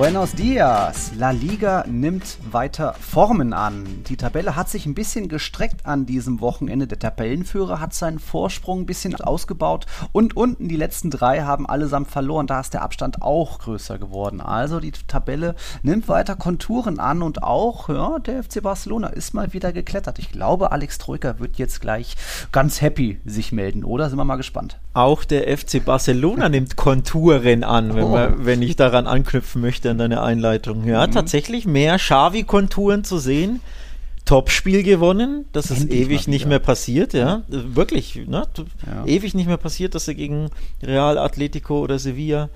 Buenos 0.00 0.32
dias. 0.32 1.12
La 1.18 1.30
Liga 1.30 1.84
nimmt 1.86 2.38
weiter 2.50 2.94
Formen 2.98 3.52
an. 3.52 3.84
Die 4.08 4.16
Tabelle 4.16 4.56
hat 4.56 4.70
sich 4.70 4.86
ein 4.86 4.94
bisschen 4.94 5.28
gestreckt 5.28 5.84
an 5.84 6.06
diesem 6.06 6.40
Wochenende. 6.40 6.86
Der 6.86 6.98
Tabellenführer 6.98 7.80
hat 7.80 7.92
seinen 7.92 8.18
Vorsprung 8.18 8.80
ein 8.80 8.86
bisschen 8.86 9.14
ausgebaut 9.16 9.84
und 10.12 10.34
unten 10.38 10.68
die 10.68 10.76
letzten 10.76 11.10
drei 11.10 11.42
haben 11.42 11.68
allesamt 11.68 12.10
verloren. 12.10 12.46
Da 12.46 12.60
ist 12.60 12.72
der 12.72 12.80
Abstand 12.80 13.20
auch 13.20 13.58
größer 13.58 13.98
geworden. 13.98 14.40
Also 14.40 14.80
die 14.80 14.92
Tabelle 14.92 15.54
nimmt 15.82 16.08
weiter 16.08 16.34
Konturen 16.34 16.98
an 16.98 17.20
und 17.20 17.42
auch 17.42 17.90
ja, 17.90 18.18
der 18.20 18.42
FC 18.42 18.62
Barcelona 18.62 19.08
ist 19.08 19.34
mal 19.34 19.52
wieder 19.52 19.70
geklettert. 19.70 20.18
Ich 20.18 20.32
glaube, 20.32 20.72
Alex 20.72 20.96
Troika 20.96 21.38
wird 21.40 21.58
jetzt 21.58 21.82
gleich 21.82 22.16
ganz 22.52 22.80
happy 22.80 23.20
sich 23.26 23.52
melden, 23.52 23.84
oder? 23.84 24.08
Sind 24.08 24.16
wir 24.16 24.24
mal 24.24 24.36
gespannt. 24.36 24.80
Auch 24.94 25.24
der 25.24 25.54
FC 25.58 25.84
Barcelona 25.84 26.48
nimmt 26.48 26.76
Konturen 26.76 27.64
an, 27.64 27.94
wenn, 27.94 28.04
oh. 28.04 28.08
man, 28.08 28.46
wenn 28.46 28.62
ich 28.62 28.76
daran 28.76 29.06
anknüpfen 29.06 29.60
möchte 29.60 29.89
an 29.90 29.98
deine 29.98 30.22
Einleitung. 30.22 30.86
Ja, 30.86 31.06
mhm. 31.06 31.12
tatsächlich 31.12 31.66
mehr 31.66 31.98
Xavi-Konturen 31.98 33.04
zu 33.04 33.18
sehen. 33.18 33.60
Topspiel 34.24 34.82
gewonnen, 34.82 35.46
das 35.52 35.70
ist 35.70 35.82
Endlich 35.82 36.00
ewig 36.02 36.28
nicht 36.28 36.46
mehr 36.46 36.60
passiert, 36.60 37.14
ja. 37.14 37.42
ja. 37.48 37.74
Wirklich, 37.74 38.14
ne? 38.28 38.46
Ja. 38.86 39.04
Ewig 39.04 39.34
nicht 39.34 39.46
mehr 39.46 39.56
passiert, 39.56 39.94
dass 39.94 40.04
sie 40.04 40.14
gegen 40.14 40.50
Real 40.82 41.18
Atletico 41.18 41.80
oder 41.80 41.98
Sevilla 41.98 42.48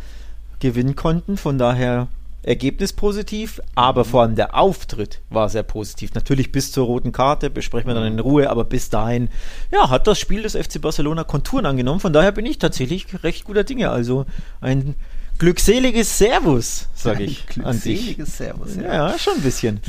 gewinnen 0.61 0.95
konnten. 0.95 1.37
Von 1.37 1.59
daher 1.59 2.09
Ergebnis 2.45 2.93
positiv, 2.93 3.61
aber 3.75 4.05
vor 4.05 4.23
allem 4.23 4.37
der 4.37 4.55
Auftritt 4.55 5.21
war 5.31 5.49
sehr 5.49 5.63
positiv. 5.63 6.15
Natürlich 6.15 6.53
bis 6.53 6.73
zur 6.73 6.87
roten 6.87 7.11
Karte, 7.11 7.49
besprechen 7.49 7.89
wir 7.89 7.95
dann 7.95 8.07
in 8.07 8.21
Ruhe, 8.21 8.51
aber 8.51 8.65
bis 8.65 8.91
dahin, 8.91 9.29
ja, 9.73 9.89
hat 9.89 10.07
das 10.07 10.19
Spiel 10.19 10.43
des 10.43 10.55
FC 10.55 10.81
Barcelona 10.81 11.25
Konturen 11.25 11.67
angenommen. 11.67 12.01
Von 12.01 12.13
daher 12.13 12.33
bin 12.33 12.47
ich 12.47 12.59
tatsächlich 12.59 13.07
recht 13.25 13.45
guter 13.45 13.65
Dinge. 13.65 13.91
Also 13.91 14.27
ein 14.61 14.95
glückseliges 15.39 16.19
Servus, 16.19 16.89
sage 16.95 17.25
ich. 17.25 17.47
Glückseliges 17.47 18.37
Servus, 18.37 18.77
ja. 18.77 19.11
Ja, 19.11 19.19
schon 19.19 19.35
ein 19.35 19.43
bisschen. 19.43 19.81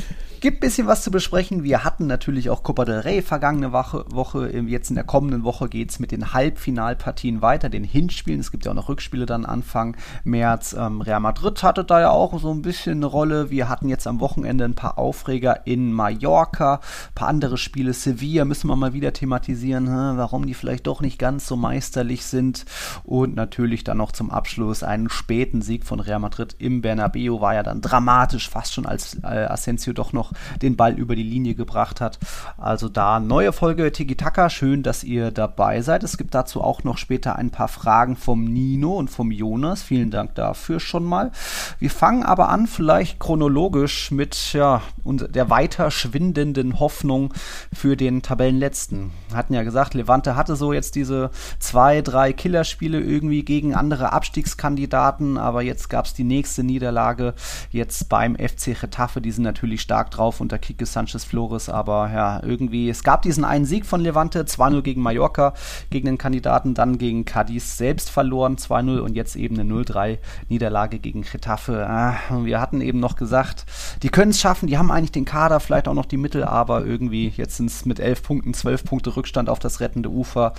Gibt 0.46 0.58
ein 0.58 0.60
bisschen 0.60 0.86
was 0.86 1.02
zu 1.02 1.10
besprechen. 1.10 1.64
Wir 1.64 1.82
hatten 1.82 2.06
natürlich 2.06 2.50
auch 2.50 2.62
Copa 2.62 2.84
del 2.84 3.00
Rey 3.00 3.20
vergangene 3.20 3.72
Woche. 3.72 4.48
Jetzt 4.68 4.90
in 4.90 4.94
der 4.94 5.02
kommenden 5.02 5.42
Woche 5.42 5.68
geht 5.68 5.90
es 5.90 5.98
mit 5.98 6.12
den 6.12 6.32
Halbfinalpartien 6.32 7.42
weiter, 7.42 7.68
den 7.68 7.82
Hinspielen. 7.82 8.38
Es 8.38 8.52
gibt 8.52 8.64
ja 8.64 8.70
auch 8.70 8.76
noch 8.76 8.88
Rückspiele 8.88 9.26
dann 9.26 9.44
Anfang 9.44 9.96
März. 10.22 10.76
Ähm, 10.78 11.00
Real 11.00 11.18
Madrid 11.18 11.64
hatte 11.64 11.82
da 11.82 12.00
ja 12.00 12.10
auch 12.10 12.38
so 12.40 12.52
ein 12.52 12.62
bisschen 12.62 12.98
eine 12.98 13.06
Rolle. 13.06 13.50
Wir 13.50 13.68
hatten 13.68 13.88
jetzt 13.88 14.06
am 14.06 14.20
Wochenende 14.20 14.64
ein 14.64 14.76
paar 14.76 14.98
Aufreger 14.98 15.66
in 15.66 15.92
Mallorca, 15.92 16.74
ein 16.74 17.14
paar 17.16 17.26
andere 17.26 17.58
Spiele. 17.58 17.92
Sevilla 17.92 18.44
müssen 18.44 18.68
wir 18.68 18.76
mal 18.76 18.92
wieder 18.92 19.12
thematisieren, 19.12 19.88
hm, 19.88 20.16
warum 20.16 20.46
die 20.46 20.54
vielleicht 20.54 20.86
doch 20.86 21.00
nicht 21.00 21.18
ganz 21.18 21.48
so 21.48 21.56
meisterlich 21.56 22.24
sind. 22.24 22.66
Und 23.02 23.34
natürlich 23.34 23.82
dann 23.82 23.96
noch 23.96 24.12
zum 24.12 24.30
Abschluss 24.30 24.84
einen 24.84 25.10
späten 25.10 25.60
Sieg 25.60 25.84
von 25.84 25.98
Real 25.98 26.20
Madrid 26.20 26.54
im 26.60 26.82
Bernabeu. 26.82 27.40
War 27.40 27.54
ja 27.54 27.64
dann 27.64 27.80
dramatisch, 27.80 28.48
fast 28.48 28.74
schon 28.74 28.86
als 28.86 29.16
äh, 29.24 29.46
Asensio 29.48 29.92
doch 29.92 30.12
noch 30.12 30.35
den 30.62 30.76
Ball 30.76 30.94
über 30.94 31.16
die 31.16 31.22
Linie 31.22 31.54
gebracht 31.54 32.00
hat. 32.00 32.18
Also 32.56 32.88
da 32.88 33.20
neue 33.20 33.52
Folge 33.52 33.92
Tiki 33.92 34.16
Taka. 34.16 34.50
Schön, 34.50 34.82
dass 34.82 35.04
ihr 35.04 35.30
dabei 35.30 35.82
seid. 35.82 36.02
Es 36.02 36.16
gibt 36.16 36.34
dazu 36.34 36.62
auch 36.62 36.84
noch 36.84 36.98
später 36.98 37.36
ein 37.36 37.50
paar 37.50 37.68
Fragen 37.68 38.16
vom 38.16 38.44
Nino 38.44 38.94
und 38.96 39.10
vom 39.10 39.30
Jonas. 39.30 39.82
Vielen 39.82 40.10
Dank 40.10 40.34
dafür 40.34 40.80
schon 40.80 41.04
mal. 41.04 41.32
Wir 41.78 41.90
fangen 41.90 42.22
aber 42.22 42.48
an, 42.48 42.66
vielleicht 42.66 43.20
chronologisch 43.20 44.10
mit 44.10 44.52
ja, 44.52 44.82
der 45.04 45.50
weiter 45.50 45.90
schwindenden 45.90 46.80
Hoffnung 46.80 47.32
für 47.72 47.96
den 47.96 48.22
Tabellenletzten. 48.22 49.12
Wir 49.28 49.36
hatten 49.36 49.54
ja 49.54 49.62
gesagt, 49.62 49.94
Levante 49.94 50.36
hatte 50.36 50.56
so 50.56 50.72
jetzt 50.72 50.94
diese 50.94 51.30
zwei, 51.58 52.02
drei 52.02 52.32
Killerspiele 52.32 53.00
irgendwie 53.00 53.44
gegen 53.44 53.74
andere 53.74 54.12
Abstiegskandidaten, 54.12 55.38
aber 55.38 55.62
jetzt 55.62 55.88
gab 55.88 56.06
es 56.06 56.14
die 56.14 56.24
nächste 56.24 56.62
Niederlage 56.62 57.34
jetzt 57.70 58.08
beim 58.08 58.36
FC 58.36 58.78
Getafe. 58.80 59.20
Die 59.20 59.30
sind 59.30 59.44
natürlich 59.44 59.80
stark 59.80 60.10
drauf 60.16 60.40
unter 60.40 60.58
Kike 60.58 60.86
Sanchez 60.86 61.24
Flores, 61.24 61.68
aber 61.68 62.10
ja, 62.12 62.42
irgendwie, 62.42 62.88
es 62.88 63.02
gab 63.02 63.22
diesen 63.22 63.44
einen 63.44 63.64
Sieg 63.64 63.86
von 63.86 64.00
Levante, 64.00 64.42
2-0 64.42 64.82
gegen 64.82 65.02
Mallorca, 65.02 65.54
gegen 65.90 66.06
den 66.06 66.18
Kandidaten, 66.18 66.74
dann 66.74 66.98
gegen 66.98 67.24
Cadiz 67.24 67.76
selbst 67.76 68.10
verloren, 68.10 68.56
2-0 68.56 68.98
und 68.98 69.14
jetzt 69.14 69.36
eben 69.36 69.58
eine 69.58 69.72
0-3 69.72 70.18
Niederlage 70.48 70.98
gegen 70.98 71.22
Getafe. 71.22 71.86
Ah, 71.88 72.16
wir 72.42 72.60
hatten 72.60 72.80
eben 72.80 73.00
noch 73.00 73.16
gesagt, 73.16 73.66
die 74.02 74.08
können 74.08 74.30
es 74.30 74.40
schaffen, 74.40 74.66
die 74.66 74.78
haben 74.78 74.90
eigentlich 74.90 75.12
den 75.12 75.24
Kader, 75.24 75.60
vielleicht 75.60 75.88
auch 75.88 75.94
noch 75.94 76.06
die 76.06 76.16
Mittel, 76.16 76.44
aber 76.44 76.84
irgendwie, 76.84 77.32
jetzt 77.36 77.56
sind 77.56 77.70
es 77.70 77.84
mit 77.84 78.00
11 78.00 78.22
Punkten, 78.22 78.54
12 78.54 78.84
Punkte 78.84 79.16
Rückstand 79.16 79.48
auf 79.48 79.58
das 79.58 79.80
rettende 79.80 80.10
Ufer. 80.10 80.54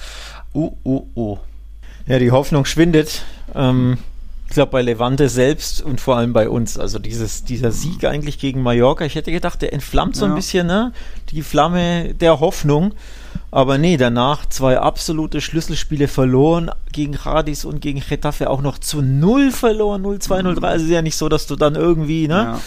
Oh, 0.54 0.74
oh, 0.84 1.08
oh. 1.16 1.40
Ja, 2.06 2.20
die 2.20 2.32
Hoffnung 2.32 2.66
schwindet. 2.66 3.26
Ähm, 3.54 3.98
ich 4.48 4.54
glaube, 4.54 4.72
bei 4.72 4.82
Levante 4.82 5.28
selbst 5.28 5.82
und 5.82 6.00
vor 6.00 6.16
allem 6.16 6.32
bei 6.32 6.48
uns. 6.48 6.80
Also 6.80 7.00
dieses, 7.00 7.44
dieser 7.44 7.72
Sieg 7.72 8.06
eigentlich 8.06 8.40
gegen 8.40 8.64
Mallorca, 8.64 9.04
ich 9.04 9.16
hätte 9.16 9.32
gedacht, 9.32 9.62
der 9.62 9.74
entflammt 9.74 10.16
so 10.16 10.26
ja. 10.26 10.32
ein 10.32 10.36
bisschen 10.36 10.68
ne? 10.68 10.94
die 11.32 11.42
Flamme 11.42 12.14
der 12.14 12.40
Hoffnung. 12.40 12.94
Aber 13.52 13.78
nee, 13.78 13.98
danach 13.98 14.46
zwei 14.48 14.80
absolute 14.80 15.42
Schlüsselspiele 15.42 16.08
verloren 16.08 16.72
gegen 16.94 17.14
Radis 17.14 17.66
und 17.66 17.82
gegen 17.82 18.02
Getafe 18.08 18.50
auch 18.50 18.62
noch 18.62 18.78
zu 18.78 19.02
null 19.02 19.52
verloren, 19.52 20.06
0-2, 20.06 20.42
0-3. 20.44 20.64
Also 20.64 20.86
ist 20.86 20.92
ja 20.92 21.02
nicht 21.02 21.18
so, 21.18 21.28
dass 21.28 21.46
du 21.46 21.58
dann 21.58 21.76
irgendwie, 21.76 22.28
ne? 22.28 22.36
Ja 22.36 22.60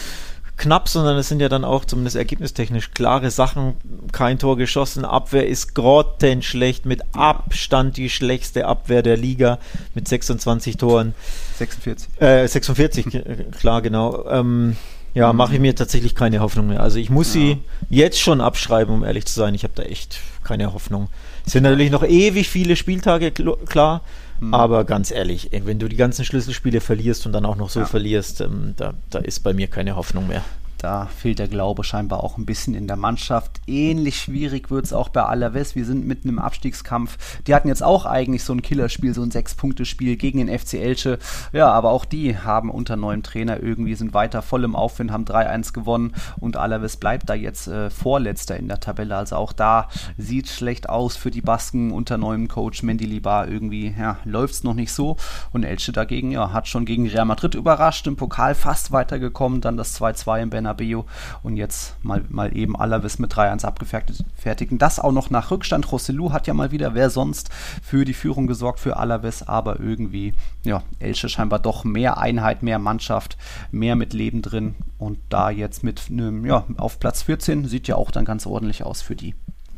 knapp, 0.57 0.87
sondern 0.87 1.17
es 1.17 1.27
sind 1.27 1.41
ja 1.41 1.49
dann 1.49 1.65
auch 1.65 1.85
zumindest 1.85 2.15
ergebnistechnisch 2.15 2.91
klare 2.91 3.31
Sachen. 3.31 3.73
Kein 4.11 4.37
Tor 4.37 4.57
geschossen, 4.57 5.05
Abwehr 5.05 5.47
ist 5.47 5.73
grottenschlecht, 5.73 6.85
mit 6.85 7.01
Abstand 7.13 7.97
die 7.97 8.11
schlechteste 8.11 8.67
Abwehr 8.67 9.01
der 9.01 9.17
Liga 9.17 9.57
mit 9.95 10.07
26 10.07 10.77
Toren. 10.77 11.15
46. 11.61 12.21
Äh, 12.21 12.47
46, 12.47 13.05
klar, 13.59 13.81
genau. 13.81 14.25
Ähm, 14.29 14.75
ja, 15.13 15.31
mhm. 15.31 15.37
mache 15.37 15.53
ich 15.55 15.59
mir 15.59 15.75
tatsächlich 15.75 16.15
keine 16.15 16.39
Hoffnung 16.39 16.67
mehr. 16.67 16.81
Also 16.81 16.97
ich 16.97 17.09
muss 17.09 17.33
ja. 17.33 17.41
sie 17.41 17.57
jetzt 17.89 18.19
schon 18.19 18.41
abschreiben, 18.41 18.93
um 18.93 19.03
ehrlich 19.03 19.25
zu 19.25 19.33
sein. 19.33 19.53
Ich 19.53 19.63
habe 19.63 19.73
da 19.75 19.83
echt 19.83 20.19
keine 20.43 20.73
Hoffnung. 20.73 21.09
Es 21.45 21.53
sind 21.53 21.63
natürlich 21.63 21.91
noch 21.91 22.03
ewig 22.03 22.49
viele 22.49 22.75
Spieltage, 22.75 23.31
klar. 23.31 24.01
Mhm. 24.39 24.53
Aber 24.53 24.85
ganz 24.85 25.11
ehrlich, 25.11 25.51
wenn 25.51 25.79
du 25.79 25.87
die 25.87 25.97
ganzen 25.97 26.25
Schlüsselspiele 26.25 26.81
verlierst 26.81 27.25
und 27.25 27.33
dann 27.33 27.45
auch 27.45 27.57
noch 27.57 27.69
so 27.69 27.81
ja. 27.81 27.85
verlierst, 27.85 28.41
ähm, 28.41 28.73
da, 28.77 28.93
da 29.09 29.19
ist 29.19 29.41
bei 29.41 29.53
mir 29.53 29.67
keine 29.67 29.95
Hoffnung 29.95 30.27
mehr. 30.27 30.43
Da 30.81 31.05
fehlt 31.05 31.37
der 31.37 31.47
Glaube 31.47 31.83
scheinbar 31.83 32.23
auch 32.23 32.39
ein 32.39 32.47
bisschen 32.47 32.73
in 32.73 32.87
der 32.87 32.95
Mannschaft. 32.95 33.61
Ähnlich 33.67 34.19
schwierig 34.19 34.71
wird 34.71 34.85
es 34.85 34.93
auch 34.93 35.09
bei 35.09 35.21
Alaves. 35.21 35.75
Wir 35.75 35.85
sind 35.85 36.07
mitten 36.07 36.27
im 36.27 36.39
Abstiegskampf. 36.39 37.39
Die 37.45 37.53
hatten 37.53 37.67
jetzt 37.67 37.83
auch 37.83 38.07
eigentlich 38.07 38.43
so 38.43 38.51
ein 38.53 38.63
Killerspiel, 38.63 39.13
so 39.13 39.21
ein 39.21 39.29
Sechs-Punkte-Spiel 39.29 40.15
gegen 40.17 40.39
den 40.39 40.59
FC 40.59 40.73
Elche. 40.73 41.19
Ja, 41.53 41.71
aber 41.71 41.91
auch 41.91 42.03
die 42.03 42.35
haben 42.35 42.71
unter 42.71 42.95
neuem 42.95 43.21
Trainer 43.21 43.61
irgendwie, 43.61 43.93
sind 43.93 44.15
weiter 44.15 44.41
voll 44.41 44.63
im 44.63 44.75
Aufwind, 44.75 45.11
haben 45.11 45.25
3-1 45.25 45.71
gewonnen 45.71 46.15
und 46.39 46.57
Alaves 46.57 46.97
bleibt 46.97 47.29
da 47.29 47.35
jetzt 47.35 47.67
äh, 47.67 47.91
Vorletzter 47.91 48.57
in 48.57 48.67
der 48.67 48.79
Tabelle. 48.79 49.15
Also 49.15 49.35
auch 49.35 49.53
da 49.53 49.87
sieht 50.17 50.49
schlecht 50.49 50.89
aus 50.89 51.15
für 51.15 51.29
die 51.29 51.41
Basken 51.41 51.91
unter 51.91 52.17
neuem 52.17 52.47
Coach 52.47 52.81
Mendilibar. 52.81 53.47
Irgendwie 53.47 53.93
ja, 53.99 54.17
läuft 54.25 54.55
es 54.55 54.63
noch 54.63 54.73
nicht 54.73 54.93
so. 54.93 55.17
Und 55.51 55.63
Elche 55.63 55.91
dagegen 55.91 56.31
ja, 56.31 56.53
hat 56.53 56.67
schon 56.67 56.85
gegen 56.85 57.07
Real 57.07 57.25
Madrid 57.25 57.53
überrascht, 57.53 58.07
im 58.07 58.15
Pokal 58.15 58.55
fast 58.55 58.91
weitergekommen, 58.91 59.61
dann 59.61 59.77
das 59.77 60.01
2-2 60.01 60.41
im 60.41 60.49
Bernabeu 60.49 60.70
Bernabeu 60.73 61.03
und 61.43 61.57
jetzt 61.57 61.95
mal, 62.03 62.23
mal 62.29 62.55
eben 62.55 62.75
Alaves 62.75 63.19
mit 63.19 63.33
3-1 63.33 63.65
abgefertigen. 63.65 64.77
Das 64.77 64.99
auch 64.99 65.11
noch 65.11 65.29
nach 65.29 65.51
Rückstand. 65.51 65.91
Rossellou 65.91 66.31
hat 66.31 66.47
ja 66.47 66.53
mal 66.53 66.71
wieder, 66.71 66.93
wer 66.93 67.09
sonst, 67.09 67.49
für 67.81 68.05
die 68.05 68.13
Führung 68.13 68.47
gesorgt 68.47 68.79
für 68.79 68.97
Alaves, 68.97 69.47
aber 69.47 69.79
irgendwie, 69.79 70.33
ja, 70.63 70.83
Elche 70.99 71.29
scheinbar 71.29 71.59
doch 71.59 71.83
mehr 71.83 72.17
Einheit, 72.17 72.63
mehr 72.63 72.79
Mannschaft, 72.79 73.37
mehr 73.71 73.95
mit 73.95 74.13
Leben 74.13 74.41
drin 74.41 74.75
und 74.97 75.19
da 75.29 75.49
jetzt 75.49 75.83
mit 75.83 76.03
einem, 76.09 76.45
ja, 76.45 76.65
auf 76.77 76.99
Platz 76.99 77.23
14 77.23 77.67
sieht 77.67 77.87
ja 77.87 77.95
auch 77.95 78.11
dann 78.11 78.25
ganz 78.25 78.45
ordentlich 78.45 78.83
aus 78.83 79.01
für 79.01 79.15
die. 79.15 79.35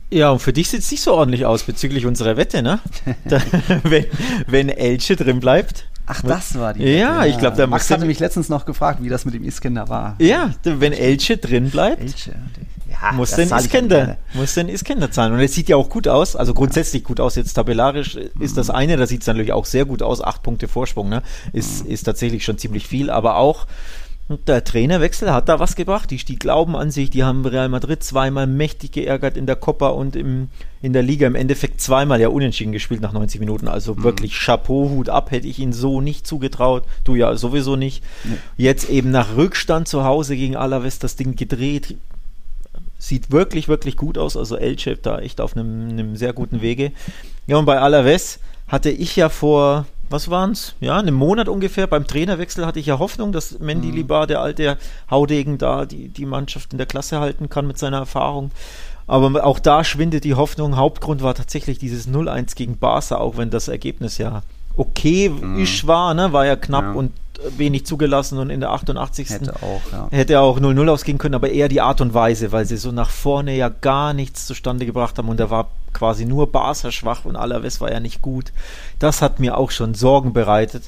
Ja, 0.09 0.29
und 0.29 0.39
für 0.39 0.53
dich 0.53 0.69
sieht 0.69 0.81
es 0.81 0.91
nicht 0.91 1.01
so 1.01 1.13
ordentlich 1.13 1.45
aus 1.45 1.63
bezüglich 1.63 2.05
unserer 2.05 2.37
Wette, 2.37 2.61
ne? 2.61 2.79
da, 3.25 3.41
wenn, 3.83 4.05
wenn 4.45 4.69
Elche 4.69 5.15
drin 5.15 5.39
bleibt, 5.39 5.87
Ach, 6.05 6.21
das 6.21 6.57
war 6.57 6.73
die. 6.73 6.83
Ja, 6.83 7.23
ja. 7.23 7.25
ich 7.25 7.37
glaube, 7.37 7.55
da 7.55 7.67
Max 7.67 7.89
hatte 7.89 8.05
mich 8.05 8.19
letztens 8.19 8.49
noch 8.49 8.65
gefragt, 8.65 9.01
wie 9.01 9.09
das 9.09 9.25
mit 9.25 9.33
dem 9.33 9.43
Iskender 9.43 9.87
war. 9.89 10.15
Ja, 10.19 10.51
wenn 10.63 10.93
Elche 10.93 11.37
drin 11.37 11.69
bleibt. 11.69 12.01
Elche, 12.01 12.35
ja, 12.89 13.11
muss 13.13 13.31
denn 13.31 13.49
Iskender, 13.49 14.17
muss 14.33 14.53
denn 14.53 14.69
Iskender 14.69 15.11
zahlen. 15.11 15.33
Und 15.33 15.39
es 15.39 15.53
sieht 15.53 15.69
ja 15.69 15.77
auch 15.77 15.89
gut 15.89 16.07
aus, 16.07 16.35
also 16.35 16.53
grundsätzlich 16.53 17.03
gut 17.03 17.19
aus. 17.19 17.35
Jetzt 17.35 17.53
tabellarisch 17.53 18.17
ist 18.39 18.57
das 18.57 18.69
eine, 18.69 18.97
da 18.97 19.07
sieht 19.07 19.21
es 19.21 19.27
natürlich 19.27 19.53
auch 19.53 19.65
sehr 19.65 19.85
gut 19.85 20.01
aus. 20.01 20.21
Acht 20.21 20.43
Punkte 20.43 20.67
Vorsprung, 20.67 21.09
ne? 21.09 21.23
Ist, 21.53 21.85
mhm. 21.85 21.91
ist 21.91 22.03
tatsächlich 22.03 22.43
schon 22.43 22.57
ziemlich 22.57 22.87
viel, 22.87 23.09
aber 23.09 23.37
auch 23.37 23.65
und 24.29 24.47
der 24.47 24.63
Trainerwechsel 24.63 25.33
hat 25.33 25.49
da 25.49 25.59
was 25.59 25.75
gebracht. 25.75 26.09
Die, 26.09 26.17
die 26.17 26.39
glauben 26.39 26.77
an 26.77 26.91
sich, 26.91 27.09
die 27.09 27.23
haben 27.23 27.45
Real 27.45 27.67
Madrid 27.67 28.03
zweimal 28.03 28.47
mächtig 28.47 28.93
geärgert 28.93 29.35
in 29.35 29.45
der 29.45 29.57
Copa 29.57 29.89
und 29.89 30.15
im, 30.15 30.47
in 30.81 30.93
der 30.93 31.03
Liga. 31.03 31.27
Im 31.27 31.35
Endeffekt 31.35 31.81
zweimal 31.81 32.21
ja 32.21 32.29
unentschieden 32.29 32.71
gespielt 32.71 33.01
nach 33.01 33.11
90 33.11 33.41
Minuten. 33.41 33.67
Also 33.67 33.95
mhm. 33.95 34.03
wirklich 34.03 34.39
Chapeau, 34.39 34.89
Hut 34.89 35.09
ab, 35.09 35.31
hätte 35.31 35.47
ich 35.47 35.59
ihnen 35.59 35.73
so 35.73 35.99
nicht 35.99 36.25
zugetraut. 36.25 36.85
Du 37.03 37.15
ja 37.15 37.35
sowieso 37.35 37.75
nicht. 37.75 38.01
Mhm. 38.23 38.37
Jetzt 38.55 38.89
eben 38.89 39.11
nach 39.11 39.35
Rückstand 39.35 39.89
zu 39.89 40.05
Hause 40.05 40.37
gegen 40.37 40.55
Alaves 40.55 40.99
das 40.99 41.17
Ding 41.17 41.35
gedreht. 41.35 41.95
sieht 42.97 43.29
wirklich, 43.29 43.67
wirklich 43.67 43.97
gut 43.97 44.17
aus. 44.17 44.37
Also 44.37 44.55
Elche 44.55 44.95
da 44.95 45.19
echt 45.19 45.41
auf 45.41 45.57
einem, 45.57 45.89
einem 45.89 46.15
sehr 46.15 46.31
guten 46.31 46.61
Wege. 46.61 46.93
Ja, 47.45 47.57
und 47.57 47.65
bei 47.65 47.77
Alaves 47.77 48.39
hatte 48.69 48.89
ich 48.89 49.17
ja 49.17 49.27
vor, 49.27 49.85
was 50.13 50.29
waren 50.29 50.51
es? 50.51 50.75
Ja, 50.79 50.97
einem 50.97 51.15
Monat 51.15 51.49
ungefähr 51.49 51.87
beim 51.87 52.07
Trainerwechsel 52.07 52.65
hatte 52.65 52.79
ich 52.79 52.85
ja 52.85 52.99
Hoffnung, 52.99 53.33
dass 53.33 53.59
Mendy 53.59 53.89
mhm. 53.89 53.95
Libar, 53.95 54.27
der 54.27 54.39
alte 54.39 54.77
Haudegen, 55.11 55.57
da 55.57 55.85
die, 55.85 56.07
die 56.07 56.25
Mannschaft 56.25 56.71
in 56.71 56.77
der 56.77 56.87
Klasse 56.87 57.19
halten 57.19 57.49
kann 57.49 57.67
mit 57.67 57.77
seiner 57.77 57.97
Erfahrung. 57.97 58.51
Aber 59.07 59.43
auch 59.43 59.59
da 59.59 59.83
schwindet 59.83 60.23
die 60.23 60.35
Hoffnung. 60.35 60.77
Hauptgrund 60.77 61.21
war 61.21 61.33
tatsächlich 61.33 61.79
dieses 61.79 62.07
0-1 62.07 62.55
gegen 62.55 62.77
Barca, 62.77 63.17
auch 63.17 63.35
wenn 63.35 63.49
das 63.49 63.67
Ergebnis 63.67 64.17
ja 64.17 64.43
okay 64.77 65.29
mhm. 65.29 65.67
war, 65.83 66.13
ne? 66.13 66.31
war 66.31 66.45
ja 66.45 66.55
knapp 66.55 66.85
ja. 66.85 66.91
und 66.93 67.11
wenig 67.57 67.85
zugelassen 67.85 68.37
und 68.37 68.49
in 68.49 68.59
der 68.59 68.71
88. 68.71 69.29
Hätte 69.29 69.55
auch, 69.57 69.81
ja. 69.91 70.07
Hätte 70.11 70.39
auch 70.39 70.59
0-0 70.59 70.89
ausgehen 70.89 71.17
können, 71.17 71.35
aber 71.35 71.49
eher 71.49 71.67
die 71.67 71.81
Art 71.81 72.01
und 72.01 72.13
Weise, 72.13 72.51
weil 72.51 72.65
sie 72.65 72.77
so 72.77 72.91
nach 72.91 73.09
vorne 73.09 73.55
ja 73.55 73.69
gar 73.69 74.13
nichts 74.13 74.45
zustande 74.45 74.85
gebracht 74.85 75.17
haben 75.17 75.29
und 75.29 75.39
da 75.39 75.49
war 75.49 75.69
quasi 75.93 76.25
nur 76.25 76.51
Barca 76.51 76.91
schwach 76.91 77.25
und 77.25 77.35
Alaves 77.35 77.81
war 77.81 77.91
ja 77.91 77.99
nicht 77.99 78.21
gut. 78.21 78.51
Das 78.99 79.21
hat 79.21 79.39
mir 79.39 79.57
auch 79.57 79.71
schon 79.71 79.93
Sorgen 79.93 80.33
bereitet 80.33 80.83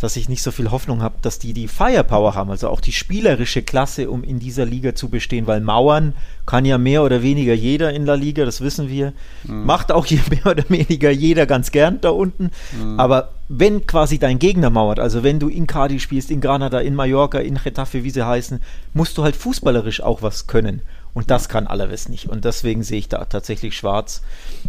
dass 0.00 0.16
ich 0.16 0.30
nicht 0.30 0.42
so 0.42 0.50
viel 0.50 0.70
Hoffnung 0.70 1.02
habe, 1.02 1.16
dass 1.20 1.38
die 1.38 1.52
die 1.52 1.68
Firepower 1.68 2.34
haben, 2.34 2.50
also 2.50 2.68
auch 2.68 2.80
die 2.80 2.92
spielerische 2.92 3.62
Klasse, 3.62 4.10
um 4.10 4.24
in 4.24 4.38
dieser 4.38 4.64
Liga 4.64 4.94
zu 4.94 5.10
bestehen, 5.10 5.46
weil 5.46 5.60
Mauern 5.60 6.14
kann 6.46 6.64
ja 6.64 6.78
mehr 6.78 7.02
oder 7.02 7.22
weniger 7.22 7.52
jeder 7.52 7.92
in 7.92 8.06
der 8.06 8.16
Liga, 8.16 8.46
das 8.46 8.62
wissen 8.62 8.88
wir. 8.88 9.12
Mhm. 9.44 9.66
Macht 9.66 9.92
auch 9.92 10.06
hier 10.06 10.22
mehr 10.30 10.46
oder 10.46 10.64
weniger 10.70 11.10
jeder 11.10 11.44
ganz 11.44 11.70
gern 11.70 12.00
da 12.00 12.10
unten. 12.10 12.50
Mhm. 12.72 12.98
Aber 12.98 13.32
wenn 13.48 13.86
quasi 13.86 14.18
dein 14.18 14.38
Gegner 14.38 14.70
mauert, 14.70 14.98
also 14.98 15.22
wenn 15.22 15.38
du 15.38 15.48
in 15.48 15.66
Cadiz 15.66 16.00
spielst, 16.00 16.30
in 16.30 16.40
Granada, 16.40 16.80
in 16.80 16.94
Mallorca, 16.94 17.38
in 17.38 17.60
Getafe, 17.62 18.02
wie 18.02 18.10
sie 18.10 18.26
heißen, 18.26 18.60
musst 18.94 19.18
du 19.18 19.22
halt 19.22 19.36
fußballerisch 19.36 20.00
auch 20.00 20.22
was 20.22 20.46
können. 20.46 20.80
Und 21.12 21.30
das 21.30 21.48
kann 21.48 21.66
Alaves 21.66 22.08
nicht. 22.08 22.28
Und 22.28 22.46
deswegen 22.46 22.84
sehe 22.84 23.00
ich 23.00 23.08
da 23.08 23.24
tatsächlich 23.26 23.76
schwarz. 23.76 24.22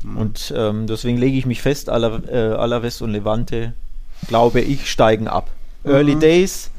Mhm. 0.03 0.17
Und 0.17 0.53
ähm, 0.57 0.87
deswegen 0.87 1.17
lege 1.17 1.37
ich 1.37 1.45
mich 1.45 1.61
fest, 1.61 1.87
äh, 1.87 1.91
Alaves 1.91 3.01
und 3.01 3.11
Levante 3.11 3.73
glaube 4.27 4.61
ich, 4.61 4.89
steigen 4.89 5.27
ab. 5.27 5.49
Mhm. 5.83 5.91
Early 5.91 6.15
Days 6.15 6.71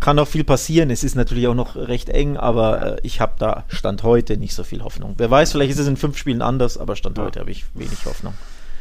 kann 0.00 0.16
noch 0.16 0.28
viel 0.28 0.44
passieren. 0.44 0.90
Es 0.90 1.04
ist 1.04 1.14
natürlich 1.14 1.48
auch 1.48 1.54
noch 1.54 1.74
recht 1.76 2.08
eng, 2.10 2.36
aber 2.36 2.96
äh, 2.96 3.00
ich 3.02 3.20
habe 3.20 3.32
da 3.38 3.64
Stand 3.68 4.02
heute 4.02 4.36
nicht 4.36 4.54
so 4.54 4.62
viel 4.62 4.82
Hoffnung. 4.82 5.14
Wer 5.16 5.30
weiß, 5.30 5.52
vielleicht 5.52 5.72
ist 5.72 5.78
es 5.78 5.88
in 5.88 5.96
fünf 5.96 6.18
Spielen 6.18 6.42
anders, 6.42 6.76
aber 6.78 6.96
Stand 6.96 7.18
ja. 7.18 7.24
heute 7.24 7.40
habe 7.40 7.50
ich 7.50 7.64
wenig 7.74 8.04
Hoffnung. 8.04 8.34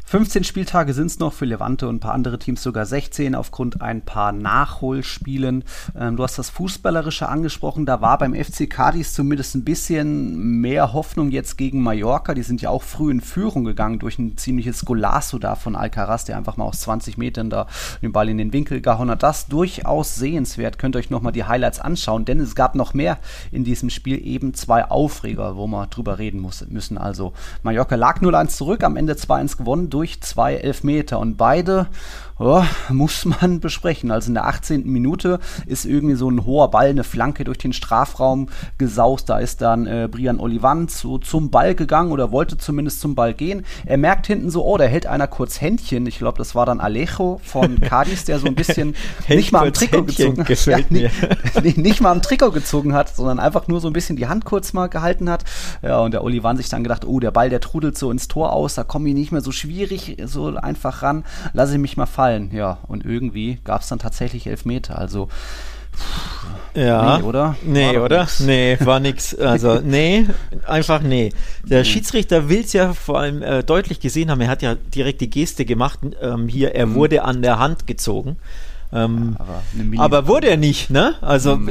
15 0.08 0.44
Spieltage 0.44 0.94
sind 0.94 1.08
es 1.08 1.18
noch 1.18 1.34
für 1.34 1.46
Levante 1.46 1.88
und 1.88 1.96
ein 1.96 2.00
paar 2.00 2.14
andere 2.14 2.38
Teams 2.38 2.62
sogar 2.62 2.86
16 2.86 3.34
aufgrund 3.34 3.82
ein 3.82 4.04
paar 4.04 4.32
Nachholspielen. 4.34 5.64
Ähm, 6.00 6.16
du 6.16 6.22
hast 6.22 6.38
das 6.38 6.52
Fußballerische 6.52 7.28
angesprochen, 7.28 7.88
da 7.88 8.02
war 8.02 8.20
beim 8.20 8.36
FC 8.36 8.70
Cadiz 8.70 9.16
zumindest 9.16 9.56
ein 9.56 9.64
bisschen 9.64 10.62
mehr 10.62 10.94
Hoffnung 10.94 11.32
jetzt 11.32 11.58
gegen 11.58 11.82
Mallorca. 11.82 12.36
Die 12.36 12.44
sind 12.44 12.62
ja 12.62 12.70
auch 12.70 12.84
früh 12.84 13.10
in 13.10 13.20
Führung 13.20 13.64
gegangen 13.64 13.98
durch 13.98 14.20
ein 14.20 14.38
ziemliches 14.38 14.86
Golasso 14.86 15.40
da 15.40 15.56
von 15.56 15.76
Alcaraz, 15.76 16.24
der 16.24 16.38
einfach 16.38 16.56
mal 16.56 16.66
aus 16.66 16.82
20 16.82 17.18
Metern 17.18 17.50
da 17.50 17.66
den 18.04 18.12
Ball 18.12 18.30
in 18.30 18.38
den 18.38 18.54
Winkel 18.54 18.82
gehauen 18.82 19.10
hat. 19.10 19.24
Das 19.24 19.48
durchaus 19.48 20.14
sehenswert. 20.14 20.78
Könnt 20.78 20.96
ihr 20.96 21.00
euch 21.00 21.10
nochmal 21.10 21.34
die 21.34 21.46
Highlights 21.46 21.80
anschauen, 21.80 22.26
denn 22.26 22.40
es 22.40 22.54
gab 22.54 22.76
noch 22.76 22.94
mehr 22.94 23.18
in 23.52 23.64
diesem 23.64 23.90
Spiel, 23.90 24.24
eben 24.24 24.54
zwei 24.54 24.86
Aufreger, 24.86 25.58
wo 25.58 25.66
wir 25.66 25.88
drüber 25.88 26.20
reden 26.20 26.42
muss, 26.42 26.64
müssen. 26.70 27.00
Also 27.00 27.34
Mallorca 27.64 27.96
lag 27.96 28.22
0-1 28.22 28.50
zurück, 28.50 28.84
am 28.84 28.98
Ende 28.98 29.14
2-1 29.14 29.58
gewonnen 29.58 29.90
durch 29.96 30.20
zwei 30.20 30.56
Elfmeter. 30.56 31.20
Und 31.20 31.38
beide 31.38 31.88
oh, 32.40 32.64
muss 32.90 33.26
man 33.26 33.60
besprechen. 33.62 34.12
Also 34.12 34.30
in 34.30 34.34
der 34.34 34.46
18. 34.46 34.86
Minute 34.86 35.40
ist 35.66 35.86
irgendwie 35.86 36.16
so 36.16 36.30
ein 36.30 36.46
hoher 36.46 36.70
Ball, 36.72 36.90
eine 36.90 37.04
Flanke 37.04 37.44
durch 37.44 37.58
den 37.58 37.74
Strafraum 37.74 38.50
gesaust. 38.78 39.30
Da 39.30 39.40
ist 39.40 39.62
dann 39.62 39.88
äh, 39.88 40.10
Brian 40.12 40.40
Olivan 40.40 40.88
so 40.88 41.18
zum 41.18 41.50
Ball 41.50 41.76
gegangen 41.76 42.12
oder 42.12 42.32
wollte 42.32 42.58
zumindest 42.58 43.00
zum 43.00 43.16
Ball 43.16 43.34
gehen. 43.34 43.66
Er 43.86 43.98
merkt 43.98 44.28
hinten 44.28 44.50
so, 44.50 44.66
oh, 44.66 44.78
da 44.78 44.86
hält 44.86 45.08
einer 45.08 45.28
kurz 45.28 45.62
Händchen. 45.62 46.06
Ich 46.08 46.18
glaube, 46.18 46.38
das 46.38 46.56
war 46.56 46.66
dann 46.66 46.80
Alejo 46.80 47.40
von 47.44 47.80
Cadiz, 47.82 48.26
der 48.26 48.40
so 48.40 48.48
ein 48.48 48.56
bisschen 48.56 48.96
nicht 49.28 49.52
mal 49.52 49.68
am 49.68 49.74
Trikot 49.74 50.04
gezogen 50.04 50.40
hat. 50.40 50.46
Ja, 50.66 50.80
nicht, 51.62 51.78
nicht, 51.78 52.02
mal 52.02 52.12
am 52.12 52.22
Trikot 52.22 52.52
gezogen 52.52 52.94
hat, 52.94 53.16
sondern 53.16 53.40
einfach 53.40 53.68
nur 53.68 53.80
so 53.80 53.88
ein 53.88 53.94
bisschen 53.94 54.16
die 54.16 54.28
Hand 54.28 54.46
kurz 54.46 54.74
mal 54.74 54.88
gehalten 54.88 55.30
hat. 55.30 55.44
Ja, 55.82 56.00
und 56.00 56.12
der 56.12 56.24
Olivan 56.24 56.58
sich 56.58 56.70
dann 56.70 56.84
gedacht, 56.84 57.06
oh, 57.06 57.20
der 57.20 57.32
Ball, 57.32 57.50
der 57.50 57.60
trudelt 57.60 57.98
so 57.98 58.10
ins 58.10 58.28
Tor 58.28 58.54
aus, 58.54 58.76
da 58.76 58.84
komme 58.84 59.10
ich 59.10 59.16
nicht 59.16 59.32
mehr 59.32 59.42
so 59.42 59.52
schwierig, 59.52 60.18
so 60.26 60.56
einfach 60.56 61.04
ran. 61.04 61.24
Lasse 61.54 61.74
ich 61.74 61.80
mich 61.80 61.98
mal 61.98 62.06
fallen 62.06 62.25
gefallen, 62.26 62.50
ja. 62.54 62.80
Und 62.88 63.06
irgendwie 63.06 63.60
gab 63.64 63.82
es 63.82 63.88
dann 63.88 64.00
tatsächlich 64.00 64.48
Elfmeter. 64.48 64.98
Also 64.98 65.30
ja. 66.76 67.20
Nee, 67.20 67.24
oder? 67.24 67.56
Nee, 67.64 67.98
oder? 67.98 68.22
Nix. 68.22 68.40
Nee, 68.42 68.78
war 68.82 69.00
nix. 69.00 69.34
Also, 69.36 69.80
nee, 69.84 70.26
einfach 70.68 71.02
nee. 71.02 71.32
Der 71.64 71.80
mhm. 71.80 71.86
Schiedsrichter 71.86 72.50
will 72.50 72.62
es 72.62 72.74
ja 72.74 72.94
vor 72.94 73.20
allem 73.20 73.42
äh, 73.42 73.64
deutlich 73.64 74.02
gesehen 74.02 74.30
haben. 74.30 74.42
Er 74.42 74.50
hat 74.50 74.62
ja 74.62 74.76
direkt 74.76 75.22
die 75.22 75.30
Geste 75.30 75.64
gemacht. 75.64 76.00
Ähm, 76.22 76.50
hier, 76.50 76.76
er 76.76 76.88
mhm. 76.88 76.96
wurde 76.96 77.24
an 77.24 77.42
der 77.42 77.60
Hand 77.60 77.88
gezogen. 77.88 78.36
Ähm, 78.92 79.38
ja, 79.40 79.46
aber, 80.02 80.18
aber, 80.18 80.28
wurde 80.28 80.50
er 80.50 80.58
nicht, 80.58 80.90
ne? 80.90 81.16
Also, 81.22 81.56
mhm. 81.56 81.70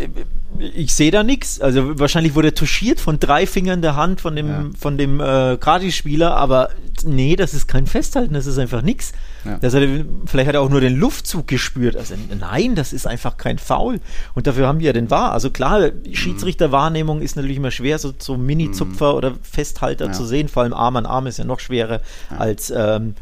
ich 0.59 0.95
sehe 0.95 1.11
da 1.11 1.23
nichts. 1.23 1.61
Also, 1.61 1.99
wahrscheinlich 1.99 2.35
wurde 2.35 2.49
er 2.49 2.55
touchiert 2.55 2.99
von 2.99 3.21
drei 3.21 3.47
Fingern 3.47 3.83
der 3.83 3.97
Hand 3.97 4.23
von 4.23 4.35
dem, 4.35 4.49
ja. 4.49 4.65
von 4.79 4.97
dem 4.97 5.21
äh, 5.21 5.59
Gratis-Spieler, 5.61 6.35
aber 6.35 6.71
nee, 7.05 7.37
das 7.37 7.53
ist 7.53 7.69
kein 7.69 7.87
Festhalten, 7.87 8.33
das 8.33 8.47
ist 8.47 8.57
einfach 8.57 8.81
nichts. 8.81 9.13
Ja. 9.45 9.59
Das 9.59 9.75
vielleicht 9.75 10.49
hat 10.49 10.55
er 10.55 10.63
auch 10.63 10.71
nur 10.71 10.81
den 10.81 10.97
Luftzug 10.97 11.47
gespürt. 11.47 11.97
Also 11.97 12.15
nein, 12.39 12.75
das 12.75 12.93
ist 12.93 13.07
einfach 13.07 13.37
kein 13.37 13.59
Foul. 13.59 14.01
Und 14.35 14.47
dafür 14.47 14.67
haben 14.67 14.81
wir 14.81 14.87
ja 14.87 14.93
den 14.93 15.11
Wahr. 15.11 15.33
Also 15.33 15.51
klar, 15.51 15.91
Schiedsrichterwahrnehmung 16.11 17.21
ist 17.21 17.37
natürlich 17.37 17.59
immer 17.59 17.71
schwer, 17.71 17.99
so, 17.99 18.13
so 18.19 18.37
Mini-Zupfer 18.37 19.13
mhm. 19.13 19.17
oder 19.17 19.33
Festhalter 19.43 20.07
ja. 20.07 20.13
zu 20.13 20.25
sehen. 20.25 20.49
Vor 20.49 20.63
allem 20.63 20.73
Arm 20.73 20.97
an 20.97 21.07
Arm 21.07 21.27
ist 21.27 21.39
ja 21.39 21.45
noch 21.45 21.61
schwerer 21.61 22.01
ja. 22.31 22.37
als 22.39 22.73
ähm, 22.75 23.15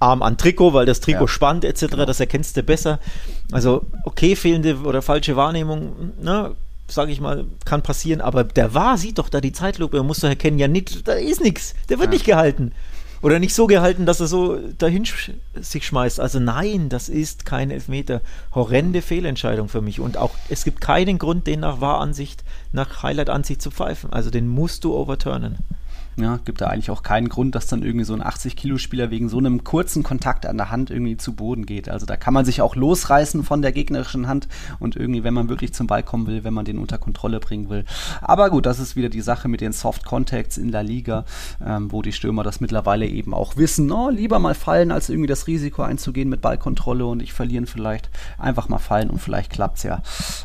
Arm 0.00 0.22
an 0.22 0.36
Trikot, 0.36 0.72
weil 0.72 0.86
das 0.86 1.00
Trikot 1.00 1.28
spannt 1.28 1.64
etc. 1.64 1.86
Genau. 1.90 2.04
Das 2.04 2.20
erkennst 2.20 2.56
du 2.56 2.62
besser. 2.62 2.98
Also 3.52 3.86
okay, 4.04 4.36
fehlende 4.36 4.76
oder 4.78 5.02
falsche 5.02 5.36
Wahrnehmung, 5.36 6.12
ne? 6.20 6.54
sage 6.86 7.12
ich 7.12 7.20
mal, 7.20 7.46
kann 7.64 7.82
passieren, 7.82 8.20
aber 8.20 8.44
der 8.44 8.74
war, 8.74 8.98
sieht 8.98 9.18
doch 9.18 9.28
da 9.28 9.40
die 9.40 9.52
Zeitlupe, 9.52 9.96
er 9.96 10.02
muss 10.02 10.20
doch 10.20 10.28
erkennen, 10.28 10.58
ja, 10.58 10.68
nicht, 10.68 11.08
da 11.08 11.14
ist 11.14 11.40
nichts, 11.40 11.74
der 11.88 11.98
wird 11.98 12.08
ja. 12.08 12.12
nicht 12.12 12.26
gehalten. 12.26 12.72
Oder 13.24 13.38
nicht 13.38 13.54
so 13.54 13.66
gehalten, 13.66 14.04
dass 14.04 14.20
er 14.20 14.26
so 14.26 14.58
dahin 14.76 15.06
sch 15.06 15.30
sich 15.54 15.86
schmeißt. 15.86 16.20
Also 16.20 16.40
nein, 16.40 16.90
das 16.90 17.08
ist 17.08 17.46
kein 17.46 17.70
Elfmeter. 17.70 18.20
Horrende 18.54 19.00
Fehlentscheidung 19.00 19.70
für 19.70 19.80
mich. 19.80 19.98
Und 19.98 20.18
auch 20.18 20.32
es 20.50 20.62
gibt 20.62 20.82
keinen 20.82 21.16
Grund, 21.16 21.46
den 21.46 21.60
nach 21.60 21.80
Wahransicht, 21.80 22.44
nach 22.72 23.02
Highlight-Ansicht 23.02 23.62
zu 23.62 23.70
pfeifen. 23.70 24.12
Also 24.12 24.28
den 24.28 24.46
musst 24.46 24.84
du 24.84 24.94
overturnen. 24.94 25.56
Ja, 26.16 26.38
gibt 26.44 26.60
da 26.60 26.66
eigentlich 26.66 26.90
auch 26.90 27.02
keinen 27.02 27.28
Grund, 27.28 27.54
dass 27.54 27.66
dann 27.66 27.82
irgendwie 27.82 28.04
so 28.04 28.14
ein 28.14 28.22
80-Kilo-Spieler 28.22 29.10
wegen 29.10 29.28
so 29.28 29.38
einem 29.38 29.64
kurzen 29.64 30.04
Kontakt 30.04 30.46
an 30.46 30.56
der 30.56 30.70
Hand 30.70 30.90
irgendwie 30.90 31.16
zu 31.16 31.34
Boden 31.34 31.66
geht. 31.66 31.88
Also 31.88 32.06
da 32.06 32.16
kann 32.16 32.32
man 32.32 32.44
sich 32.44 32.62
auch 32.62 32.76
losreißen 32.76 33.42
von 33.42 33.62
der 33.62 33.72
gegnerischen 33.72 34.28
Hand 34.28 34.46
und 34.78 34.94
irgendwie, 34.94 35.24
wenn 35.24 35.34
man 35.34 35.48
wirklich 35.48 35.74
zum 35.74 35.88
Ball 35.88 36.04
kommen 36.04 36.26
will, 36.28 36.44
wenn 36.44 36.54
man 36.54 36.64
den 36.64 36.78
unter 36.78 36.98
Kontrolle 36.98 37.40
bringen 37.40 37.68
will. 37.68 37.84
Aber 38.20 38.50
gut, 38.50 38.66
das 38.66 38.78
ist 38.78 38.94
wieder 38.94 39.08
die 39.08 39.22
Sache 39.22 39.48
mit 39.48 39.60
den 39.60 39.72
Soft 39.72 40.04
Contacts 40.04 40.56
in 40.56 40.68
La 40.68 40.82
Liga, 40.82 41.24
ähm, 41.64 41.90
wo 41.90 42.00
die 42.00 42.12
Stürmer 42.12 42.44
das 42.44 42.60
mittlerweile 42.60 43.06
eben 43.06 43.34
auch 43.34 43.56
wissen. 43.56 43.90
Oh, 43.90 44.08
lieber 44.08 44.38
mal 44.38 44.54
fallen, 44.54 44.92
als 44.92 45.08
irgendwie 45.08 45.28
das 45.28 45.48
Risiko 45.48 45.82
einzugehen 45.82 46.28
mit 46.28 46.40
Ballkontrolle 46.40 47.06
und 47.06 47.22
ich 47.22 47.32
verlieren 47.32 47.66
vielleicht. 47.66 48.08
Einfach 48.38 48.68
mal 48.68 48.78
fallen 48.78 49.10
und 49.10 49.18
vielleicht 49.18 49.50
klappt's 49.50 49.82
ja. 49.82 50.02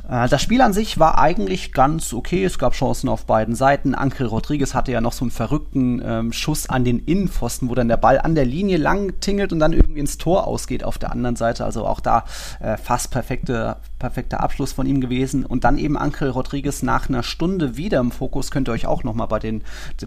Äh, 0.10 0.28
das 0.30 0.42
Spiel 0.42 0.62
an 0.62 0.74
sich 0.74 1.00
war 1.00 1.20
eigentlich 1.20 1.74
ganz 1.74 2.14
okay. 2.14 2.44
Es 2.44 2.58
gab 2.58 2.74
Chancen 2.74 3.08
auf 3.08 3.26
beiden 3.26 3.56
Seiten. 3.56 3.94
Ankel 3.94 4.26
Rodriguez 4.26 4.74
hatte 4.74 4.92
ja 4.92 5.02
noch 5.02 5.14
so 5.14 5.24
einen 5.24 5.32
verrückten 5.32 5.59
verrückten 5.60 6.02
ähm, 6.04 6.34
Schuss 6.34 6.70
an 6.70 6.84
den 6.84 7.00
Innenpfosten, 7.00 7.70
wo 7.70 7.76
dann 7.76 7.88
der 7.88 7.98
Ball 7.98 8.20
an 8.20 8.36
der 8.36 8.46
Linie 8.46 8.78
lang 8.78 9.20
tingelt 9.20 9.52
und 9.52 9.60
dann 9.60 9.74
irgendwie 9.74 10.00
ins 10.00 10.18
Tor 10.18 10.48
ausgeht 10.48 10.84
auf 10.84 10.98
der 10.98 11.12
anderen 11.12 11.36
Seite. 11.36 11.66
Also 11.66 11.86
auch 11.86 12.00
da 12.00 12.24
äh, 12.60 12.78
fast 12.78 13.12
perfekte, 13.12 13.78
perfekter 14.00 14.42
Abschluss 14.42 14.72
von 14.72 14.88
ihm 14.88 15.02
gewesen. 15.02 15.46
Und 15.46 15.64
dann 15.64 15.78
eben 15.78 15.98
Ankel 15.98 16.30
Rodriguez 16.30 16.82
nach 16.82 17.10
einer 17.10 17.24
Stunde 17.24 17.78
wieder 17.78 18.00
im 18.00 18.12
Fokus. 18.12 18.52
Könnt 18.52 18.70
ihr 18.70 18.72
euch 18.72 18.88
auch 18.88 19.04
nochmal 19.04 19.28
bei, 19.28 19.40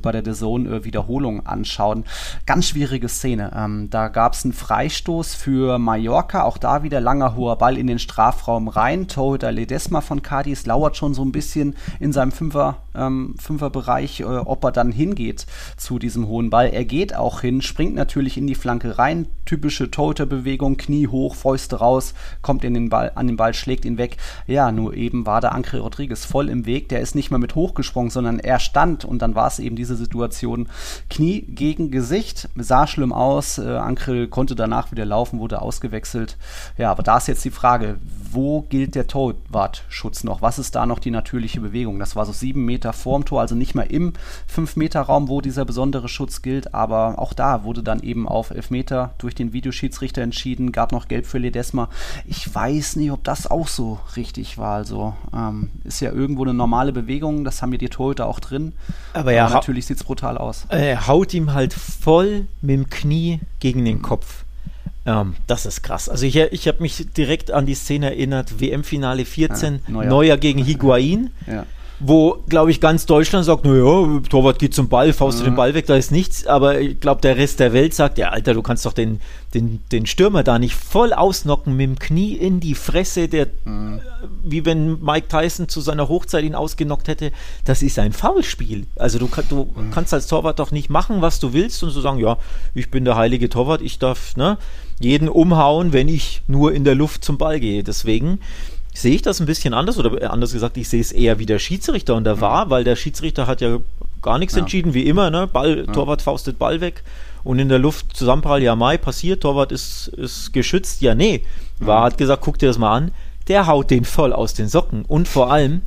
bei 0.00 0.12
der 0.12 0.34
Zone 0.34 0.68
äh, 0.68 0.84
Wiederholung 0.84 1.46
anschauen. 1.46 2.04
Ganz 2.46 2.68
schwierige 2.68 3.08
Szene. 3.08 3.52
Ähm, 3.54 3.90
da 3.90 4.08
gab 4.08 4.32
es 4.34 4.44
einen 4.44 4.54
Freistoß 4.54 5.34
für 5.34 5.78
Mallorca. 5.78 6.44
Auch 6.44 6.58
da 6.58 6.82
wieder 6.82 7.00
langer 7.00 7.36
hoher 7.36 7.56
Ball 7.58 7.76
in 7.76 7.86
den 7.86 7.98
Strafraum 7.98 8.68
rein. 8.68 9.08
Torhüter 9.08 9.52
Ledesma 9.52 10.00
von 10.00 10.22
Cadiz 10.22 10.66
lauert 10.66 10.96
schon 10.96 11.14
so 11.14 11.22
ein 11.22 11.32
bisschen 11.32 11.76
in 12.00 12.12
seinem 12.12 12.32
Fünfer, 12.32 12.78
ähm, 12.94 13.34
Fünferbereich, 13.38 14.20
äh, 14.20 14.24
ob 14.24 14.64
er 14.64 14.72
dann 14.72 14.92
hingeht 14.92 15.41
zu 15.76 15.98
diesem 15.98 16.26
hohen 16.26 16.50
Ball. 16.50 16.68
Er 16.68 16.84
geht 16.84 17.14
auch 17.14 17.40
hin, 17.40 17.62
springt 17.62 17.94
natürlich 17.94 18.36
in 18.36 18.46
die 18.46 18.54
Flanke 18.54 18.98
rein, 18.98 19.26
typische 19.44 19.90
Torhüterbewegung, 19.90 20.76
Knie 20.76 21.08
hoch, 21.08 21.34
Fäuste 21.34 21.76
raus, 21.76 22.14
kommt 22.42 22.64
in 22.64 22.74
den 22.74 22.88
Ball, 22.88 23.12
an 23.14 23.26
den 23.26 23.36
Ball, 23.36 23.54
schlägt 23.54 23.84
ihn 23.84 23.98
weg. 23.98 24.16
Ja, 24.46 24.72
nur 24.72 24.94
eben 24.94 25.26
war 25.26 25.40
der 25.40 25.52
Ankre 25.52 25.80
Rodriguez 25.80 26.24
voll 26.24 26.48
im 26.48 26.66
Weg, 26.66 26.88
der 26.88 27.00
ist 27.00 27.14
nicht 27.14 27.30
mehr 27.30 27.38
mit 27.38 27.54
hochgesprungen, 27.54 28.10
sondern 28.10 28.38
er 28.38 28.58
stand 28.58 29.04
und 29.04 29.20
dann 29.22 29.34
war 29.34 29.48
es 29.48 29.58
eben 29.58 29.76
diese 29.76 29.96
Situation, 29.96 30.68
Knie 31.10 31.42
gegen 31.42 31.90
Gesicht, 31.90 32.48
sah 32.56 32.86
schlimm 32.86 33.12
aus, 33.12 33.58
äh, 33.58 33.76
Ankril 33.76 34.28
konnte 34.28 34.54
danach 34.54 34.92
wieder 34.92 35.04
laufen, 35.04 35.38
wurde 35.38 35.62
ausgewechselt. 35.62 36.36
Ja, 36.78 36.90
aber 36.90 37.02
da 37.02 37.18
ist 37.18 37.28
jetzt 37.28 37.44
die 37.44 37.50
Frage, 37.50 37.98
wo 38.30 38.62
gilt 38.62 38.94
der 38.94 39.06
Torwartschutz 39.06 40.24
noch? 40.24 40.42
Was 40.42 40.58
ist 40.58 40.74
da 40.74 40.86
noch 40.86 40.98
die 40.98 41.10
natürliche 41.10 41.60
Bewegung? 41.60 41.98
Das 41.98 42.16
war 42.16 42.26
so 42.26 42.32
sieben 42.32 42.64
Meter 42.64 42.92
vorm 42.92 43.24
Tor, 43.24 43.40
also 43.40 43.54
nicht 43.54 43.74
mehr 43.74 43.90
im 43.90 44.12
fünf 44.46 44.76
Meter 44.76 45.02
Raum, 45.02 45.28
wo 45.32 45.40
dieser 45.40 45.64
besondere 45.64 46.10
Schutz 46.10 46.42
gilt, 46.42 46.74
aber 46.74 47.18
auch 47.18 47.32
da 47.32 47.64
wurde 47.64 47.82
dann 47.82 48.02
eben 48.02 48.28
auf 48.28 48.50
elf 48.50 48.68
Meter 48.70 49.14
durch 49.16 49.34
den 49.34 49.54
Videoschiedsrichter 49.54 50.20
entschieden, 50.20 50.72
gab 50.72 50.92
noch 50.92 51.08
Gelb 51.08 51.24
für 51.24 51.38
Ledesma. 51.38 51.88
Ich 52.26 52.54
weiß 52.54 52.96
nicht, 52.96 53.10
ob 53.12 53.24
das 53.24 53.50
auch 53.50 53.66
so 53.66 53.98
richtig 54.14 54.58
war. 54.58 54.74
Also 54.74 55.14
ähm, 55.34 55.70
ist 55.84 56.00
ja 56.00 56.12
irgendwo 56.12 56.42
eine 56.42 56.52
normale 56.52 56.92
Bewegung, 56.92 57.44
das 57.44 57.62
haben 57.62 57.72
ja 57.72 57.78
die 57.78 57.88
Torhüter 57.88 58.26
auch 58.26 58.40
drin. 58.40 58.74
Aber, 59.14 59.32
ja, 59.32 59.46
aber 59.46 59.54
natürlich 59.54 59.86
sieht 59.86 59.96
es 59.96 60.04
brutal 60.04 60.36
aus. 60.36 60.66
Er 60.68 61.06
haut 61.06 61.32
ihm 61.32 61.54
halt 61.54 61.72
voll 61.72 62.46
mit 62.60 62.74
dem 62.74 62.90
Knie 62.90 63.40
gegen 63.58 63.86
den 63.86 64.02
Kopf. 64.02 64.44
Ähm, 65.06 65.34
das 65.46 65.64
ist 65.64 65.82
krass. 65.82 66.10
Also 66.10 66.26
ich, 66.26 66.36
ich 66.36 66.68
habe 66.68 66.82
mich 66.82 67.06
direkt 67.16 67.50
an 67.50 67.64
die 67.64 67.74
Szene 67.74 68.10
erinnert, 68.10 68.60
WM-Finale 68.60 69.24
14, 69.24 69.74
ja, 69.74 69.80
Neuer. 69.90 70.08
Neuer. 70.08 70.36
gegen 70.36 70.62
Higuain. 70.62 71.30
Ja 71.46 71.64
wo, 72.04 72.42
glaube 72.48 72.72
ich, 72.72 72.80
ganz 72.80 73.06
Deutschland 73.06 73.44
sagt, 73.44 73.64
naja, 73.64 74.20
Torwart 74.28 74.58
geht 74.58 74.74
zum 74.74 74.88
Ball, 74.88 75.12
faust 75.12 75.38
du 75.38 75.42
mhm. 75.42 75.50
den 75.50 75.56
Ball 75.56 75.74
weg, 75.74 75.86
da 75.86 75.94
ist 75.94 76.10
nichts. 76.10 76.46
Aber 76.46 76.80
ich 76.80 76.98
glaube, 76.98 77.20
der 77.20 77.36
Rest 77.36 77.60
der 77.60 77.72
Welt 77.72 77.94
sagt, 77.94 78.18
ja, 78.18 78.30
Alter, 78.30 78.54
du 78.54 78.62
kannst 78.62 78.84
doch 78.84 78.92
den, 78.92 79.20
den, 79.54 79.80
den 79.92 80.06
Stürmer 80.06 80.42
da 80.42 80.58
nicht 80.58 80.74
voll 80.74 81.12
ausnocken 81.12 81.76
mit 81.76 81.86
dem 81.86 81.98
Knie 81.98 82.34
in 82.34 82.58
die 82.58 82.74
Fresse, 82.74 83.28
der, 83.28 83.46
mhm. 83.64 84.00
wie 84.42 84.64
wenn 84.64 85.00
Mike 85.00 85.28
Tyson 85.28 85.68
zu 85.68 85.80
seiner 85.80 86.08
Hochzeit 86.08 86.44
ihn 86.44 86.56
ausgenockt 86.56 87.06
hätte. 87.06 87.30
Das 87.64 87.82
ist 87.82 87.98
ein 88.00 88.12
Foulspiel. 88.12 88.86
Also 88.96 89.20
du, 89.20 89.28
du 89.48 89.70
mhm. 89.74 89.92
kannst 89.92 90.12
als 90.12 90.26
Torwart 90.26 90.58
doch 90.58 90.72
nicht 90.72 90.90
machen, 90.90 91.22
was 91.22 91.38
du 91.38 91.52
willst 91.52 91.82
und 91.84 91.90
so 91.90 92.00
sagen, 92.00 92.18
ja, 92.18 92.36
ich 92.74 92.90
bin 92.90 93.04
der 93.04 93.16
heilige 93.16 93.48
Torwart, 93.48 93.80
ich 93.80 94.00
darf, 94.00 94.36
ne, 94.36 94.58
jeden 94.98 95.28
umhauen, 95.28 95.92
wenn 95.92 96.08
ich 96.08 96.42
nur 96.48 96.72
in 96.72 96.84
der 96.84 96.96
Luft 96.96 97.24
zum 97.24 97.38
Ball 97.38 97.60
gehe. 97.60 97.84
Deswegen 97.84 98.40
sehe 98.94 99.14
ich 99.14 99.22
das 99.22 99.40
ein 99.40 99.46
bisschen 99.46 99.74
anders 99.74 99.98
oder 99.98 100.30
anders 100.30 100.52
gesagt, 100.52 100.76
ich 100.76 100.88
sehe 100.88 101.00
es 101.00 101.12
eher 101.12 101.38
wie 101.38 101.46
der 101.46 101.58
Schiedsrichter 101.58 102.14
und 102.14 102.24
der 102.24 102.40
war, 102.40 102.70
weil 102.70 102.84
der 102.84 102.96
Schiedsrichter 102.96 103.46
hat 103.46 103.60
ja 103.60 103.78
gar 104.20 104.38
nichts 104.38 104.54
ja. 104.54 104.60
entschieden, 104.60 104.94
wie 104.94 105.06
immer, 105.06 105.30
ne? 105.30 105.46
Ball, 105.46 105.84
ja. 105.86 105.92
Torwart 105.92 106.22
faustet 106.22 106.58
Ball 106.58 106.80
weg 106.80 107.02
und 107.44 107.58
in 107.58 107.68
der 107.68 107.78
Luft 107.78 108.16
Zusammenprall, 108.16 108.62
ja, 108.62 108.76
Mai, 108.76 108.98
passiert, 108.98 109.42
Torwart 109.42 109.72
ist, 109.72 110.08
ist 110.08 110.52
geschützt, 110.52 111.00
ja, 111.00 111.14
nee. 111.14 111.44
War 111.78 112.04
hat 112.04 112.18
gesagt, 112.18 112.42
guck 112.44 112.58
dir 112.58 112.66
das 112.66 112.78
mal 112.78 112.94
an, 112.94 113.10
der 113.48 113.66
haut 113.66 113.90
den 113.90 114.04
voll 114.04 114.32
aus 114.32 114.54
den 114.54 114.68
Socken 114.68 115.04
und 115.04 115.26
vor 115.26 115.50
allem 115.50 115.82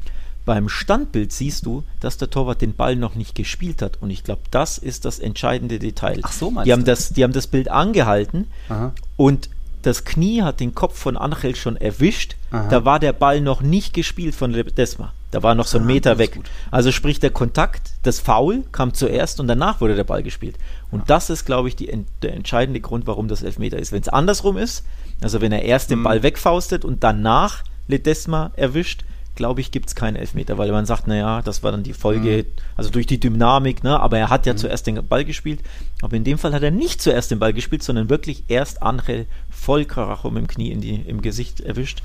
beim 0.46 0.70
Standbild 0.70 1.32
siehst 1.32 1.66
du, 1.66 1.84
dass 2.00 2.18
der 2.18 2.30
Torwart 2.30 2.62
den 2.62 2.76
Ball 2.76 2.96
noch 2.96 3.16
nicht 3.16 3.34
gespielt 3.34 3.82
hat. 3.82 3.98
Und 4.00 4.12
ich 4.12 4.24
glaube, 4.24 4.42
das 4.52 4.78
ist 4.78 5.04
das 5.04 5.18
entscheidende 5.18 5.80
Detail. 5.80 6.20
Ach 6.22 6.32
so, 6.32 6.52
meinst 6.52 6.68
die 6.68 6.74
haben 6.74 6.86
das, 6.86 7.10
Die 7.10 7.24
haben 7.24 7.34
das 7.34 7.48
Bild 7.48 7.68
angehalten 7.68 8.48
Aha. 8.70 8.94
und 9.18 9.50
das 9.86 10.06
Knie 10.06 10.42
hat 10.42 10.60
den 10.60 10.74
Kopf 10.74 10.98
von 10.98 11.18
Angel 11.18 11.56
schon 11.56 11.78
erwischt. 11.78 12.36
Aha. 12.52 12.68
Da 12.70 12.86
war 12.86 13.00
der 13.00 13.14
Ball 13.14 13.42
noch 13.42 13.62
nicht 13.62 13.94
gespielt 13.94 14.36
von 14.36 14.52
Ledesma. 14.52 15.14
Da 15.32 15.44
war 15.44 15.54
noch 15.54 15.68
so 15.68 15.78
ein 15.78 15.84
ah, 15.84 15.88
Meter 15.88 16.18
weg. 16.18 16.40
Also 16.72 16.92
sprich, 16.92 17.20
der 17.20 17.30
Kontakt, 17.30 17.92
das 18.04 18.20
Foul 18.20 18.64
kam 18.72 18.94
zuerst 18.94 19.40
und 19.40 19.48
danach 19.48 19.82
wurde 19.82 19.96
der 19.96 20.04
Ball 20.04 20.24
gespielt. 20.24 20.56
Und 20.92 21.00
ja. 21.00 21.06
das 21.08 21.30
ist, 21.30 21.46
glaube 21.46 21.68
ich, 21.68 21.76
die, 21.76 21.92
der 22.22 22.34
entscheidende 22.34 22.80
Grund, 22.80 23.06
warum 23.06 23.28
das 23.28 23.44
Elfmeter 23.44 23.78
ist. 23.78 23.92
Wenn 23.92 24.02
es 24.02 24.10
andersrum 24.10 24.58
ist, 24.58 24.86
also 25.22 25.42
wenn 25.42 25.52
er 25.52 25.64
erst 25.64 25.92
den 25.92 26.00
mhm. 26.00 26.04
Ball 26.04 26.24
wegfaustet 26.24 26.86
und 26.86 27.04
danach 27.04 27.64
Ledesma 27.88 28.52
erwischt, 28.56 29.04
glaube 29.36 29.62
ich, 29.62 29.72
gibt 29.72 29.88
es 29.90 29.96
keinen 29.96 30.16
Elfmeter, 30.16 30.58
weil 30.58 30.72
man 30.72 30.86
sagt, 30.86 31.08
naja, 31.08 31.42
das 31.42 31.64
war 31.64 31.72
dann 31.72 31.84
die 31.84 31.94
Folge, 31.94 32.44
mhm. 32.44 32.62
also 32.76 32.90
durch 32.90 33.06
die 33.06 33.20
Dynamik, 33.20 33.84
ne? 33.84 34.00
aber 34.00 34.18
er 34.18 34.30
hat 34.30 34.46
ja 34.46 34.54
mhm. 34.54 34.58
zuerst 34.58 34.88
den 34.88 35.06
Ball 35.08 35.26
gespielt. 35.26 35.62
Aber 36.02 36.16
in 36.16 36.24
dem 36.24 36.38
Fall 36.38 36.54
hat 36.54 36.64
er 36.64 36.72
nicht 36.72 37.02
zuerst 37.02 37.32
den 37.32 37.40
Ball 37.40 37.54
gespielt, 37.54 37.84
sondern 37.84 38.10
wirklich 38.10 38.44
erst 38.48 38.82
Angel 38.82 39.26
voll 39.50 39.86
Karacho 39.86 40.32
mit 40.32 40.44
dem 40.44 40.48
Knie 40.48 40.72
in 40.72 40.82
die, 40.82 40.96
im 40.96 41.22
Gesicht 41.22 41.62
erwischt. 41.62 42.02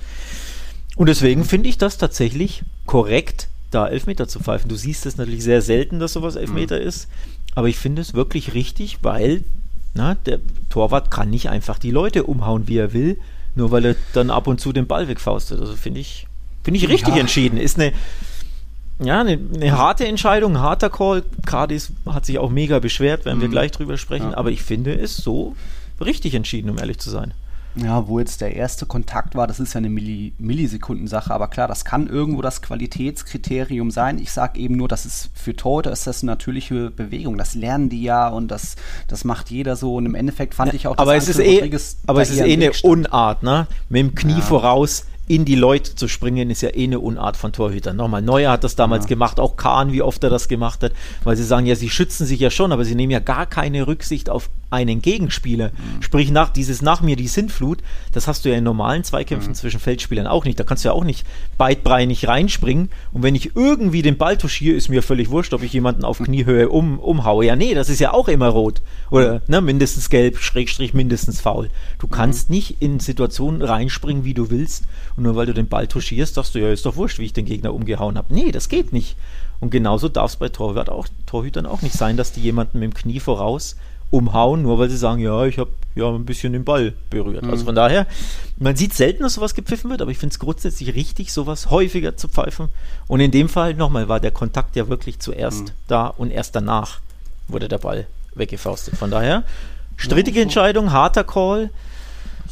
Und 0.97 1.09
deswegen 1.09 1.45
finde 1.45 1.69
ich 1.69 1.79
das 1.79 1.99
tatsächlich 1.99 2.63
korrekt, 2.87 3.49
da 3.71 3.87
Elfmeter 3.87 4.27
zu 4.27 4.41
pfeifen. 4.41 4.69
Du 4.69 4.77
siehst 4.77 5.07
es 5.07 5.17
natürlich 5.17 5.45
sehr 5.45 5.63
selten, 5.63 6.01
dass 6.01 6.13
sowas 6.13 6.37
Elfmeter 6.37 6.81
mhm. 6.81 6.87
ist, 6.87 7.09
aber 7.55 7.69
ich 7.69 7.79
finde 7.79 8.03
es 8.03 8.15
wirklich 8.15 8.55
richtig, 8.55 8.99
weil 9.03 9.45
na, 9.95 10.15
der 10.15 10.41
Torwart 10.69 11.11
kann 11.11 11.31
nicht 11.31 11.49
einfach 11.49 11.79
die 11.79 11.91
Leute 11.91 12.25
umhauen, 12.25 12.69
wie 12.69 12.79
er 12.79 12.93
will, 12.93 13.19
nur 13.55 13.71
weil 13.71 13.85
er 13.85 13.97
dann 14.13 14.31
ab 14.31 14.47
und 14.47 14.61
zu 14.61 14.73
den 14.73 14.87
Ball 14.87 15.09
wegfaustet. 15.09 15.61
Also 15.61 15.75
finde 15.75 16.01
ich, 16.01 16.27
Finde 16.63 16.79
ich 16.79 16.89
richtig 16.89 17.15
ja. 17.15 17.21
entschieden. 17.21 17.59
Ist 17.59 17.79
eine, 17.79 17.93
ja, 19.03 19.21
eine, 19.21 19.39
eine, 19.55 19.79
harte 19.79 20.07
Entscheidung, 20.07 20.57
ein 20.57 20.61
harter 20.61 20.91
Call. 20.91 21.23
Cardis 21.47 21.93
hat 22.07 22.27
sich 22.27 22.39
auch 22.39 22.51
mega 22.51 22.79
beschwert, 22.79 23.25
werden 23.25 23.39
mhm. 23.39 23.43
wir 23.43 23.49
gleich 23.49 23.71
drüber 23.71 23.97
sprechen. 23.97 24.33
Ja. 24.33 24.37
Aber 24.37 24.51
ich 24.51 24.63
finde 24.63 24.95
es 24.95 25.17
so 25.17 25.57
richtig 26.01 26.35
entschieden, 26.35 26.71
um 26.71 26.79
ehrlich 26.79 26.99
zu 26.99 27.11
sein. 27.11 27.35
Ja, 27.77 28.09
wo 28.09 28.19
jetzt 28.19 28.41
der 28.41 28.57
erste 28.57 28.85
Kontakt 28.85 29.37
war, 29.37 29.47
das 29.47 29.61
ist 29.61 29.75
ja 29.75 29.79
eine 29.79 29.91
Milli 29.91 30.33
Millisekundensache, 30.39 31.33
aber 31.33 31.47
klar, 31.47 31.69
das 31.69 31.85
kann 31.85 32.09
irgendwo 32.09 32.43
das 32.43 32.63
Qualitätskriterium 32.63 33.93
sein. 33.93 34.19
Ich 34.19 34.33
sage 34.33 34.59
eben 34.59 34.77
nur, 34.77 34.89
das 34.89 35.07
ist 35.07 35.31
für 35.35 35.55
Torhüter 35.55 35.93
ist 35.93 36.07
das 36.07 36.23
eine 36.23 36.33
natürliche 36.33 36.91
Bewegung. 36.91 37.39
Das 37.39 37.55
lernen 37.55 37.89
die 37.89 38.03
ja 38.03 38.29
und 38.29 38.49
das, 38.49 38.75
das 39.07 39.25
macht 39.25 39.51
jeder 39.51 39.77
so. 39.77 39.95
Und 39.95 40.07
im 40.07 40.17
Endeffekt 40.17 40.55
fand 40.55 40.75
ich 40.75 40.89
auch, 40.89 40.97
dass 40.97 41.03
aber 41.03 41.15
es 41.15 41.29
ist 41.29 41.39
eh, 41.39 41.71
aber 42.09 42.23
es 42.23 42.31
ist 42.31 42.41
eh 42.41 42.53
eine 42.53 42.73
Unart, 42.83 43.45
ne? 43.45 43.69
Mit 43.89 44.01
dem 44.01 44.15
Knie 44.17 44.33
ja. 44.33 44.41
voraus 44.41 45.07
in 45.31 45.45
die 45.45 45.55
Leute 45.55 45.95
zu 45.95 46.09
springen, 46.09 46.51
ist 46.51 46.61
ja 46.61 46.71
eh 46.71 46.83
eine 46.83 46.99
Unart 46.99 47.37
von 47.37 47.53
Torhütern. 47.53 47.95
Nochmal, 47.95 48.21
Neuer 48.21 48.51
hat 48.51 48.65
das 48.65 48.75
damals 48.75 49.05
ja. 49.05 49.11
gemacht, 49.11 49.39
auch 49.39 49.57
Kahn, 49.57 49.93
wie 49.93 50.03
oft 50.03 50.25
er 50.25 50.29
das 50.29 50.49
gemacht 50.49 50.83
hat, 50.83 50.93
weil 51.23 51.37
sie 51.37 51.45
sagen, 51.45 51.67
ja, 51.67 51.77
sie 51.77 51.89
schützen 51.89 52.27
sich 52.27 52.41
ja 52.41 52.51
schon, 52.51 52.73
aber 52.73 52.85
sie 52.85 52.97
nehmen 52.97 53.13
ja 53.13 53.21
gar 53.21 53.47
keine 53.47 53.87
Rücksicht 53.87 54.29
auf 54.29 54.51
einen 54.71 55.03
Gegenspieler. 55.03 55.69
Mhm. 55.69 56.03
Sprich, 56.03 56.33
nach, 56.33 56.51
dieses 56.51 56.83
nach 56.83 57.01
mir 57.01 57.15
die 57.15 57.29
Sintflut, 57.29 57.79
das 58.13 58.27
hast 58.27 58.45
du 58.45 58.49
ja 58.49 58.57
in 58.57 58.65
normalen 58.65 59.05
Zweikämpfen 59.05 59.51
mhm. 59.51 59.55
zwischen 59.55 59.79
Feldspielern 59.79 60.27
auch 60.27 60.45
nicht. 60.45 60.59
Da 60.59 60.65
kannst 60.65 60.85
du 60.85 60.89
ja 60.89 60.95
auch 60.95 61.05
nicht 61.05 61.25
beidbreinig 61.59 62.27
reinspringen 62.27 62.91
und 63.13 63.23
wenn 63.23 63.37
ich 63.37 63.55
irgendwie 63.55 64.03
den 64.03 64.17
Ball 64.17 64.37
touchiere, 64.37 64.77
ist 64.77 64.89
mir 64.89 65.03
völlig 65.03 65.31
wurscht, 65.31 65.55
ob 65.55 65.63
ich 65.63 65.73
jemanden 65.73 66.05
auf 66.05 66.19
Kniehöhe 66.19 66.69
um, 66.69 66.99
umhaue. 66.99 67.45
Ja, 67.45 67.55
nee, 67.55 67.75
das 67.75 67.89
ist 67.89 68.01
ja 68.01 68.13
auch 68.13 68.27
immer 68.27 68.49
rot. 68.49 68.83
Oder 69.11 69.43
ne, 69.47 69.61
mindestens 69.61 70.11
gelb, 70.11 70.39
Schrägstrich, 70.39 70.93
mindestens 70.93 71.41
faul. 71.41 71.69
Du 72.01 72.09
kannst 72.09 72.51
mhm. 72.51 72.57
nicht 72.57 72.77
in 72.81 72.99
Situationen 72.99 73.63
reinspringen, 73.63 74.25
wie 74.25 74.35
du 74.35 74.51
willst 74.51 74.85
und 75.21 75.25
nur 75.25 75.37
weil 75.37 75.45
du 75.45 75.53
den 75.53 75.69
Ball 75.69 75.87
touchierst, 75.87 76.35
sagst 76.35 76.55
du, 76.55 76.61
ja, 76.61 76.73
ist 76.73 76.87
doch 76.87 76.97
wurscht, 76.97 77.19
wie 77.19 77.27
ich 77.27 77.35
den 77.35 77.45
Gegner 77.45 77.75
umgehauen 77.75 78.17
habe. 78.17 78.33
Nee, 78.33 78.53
das 78.53 78.71
geht 78.71 78.91
nicht. 78.91 79.17
Und 79.61 79.69
genauso 79.69 80.09
darf 80.09 80.31
es 80.31 80.37
bei 80.37 80.49
Torwart 80.49 80.89
auch, 80.89 81.09
Torhütern 81.27 81.67
auch 81.67 81.83
nicht 81.83 81.95
sein, 81.95 82.17
dass 82.17 82.33
die 82.33 82.41
jemanden 82.41 82.79
mit 82.79 82.91
dem 82.91 82.95
Knie 82.95 83.21
voraus 83.21 83.77
umhauen, 84.09 84.63
nur 84.63 84.79
weil 84.79 84.89
sie 84.89 84.97
sagen, 84.97 85.21
ja, 85.21 85.45
ich 85.45 85.59
habe 85.59 85.73
ja 85.95 86.09
ein 86.09 86.25
bisschen 86.25 86.55
den 86.55 86.65
Ball 86.65 86.95
berührt. 87.11 87.37
Also 87.37 87.47
mhm. 87.47 87.53
Also 87.53 87.65
von 87.67 87.75
daher, 87.75 88.07
man 88.59 88.77
sieht 88.77 88.95
selten, 88.95 89.23
dass 89.23 89.35
sowas 89.35 89.55
gepfiffen 89.55 89.91
wird, 89.91 90.01
aber 90.01 90.11
ich 90.11 90.17
finde 90.17 90.33
es 90.33 90.39
grundsätzlich 90.39 90.95
richtig, 90.95 91.35
sowas 91.35 91.69
häufiger 91.69 92.17
zu 92.17 92.27
pfeifen. 92.27 92.71
Und 93.07 93.21
in 93.21 93.31
dem 93.31 93.51
Fall 93.51 93.75
nochmal 93.75 94.09
war 94.09 94.21
der 94.21 94.31
Kontakt 94.31 94.75
ja 94.75 94.89
wirklich 94.89 95.19
zuerst 95.19 95.65
mhm. 95.65 95.71
da 95.87 96.07
und 96.07 96.31
erst 96.31 96.57
danach 96.57 97.01
wurde 97.47 97.69
der 97.69 97.79
Ball 97.79 98.07
weggefaustet. 98.35 98.97
Von 98.97 99.11
daher, 99.11 99.45
strittige 99.97 100.41
Entscheidung, 100.41 100.93
harter 100.93 101.25
Call. 101.25 101.69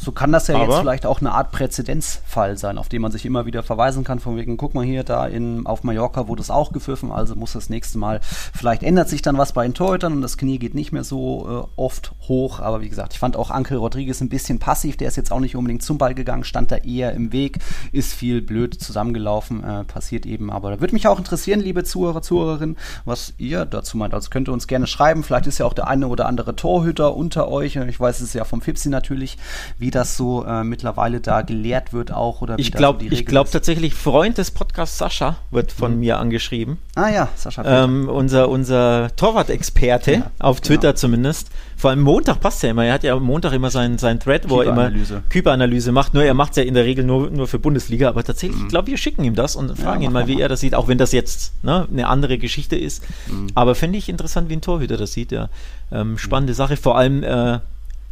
So 0.01 0.13
kann 0.13 0.31
das 0.31 0.47
ja 0.47 0.55
Aber 0.55 0.65
jetzt 0.65 0.79
vielleicht 0.79 1.05
auch 1.05 1.19
eine 1.19 1.33
Art 1.33 1.51
Präzedenzfall 1.51 2.57
sein, 2.57 2.77
auf 2.77 2.87
den 2.87 3.01
man 3.01 3.11
sich 3.11 3.25
immer 3.25 3.45
wieder 3.45 3.63
verweisen 3.63 4.05
kann, 4.05 4.19
von 4.19 4.37
wegen, 4.37 4.55
guck 4.55 4.73
mal 4.73 4.85
hier, 4.85 5.03
da 5.03 5.27
in, 5.27 5.65
auf 5.65 5.83
Mallorca 5.83 6.29
wurde 6.29 6.41
es 6.41 6.49
auch 6.49 6.71
gepfiffen, 6.71 7.11
also 7.11 7.35
muss 7.35 7.51
das 7.51 7.69
nächste 7.69 7.97
Mal, 7.97 8.21
vielleicht 8.21 8.83
ändert 8.83 9.09
sich 9.09 9.21
dann 9.21 9.37
was 9.37 9.51
bei 9.51 9.63
den 9.63 9.73
Torhütern 9.73 10.13
und 10.13 10.21
das 10.21 10.37
Knie 10.37 10.57
geht 10.57 10.73
nicht 10.73 10.93
mehr 10.93 11.03
so 11.03 11.67
äh, 11.75 11.81
oft 11.81 12.13
hoch, 12.29 12.61
aber 12.61 12.79
wie 12.79 12.87
gesagt, 12.87 13.11
ich 13.11 13.19
fand 13.19 13.35
auch 13.35 13.51
Ankel 13.51 13.77
Rodriguez 13.77 14.21
ein 14.21 14.29
bisschen 14.29 14.57
passiv, 14.57 14.95
der 14.95 15.09
ist 15.09 15.17
jetzt 15.17 15.33
auch 15.33 15.41
nicht 15.41 15.57
unbedingt 15.57 15.83
zum 15.83 15.97
Ball 15.97 16.15
gegangen, 16.15 16.45
stand 16.45 16.71
da 16.71 16.77
eher 16.77 17.11
im 17.11 17.33
Weg, 17.33 17.59
ist 17.91 18.13
viel 18.13 18.41
blöd 18.41 18.75
zusammengelaufen, 18.75 19.63
äh, 19.65 19.83
passiert 19.83 20.25
eben, 20.25 20.49
aber 20.49 20.71
da 20.71 20.79
würde 20.79 20.93
mich 20.93 21.07
auch 21.07 21.17
interessieren, 21.17 21.59
liebe 21.59 21.83
Zuhörer, 21.83 22.21
Zuhörerinnen, 22.21 22.77
was 23.03 23.33
ihr 23.37 23.65
dazu 23.65 23.97
meint, 23.97 24.13
also 24.13 24.29
könnt 24.29 24.47
ihr 24.47 24.53
uns 24.53 24.67
gerne 24.67 24.87
schreiben, 24.87 25.23
vielleicht 25.23 25.47
ist 25.47 25.57
ja 25.57 25.65
auch 25.65 25.73
der 25.73 25.89
eine 25.89 26.07
oder 26.07 26.25
andere 26.27 26.55
Torhüter 26.55 27.17
unter 27.17 27.49
euch, 27.49 27.75
ich 27.75 27.99
weiß 27.99 28.21
es 28.21 28.31
ja 28.33 28.45
vom 28.45 28.61
Fipsi 28.61 28.87
natürlich, 28.87 29.37
wie 29.77 29.88
wie 29.89 29.91
das 29.91 30.15
so 30.15 30.45
äh, 30.45 30.63
mittlerweile 30.63 31.19
da 31.19 31.41
gelehrt 31.41 31.93
wird 31.93 32.11
auch 32.11 32.43
oder 32.43 32.59
ich 32.59 32.71
glaube 32.71 33.03
so 33.03 33.11
ich 33.11 33.25
glaube 33.25 33.49
tatsächlich 33.49 33.95
Freund 33.95 34.37
des 34.37 34.51
Podcasts 34.51 34.99
Sascha 34.99 35.37
wird 35.49 35.71
von 35.71 35.93
mhm. 35.93 35.99
mir 36.01 36.19
angeschrieben. 36.19 36.77
Ah 36.93 37.09
ja 37.09 37.29
Sascha 37.35 37.63
ähm, 37.65 38.07
unser 38.07 38.49
unser 38.49 39.09
Torwart-Experte 39.15 40.11
ja, 40.11 40.31
auf 40.37 40.61
Twitter 40.61 40.89
genau. 40.89 40.93
zumindest. 40.93 41.49
Vor 41.75 41.89
allem 41.89 42.01
Montag 42.01 42.39
passt 42.39 42.61
ja 42.61 42.69
immer. 42.69 42.85
Er 42.85 42.93
hat 42.93 43.03
ja 43.03 43.15
am 43.15 43.23
Montag 43.23 43.53
immer 43.53 43.71
seinen 43.71 43.97
sein 43.97 44.19
Thread 44.19 44.47
wo 44.47 44.61
er 44.61 44.69
immer 44.69 44.91
Kyberanalyse. 45.29 45.91
Macht. 45.91 46.13
Nur 46.13 46.23
er 46.23 46.35
macht 46.35 46.51
es 46.51 46.57
ja 46.57 46.63
in 46.63 46.75
der 46.75 46.85
Regel 46.85 47.03
nur 47.03 47.31
nur 47.31 47.47
für 47.47 47.57
Bundesliga. 47.57 48.09
Aber 48.09 48.23
tatsächlich 48.23 48.59
mhm. 48.59 48.65
ich 48.65 48.69
glaube 48.69 48.89
wir 48.89 48.97
schicken 48.97 49.23
ihm 49.23 49.33
das 49.33 49.55
und 49.55 49.75
fragen 49.75 50.03
ja, 50.03 50.09
ihn 50.09 50.13
mal 50.13 50.27
wie 50.27 50.39
er 50.39 50.49
das 50.49 50.59
sieht. 50.59 50.75
Auch 50.75 50.87
wenn 50.87 50.99
das 50.99 51.13
jetzt 51.13 51.51
ne, 51.63 51.87
eine 51.91 52.07
andere 52.07 52.37
Geschichte 52.37 52.75
ist. 52.75 53.01
Mhm. 53.27 53.47
aber 53.55 53.73
fände 53.73 53.97
ich 53.97 54.07
interessant 54.07 54.49
wie 54.49 54.53
ein 54.53 54.61
Torhüter 54.61 54.97
das 54.97 55.13
sieht 55.13 55.31
ja. 55.31 55.49
Ähm, 55.91 56.19
spannende 56.19 56.53
Sache. 56.53 56.77
Vor 56.77 56.95
allem 56.95 57.23
äh, 57.23 57.59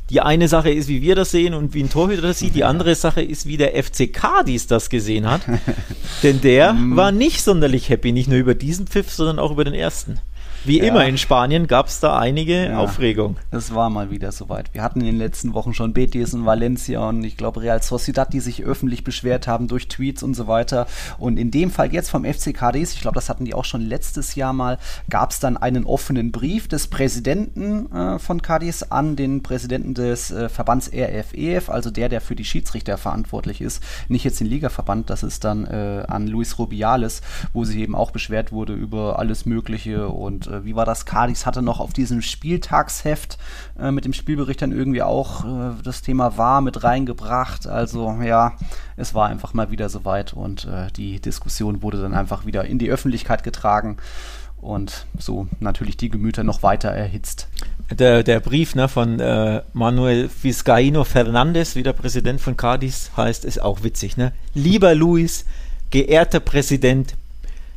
die 0.09 0.21
eine 0.21 0.47
Sache 0.47 0.69
ist, 0.69 0.87
wie 0.87 1.01
wir 1.01 1.15
das 1.15 1.31
sehen 1.31 1.53
und 1.53 1.73
wie 1.73 1.83
ein 1.83 1.89
Torhüter 1.89 2.21
das 2.21 2.39
sieht. 2.39 2.55
Die 2.55 2.63
andere 2.63 2.95
Sache 2.95 3.21
ist, 3.21 3.45
wie 3.45 3.57
der 3.57 3.81
FC 3.81 4.11
Cadiz 4.11 4.67
das 4.67 4.89
gesehen 4.89 5.29
hat. 5.29 5.41
Denn 6.23 6.39
der 6.41 6.73
mm. 6.73 6.95
war 6.95 7.11
nicht 7.11 7.41
sonderlich 7.41 7.89
happy, 7.89 8.11
nicht 8.11 8.29
nur 8.29 8.39
über 8.39 8.55
diesen 8.55 8.87
Pfiff, 8.87 9.11
sondern 9.11 9.39
auch 9.39 9.51
über 9.51 9.65
den 9.65 9.73
ersten. 9.73 10.19
Wie 10.67 10.79
ja. 10.79 10.83
immer 10.83 11.05
in 11.05 11.17
Spanien 11.17 11.65
gab 11.65 11.87
es 11.87 12.01
da 12.01 12.19
einige 12.19 12.65
ja, 12.65 12.77
Aufregung. 12.77 13.37
Es 13.51 13.73
war 13.73 13.89
mal 13.89 14.11
wieder 14.11 14.33
soweit. 14.33 14.73
Wir 14.73 14.83
hatten 14.83 14.99
in 14.99 15.05
den 15.05 15.17
letzten 15.17 15.53
Wochen 15.53 15.73
schon 15.73 15.93
Betis 15.93 16.33
und 16.33 16.45
Valencia 16.45 17.07
und 17.07 17.23
ich 17.23 17.37
glaube 17.37 17.61
Real 17.61 17.81
Sociedad, 17.81 18.33
die 18.33 18.41
sich 18.41 18.65
öffentlich 18.65 19.05
beschwert 19.05 19.47
haben 19.47 19.69
durch 19.69 19.87
Tweets 19.87 20.23
und 20.23 20.33
so 20.33 20.47
weiter. 20.47 20.85
Und 21.19 21.39
in 21.39 21.51
dem 21.51 21.71
Fall 21.71 21.93
jetzt 21.93 22.09
vom 22.09 22.25
FC 22.25 22.53
Cadiz, 22.53 22.93
ich 22.93 22.99
glaube, 22.99 23.15
das 23.15 23.29
hatten 23.29 23.45
die 23.45 23.53
auch 23.53 23.63
schon 23.63 23.79
letztes 23.79 24.35
Jahr 24.35 24.51
mal, 24.51 24.77
gab 25.09 25.31
es 25.31 25.39
dann 25.39 25.55
einen 25.55 25.85
offenen 25.85 26.33
Brief 26.33 26.67
des 26.67 26.87
Präsidenten 26.87 27.89
äh, 27.93 28.19
von 28.19 28.41
Cadiz 28.41 28.83
an 28.83 29.15
den 29.15 29.43
Präsidenten 29.43 29.93
des 29.93 30.31
äh, 30.31 30.49
Verbands 30.49 30.91
RFEF, 30.93 31.69
e 31.69 31.71
also 31.71 31.91
der, 31.91 32.09
der 32.09 32.19
für 32.19 32.35
die 32.35 32.43
Schiedsrichter 32.43 32.97
verantwortlich 32.97 33.61
ist. 33.61 33.81
Nicht 34.09 34.25
jetzt 34.25 34.41
den 34.41 34.47
Ligaverband, 34.47 35.09
das 35.09 35.23
ist 35.23 35.45
dann 35.45 35.65
äh, 35.65 36.03
an 36.09 36.27
Luis 36.27 36.59
Rubiales, 36.59 37.21
wo 37.53 37.63
sie 37.63 37.81
eben 37.81 37.95
auch 37.95 38.11
beschwert 38.11 38.51
wurde 38.51 38.73
über 38.73 39.17
alles 39.17 39.45
Mögliche 39.45 40.09
und 40.09 40.56
äh, 40.57 40.65
wie 40.65 40.75
war 40.75 40.85
das? 40.85 41.05
Cardis 41.05 41.45
hatte 41.45 41.61
noch 41.61 41.79
auf 41.79 41.93
diesem 41.93 42.21
Spieltagsheft 42.21 43.37
äh, 43.79 43.91
mit 43.91 44.05
dem 44.05 44.13
Spielbericht 44.13 44.61
dann 44.61 44.71
irgendwie 44.71 45.01
auch 45.01 45.45
äh, 45.45 45.71
das 45.83 46.01
Thema 46.01 46.37
war 46.37 46.61
mit 46.61 46.83
reingebracht. 46.83 47.67
Also 47.67 48.17
ja, 48.23 48.53
es 48.95 49.13
war 49.13 49.29
einfach 49.29 49.53
mal 49.53 49.71
wieder 49.71 49.89
soweit 49.89 50.33
und 50.33 50.65
äh, 50.65 50.91
die 50.95 51.19
Diskussion 51.19 51.81
wurde 51.81 52.01
dann 52.01 52.13
einfach 52.13 52.45
wieder 52.45 52.65
in 52.65 52.79
die 52.79 52.89
Öffentlichkeit 52.89 53.43
getragen 53.43 53.97
und 54.59 55.05
so 55.17 55.47
natürlich 55.59 55.97
die 55.97 56.09
Gemüter 56.09 56.43
noch 56.43 56.63
weiter 56.63 56.89
erhitzt. 56.89 57.47
Der, 57.91 58.23
der 58.23 58.39
Brief 58.39 58.75
ne, 58.75 58.89
von 58.89 59.19
äh, 59.19 59.61
Manuel 59.73 60.29
Vizcaíno 60.43 61.03
Fernández, 61.03 61.75
wie 61.75 61.83
der 61.83 61.93
Präsident 61.93 62.41
von 62.41 62.57
Cadiz 62.57 63.11
heißt, 63.15 63.45
ist 63.45 63.61
auch 63.61 63.83
witzig. 63.83 64.17
Ne? 64.17 64.33
Lieber 64.53 64.93
Luis, 64.93 65.45
geehrter 65.89 66.39
Präsident, 66.39 67.15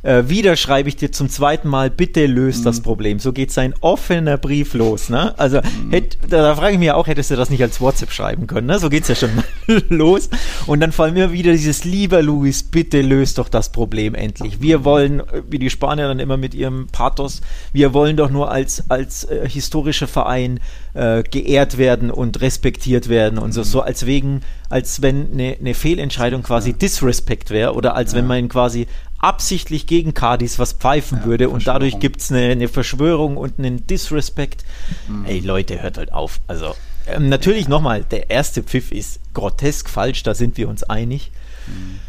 äh, 0.03 0.23
wieder 0.27 0.55
schreibe 0.55 0.89
ich 0.89 0.95
dir 0.95 1.11
zum 1.11 1.29
zweiten 1.29 1.67
Mal, 1.67 1.89
bitte 1.89 2.25
löst 2.25 2.61
mhm. 2.61 2.65
das 2.65 2.81
Problem. 2.81 3.19
So 3.19 3.33
geht 3.33 3.51
sein 3.51 3.73
offener 3.81 4.37
Brief 4.37 4.73
los. 4.73 5.09
Ne? 5.09 5.37
Also 5.37 5.57
mhm. 5.57 5.91
hätt, 5.91 6.17
da, 6.27 6.41
da 6.41 6.55
frage 6.55 6.73
ich 6.73 6.79
mich 6.79 6.91
auch, 6.91 7.07
hättest 7.07 7.31
du 7.31 7.35
das 7.35 7.49
nicht 7.49 7.61
als 7.61 7.79
WhatsApp 7.79 8.11
schreiben 8.11 8.47
können? 8.47 8.67
Ne? 8.67 8.79
So 8.79 8.89
geht 8.89 9.03
es 9.03 9.09
ja 9.09 9.15
schon 9.15 9.43
los. 9.89 10.29
Und 10.65 10.79
dann 10.79 10.91
fallen 10.91 11.13
mir 11.13 11.31
wieder 11.31 11.51
dieses, 11.51 11.83
lieber 11.83 12.21
Luis, 12.21 12.63
bitte 12.63 13.01
löst 13.01 13.37
doch 13.37 13.49
das 13.49 13.71
Problem 13.71 14.15
endlich. 14.15 14.61
Wir 14.61 14.83
wollen, 14.83 15.21
wie 15.49 15.59
die 15.59 15.69
Spanier 15.69 16.07
dann 16.07 16.19
immer 16.19 16.37
mit 16.37 16.53
ihrem 16.53 16.87
Pathos, 16.87 17.41
wir 17.73 17.93
wollen 17.93 18.17
doch 18.17 18.31
nur 18.31 18.51
als, 18.51 18.89
als 18.89 19.25
äh, 19.25 19.47
historischer 19.47 20.07
Verein 20.07 20.59
äh, 20.93 21.23
geehrt 21.23 21.77
werden 21.77 22.11
und 22.11 22.41
respektiert 22.41 23.07
werden 23.07 23.37
und 23.37 23.53
so, 23.53 23.61
mhm. 23.61 23.65
so 23.65 23.81
als 23.81 24.05
wegen, 24.05 24.41
als 24.69 25.01
wenn 25.01 25.31
eine, 25.31 25.57
eine 25.59 25.73
Fehlentscheidung 25.73 26.43
quasi 26.43 26.73
Disrespect 26.73 27.51
wäre 27.51 27.73
oder 27.75 27.95
als 27.95 28.13
ja. 28.13 28.17
wenn 28.17 28.27
man 28.27 28.49
quasi 28.49 28.87
absichtlich 29.21 29.87
gegen 29.87 30.13
Cardis 30.13 30.59
was 30.59 30.73
pfeifen 30.73 31.19
ja, 31.19 31.25
würde 31.25 31.49
und 31.49 31.67
dadurch 31.67 31.99
gibt 31.99 32.21
es 32.21 32.31
eine, 32.31 32.51
eine, 32.51 32.67
Verschwörung 32.67 33.37
und 33.37 33.59
einen 33.59 33.85
Disrespect. 33.87 34.65
Mhm. 35.07 35.25
Ey 35.25 35.39
Leute, 35.39 35.81
hört 35.81 35.97
halt 35.97 36.11
auf. 36.11 36.39
Also 36.47 36.75
ähm, 37.07 37.29
natürlich 37.29 37.63
ja. 37.63 37.69
nochmal, 37.69 38.03
der 38.03 38.29
erste 38.29 38.63
Pfiff 38.63 38.91
ist 38.91 39.19
grotesk 39.33 39.89
falsch, 39.89 40.23
da 40.23 40.33
sind 40.33 40.57
wir 40.57 40.67
uns 40.67 40.83
einig. 40.83 41.31
Mhm. 41.67 41.99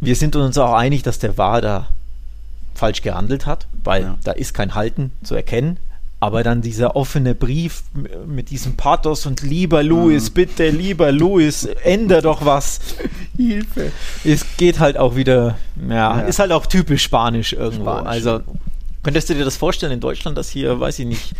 Wir 0.00 0.16
sind 0.16 0.36
uns 0.36 0.58
auch 0.58 0.74
einig, 0.74 1.02
dass 1.02 1.18
der 1.18 1.38
War 1.38 1.60
da 1.60 1.88
falsch 2.74 3.02
gehandelt 3.02 3.46
hat, 3.46 3.66
weil 3.82 4.02
ja. 4.02 4.18
da 4.24 4.32
ist 4.32 4.52
kein 4.52 4.74
Halten 4.74 5.12
zu 5.22 5.34
erkennen. 5.34 5.78
Aber 6.18 6.42
dann 6.42 6.62
dieser 6.62 6.96
offene 6.96 7.34
Brief 7.34 7.82
mit 8.26 8.50
diesem 8.50 8.76
Pathos 8.76 9.26
und 9.26 9.42
lieber 9.42 9.82
Louis, 9.82 10.30
mhm. 10.30 10.34
bitte, 10.34 10.70
lieber 10.70 11.12
Louis, 11.12 11.64
änder 11.84 12.22
doch 12.22 12.44
was. 12.44 12.80
Hilfe. 13.36 13.92
Es 14.24 14.44
geht 14.56 14.78
halt 14.78 14.96
auch 14.96 15.14
wieder, 15.14 15.58
ja, 15.88 16.20
ja, 16.20 16.20
ist 16.20 16.38
halt 16.38 16.52
auch 16.52 16.66
typisch 16.66 17.02
Spanisch 17.02 17.52
irgendwo. 17.52 17.90
Spanisch. 17.90 18.08
Also 18.08 18.40
könntest 19.02 19.28
du 19.28 19.34
dir 19.34 19.44
das 19.44 19.58
vorstellen 19.58 19.92
in 19.92 20.00
Deutschland, 20.00 20.38
dass 20.38 20.48
hier, 20.48 20.80
weiß 20.80 20.98
ich 21.00 21.06
nicht, 21.06 21.32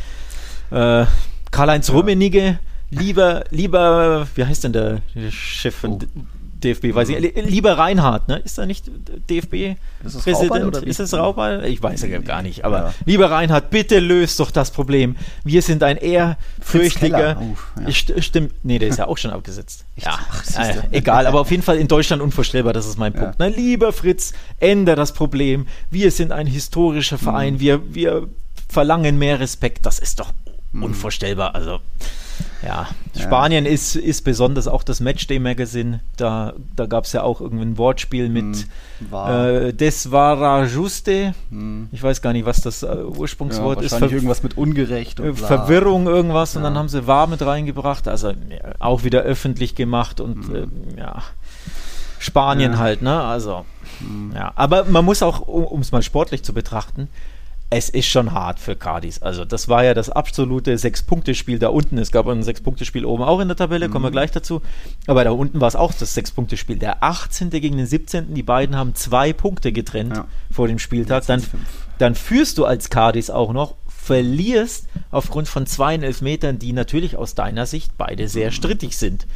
äh, 0.71 1.07
Karl-Heinz 1.51 1.89
ja. 1.89 1.95
Rummenigge 1.95 2.59
lieber, 2.91 3.45
lieber, 3.51 4.27
wie 4.35 4.45
heißt 4.45 4.65
denn 4.65 4.73
der, 4.73 5.01
der 5.15 5.31
Chef 5.31 5.75
von 5.75 5.93
oh. 5.93 6.21
DFB, 6.63 6.95
weiß 6.95 7.11
ich, 7.11 7.35
lieber 7.45 7.77
Reinhardt, 7.77 8.29
ne? 8.29 8.39
Ist 8.39 8.59
er 8.59 8.67
nicht 8.67 8.87
DFB-Präsident? 9.31 10.77
Ist 10.85 11.01
es 11.01 11.15
Rauball? 11.15 11.65
Ich 11.67 11.83
weiß 11.83 12.03
ja 12.03 12.19
gar 12.19 12.43
nicht, 12.43 12.65
aber 12.65 12.79
ja. 12.79 12.95
lieber 13.05 13.31
Reinhardt, 13.31 13.71
bitte 13.71 13.99
löst 13.99 14.41
doch 14.41 14.51
das 14.51 14.71
Problem. 14.71 15.17
Wir 15.45 15.63
sind 15.63 15.83
ein 15.83 15.97
ehrfürchtiger. 15.97 17.41
Ja. 17.87 17.93
Stimmt, 17.93 18.53
nee, 18.63 18.79
der 18.79 18.89
ist 18.89 18.99
ja 18.99 19.07
auch 19.07 19.19
schon 19.19 19.31
abgesetzt. 19.31 19.85
ja, 19.97 20.19
äh, 20.59 20.75
egal, 20.93 21.27
aber 21.27 21.41
auf 21.41 21.51
jeden 21.51 21.63
Fall 21.63 21.77
in 21.77 21.89
Deutschland 21.89 22.23
unvorstellbar, 22.23 22.73
das 22.73 22.87
ist 22.87 22.99
mein 22.99 23.13
Punkt. 23.13 23.39
Ja. 23.39 23.49
Ne? 23.49 23.55
Lieber 23.55 23.93
Fritz, 23.93 24.33
ändere 24.59 24.97
das 24.97 25.13
Problem. 25.13 25.67
Wir 25.91 26.11
sind 26.11 26.33
ein 26.33 26.47
historischer 26.47 27.19
Verein, 27.19 27.55
mhm. 27.55 27.61
wir, 27.61 27.95
wir 27.95 28.29
verlangen 28.69 29.19
mehr 29.19 29.41
Respekt. 29.41 29.87
Das 29.87 29.99
ist 29.99 30.21
doch 30.21 30.33
mhm. 30.73 30.85
unvorstellbar. 30.85 31.55
Also. 31.55 31.81
Ja, 32.63 32.89
ja, 33.15 33.23
Spanien 33.23 33.67
ist, 33.67 33.97
ist 33.97 34.23
besonders 34.23 34.67
auch 34.69 34.83
das 34.83 35.01
Matchday 35.01 35.39
Magazine. 35.39 36.01
Da, 36.17 36.55
da 36.75 36.87
gab 36.87 37.05
es 37.05 37.13
ja 37.13 37.23
auch 37.23 37.41
irgendwie 37.41 37.65
ein 37.65 37.79
Wortspiel 37.79 38.29
mit 38.29 38.57
hm, 38.57 39.11
war. 39.11 39.49
äh, 39.49 39.73
Des 39.73 40.11
Vara 40.11 40.65
Juste. 40.65 41.35
Hm. 41.51 41.89
Ich 41.93 42.03
weiß 42.03 42.23
gar 42.23 42.33
nicht, 42.33 42.47
was 42.47 42.61
das 42.61 42.83
äh, 42.83 43.05
Ursprungswort 43.05 43.81
ja, 43.81 43.87
ist. 43.87 43.95
Ver 43.97 44.11
irgendwas 44.11 44.43
mit 44.43 44.57
ungerecht. 44.57 45.21
Und 45.21 45.37
Verwirrung, 45.37 46.07
irgendwas. 46.07 46.55
Ja. 46.55 46.59
Und 46.59 46.65
dann 46.65 46.77
haben 46.77 46.89
sie 46.89 47.07
War 47.07 47.27
mit 47.27 47.43
reingebracht. 47.43 48.09
Also 48.09 48.33
auch 48.79 49.05
wieder 49.05 49.21
öffentlich 49.23 49.75
gemacht 49.75 50.21
und 50.21 50.49
hm. 50.49 50.55
äh, 50.97 51.01
ja. 51.01 51.23
Spanien 52.19 52.79
halt, 52.79 53.03
ne? 53.03 53.23
Also, 53.23 53.65
hm. 53.99 54.33
ja. 54.35 54.53
Aber 54.57 54.85
man 54.85 55.05
muss 55.05 55.23
auch, 55.23 55.41
um 55.41 55.81
es 55.81 55.93
mal 55.93 56.03
sportlich 56.03 56.43
zu 56.43 56.53
betrachten, 56.53 57.09
es 57.69 57.89
ist 57.89 58.07
schon 58.07 58.33
hart 58.33 58.61
für 58.61 58.77
Cardis. 58.77 59.21
Also 59.23 59.45
das 59.45 59.69
war 59.69 59.83
ja 59.83 59.93
das 59.93 60.09
absolute 60.09 60.79
Sechs-Punkte-Spiel 60.79 61.59
da 61.59 61.69
unten. 61.69 61.99
Es 61.99 62.13
gab 62.13 62.29
ein 62.29 62.45
Sechs-Punkte-Spiel 62.45 63.05
oben 63.05 63.25
auch 63.25 63.41
in 63.41 63.49
der 63.49 63.57
Tabelle, 63.57 63.89
kommen 63.89 64.05
wir 64.05 64.11
mhm. 64.11 64.15
gleich 64.15 64.31
dazu. 64.31 64.63
Aber 65.09 65.25
da 65.25 65.33
unten 65.33 65.61
war 65.61 65.67
es 65.67 65.75
auch 65.75 65.93
das 65.93 66.15
Sechs-Punkte-Spiel. 66.15 66.77
Der 66.77 67.03
18. 67.03 67.51
gegen 67.51 67.77
den 67.77 67.87
17. 67.87 68.35
Die 68.35 68.45
beiden 68.45 68.77
haben 68.77 68.95
zwei 68.95 69.33
Punkte 69.33 69.73
getrennt 69.73 70.17
ja. 70.17 70.27
vor 70.51 70.69
dem 70.69 70.79
Spieltag. 70.79 71.27
Dann, 71.27 71.43
dann 71.99 72.15
führst 72.15 72.59
du 72.59 72.65
als 72.65 72.89
Cardis 72.89 73.31
auch 73.31 73.53
noch 73.53 73.75
verlierst 74.07 74.87
aufgrund 75.11 75.49
von 75.49 75.67
zwei 75.67 75.97
Elfmetern, 75.97 76.61
die 76.61 76.73
natürlich 76.73 77.17
aus 77.17 77.35
deiner 77.35 77.67
Sicht 77.67 77.99
beide 77.99 78.29
sehr 78.29 78.49
mhm. 78.49 78.53
strittig 78.53 78.97
sind. 78.97 79.27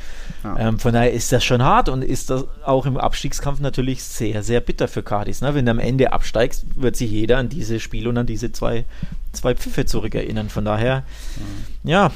Ja. 0.44 0.56
Ähm, 0.58 0.78
von 0.78 0.92
daher 0.92 1.12
ist 1.12 1.32
das 1.32 1.44
schon 1.44 1.60
hart 1.60 1.88
und 1.88 2.02
ist 2.02 2.30
das 2.30 2.44
auch 2.64 2.86
im 2.86 2.96
Abstiegskampf 2.96 3.58
natürlich 3.58 4.04
sehr, 4.04 4.44
sehr 4.44 4.60
bitter 4.60 4.86
für 4.86 5.02
Cardis. 5.02 5.40
Ne? 5.40 5.56
Wenn 5.56 5.66
du 5.66 5.72
am 5.72 5.80
Ende 5.80 6.12
absteigst, 6.12 6.66
wird 6.76 6.94
sich 6.94 7.10
jeder 7.10 7.38
an 7.38 7.48
dieses 7.48 7.82
Spiel 7.82 8.06
und 8.06 8.16
an 8.16 8.26
diese 8.26 8.52
zwei, 8.52 8.84
zwei 9.32 9.56
Pfiffe 9.56 9.86
zurückerinnern. 9.86 10.50
Von 10.50 10.64
daher, 10.64 11.02
mhm. 11.36 11.90
ja, 11.90 12.12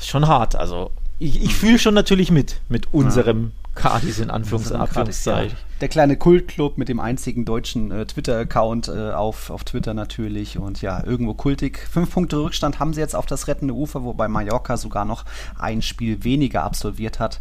schon 0.00 0.28
hart. 0.28 0.54
Also 0.54 0.92
ich, 1.18 1.42
ich 1.42 1.54
fühle 1.56 1.80
schon 1.80 1.94
natürlich 1.94 2.30
mit, 2.30 2.60
mit 2.68 2.94
unserem 2.94 3.50
Cardis 3.76 4.18
in 4.18 4.30
Anführungs 4.30 4.72
Anführungszeichen. 4.72 5.56
Der 5.80 5.88
kleine 5.88 6.16
Kultclub 6.16 6.78
mit 6.78 6.88
dem 6.88 7.00
einzigen 7.00 7.44
deutschen 7.44 7.90
äh, 7.90 8.06
Twitter-Account 8.06 8.88
äh, 8.88 9.12
auf, 9.12 9.50
auf 9.50 9.62
Twitter 9.62 9.92
natürlich 9.92 10.58
und 10.58 10.80
ja, 10.80 11.04
irgendwo 11.04 11.34
kultig. 11.34 11.78
Fünf 11.90 12.14
Punkte 12.14 12.38
Rückstand 12.38 12.80
haben 12.80 12.94
sie 12.94 13.00
jetzt 13.00 13.14
auf 13.14 13.26
das 13.26 13.46
rettende 13.46 13.74
Ufer, 13.74 14.02
wobei 14.02 14.26
Mallorca 14.26 14.78
sogar 14.78 15.04
noch 15.04 15.24
ein 15.58 15.82
Spiel 15.82 16.24
weniger 16.24 16.64
absolviert 16.64 17.20
hat. 17.20 17.38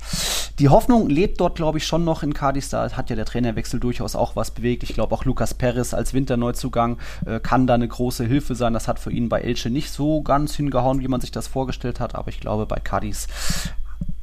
Die 0.60 0.68
Hoffnung 0.68 1.10
lebt 1.10 1.40
dort, 1.40 1.56
glaube 1.56 1.78
ich, 1.78 1.88
schon 1.88 2.04
noch 2.04 2.24
in 2.24 2.34
Cadiz. 2.34 2.70
Da 2.70 2.92
hat 2.92 3.10
ja 3.10 3.16
der 3.16 3.26
Trainerwechsel 3.26 3.80
durchaus 3.80 4.16
auch 4.16 4.36
was 4.36 4.52
bewegt. 4.52 4.84
Ich 4.84 4.94
glaube, 4.94 5.16
auch 5.16 5.24
Lukas 5.24 5.54
Perez 5.54 5.94
als 5.94 6.14
Winterneuzugang 6.14 6.98
äh, 7.26 7.40
kann 7.40 7.68
da 7.68 7.76
eine 7.76 7.88
große 7.88 8.26
Hilfe 8.26 8.56
sein. 8.56 8.74
Das 8.74 8.90
hat 8.90 9.00
für 9.00 9.12
ihn 9.12 9.30
bei 9.30 9.42
Elche 9.42 9.70
nicht 9.70 9.92
so 9.92 10.22
ganz 10.22 10.56
hingehauen, 10.56 11.00
wie 11.00 11.08
man 11.08 11.22
sich 11.22 11.32
das 11.32 11.48
vorgestellt 11.48 12.02
hat, 12.02 12.16
aber 12.16 12.28
ich 12.30 12.42
glaube, 12.42 12.66
bei 12.66 12.82
Cadiz 12.82 13.28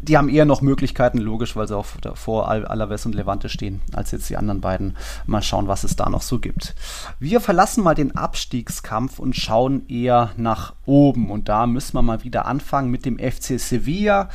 die 0.02 0.18
haben 0.18 0.28
eher 0.28 0.44
noch 0.44 0.60
Möglichkeiten, 0.62 1.18
logisch, 1.18 1.54
weil 1.54 1.68
sie 1.68 1.76
auch 1.76 1.86
vor 2.14 2.50
Alaves 2.50 3.06
und 3.06 3.14
Levante 3.14 3.48
stehen, 3.48 3.80
als 3.92 4.10
jetzt 4.10 4.28
die 4.28 4.36
anderen 4.36 4.60
beiden. 4.60 4.96
Mal 5.26 5.42
schauen, 5.42 5.68
was 5.68 5.84
es 5.84 5.96
da 5.96 6.08
noch 6.10 6.22
so 6.22 6.40
gibt. 6.40 6.74
Wir 7.20 7.40
verlassen 7.40 7.84
mal 7.84 7.94
den 7.94 8.16
Abstiegskampf 8.16 9.20
und 9.20 9.36
schauen 9.36 9.88
eher 9.88 10.30
nach 10.36 10.74
oben. 10.86 11.30
Und 11.30 11.48
da 11.48 11.66
müssen 11.66 11.94
wir 11.94 12.02
mal 12.02 12.24
wieder 12.24 12.46
anfangen 12.46 12.90
mit 12.90 13.04
dem 13.06 13.18
FC 13.18 13.60
Sevilla. 13.60 14.28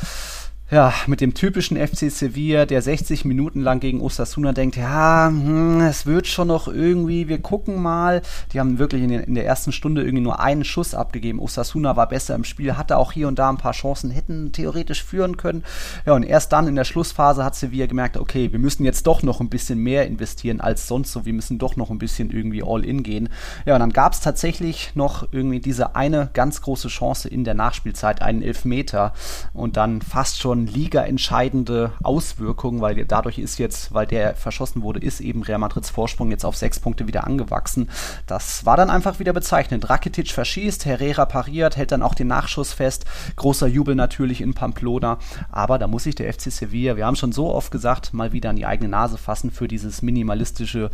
Ja, 0.69 0.93
mit 1.07 1.21
dem 1.21 1.33
typischen 1.33 1.77
FC 1.77 2.11
Sevilla, 2.11 2.65
der 2.65 2.81
60 2.81 3.23
Minuten 3.23 3.61
lang 3.61 3.79
gegen 3.79 4.01
Osasuna 4.01 4.51
denkt, 4.51 4.75
ja, 4.75 5.27
hm, 5.29 5.79
es 5.79 6.05
wird 6.05 6.27
schon 6.27 6.49
noch 6.49 6.67
irgendwie, 6.67 7.29
wir 7.29 7.41
gucken 7.41 7.81
mal. 7.81 8.21
Die 8.51 8.59
haben 8.59 8.77
wirklich 8.77 9.01
in, 9.01 9.11
in, 9.11 9.35
der 9.35 9.45
ersten 9.45 9.71
Stunde 9.71 10.01
irgendwie 10.01 10.23
nur 10.23 10.41
einen 10.41 10.65
Schuss 10.65 10.93
abgegeben. 10.93 11.39
Osasuna 11.39 11.95
war 11.95 12.09
besser 12.09 12.35
im 12.35 12.43
Spiel, 12.43 12.75
hatte 12.75 12.97
auch 12.97 13.13
hier 13.13 13.29
und 13.29 13.39
da 13.39 13.49
ein 13.49 13.57
paar 13.57 13.71
Chancen, 13.71 14.11
hätten 14.11 14.51
theoretisch 14.51 15.05
führen 15.05 15.37
können. 15.37 15.63
Ja, 16.05 16.13
und 16.13 16.23
erst 16.23 16.51
dann 16.51 16.67
in 16.67 16.75
der 16.75 16.83
Schlussphase 16.83 17.45
hat 17.45 17.55
Sevilla 17.55 17.85
gemerkt, 17.85 18.17
okay, 18.17 18.51
wir 18.51 18.59
müssen 18.59 18.83
jetzt 18.83 19.07
doch 19.07 19.23
noch 19.23 19.39
ein 19.39 19.49
bisschen 19.49 19.79
mehr 19.79 20.05
investieren 20.05 20.59
als 20.59 20.89
sonst 20.89 21.13
so, 21.13 21.25
wir 21.25 21.33
müssen 21.33 21.59
doch 21.59 21.77
noch 21.77 21.91
ein 21.91 21.97
bisschen 21.97 22.29
irgendwie 22.29 22.61
all 22.61 22.83
in 22.83 23.03
gehen. 23.03 23.29
Ja, 23.65 23.75
und 23.75 23.79
dann 23.79 23.93
gab 23.93 24.11
es 24.11 24.19
tatsächlich 24.19 24.91
noch 24.95 25.29
irgendwie 25.31 25.61
diese 25.61 25.95
eine 25.95 26.29
ganz 26.33 26.61
große 26.61 26.89
Chance 26.89 27.29
in 27.29 27.45
der 27.45 27.53
Nachspielzeit, 27.53 28.21
einen 28.21 28.41
Elfmeter 28.41 29.13
und 29.53 29.77
dann 29.77 30.01
fast 30.01 30.41
schon 30.41 30.56
schon 30.57 30.67
ligaentscheidende 30.67 31.91
Auswirkungen, 32.01 32.81
weil 32.81 33.05
dadurch 33.05 33.37
ist 33.37 33.59
jetzt, 33.59 33.93
weil 33.93 34.07
der 34.07 34.35
verschossen 34.35 34.81
wurde, 34.81 34.99
ist 34.99 35.21
eben 35.21 35.43
Real 35.43 35.59
Madrids 35.59 35.89
Vorsprung 35.89 36.31
jetzt 36.31 36.45
auf 36.45 36.55
sechs 36.55 36.79
Punkte 36.79 37.07
wieder 37.07 37.27
angewachsen. 37.27 37.89
Das 38.25 38.65
war 38.65 38.77
dann 38.77 38.89
einfach 38.89 39.19
wieder 39.19 39.33
bezeichnend. 39.33 39.89
Rakitic 39.89 40.31
verschießt, 40.31 40.85
Herrera 40.85 41.25
pariert, 41.25 41.77
hält 41.77 41.91
dann 41.91 42.01
auch 42.01 42.15
den 42.15 42.27
Nachschuss 42.27 42.73
fest. 42.73 43.05
Großer 43.35 43.67
Jubel 43.67 43.95
natürlich 43.95 44.41
in 44.41 44.53
Pamplona. 44.53 45.19
Aber 45.51 45.77
da 45.77 45.87
muss 45.87 46.03
sich 46.03 46.15
der 46.15 46.33
FC 46.33 46.51
Sevilla, 46.51 46.97
wir 46.97 47.05
haben 47.05 47.15
schon 47.15 47.31
so 47.31 47.53
oft 47.53 47.71
gesagt, 47.71 48.13
mal 48.13 48.33
wieder 48.33 48.49
an 48.49 48.55
die 48.55 48.65
eigene 48.65 48.89
Nase 48.89 49.17
fassen 49.17 49.51
für 49.51 49.67
dieses 49.67 50.01
minimalistische 50.01 50.89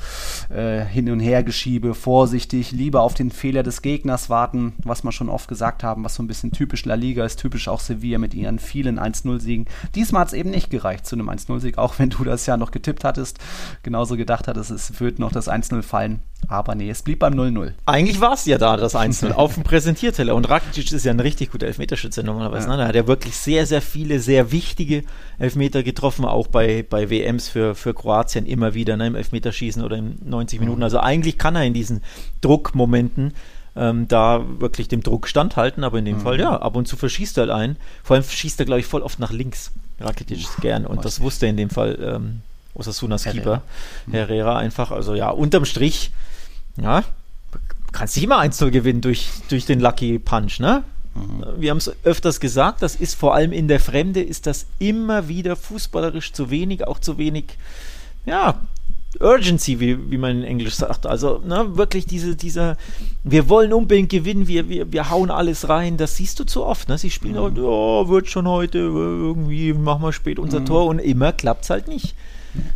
äh, 0.49 0.84
Hin- 0.84 1.10
und 1.10 1.19
Hergeschiebe. 1.19 1.93
Vorsichtig, 1.93 2.71
lieber 2.71 3.02
auf 3.02 3.13
den 3.13 3.32
Fehler 3.32 3.63
des 3.63 3.82
Gegners 3.82 4.30
warten, 4.30 4.73
was 4.84 5.04
wir 5.04 5.12
schon 5.12 5.30
oft 5.30 5.47
gesagt 5.47 5.84
haben, 5.84 6.04
was 6.04 6.15
so 6.15 6.23
ein 6.23 6.28
bisschen 6.28 6.52
typisch 6.52 6.86
La 6.86 6.95
Liga 6.95 7.23
ist, 7.26 7.39
typisch 7.39 7.67
auch 7.67 7.80
Sevilla 7.80 8.17
mit 8.17 8.34
ihren 8.34 8.60
vielen 8.60 8.99
1-0-Siegen 8.99 9.52
siegen. 9.53 9.65
Diesmal 9.95 10.21
hat 10.21 10.29
es 10.29 10.33
eben 10.33 10.49
nicht 10.49 10.69
gereicht 10.69 11.05
zu 11.05 11.15
einem 11.15 11.29
1-0-Sieg, 11.29 11.77
auch 11.77 11.99
wenn 11.99 12.09
du 12.09 12.23
das 12.23 12.45
ja 12.45 12.57
noch 12.57 12.71
getippt 12.71 13.03
hattest, 13.03 13.39
genauso 13.83 14.17
gedacht 14.17 14.47
hattest, 14.47 14.71
es 14.71 14.99
wird 14.99 15.19
noch 15.19 15.31
das 15.31 15.49
1-0 15.49 15.81
fallen. 15.81 16.21
Aber 16.49 16.75
nee, 16.75 16.89
es 16.89 17.03
blieb 17.03 17.19
beim 17.19 17.33
0-0. 17.35 17.71
Eigentlich 17.85 18.19
war 18.19 18.33
es 18.33 18.45
ja 18.45 18.57
da, 18.57 18.75
das 18.75 18.95
1-0, 18.95 19.31
auf 19.31 19.53
dem 19.53 19.63
Präsentierteller. 19.63 20.35
Und 20.35 20.49
Rakitic 20.49 20.91
ist 20.91 21.05
ja 21.05 21.11
ein 21.11 21.21
richtig 21.21 21.51
guter 21.51 21.67
Elfmeterschütze 21.67 22.21
normalerweise. 22.21 22.67
Ja. 22.67 22.73
Ne? 22.73 22.81
Da 22.81 22.87
hat 22.89 22.95
er 22.95 23.07
wirklich 23.07 23.37
sehr, 23.37 23.65
sehr 23.65 23.81
viele, 23.81 24.19
sehr 24.19 24.51
wichtige 24.51 25.03
Elfmeter 25.39 25.83
getroffen, 25.83 26.25
auch 26.25 26.47
bei, 26.47 26.85
bei 26.87 27.09
WMs 27.09 27.47
für, 27.47 27.75
für 27.75 27.93
Kroatien 27.93 28.45
immer 28.45 28.73
wieder, 28.73 28.97
ne? 28.97 29.07
im 29.07 29.15
Elfmeterschießen 29.15 29.83
oder 29.83 29.95
in 29.95 30.17
90 30.25 30.59
Minuten. 30.59 30.79
Mhm. 30.79 30.83
Also 30.83 30.99
eigentlich 30.99 31.37
kann 31.37 31.55
er 31.55 31.63
in 31.63 31.73
diesen 31.73 32.01
Druckmomenten 32.41 33.33
ähm, 33.75 34.07
da 34.07 34.43
wirklich 34.59 34.88
dem 34.88 35.01
Druck 35.01 35.27
standhalten, 35.27 35.83
aber 35.83 35.99
in 35.99 36.05
dem 36.05 36.17
mhm. 36.17 36.21
Fall, 36.21 36.39
ja, 36.39 36.55
ab 36.57 36.75
und 36.75 36.88
zu 36.88 36.95
verschießt 36.95 37.38
er 37.38 37.41
halt 37.43 37.51
ein. 37.51 37.77
Vor 38.03 38.15
allem 38.15 38.23
schießt 38.23 38.59
er, 38.59 38.65
glaube 38.65 38.79
ich, 38.79 38.86
voll 38.86 39.01
oft 39.01 39.19
nach 39.19 39.31
links. 39.31 39.71
Rakitic 39.99 40.45
gern 40.62 40.86
und 40.86 41.05
das 41.05 41.21
wusste 41.21 41.47
in 41.47 41.55
dem 41.55 41.69
Fall 41.69 41.97
ähm, 42.01 42.41
Osasunas 42.73 43.23
Keeper, 43.23 43.62
mhm. 44.05 44.12
Herrera 44.12 44.57
einfach. 44.57 44.91
Also 44.91 45.15
ja, 45.15 45.29
unterm 45.29 45.65
Strich, 45.65 46.12
ja, 46.77 47.03
kannst 47.91 48.15
nicht 48.15 48.25
immer 48.25 48.39
1-0 48.39 48.71
gewinnen 48.71 49.01
durch, 49.01 49.29
durch 49.49 49.65
den 49.65 49.79
Lucky 49.79 50.19
Punch, 50.19 50.59
ne? 50.59 50.83
Mhm. 51.15 51.45
Wir 51.57 51.71
haben 51.71 51.77
es 51.77 51.91
öfters 52.03 52.39
gesagt, 52.39 52.81
das 52.81 52.95
ist 52.95 53.15
vor 53.15 53.36
allem 53.36 53.51
in 53.51 53.67
der 53.67 53.79
Fremde, 53.79 54.21
ist 54.21 54.47
das 54.47 54.65
immer 54.79 55.27
wieder 55.27 55.55
fußballerisch 55.55 56.33
zu 56.33 56.49
wenig, 56.49 56.88
auch 56.88 56.99
zu 56.99 57.17
wenig, 57.17 57.57
ja, 58.25 58.59
Urgency, 59.19 59.80
wie, 59.80 60.12
wie 60.12 60.17
man 60.17 60.38
in 60.38 60.43
Englisch 60.43 60.76
sagt. 60.76 61.06
Also 61.06 61.41
ne, 61.45 61.78
wirklich 61.78 62.06
diese, 62.06 62.36
dieser, 62.36 62.78
wir 63.23 63.47
wollen 63.49 63.73
unbedingt 63.73 64.10
gewinnen, 64.10 64.47
wir, 64.47 64.69
wir, 64.69 64.91
wir 64.91 65.10
hauen 65.10 65.30
alles 65.30 65.69
rein. 65.69 65.97
Das 65.97 66.17
siehst 66.17 66.39
du 66.39 66.45
zu 66.45 66.63
oft. 66.63 66.89
Ne? 66.89 66.97
Sie 66.97 67.10
spielen 67.10 67.36
mhm. 67.36 67.39
halt, 67.39 67.60
oh, 67.60 68.08
wird 68.08 68.28
schon 68.28 68.47
heute, 68.47 68.80
irgendwie 68.80 69.73
machen 69.73 70.02
wir 70.02 70.13
spät 70.13 70.39
unser 70.39 70.62
mhm. 70.62 70.65
Tor 70.65 70.86
und 70.88 70.99
immer 70.99 71.32
klappt 71.32 71.63
es 71.63 71.69
halt 71.69 71.88
nicht. 71.88 72.15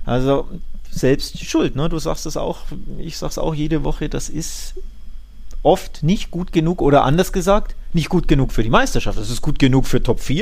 Also 0.05 0.47
selbst 0.89 1.43
schuld, 1.43 1.75
ne? 1.75 1.89
Du 1.89 1.99
sagst 1.99 2.25
es 2.25 2.37
auch, 2.37 2.59
ich 2.97 3.17
sag's 3.17 3.37
auch 3.37 3.53
jede 3.53 3.83
Woche, 3.83 4.09
das 4.09 4.29
ist 4.29 4.75
oft 5.63 6.03
nicht 6.03 6.31
gut 6.31 6.51
genug 6.51 6.81
oder 6.81 7.03
anders 7.03 7.31
gesagt, 7.31 7.75
nicht 7.93 8.09
gut 8.09 8.27
genug 8.27 8.51
für 8.51 8.63
die 8.63 8.69
Meisterschaft. 8.69 9.17
Das 9.17 9.29
ist 9.29 9.41
gut 9.41 9.59
genug 9.59 9.85
für 9.85 10.01
Top 10.01 10.19
4, 10.19 10.37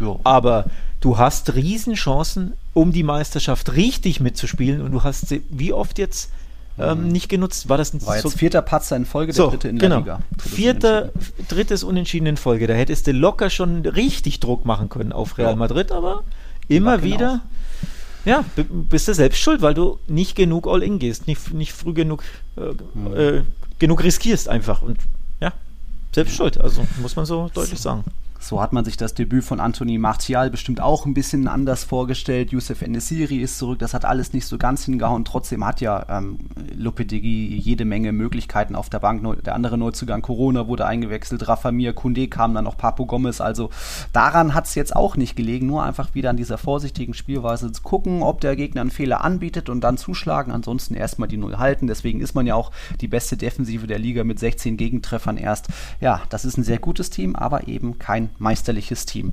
ja, 0.00 0.06
ja. 0.06 0.16
aber 0.24 0.66
du 1.00 1.18
hast 1.18 1.54
Riesenchancen, 1.54 2.54
um 2.74 2.92
die 2.92 3.02
Meisterschaft 3.02 3.74
richtig 3.74 4.20
mitzuspielen 4.20 4.80
und 4.80 4.92
du 4.92 5.02
hast 5.02 5.28
sie 5.28 5.42
wie 5.48 5.72
oft 5.72 5.98
jetzt 5.98 6.30
ähm, 6.78 7.04
mhm. 7.04 7.08
nicht 7.08 7.28
genutzt. 7.28 7.68
War 7.68 7.76
das 7.76 7.92
ein 7.92 8.04
War 8.06 8.16
jetzt 8.16 8.22
so 8.22 8.30
vierter 8.30 8.62
Patzer 8.62 8.96
in 8.96 9.04
Folge, 9.04 9.32
der 9.32 9.44
so, 9.44 9.50
dritte 9.50 9.68
in 9.68 9.78
genau. 9.78 10.00
der 10.00 10.16
Liga. 10.16 10.20
Vierter, 10.38 11.12
drittes 11.48 11.82
Unentschieden 11.82 12.26
in 12.26 12.36
Folge. 12.36 12.66
Da 12.66 12.74
hättest 12.74 13.06
du 13.06 13.12
locker 13.12 13.50
schon 13.50 13.84
richtig 13.84 14.40
Druck 14.40 14.64
machen 14.64 14.88
können 14.88 15.12
auf 15.12 15.38
Real 15.38 15.56
Madrid, 15.56 15.92
aber 15.92 16.22
immer 16.68 17.02
wieder, 17.02 17.40
ja, 18.24 18.44
bist 18.56 19.08
du 19.08 19.14
selbst 19.14 19.38
schuld, 19.38 19.62
weil 19.62 19.74
du 19.74 19.98
nicht 20.06 20.36
genug 20.36 20.66
All-In 20.66 20.98
gehst, 20.98 21.26
nicht, 21.26 21.52
nicht 21.52 21.72
früh 21.72 21.94
genug, 21.94 22.22
äh, 22.56 22.72
mhm. 22.94 23.16
äh, 23.16 23.42
genug 23.78 24.02
riskierst 24.02 24.48
einfach 24.48 24.82
und 24.82 24.98
ja, 25.40 25.52
selbst 26.12 26.36
schuld, 26.36 26.60
also 26.60 26.86
muss 27.00 27.16
man 27.16 27.26
so 27.26 27.50
deutlich 27.54 27.80
sagen. 27.80 28.04
So 28.40 28.60
hat 28.60 28.72
man 28.72 28.84
sich 28.84 28.96
das 28.96 29.14
Debüt 29.14 29.42
von 29.42 29.58
Anthony 29.58 29.98
Martial 29.98 30.48
bestimmt 30.48 30.80
auch 30.80 31.06
ein 31.06 31.14
bisschen 31.14 31.48
anders 31.48 31.82
vorgestellt. 31.82 32.52
Youssef 32.52 32.82
Enesiri 32.82 33.38
ist 33.38 33.58
zurück, 33.58 33.80
das 33.80 33.94
hat 33.94 34.04
alles 34.04 34.32
nicht 34.32 34.46
so 34.46 34.58
ganz 34.58 34.84
hingehauen. 34.84 35.24
Trotzdem 35.24 35.64
hat 35.66 35.80
ja 35.80 36.06
ähm, 36.08 36.38
Lopetegui 36.76 37.56
jede 37.56 37.84
Menge 37.84 38.12
Möglichkeiten 38.12 38.76
auf 38.76 38.90
der 38.90 39.00
Bank. 39.00 39.42
Der 39.42 39.54
andere 39.54 39.76
Neuzugang 39.76 40.22
Corona 40.22 40.68
wurde 40.68 40.86
eingewechselt, 40.86 41.48
Rafa 41.48 41.72
Mir, 41.72 41.92
Kunde 41.92 42.28
kam 42.28 42.54
dann 42.54 42.64
noch 42.64 42.76
Papo 42.76 43.06
Gomez. 43.06 43.40
Also 43.40 43.70
daran 44.12 44.54
hat 44.54 44.66
es 44.66 44.76
jetzt 44.76 44.94
auch 44.94 45.16
nicht 45.16 45.34
gelegen, 45.34 45.66
nur 45.66 45.82
einfach 45.82 46.14
wieder 46.14 46.30
an 46.30 46.36
dieser 46.36 46.58
vorsichtigen 46.58 47.14
Spielweise 47.14 47.72
zu 47.72 47.82
gucken, 47.82 48.22
ob 48.22 48.40
der 48.40 48.54
Gegner 48.54 48.82
einen 48.82 48.90
Fehler 48.90 49.24
anbietet 49.24 49.68
und 49.68 49.80
dann 49.80 49.98
zuschlagen. 49.98 50.52
Ansonsten 50.52 50.94
erstmal 50.94 51.28
die 51.28 51.36
Null 51.36 51.58
halten. 51.58 51.88
Deswegen 51.88 52.20
ist 52.20 52.34
man 52.34 52.46
ja 52.46 52.54
auch 52.54 52.70
die 53.00 53.08
beste 53.08 53.36
Defensive 53.36 53.88
der 53.88 53.98
Liga 53.98 54.22
mit 54.22 54.38
16 54.38 54.76
Gegentreffern 54.76 55.36
erst. 55.36 55.66
Ja, 56.00 56.22
das 56.28 56.44
ist 56.44 56.56
ein 56.56 56.64
sehr 56.64 56.78
gutes 56.78 57.10
Team, 57.10 57.34
aber 57.34 57.66
eben 57.66 57.98
kein 57.98 58.27
meisterliches 58.38 59.06
Team. 59.06 59.32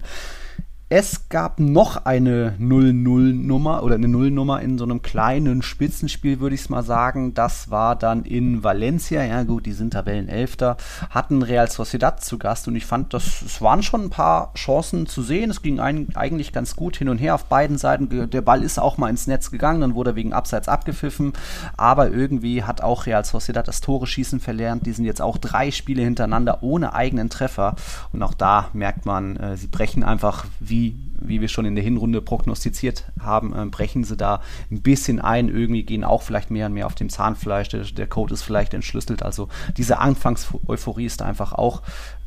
Es 0.97 1.27
gab 1.27 1.60
noch 1.60 2.05
eine 2.05 2.55
0-0-Nummer 2.58 3.84
oder 3.84 3.95
eine 3.95 4.08
Nullnummer 4.08 4.62
in 4.62 4.77
so 4.77 4.86
einem 4.86 5.01
kleinen 5.01 5.62
Spitzenspiel, 5.62 6.39
würde 6.39 6.55
ich 6.55 6.62
es 6.62 6.69
mal 6.69 6.84
sagen. 6.84 7.34
Das 7.34 7.69
war 7.69 7.97
dann 7.97 8.23
in 8.23 8.63
Valencia. 8.63 9.21
Ja, 9.21 9.43
gut, 9.43 9.65
die 9.65 9.73
sind 9.73 9.91
Tabellenelfter, 9.91 10.77
hatten 11.10 11.41
Real 11.41 11.69
Sociedad 11.69 12.23
zu 12.23 12.38
Gast 12.38 12.69
und 12.69 12.77
ich 12.77 12.86
fand, 12.86 13.13
das, 13.13 13.41
es 13.41 13.62
waren 13.62 13.84
schon 13.84 14.05
ein 14.05 14.10
paar 14.10 14.53
Chancen 14.53 15.05
zu 15.05 15.21
sehen. 15.21 15.49
Es 15.49 15.62
ging 15.62 15.81
ein, 15.81 16.15
eigentlich 16.15 16.53
ganz 16.53 16.77
gut 16.77 16.95
hin 16.95 17.10
und 17.10 17.17
her 17.17 17.36
auf 17.36 17.43
beiden 17.43 17.77
Seiten. 17.77 18.29
Der 18.29 18.41
Ball 18.41 18.63
ist 18.63 18.79
auch 18.79 18.97
mal 18.97 19.10
ins 19.10 19.27
Netz 19.27 19.51
gegangen, 19.51 19.81
dann 19.81 19.95
wurde 19.95 20.12
er 20.12 20.15
wegen 20.15 20.31
Abseits 20.31 20.69
abgepfiffen. 20.69 21.34
Aber 21.75 22.10
irgendwie 22.10 22.63
hat 22.63 22.79
auch 22.79 23.05
Real 23.05 23.25
Sociedad 23.25 23.67
das 23.67 23.81
Tore 23.81 24.08
schießen 24.08 24.39
verlernt. 24.39 24.86
Die 24.86 24.93
sind 24.93 25.03
jetzt 25.03 25.21
auch 25.21 25.39
drei 25.39 25.71
Spiele 25.71 26.03
hintereinander 26.03 26.63
ohne 26.63 26.93
eigenen 26.93 27.29
Treffer. 27.29 27.75
Und 28.13 28.23
auch 28.23 28.34
da 28.34 28.69
merkt 28.71 29.05
man, 29.05 29.36
äh, 29.36 29.58
sie 29.58 29.67
brechen 29.67 30.05
einfach 30.05 30.45
wie 30.62 30.84
wie, 30.85 30.95
wie 31.19 31.41
wir 31.41 31.47
schon 31.47 31.65
in 31.65 31.75
der 31.75 31.83
Hinrunde 31.83 32.21
prognostiziert 32.21 33.05
haben, 33.19 33.55
äh, 33.55 33.65
brechen 33.65 34.03
sie 34.03 34.17
da 34.17 34.41
ein 34.71 34.81
bisschen 34.81 35.19
ein. 35.19 35.49
Irgendwie 35.49 35.83
gehen 35.83 36.03
auch 36.03 36.21
vielleicht 36.21 36.51
mehr 36.51 36.67
und 36.67 36.73
mehr 36.73 36.85
auf 36.85 36.95
dem 36.95 37.09
Zahnfleisch. 37.09 37.69
Der, 37.69 37.81
der 37.81 38.07
Code 38.07 38.33
ist 38.33 38.43
vielleicht 38.43 38.73
entschlüsselt. 38.73 39.23
Also 39.23 39.49
diese 39.77 39.99
Anfangs-Euphorie 39.99 41.05
ist 41.05 41.21
einfach 41.21 41.53
auch 41.53 41.81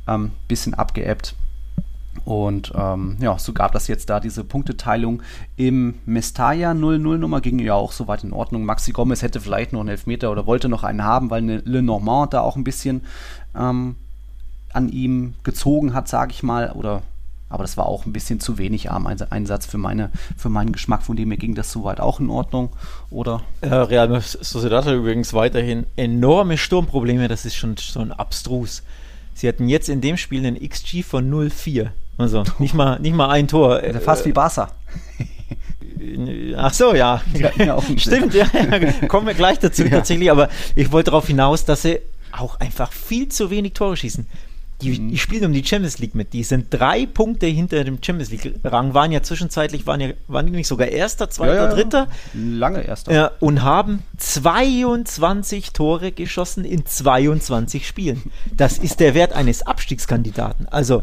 ein 0.07 0.25
ähm, 0.25 0.31
bisschen 0.49 0.75
abgeebbt. 0.75 1.35
Und 2.25 2.73
ähm, 2.75 3.17
ja, 3.21 3.39
so 3.39 3.53
gab 3.53 3.73
das 3.73 3.87
jetzt 3.87 4.11
da 4.11 4.19
diese 4.19 4.43
Punkteteilung 4.43 5.23
im 5.57 5.95
Mestalla 6.05 6.73
0-0-Nummer, 6.73 7.41
ging 7.41 7.59
ja 7.61 7.75
auch 7.75 7.93
soweit 7.93 8.25
in 8.25 8.33
Ordnung. 8.33 8.65
Maxi 8.65 8.91
Gomez 8.91 9.23
hätte 9.23 9.41
vielleicht 9.41 9.73
noch 9.73 9.81
einen 9.81 9.91
Elfmeter 9.91 10.33
oder 10.33 10.47
wollte 10.47 10.69
noch 10.69 10.83
einen 10.83 11.05
haben, 11.05 11.31
weil 11.31 11.63
Le 11.65 11.83
Normand 11.83 12.35
da 12.35 12.41
auch 12.41 12.57
ein 12.57 12.65
bisschen 12.65 13.03
ähm, 13.55 13.95
an 14.73 14.89
ihm 14.89 15.35
gezogen 15.45 15.95
hat, 15.95 16.09
sage 16.09 16.33
ich 16.33 16.43
mal, 16.43 16.73
oder 16.73 17.03
aber 17.49 17.65
das 17.65 17.77
war 17.77 17.87
auch 17.87 18.07
ein 18.07 18.13
bisschen 18.13 18.41
zu 18.41 18.59
wenig 18.59 18.91
Armeinsatz 18.91 19.67
für, 19.67 19.79
meine, 19.79 20.11
für 20.37 20.49
meinen 20.49 20.73
Geschmack. 20.73 21.03
Von 21.03 21.17
dem 21.17 21.31
her 21.31 21.39
ging 21.39 21.55
das 21.55 21.73
soweit 21.73 22.01
auch 22.01 22.21
in 22.21 22.31
Ordnung, 22.31 22.71
oder? 23.11 23.43
Ja, 23.65 23.85
Real 23.85 24.21
Sociedad 24.21 24.85
hat 24.85 24.95
übrigens 24.95 25.33
weiterhin 25.33 25.87
enorme 25.97 26.59
Sturmprobleme. 26.59 27.29
Das 27.29 27.45
ist 27.47 27.57
schon 27.57 27.77
so 27.79 28.01
ein 28.01 28.13
abstrus. 28.13 28.83
Sie 29.35 29.49
hatten 29.49 29.69
jetzt 29.69 29.89
in 29.89 30.01
dem 30.01 30.17
Spiel 30.17 30.45
einen 30.45 30.59
XG 30.59 31.03
von 31.03 31.31
0,4. 31.31 31.91
Also 32.19 32.43
nicht 32.59 32.75
mal, 32.75 32.99
nicht 32.99 33.15
mal 33.15 33.31
ein 33.31 33.49
Tor. 33.49 33.77
Also 33.77 34.01
fast 34.01 34.27
wie 34.27 34.33
Barca. 34.33 34.71
Ach 36.57 36.73
so, 36.73 36.95
ja. 36.95 37.23
ja 37.35 37.79
Stimmt, 37.97 38.35
ja, 38.35 38.47
kommen 39.09 39.27
wir 39.27 39.35
gleich 39.35 39.59
dazu 39.59 39.83
ja. 39.85 39.91
tatsächlich. 39.91 40.31
Aber 40.31 40.49
ich 40.75 40.93
wollte 40.93 41.11
darauf 41.11 41.27
hinaus, 41.27 41.65
dass 41.65 41.83
sie 41.83 42.01
auch 42.33 42.61
einfach 42.61 42.93
viel 42.93 43.29
zu 43.29 43.51
wenig 43.51 43.73
Tore 43.73 43.97
schießen. 43.97 44.27
Die, 44.81 44.93
die, 44.93 45.01
mhm. 45.01 45.17
spielen 45.17 45.45
um 45.47 45.53
die 45.53 45.65
Champions 45.65 45.99
League 45.99 46.15
mit. 46.15 46.33
Die 46.33 46.45
sind 46.45 46.67
drei 46.71 47.07
Punkte 47.07 47.47
hinter 47.47 47.83
dem 47.83 47.99
Champions 48.03 48.31
League-Rang, 48.31 48.95
waren 48.95 49.11
ja 49.11 49.23
zwischenzeitlich, 49.23 49.87
waren, 49.87 50.01
ja, 50.01 50.11
waren 50.29 50.47
die 50.47 50.53
nicht 50.53 50.69
sogar 50.69 50.87
Erster, 50.87 51.29
Zweiter, 51.31 51.55
ja, 51.55 51.65
ja, 51.65 51.75
Dritter? 51.75 52.07
Lange 52.35 52.83
Erster. 52.83 53.13
Ja, 53.13 53.31
und 53.41 53.63
haben 53.63 54.05
22 54.19 55.73
Tore 55.73 56.13
geschossen 56.13 56.65
in 56.65 56.87
22 56.87 57.89
Spielen. 57.89 58.23
Das 58.57 58.79
ist 58.79 59.01
der 59.01 59.15
Wert 59.15 59.33
eines 59.33 59.63
Abstiegskandidaten. 59.63 60.69
Also, 60.69 61.03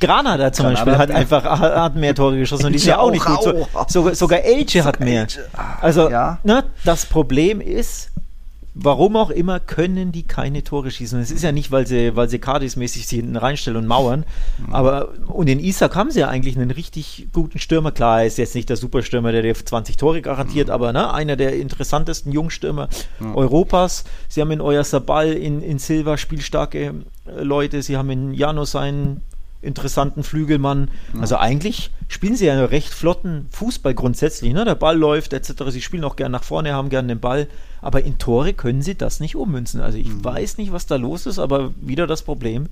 Granada 0.00 0.52
zum 0.52 0.66
Granada 0.66 0.84
Beispiel 0.84 0.98
hat 0.98 1.08
mehr. 1.08 1.18
einfach 1.18 1.44
hat 1.44 1.96
mehr 1.96 2.14
Tore 2.14 2.38
geschossen 2.38 2.66
und 2.66 2.72
die 2.72 2.76
ist 2.76 2.86
ja 2.86 2.98
auch, 2.98 3.10
nicht 3.10 3.24
gut. 3.24 3.42
So, 3.42 3.66
sogar, 3.88 4.14
sogar 4.14 4.40
Elche 4.40 4.84
hat 4.84 5.00
mehr. 5.00 5.26
Also 5.80 6.10
ja. 6.10 6.38
ne, 6.44 6.64
das 6.84 7.06
Problem 7.06 7.60
ist, 7.60 8.10
warum 8.78 9.16
auch 9.16 9.30
immer, 9.30 9.58
können 9.58 10.12
die 10.12 10.22
keine 10.22 10.62
Tore 10.62 10.90
schießen. 10.90 11.18
Es 11.20 11.30
ist 11.30 11.42
ja 11.42 11.50
nicht, 11.50 11.70
weil 11.70 11.86
sie, 11.86 12.14
weil 12.14 12.28
sie 12.28 12.38
Cardis-mäßig 12.38 13.06
sie 13.06 13.16
hinten 13.16 13.36
reinstellen 13.36 13.78
und 13.78 13.86
mauern. 13.86 14.24
Mhm. 14.58 14.74
Aber 14.74 15.14
und 15.28 15.48
in 15.48 15.60
Isak 15.60 15.96
haben 15.96 16.10
sie 16.10 16.20
ja 16.20 16.28
eigentlich 16.28 16.56
einen 16.56 16.70
richtig 16.70 17.28
guten 17.32 17.58
Stürmer. 17.58 17.90
Klar, 17.90 18.20
er 18.20 18.26
ist 18.26 18.36
jetzt 18.36 18.54
nicht 18.54 18.68
der 18.68 18.76
Superstürmer, 18.76 19.32
der 19.32 19.42
dir 19.42 19.54
20 19.54 19.96
Tore 19.96 20.20
garantiert, 20.20 20.68
mhm. 20.68 20.74
aber 20.74 20.92
ne, 20.92 21.12
einer 21.12 21.36
der 21.36 21.56
interessantesten 21.56 22.32
Jungstürmer 22.32 22.88
mhm. 23.18 23.34
Europas. 23.34 24.04
Sie 24.28 24.42
haben 24.42 24.50
in 24.50 24.60
Euer 24.60 24.84
Sabal, 24.84 25.32
in, 25.32 25.62
in 25.62 25.78
Silva 25.78 26.18
spielstarke 26.18 26.94
äh, 27.24 27.42
Leute. 27.42 27.80
Sie 27.80 27.96
haben 27.96 28.10
in 28.10 28.34
Janus 28.34 28.76
einen 28.76 29.22
interessanten 29.66 30.22
Flügelmann. 30.22 30.90
Ja. 31.14 31.20
Also 31.20 31.36
eigentlich 31.36 31.90
spielen 32.08 32.36
sie 32.36 32.46
ja 32.46 32.52
einen 32.52 32.64
recht 32.64 32.94
flotten 32.94 33.46
Fußball 33.50 33.94
grundsätzlich. 33.94 34.52
Ne? 34.52 34.64
Der 34.64 34.74
Ball 34.74 34.96
läuft 34.96 35.32
etc. 35.32 35.52
Sie 35.68 35.82
spielen 35.82 36.04
auch 36.04 36.16
gern 36.16 36.32
nach 36.32 36.44
vorne, 36.44 36.72
haben 36.72 36.88
gern 36.88 37.08
den 37.08 37.20
Ball. 37.20 37.48
Aber 37.82 38.02
in 38.02 38.18
Tore 38.18 38.54
können 38.54 38.82
sie 38.82 38.96
das 38.96 39.20
nicht 39.20 39.36
ummünzen. 39.36 39.80
Also 39.80 39.98
ich 39.98 40.08
mhm. 40.08 40.24
weiß 40.24 40.58
nicht, 40.58 40.72
was 40.72 40.86
da 40.86 40.96
los 40.96 41.26
ist, 41.26 41.38
aber 41.38 41.72
wieder 41.80 42.06
das 42.06 42.22
Problem. 42.22 42.66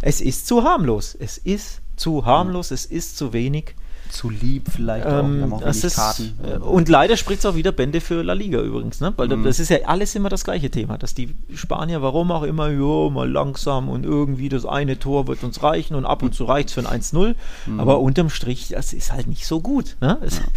Es 0.00 0.20
ist 0.20 0.46
zu 0.46 0.64
harmlos. 0.64 1.16
Es 1.18 1.38
ist 1.38 1.80
zu 1.96 2.24
harmlos, 2.26 2.70
mhm. 2.70 2.74
es 2.74 2.86
ist 2.86 3.16
zu 3.16 3.32
wenig 3.32 3.74
zu 4.10 4.30
lieb 4.30 4.68
vielleicht 4.70 5.06
ähm, 5.06 5.52
auch. 5.52 5.60
das 5.60 5.84
ist, 5.84 5.96
Karten. 5.96 6.38
Äh, 6.42 6.58
und 6.58 6.88
leider 6.88 7.16
spricht 7.16 7.40
es 7.40 7.46
auch 7.46 7.54
wieder 7.54 7.72
Bände 7.72 8.00
für 8.00 8.22
La 8.22 8.32
Liga 8.32 8.60
übrigens, 8.60 9.00
ne? 9.00 9.12
weil 9.16 9.28
mhm. 9.28 9.44
das 9.44 9.60
ist 9.60 9.68
ja 9.68 9.78
alles 9.84 10.14
immer 10.14 10.28
das 10.28 10.44
gleiche 10.44 10.70
Thema, 10.70 10.98
dass 10.98 11.14
die 11.14 11.34
Spanier, 11.54 12.02
warum 12.02 12.30
auch 12.30 12.42
immer, 12.42 12.70
jo, 12.70 13.10
mal 13.10 13.30
langsam 13.30 13.88
und 13.88 14.04
irgendwie 14.04 14.48
das 14.48 14.66
eine 14.66 14.98
Tor 14.98 15.26
wird 15.26 15.42
uns 15.44 15.62
reichen 15.62 15.94
und 15.94 16.04
ab 16.04 16.22
und 16.22 16.34
zu 16.34 16.44
reicht 16.44 16.68
es 16.68 16.74
für 16.74 16.80
ein 16.80 17.00
1-0, 17.00 17.34
mhm. 17.66 17.80
aber 17.80 18.00
unterm 18.00 18.30
Strich, 18.30 18.68
das 18.68 18.92
ist 18.92 19.12
halt 19.12 19.26
nicht 19.26 19.46
so 19.46 19.60
gut. 19.60 19.96
Ne? 20.00 20.18
Es, 20.22 20.38
ja. 20.38 20.44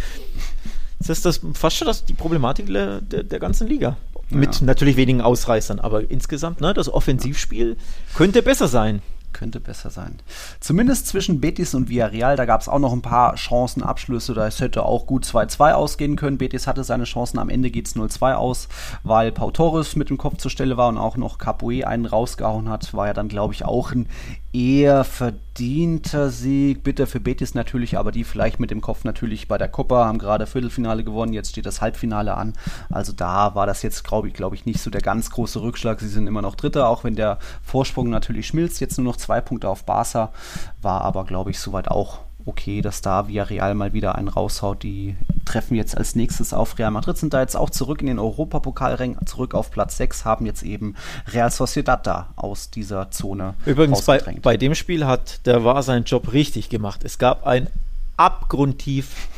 Das 0.98 1.18
ist 1.18 1.26
das 1.26 1.40
fast 1.54 1.76
schon 1.76 1.88
das, 1.88 2.04
die 2.04 2.12
Problematik 2.12 2.68
der, 2.68 3.00
der 3.00 3.40
ganzen 3.40 3.66
Liga. 3.66 3.96
Mit 4.30 4.60
ja. 4.60 4.66
natürlich 4.66 4.96
wenigen 4.96 5.20
Ausreißern, 5.20 5.80
aber 5.80 6.08
insgesamt, 6.08 6.60
ne, 6.60 6.72
das 6.72 6.88
Offensivspiel 6.88 7.76
könnte 8.14 8.40
besser 8.40 8.68
sein 8.68 9.02
könnte 9.42 9.58
besser 9.58 9.90
sein. 9.90 10.20
Zumindest 10.60 11.08
zwischen 11.08 11.40
Betis 11.40 11.74
und 11.74 11.88
Villarreal, 11.88 12.36
da 12.36 12.44
gab 12.44 12.60
es 12.60 12.68
auch 12.68 12.78
noch 12.78 12.92
ein 12.92 13.02
paar 13.02 13.36
Chancenabschlüsse, 13.36 14.34
da 14.34 14.46
hätte 14.46 14.84
auch 14.84 15.04
gut 15.04 15.24
2-2 15.24 15.72
ausgehen 15.72 16.14
können. 16.14 16.38
Betis 16.38 16.68
hatte 16.68 16.84
seine 16.84 17.02
Chancen, 17.02 17.40
am 17.40 17.48
Ende 17.48 17.72
geht 17.72 17.88
es 17.88 17.96
0-2 17.96 18.34
aus, 18.34 18.68
weil 19.02 19.32
Pau 19.32 19.50
Torres 19.50 19.96
mit 19.96 20.10
dem 20.10 20.16
Kopf 20.16 20.36
zur 20.36 20.52
Stelle 20.52 20.76
war 20.76 20.88
und 20.88 20.96
auch 20.96 21.16
noch 21.16 21.38
Capoe 21.38 21.84
einen 21.84 22.06
rausgehauen 22.06 22.68
hat, 22.68 22.94
war 22.94 23.08
ja 23.08 23.14
dann, 23.14 23.26
glaube 23.26 23.52
ich, 23.52 23.64
auch 23.64 23.90
ein 23.90 24.08
eher 24.52 25.04
verdienter 25.04 26.30
Sieg. 26.30 26.82
Bitter 26.82 27.06
für 27.06 27.20
Betis 27.20 27.54
natürlich, 27.54 27.96
aber 27.96 28.12
die 28.12 28.24
vielleicht 28.24 28.60
mit 28.60 28.70
dem 28.70 28.80
Kopf 28.80 29.04
natürlich 29.04 29.48
bei 29.48 29.58
der 29.58 29.68
Copa, 29.68 30.04
haben 30.04 30.18
gerade 30.18 30.46
Viertelfinale 30.46 31.04
gewonnen, 31.04 31.32
jetzt 31.32 31.50
steht 31.50 31.66
das 31.66 31.80
Halbfinale 31.80 32.34
an. 32.34 32.52
Also 32.90 33.12
da 33.12 33.54
war 33.54 33.66
das 33.66 33.82
jetzt, 33.82 34.04
glaube 34.04 34.28
ich, 34.28 34.34
glaube 34.34 34.54
ich, 34.54 34.66
nicht 34.66 34.80
so 34.80 34.90
der 34.90 35.00
ganz 35.00 35.30
große 35.30 35.62
Rückschlag. 35.62 36.00
Sie 36.00 36.08
sind 36.08 36.26
immer 36.26 36.42
noch 36.42 36.54
Dritter, 36.54 36.88
auch 36.88 37.04
wenn 37.04 37.16
der 37.16 37.38
Vorsprung 37.62 38.10
natürlich 38.10 38.46
schmilzt. 38.46 38.80
Jetzt 38.80 38.98
nur 38.98 39.06
noch 39.06 39.16
zwei 39.16 39.40
Punkte 39.40 39.68
auf 39.68 39.84
Barca, 39.84 40.32
war 40.80 41.02
aber, 41.02 41.24
glaube 41.24 41.50
ich, 41.50 41.58
soweit 41.58 41.88
auch 41.88 42.20
okay, 42.46 42.82
dass 42.82 43.02
da 43.02 43.28
Villarreal 43.28 43.74
mal 43.74 43.92
wieder 43.92 44.14
einen 44.16 44.28
raushaut. 44.28 44.82
Die 44.82 45.16
treffen 45.44 45.74
jetzt 45.74 45.96
als 45.96 46.14
nächstes 46.14 46.52
auf 46.52 46.78
Real 46.78 46.90
Madrid, 46.90 47.16
sind 47.16 47.34
da 47.34 47.40
jetzt 47.40 47.56
auch 47.56 47.70
zurück 47.70 48.00
in 48.00 48.06
den 48.06 48.18
Europapokalring, 48.18 49.16
zurück 49.26 49.54
auf 49.54 49.70
Platz 49.70 49.96
6, 49.96 50.24
haben 50.24 50.46
jetzt 50.46 50.62
eben 50.62 50.94
Real 51.32 51.50
Sociedad 51.50 52.06
da 52.06 52.30
aus 52.36 52.70
dieser 52.70 53.10
Zone 53.10 53.54
Übrigens, 53.66 54.02
bei, 54.02 54.20
bei 54.42 54.56
dem 54.56 54.74
Spiel 54.74 55.06
hat 55.06 55.44
der 55.46 55.64
war 55.64 55.82
seinen 55.82 56.04
Job 56.04 56.32
richtig 56.32 56.68
gemacht. 56.68 57.04
Es 57.04 57.18
gab 57.18 57.46
ein 57.46 57.68
abgrundtief 58.16 59.28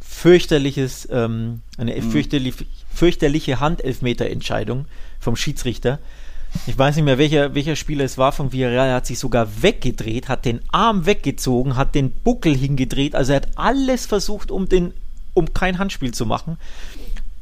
fürchterliches, 0.00 1.08
ähm, 1.10 1.62
eine 1.76 1.94
mhm. 1.94 2.10
fürchterlich, 2.10 2.54
fürchterliche 2.92 3.60
Handelfmeterentscheidung 3.60 4.86
vom 5.20 5.36
Schiedsrichter 5.36 5.98
ich 6.66 6.76
weiß 6.76 6.96
nicht 6.96 7.04
mehr, 7.04 7.18
welcher, 7.18 7.54
welcher 7.54 7.76
Spieler 7.76 8.04
es 8.04 8.18
war 8.18 8.32
von 8.32 8.52
Villarreal, 8.52 8.88
er 8.88 8.94
hat 8.96 9.06
sich 9.06 9.18
sogar 9.18 9.62
weggedreht, 9.62 10.28
hat 10.28 10.44
den 10.44 10.60
Arm 10.72 11.06
weggezogen, 11.06 11.76
hat 11.76 11.94
den 11.94 12.10
Buckel 12.10 12.56
hingedreht, 12.56 13.14
also 13.14 13.32
er 13.32 13.36
hat 13.36 13.48
alles 13.56 14.06
versucht, 14.06 14.50
um, 14.50 14.68
den, 14.68 14.92
um 15.34 15.52
kein 15.54 15.78
Handspiel 15.78 16.12
zu 16.12 16.26
machen. 16.26 16.58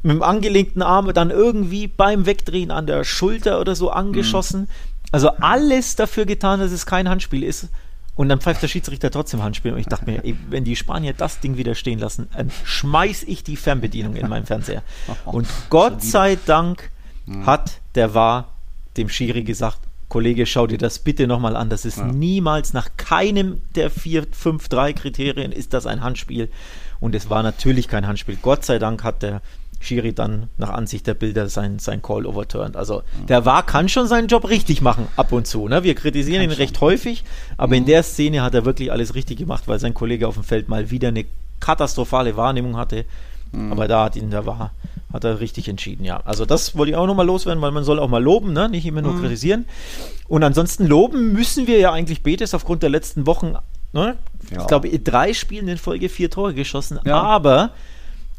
Mit 0.03 0.15
dem 0.15 0.23
angelenkten 0.23 0.81
Arm 0.81 1.11
dann 1.13 1.31
irgendwie 1.31 1.87
beim 1.87 2.25
Wegdrehen 2.25 2.71
an 2.71 2.87
der 2.87 3.03
Schulter 3.03 3.59
oder 3.59 3.75
so 3.75 3.89
angeschossen. 3.89 4.61
Mhm. 4.61 4.67
Also 5.11 5.29
alles 5.29 5.95
dafür 5.95 6.25
getan, 6.25 6.59
dass 6.59 6.71
es 6.71 6.85
kein 6.85 7.09
Handspiel 7.09 7.43
ist. 7.43 7.69
Und 8.15 8.29
dann 8.29 8.41
pfeift 8.41 8.63
der 8.63 8.67
Schiedsrichter 8.67 9.11
trotzdem 9.11 9.43
Handspiel. 9.43 9.73
Und 9.73 9.79
ich 9.79 9.85
dachte 9.85 10.05
mir, 10.05 10.23
ey, 10.23 10.35
wenn 10.49 10.63
die 10.63 10.75
Spanier 10.75 11.13
das 11.13 11.39
Ding 11.39 11.57
wieder 11.57 11.75
stehen 11.75 11.99
lassen, 11.99 12.27
dann 12.35 12.51
schmeiß 12.63 13.23
ich 13.23 13.43
die 13.43 13.55
Fernbedienung 13.55 14.15
in 14.15 14.27
meinen 14.27 14.45
Fernseher. 14.45 14.81
Und 15.25 15.47
Gott 15.69 16.03
sei 16.03 16.37
Dank 16.45 16.89
mhm. 17.25 17.45
hat 17.45 17.79
der 17.95 18.13
war 18.13 18.56
dem 18.97 19.09
Schiri 19.09 19.43
gesagt, 19.43 19.79
Kollege, 20.09 20.45
schau 20.45 20.67
dir 20.67 20.77
das 20.77 20.99
bitte 20.99 21.27
nochmal 21.27 21.55
an. 21.55 21.69
Das 21.69 21.83
ist 21.83 21.97
ja. 21.97 22.05
niemals 22.05 22.73
nach 22.73 22.89
keinem 22.95 23.61
der 23.75 23.89
vier, 23.89 24.25
fünf, 24.31 24.69
drei 24.69 24.93
Kriterien 24.93 25.51
ist 25.51 25.73
das 25.73 25.85
ein 25.85 26.01
Handspiel. 26.01 26.49
Und 26.99 27.13
es 27.13 27.29
war 27.29 27.43
natürlich 27.43 27.87
kein 27.87 28.07
Handspiel. 28.07 28.37
Gott 28.41 28.63
sei 28.63 28.79
Dank 28.79 29.03
hat 29.03 29.21
der 29.21 29.41
Schiri 29.79 30.13
dann 30.13 30.49
nach 30.57 30.69
Ansicht 30.69 31.05
der 31.07 31.13
Bilder 31.13 31.49
sein, 31.49 31.77
sein 31.77 32.01
Call 32.01 32.25
overturned. 32.25 32.75
Also 32.75 33.03
der 33.27 33.45
war 33.45 33.65
kann 33.65 33.89
schon 33.89 34.07
seinen 34.07 34.27
Job 34.27 34.49
richtig 34.49 34.81
machen, 34.81 35.07
ab 35.15 35.31
und 35.31 35.45
zu. 35.45 35.67
Ne? 35.67 35.83
Wir 35.83 35.93
kritisieren 35.93 36.41
kann 36.41 36.51
ihn 36.51 36.57
recht 36.57 36.81
häufig, 36.81 37.23
aber 37.57 37.75
mhm. 37.75 37.81
in 37.81 37.85
der 37.85 38.03
Szene 38.03 38.41
hat 38.41 38.55
er 38.55 38.65
wirklich 38.65 38.91
alles 38.91 39.13
richtig 39.13 39.37
gemacht, 39.37 39.63
weil 39.67 39.79
sein 39.79 39.93
Kollege 39.93 40.27
auf 40.27 40.33
dem 40.33 40.43
Feld 40.43 40.67
mal 40.67 40.89
wieder 40.89 41.09
eine 41.09 41.25
katastrophale 41.59 42.37
Wahrnehmung 42.37 42.77
hatte. 42.77 43.05
Mhm. 43.51 43.71
Aber 43.71 43.87
da 43.87 44.05
hat 44.05 44.15
ihn, 44.15 44.29
der 44.29 44.45
war, 44.45 44.71
hat 45.11 45.23
er 45.23 45.39
richtig 45.39 45.67
entschieden, 45.69 46.03
ja. 46.03 46.21
Also 46.25 46.45
das 46.45 46.77
wollte 46.77 46.91
ich 46.91 46.95
auch 46.97 47.07
nochmal 47.07 47.25
loswerden, 47.25 47.61
weil 47.61 47.71
man 47.71 47.83
soll 47.83 47.99
auch 47.99 48.09
mal 48.09 48.21
loben, 48.21 48.53
ne? 48.53 48.69
nicht 48.69 48.85
immer 48.85 49.01
nur 49.01 49.13
mhm. 49.13 49.21
kritisieren. 49.21 49.65
Und 50.27 50.43
ansonsten 50.43 50.85
loben 50.85 51.33
müssen 51.33 51.67
wir 51.67 51.79
ja 51.79 51.91
eigentlich 51.91 52.23
Betes 52.23 52.53
aufgrund 52.53 52.83
der 52.83 52.89
letzten 52.89 53.25
Wochen. 53.25 53.55
Ne? 53.93 54.15
Ja. 54.51 54.61
Ich 54.61 54.67
glaube, 54.67 54.99
drei 54.99 55.33
Spielen 55.33 55.67
in 55.67 55.77
Folge 55.77 56.09
vier 56.09 56.29
Tore 56.29 56.53
geschossen, 56.53 56.99
ja. 57.05 57.21
aber 57.21 57.71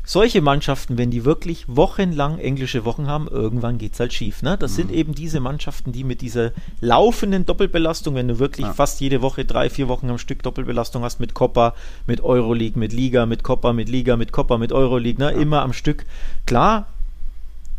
solche 0.08 0.40
Mannschaften, 0.40 0.96
wenn 0.96 1.10
die 1.10 1.26
wirklich 1.26 1.66
wochenlang 1.68 2.38
englische 2.38 2.86
Wochen 2.86 3.08
haben, 3.08 3.28
irgendwann 3.28 3.76
geht 3.76 3.92
es 3.92 4.00
halt 4.00 4.14
schief. 4.14 4.40
Ne? 4.40 4.56
Das 4.56 4.72
mhm. 4.72 4.76
sind 4.76 4.92
eben 4.92 5.14
diese 5.14 5.38
Mannschaften, 5.38 5.92
die 5.92 6.02
mit 6.02 6.22
dieser 6.22 6.52
laufenden 6.80 7.44
Doppelbelastung, 7.44 8.14
wenn 8.14 8.26
du 8.26 8.38
wirklich 8.38 8.66
ja. 8.66 8.72
fast 8.72 9.02
jede 9.02 9.20
Woche 9.20 9.44
drei, 9.44 9.68
vier 9.68 9.86
Wochen 9.88 10.08
am 10.08 10.16
Stück 10.16 10.42
Doppelbelastung 10.42 11.02
hast 11.02 11.20
mit 11.20 11.34
Copa, 11.34 11.74
mit 12.06 12.22
Euroleague, 12.22 12.78
mit 12.78 12.94
Liga, 12.94 13.26
mit 13.26 13.42
Copa, 13.42 13.74
mit 13.74 13.90
Liga, 13.90 14.16
mit 14.16 14.32
Copa, 14.32 14.56
mit 14.56 14.72
Euroleague, 14.72 15.22
ne? 15.22 15.30
Ja. 15.30 15.38
immer 15.38 15.60
am 15.60 15.74
Stück. 15.74 16.06
Klar, 16.46 16.86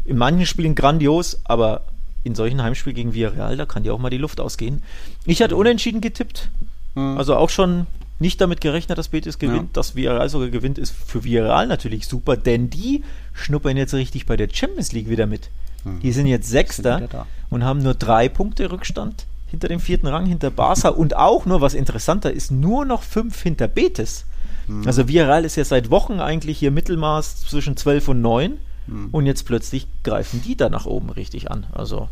in 0.06 0.16
manchen 0.16 0.46
Spielen 0.46 0.76
grandios, 0.76 1.42
aber 1.46 1.82
in 2.24 2.36
solchen 2.36 2.62
Heimspielen 2.62 2.96
gegen 2.96 3.14
Villarreal, 3.16 3.58
da 3.58 3.66
kann 3.66 3.82
dir 3.82 3.92
auch 3.96 4.00
mal 4.00 4.12
die 4.12 4.18
Luft 4.18 4.40
ausgehen. 4.40 4.84
Ich 5.26 5.42
hatte 5.42 5.56
mhm. 5.56 5.62
unentschieden 5.62 6.00
getippt. 6.00 6.52
Mhm. 6.94 7.18
Also 7.18 7.36
auch 7.36 7.50
schon 7.50 7.88
nicht 8.20 8.40
damit 8.42 8.62
gerechnet, 8.62 8.98
dass 8.98 9.10
Betis 9.10 9.40
gewinnt. 9.40 9.70
Ja. 9.70 9.74
Dass 9.74 9.96
Villarreal 9.96 10.30
sogar 10.30 10.50
gewinnt, 10.50 10.78
ist 10.78 10.94
für 10.94 11.24
Villarreal 11.24 11.68
natürlich 11.68 12.08
super, 12.08 12.38
denn 12.38 12.70
die 12.70 13.04
schnuppern 13.34 13.78
jetzt 13.78 13.94
richtig 13.94 14.26
bei 14.26 14.36
der 14.36 14.50
Champions 14.52 14.92
League 14.92 15.10
wieder 15.10 15.26
mit. 15.26 15.50
Mhm. 15.84 16.02
Die 16.02 16.12
sind 16.12 16.28
jetzt 16.28 16.50
Sechster 16.50 17.00
sind 17.00 17.16
und 17.50 17.64
haben 17.64 17.82
nur 17.82 17.94
drei 17.94 18.30
Punkte 18.30 18.72
Rückstand 18.72 19.26
hinter 19.48 19.68
dem 19.68 19.80
vierten 19.80 20.08
Rang, 20.08 20.26
hinter 20.26 20.52
Barca 20.52 20.90
und 20.90 21.16
auch 21.16 21.46
nur, 21.46 21.62
was 21.62 21.74
interessanter 21.74 22.32
ist, 22.32 22.52
nur 22.52 22.86
noch 22.86 23.02
fünf 23.02 23.42
hinter 23.42 23.68
Betis. 23.68 24.26
Mhm. 24.68 24.86
Also 24.86 25.08
Villarreal 25.08 25.46
ist 25.46 25.56
ja 25.56 25.64
seit 25.64 25.90
Wochen 25.90 26.20
eigentlich 26.20 26.60
hier 26.60 26.72
Mittelmaß 26.72 27.42
zwischen 27.42 27.76
12 27.76 28.10
und 28.10 28.22
9 28.22 28.58
mhm. 28.88 29.10
und 29.12 29.26
jetzt 29.26 29.46
plötzlich 29.46 29.88
greifen 30.04 30.42
die 30.46 30.56
da 30.56 30.70
nach 30.70 30.86
oben 30.86 31.10
richtig 31.10 31.50
an. 31.50 31.66
Also 31.72 32.10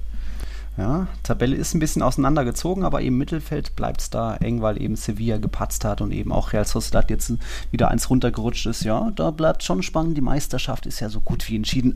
ja, 0.78 1.08
Tabelle 1.24 1.56
ist 1.56 1.74
ein 1.74 1.80
bisschen 1.80 2.04
auseinandergezogen, 2.04 2.84
aber 2.84 3.02
im 3.02 3.18
Mittelfeld 3.18 3.76
bleibt 3.76 4.02
es 4.02 4.10
da 4.12 4.36
eng, 4.36 4.62
weil 4.62 4.80
eben 4.82 4.96
Sevilla 4.96 5.38
gepatzt 5.38 5.84
hat 5.84 6.02
und 6.02 6.12
eben 6.12 6.32
auch 6.32 6.54
Real 6.54 6.66
Sociedad 6.66 7.10
jetzt 7.10 7.34
wieder 7.72 7.90
eins 7.90 8.10
runtergerutscht 8.10 8.68
ist. 8.68 8.84
Ja, 8.84 9.12
da 9.16 9.32
bleibt 9.32 9.64
schon 9.64 9.82
spannend. 9.82 10.18
Die 10.18 10.22
Meisterschaft 10.22 10.86
ist 10.86 11.00
ja 11.00 11.10
so 11.10 11.20
gut 11.20 11.50
wie 11.50 11.56
entschieden. 11.56 11.96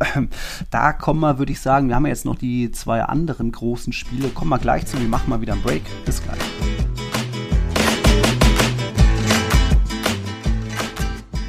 Da 0.72 0.94
kommen 0.94 1.20
wir, 1.20 1.38
würde 1.38 1.52
ich 1.52 1.60
sagen, 1.60 1.88
wir 1.88 1.96
haben 1.96 2.06
ja 2.06 2.10
jetzt 2.12 2.26
noch 2.26 2.36
die 2.36 2.72
zwei 2.72 3.04
anderen 3.04 3.52
großen 3.52 3.94
Spiele. 3.94 4.30
Kommen 4.30 4.50
wir 4.50 4.60
gleich 4.60 4.86
zu. 4.86 5.00
Wir 5.00 5.08
machen 5.08 5.30
mal 5.30 5.42
wieder 5.42 5.54
einen 5.54 5.62
Break. 5.62 5.84
Bis 6.06 6.22
gleich. 6.24 6.40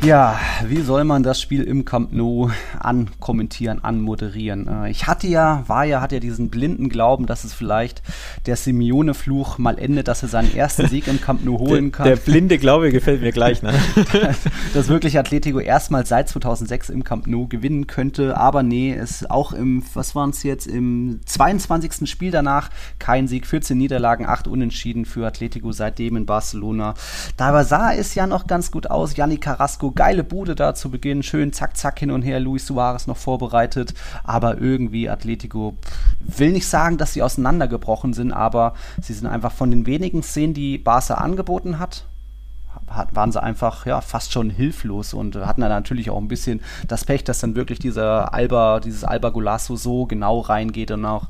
Ja, 0.05 0.41
wie 0.67 0.81
soll 0.81 1.05
man 1.05 1.23
das 1.23 1.41
Spiel 1.41 1.62
im 1.62 1.85
Camp 1.85 2.12
Nou 2.12 2.51
ankommentieren, 2.81 3.85
anmoderieren? 3.85 4.67
Äh, 4.67 4.91
ich 4.91 5.07
hatte 5.07 5.29
ja, 5.29 5.62
war 5.69 5.85
ja, 5.85 6.01
hat 6.01 6.11
ja 6.11 6.19
diesen 6.19 6.51
blinden 6.51 6.88
Glauben, 6.88 7.27
dass 7.27 7.45
es 7.45 7.55
vielleicht 7.55 8.03
der 8.47 8.57
Simeone-Fluch 8.57 9.59
mal 9.59 9.79
endet, 9.79 10.09
dass 10.09 10.25
er 10.25 10.29
seinen 10.29 10.57
ersten 10.57 10.88
Sieg 10.88 11.07
im 11.07 11.21
Camp 11.21 11.45
Nou 11.45 11.57
holen 11.61 11.93
kann. 11.93 12.07
Der, 12.07 12.17
der 12.17 12.23
blinde 12.23 12.59
Glaube 12.59 12.91
gefällt 12.91 13.21
mir 13.21 13.31
gleich, 13.31 13.62
ne? 13.62 13.75
dass 14.75 14.88
wirklich 14.88 15.21
Atletico 15.21 15.61
erstmals 15.61 16.09
seit 16.09 16.29
2006 16.29 16.91
im 16.91 17.05
Camp 17.05 17.29
Nou 17.29 17.47
gewinnen 17.47 17.87
könnte, 17.87 18.37
aber 18.37 18.65
nee, 18.65 18.93
es 18.93 19.31
auch 19.31 19.53
im, 19.53 19.85
was 19.95 20.17
waren 20.17 20.31
es 20.31 20.43
jetzt, 20.43 20.67
im 20.67 21.21
22. 21.27 22.11
Spiel 22.11 22.33
danach 22.33 22.71
kein 22.99 23.29
Sieg, 23.29 23.47
14 23.47 23.79
Niederlagen, 23.79 24.27
8 24.27 24.49
Unentschieden 24.49 25.05
für 25.05 25.25
Atletico 25.25 25.71
seitdem 25.71 26.17
in 26.17 26.27
Barcelona. 26.27 26.95
Dabei 27.37 27.62
sah 27.62 27.93
es 27.93 28.17
ja 28.17 28.27
noch 28.27 28.49
ganz 28.49 28.73
gut 28.73 28.91
aus. 28.91 29.17
Yannick 29.17 29.43
Carrasco 29.43 29.91
geile 29.94 30.24
Bude 30.24 30.55
da 30.55 30.74
zu 30.74 30.90
Beginn, 30.90 31.22
schön 31.22 31.52
zack, 31.52 31.76
zack 31.76 31.98
hin 31.98 32.11
und 32.11 32.22
her, 32.22 32.40
Luis 32.40 32.66
Suarez 32.66 33.07
noch 33.07 33.16
vorbereitet, 33.16 33.94
aber 34.24 34.59
irgendwie 34.59 35.09
Atletico 35.09 35.76
will 36.20 36.52
nicht 36.52 36.66
sagen, 36.66 36.98
dass 36.98 37.12
sie 37.12 37.22
auseinandergebrochen 37.22 38.12
sind, 38.12 38.33
aber 38.33 38.74
sie 39.00 39.12
sind 39.12 39.26
einfach 39.26 39.52
von 39.52 39.70
den 39.70 39.87
wenigen 39.87 40.22
Szenen, 40.22 40.55
die 40.55 40.78
Barca 40.78 41.14
angeboten 41.14 41.78
hat, 41.78 42.05
hat, 42.94 43.14
waren 43.14 43.33
sie 43.33 43.42
einfach 43.42 43.87
ja 43.87 44.00
fast 44.00 44.33
schon 44.33 44.50
hilflos 44.50 45.14
und 45.14 45.37
hatten 45.37 45.61
dann 45.61 45.70
natürlich 45.70 46.11
auch 46.11 46.18
ein 46.18 46.28
bisschen 46.28 46.61
das 46.88 47.05
Pech, 47.05 47.24
dass 47.24 47.40
dann 47.40 47.57
wirklich 47.57 47.78
dieser 47.78 48.33
Alba, 48.35 48.81
dieses 48.81 49.05
Alba 49.05 49.31
Golasso 49.31 49.76
so 49.76 50.07
genau 50.07 50.40
reingeht 50.40 50.90
und 50.90 51.05
auch 51.05 51.24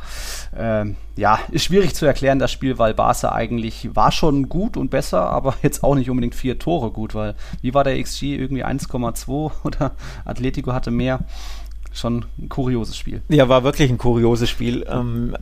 ähm, 0.57 0.97
ja, 1.17 1.39
ist 1.51 1.65
schwierig 1.65 1.95
zu 1.95 2.07
erklären, 2.07 2.39
das 2.39 2.51
Spiel, 2.51 2.79
weil 2.79 2.95
Barca 2.95 3.33
eigentlich 3.33 3.95
war 3.95 4.13
schon 4.13 4.49
gut 4.49 4.77
und 4.77 4.91
besser, 4.91 5.29
aber 5.31 5.55
jetzt 5.63 5.85
auch 5.85 5.95
nicht 5.95 6.11
unbedingt 6.11 6.35
vier 6.35 6.59
Tore 6.59 6.91
gut, 6.91 7.15
weil 7.15 7.35
wie 7.61 7.75
war 7.75 7.85
der 7.85 8.01
XG 8.03 8.37
irgendwie 8.37 8.65
1,2 8.65 9.51
oder 9.65 9.93
Atletico 10.25 10.73
hatte 10.73 10.91
mehr. 10.91 11.21
Schon 11.95 12.25
ein 12.39 12.49
kurioses 12.49 12.97
Spiel. 12.97 13.21
Ja, 13.29 13.51
war 13.51 13.65
wirklich 13.65 13.91
ein 13.91 13.99
kurioses 13.99 14.49
Spiel. 14.49 14.87
Ähm, 14.89 15.37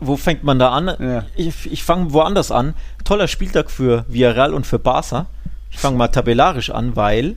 wo 0.00 0.16
fängt 0.16 0.42
man 0.42 0.58
da 0.58 0.70
an? 0.70 0.86
Ja. 0.98 1.24
Ich, 1.36 1.70
ich 1.70 1.82
fange 1.82 2.12
woanders 2.12 2.50
an. 2.50 2.74
Toller 3.04 3.28
Spieltag 3.28 3.70
für 3.70 4.04
Villarreal 4.08 4.54
und 4.54 4.66
für 4.66 4.78
Barca. 4.78 5.26
Ich 5.70 5.78
fange 5.78 5.96
mal 5.96 6.08
tabellarisch 6.08 6.70
an, 6.70 6.96
weil 6.96 7.36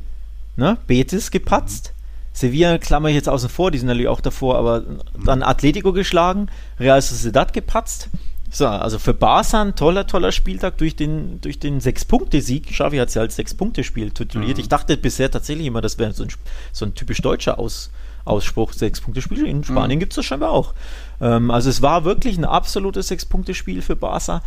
ne, 0.55 0.77
Betis 0.87 1.31
gepatzt. 1.31 1.93
Sevilla 2.33 2.77
klammer 2.77 3.09
ich 3.09 3.15
jetzt 3.15 3.27
außen 3.27 3.49
vor, 3.49 3.71
die 3.71 3.79
sind 3.79 3.87
natürlich 3.87 4.07
auch 4.07 4.21
davor, 4.21 4.57
aber 4.57 4.83
dann 5.25 5.43
Atletico 5.43 5.91
geschlagen, 5.93 6.47
Real 6.79 7.01
Sociedad 7.01 7.51
gepatzt. 7.53 8.09
So, 8.51 8.67
also 8.67 8.97
für 8.97 9.13
Barca 9.13 9.61
ein 9.61 9.75
toller, 9.75 10.07
toller 10.07 10.31
Spieltag 10.31 10.77
durch 10.77 10.95
den, 10.95 11.39
durch 11.41 11.59
den 11.59 11.79
Sechs-Punkte-Sieg. 11.79 12.67
Xavi 12.71 12.97
hat 12.97 13.09
es 13.09 13.13
ja 13.13 13.21
als 13.21 13.35
Sechs-Punkte-Spiel 13.35 14.11
tituliert. 14.11 14.57
Mhm. 14.57 14.61
Ich 14.61 14.69
dachte 14.69 14.97
bisher 14.97 15.29
tatsächlich 15.29 15.67
immer, 15.67 15.81
das 15.81 15.99
wäre 15.99 16.13
so 16.13 16.23
ein, 16.23 16.29
so 16.71 16.85
ein 16.85 16.95
typisch 16.95 17.21
deutscher 17.21 17.59
Aus, 17.59 17.91
Ausspruch, 18.25 18.73
Sechs-Punkte-Spiel. 18.73 19.45
In 19.45 19.63
Spanien 19.63 19.97
mhm. 19.97 19.99
gibt 19.99 20.13
es 20.13 20.15
das 20.15 20.25
scheinbar 20.25 20.51
auch. 20.51 20.73
Ähm, 21.21 21.51
also 21.51 21.69
es 21.69 21.83
war 21.83 22.05
wirklich 22.05 22.37
ein 22.37 22.45
absolutes 22.45 23.09
Sechs-Punkte-Spiel 23.09 23.83
für 23.83 23.95
Barca. 23.95 24.41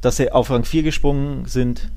Dass 0.00 0.16
sie 0.16 0.30
auf 0.30 0.48
Rang 0.50 0.64
4 0.64 0.82
gesprungen 0.82 1.44
sind, 1.46 1.90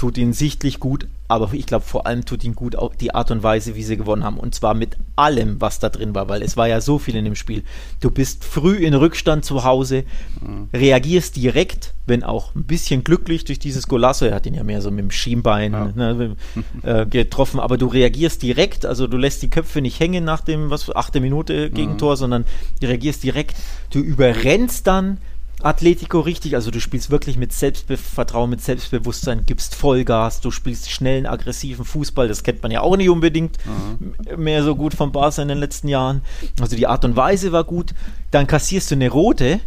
tut 0.00 0.16
ihnen 0.16 0.32
sichtlich 0.32 0.80
gut, 0.80 1.06
aber 1.28 1.50
ich 1.52 1.66
glaube 1.66 1.84
vor 1.84 2.06
allem 2.06 2.24
tut 2.24 2.42
ihnen 2.42 2.54
gut 2.54 2.74
auch 2.74 2.94
die 2.94 3.14
Art 3.14 3.30
und 3.30 3.42
Weise, 3.42 3.74
wie 3.74 3.82
sie 3.82 3.98
gewonnen 3.98 4.24
haben. 4.24 4.38
Und 4.38 4.54
zwar 4.54 4.72
mit 4.72 4.96
allem, 5.14 5.60
was 5.60 5.78
da 5.78 5.90
drin 5.90 6.14
war, 6.14 6.26
weil 6.30 6.40
es 6.40 6.56
war 6.56 6.66
ja 6.68 6.80
so 6.80 6.98
viel 6.98 7.16
in 7.16 7.26
dem 7.26 7.34
Spiel. 7.34 7.64
Du 8.00 8.10
bist 8.10 8.42
früh 8.42 8.76
in 8.76 8.94
Rückstand 8.94 9.44
zu 9.44 9.62
Hause, 9.62 10.04
mhm. 10.40 10.70
reagierst 10.72 11.36
direkt, 11.36 11.92
wenn 12.06 12.24
auch 12.24 12.54
ein 12.54 12.64
bisschen 12.64 13.04
glücklich 13.04 13.44
durch 13.44 13.58
dieses 13.58 13.88
Golasso, 13.88 14.24
er 14.24 14.36
hat 14.36 14.46
ihn 14.46 14.54
ja 14.54 14.64
mehr 14.64 14.80
so 14.80 14.90
mit 14.90 15.00
dem 15.00 15.10
Schienbein 15.10 15.72
ja. 15.74 15.92
ne, 15.94 16.34
äh, 16.82 17.04
getroffen, 17.04 17.60
aber 17.60 17.76
du 17.76 17.86
reagierst 17.86 18.42
direkt, 18.42 18.86
also 18.86 19.06
du 19.06 19.18
lässt 19.18 19.42
die 19.42 19.50
Köpfe 19.50 19.82
nicht 19.82 20.00
hängen 20.00 20.24
nach 20.24 20.40
dem, 20.40 20.70
was, 20.70 20.90
achte 20.96 21.20
Minute 21.20 21.68
Gegentor, 21.68 22.12
mhm. 22.12 22.16
sondern 22.16 22.44
du 22.80 22.86
reagierst 22.86 23.22
direkt, 23.22 23.58
du 23.90 23.98
überrennst 23.98 24.86
dann, 24.86 25.18
Atletico 25.62 26.20
richtig, 26.20 26.54
also 26.54 26.70
du 26.70 26.80
spielst 26.80 27.10
wirklich 27.10 27.36
mit 27.36 27.52
Selbstvertrauen, 27.52 28.50
mit 28.50 28.60
Selbstbewusstsein, 28.60 29.44
gibst 29.46 29.74
Vollgas, 29.74 30.40
du 30.40 30.50
spielst 30.50 30.90
schnellen, 30.90 31.26
aggressiven 31.26 31.84
Fußball, 31.84 32.28
das 32.28 32.42
kennt 32.42 32.62
man 32.62 32.72
ja 32.72 32.80
auch 32.80 32.96
nicht 32.96 33.10
unbedingt 33.10 33.58
mhm. 33.66 34.42
mehr 34.42 34.62
so 34.62 34.76
gut 34.76 34.94
von 34.94 35.12
Barca 35.12 35.42
in 35.42 35.48
den 35.48 35.58
letzten 35.58 35.88
Jahren. 35.88 36.22
Also 36.60 36.76
die 36.76 36.86
Art 36.86 37.04
und 37.04 37.16
Weise 37.16 37.52
war 37.52 37.64
gut, 37.64 37.94
dann 38.30 38.46
kassierst 38.46 38.90
du 38.90 38.94
eine 38.94 39.10
rote 39.10 39.60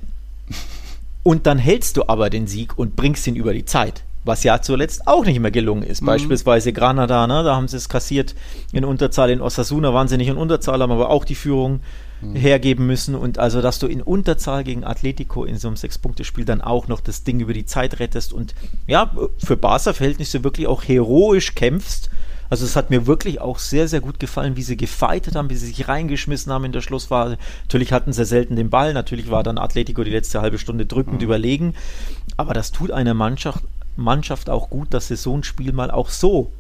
und 1.24 1.46
dann 1.46 1.58
hältst 1.58 1.98
du 1.98 2.08
aber 2.08 2.30
den 2.30 2.48
Sieg 2.48 2.78
und 2.78 2.96
bringst 2.96 3.28
ihn 3.28 3.36
über 3.36 3.54
die 3.54 3.66
Zeit. 3.66 4.04
Was 4.26 4.44
ja 4.44 4.62
zuletzt 4.62 5.06
auch 5.06 5.26
nicht 5.26 5.40
mehr 5.42 5.52
gelungen 5.52 5.84
ist. 5.84 6.02
Mhm. 6.02 6.06
Beispielsweise 6.06 6.72
Granada, 6.72 7.28
ne, 7.28 7.44
da 7.44 7.56
haben 7.56 7.68
sie 7.68 7.76
es 7.76 7.90
kassiert 7.90 8.36
in 8.72 8.86
Unterzahl. 8.86 9.30
In 9.30 9.42
Osasuna 9.42 9.94
waren 9.94 10.08
sie 10.08 10.18
nicht 10.18 10.30
in 10.30 10.38
Unterzahl, 10.38 10.82
haben 10.82 10.94
aber 10.94 11.10
auch 11.10 11.26
die 11.26 11.36
Führung 11.36 11.82
mhm. 12.30 12.36
hergeben 12.36 12.86
müssen. 12.86 13.16
Und 13.16 13.40
also, 13.40 13.62
dass 13.62 13.80
du 13.80 13.88
in 13.88 14.02
Unterzahl 14.02 14.64
gegen 14.64 14.84
Atletico 14.84 15.46
in 15.46 15.58
so 15.58 15.68
einem 15.68 15.78
Sechs-Punkte-Spiel 15.78 16.46
dann 16.46 16.62
auch 16.62 16.88
noch 16.88 17.00
das 17.00 17.24
Ding 17.24 17.40
über 17.40 17.54
die 17.54 17.66
Zeit 17.66 18.00
rettest 18.00 18.34
und 18.34 18.56
ja, 18.88 19.12
für 19.38 19.58
Barca-Verhältnisse 19.58 20.44
wirklich 20.44 20.68
auch 20.68 20.84
heroisch 20.84 21.56
kämpfst. 21.56 22.10
Also 22.50 22.66
es 22.66 22.76
hat 22.76 22.92
mir 22.92 23.08
wirklich 23.08 23.42
auch 23.42 23.58
sehr, 23.58 23.88
sehr 23.88 24.00
gut 24.00 24.20
gefallen, 24.20 24.56
wie 24.56 24.62
sie 24.62 24.78
gefeitet 24.78 25.36
haben, 25.36 25.50
wie 25.50 25.56
sie 25.56 25.68
sich 25.68 25.88
reingeschmissen 25.88 26.52
haben 26.52 26.66
in 26.66 26.72
der 26.72 26.82
Schlussphase. 26.82 27.38
Natürlich 27.64 27.92
hatten 27.92 28.14
sie 28.14 28.26
selten 28.26 28.56
den 28.56 28.70
Ball, 28.70 28.94
natürlich 28.94 29.32
war 29.32 29.42
dann 29.42 29.58
Atletico 29.58 30.04
die 30.04 30.12
letzte 30.12 30.42
halbe 30.42 30.60
Stunde 30.60 30.86
drückend 30.86 31.18
mhm. 31.18 31.24
überlegen, 31.24 31.74
aber 32.38 32.54
das 32.54 32.72
tut 32.72 32.92
einer 32.92 33.16
Mannschaft, 33.16 33.64
Mannschaft 33.96 34.50
auch 34.50 34.70
gut, 34.70 34.94
dass 34.94 35.08
sie 35.08 35.16
so 35.16 35.36
ein 35.36 35.44
Spiel 35.44 35.74
mal 35.74 35.90
auch 35.90 36.10
so 36.10 36.52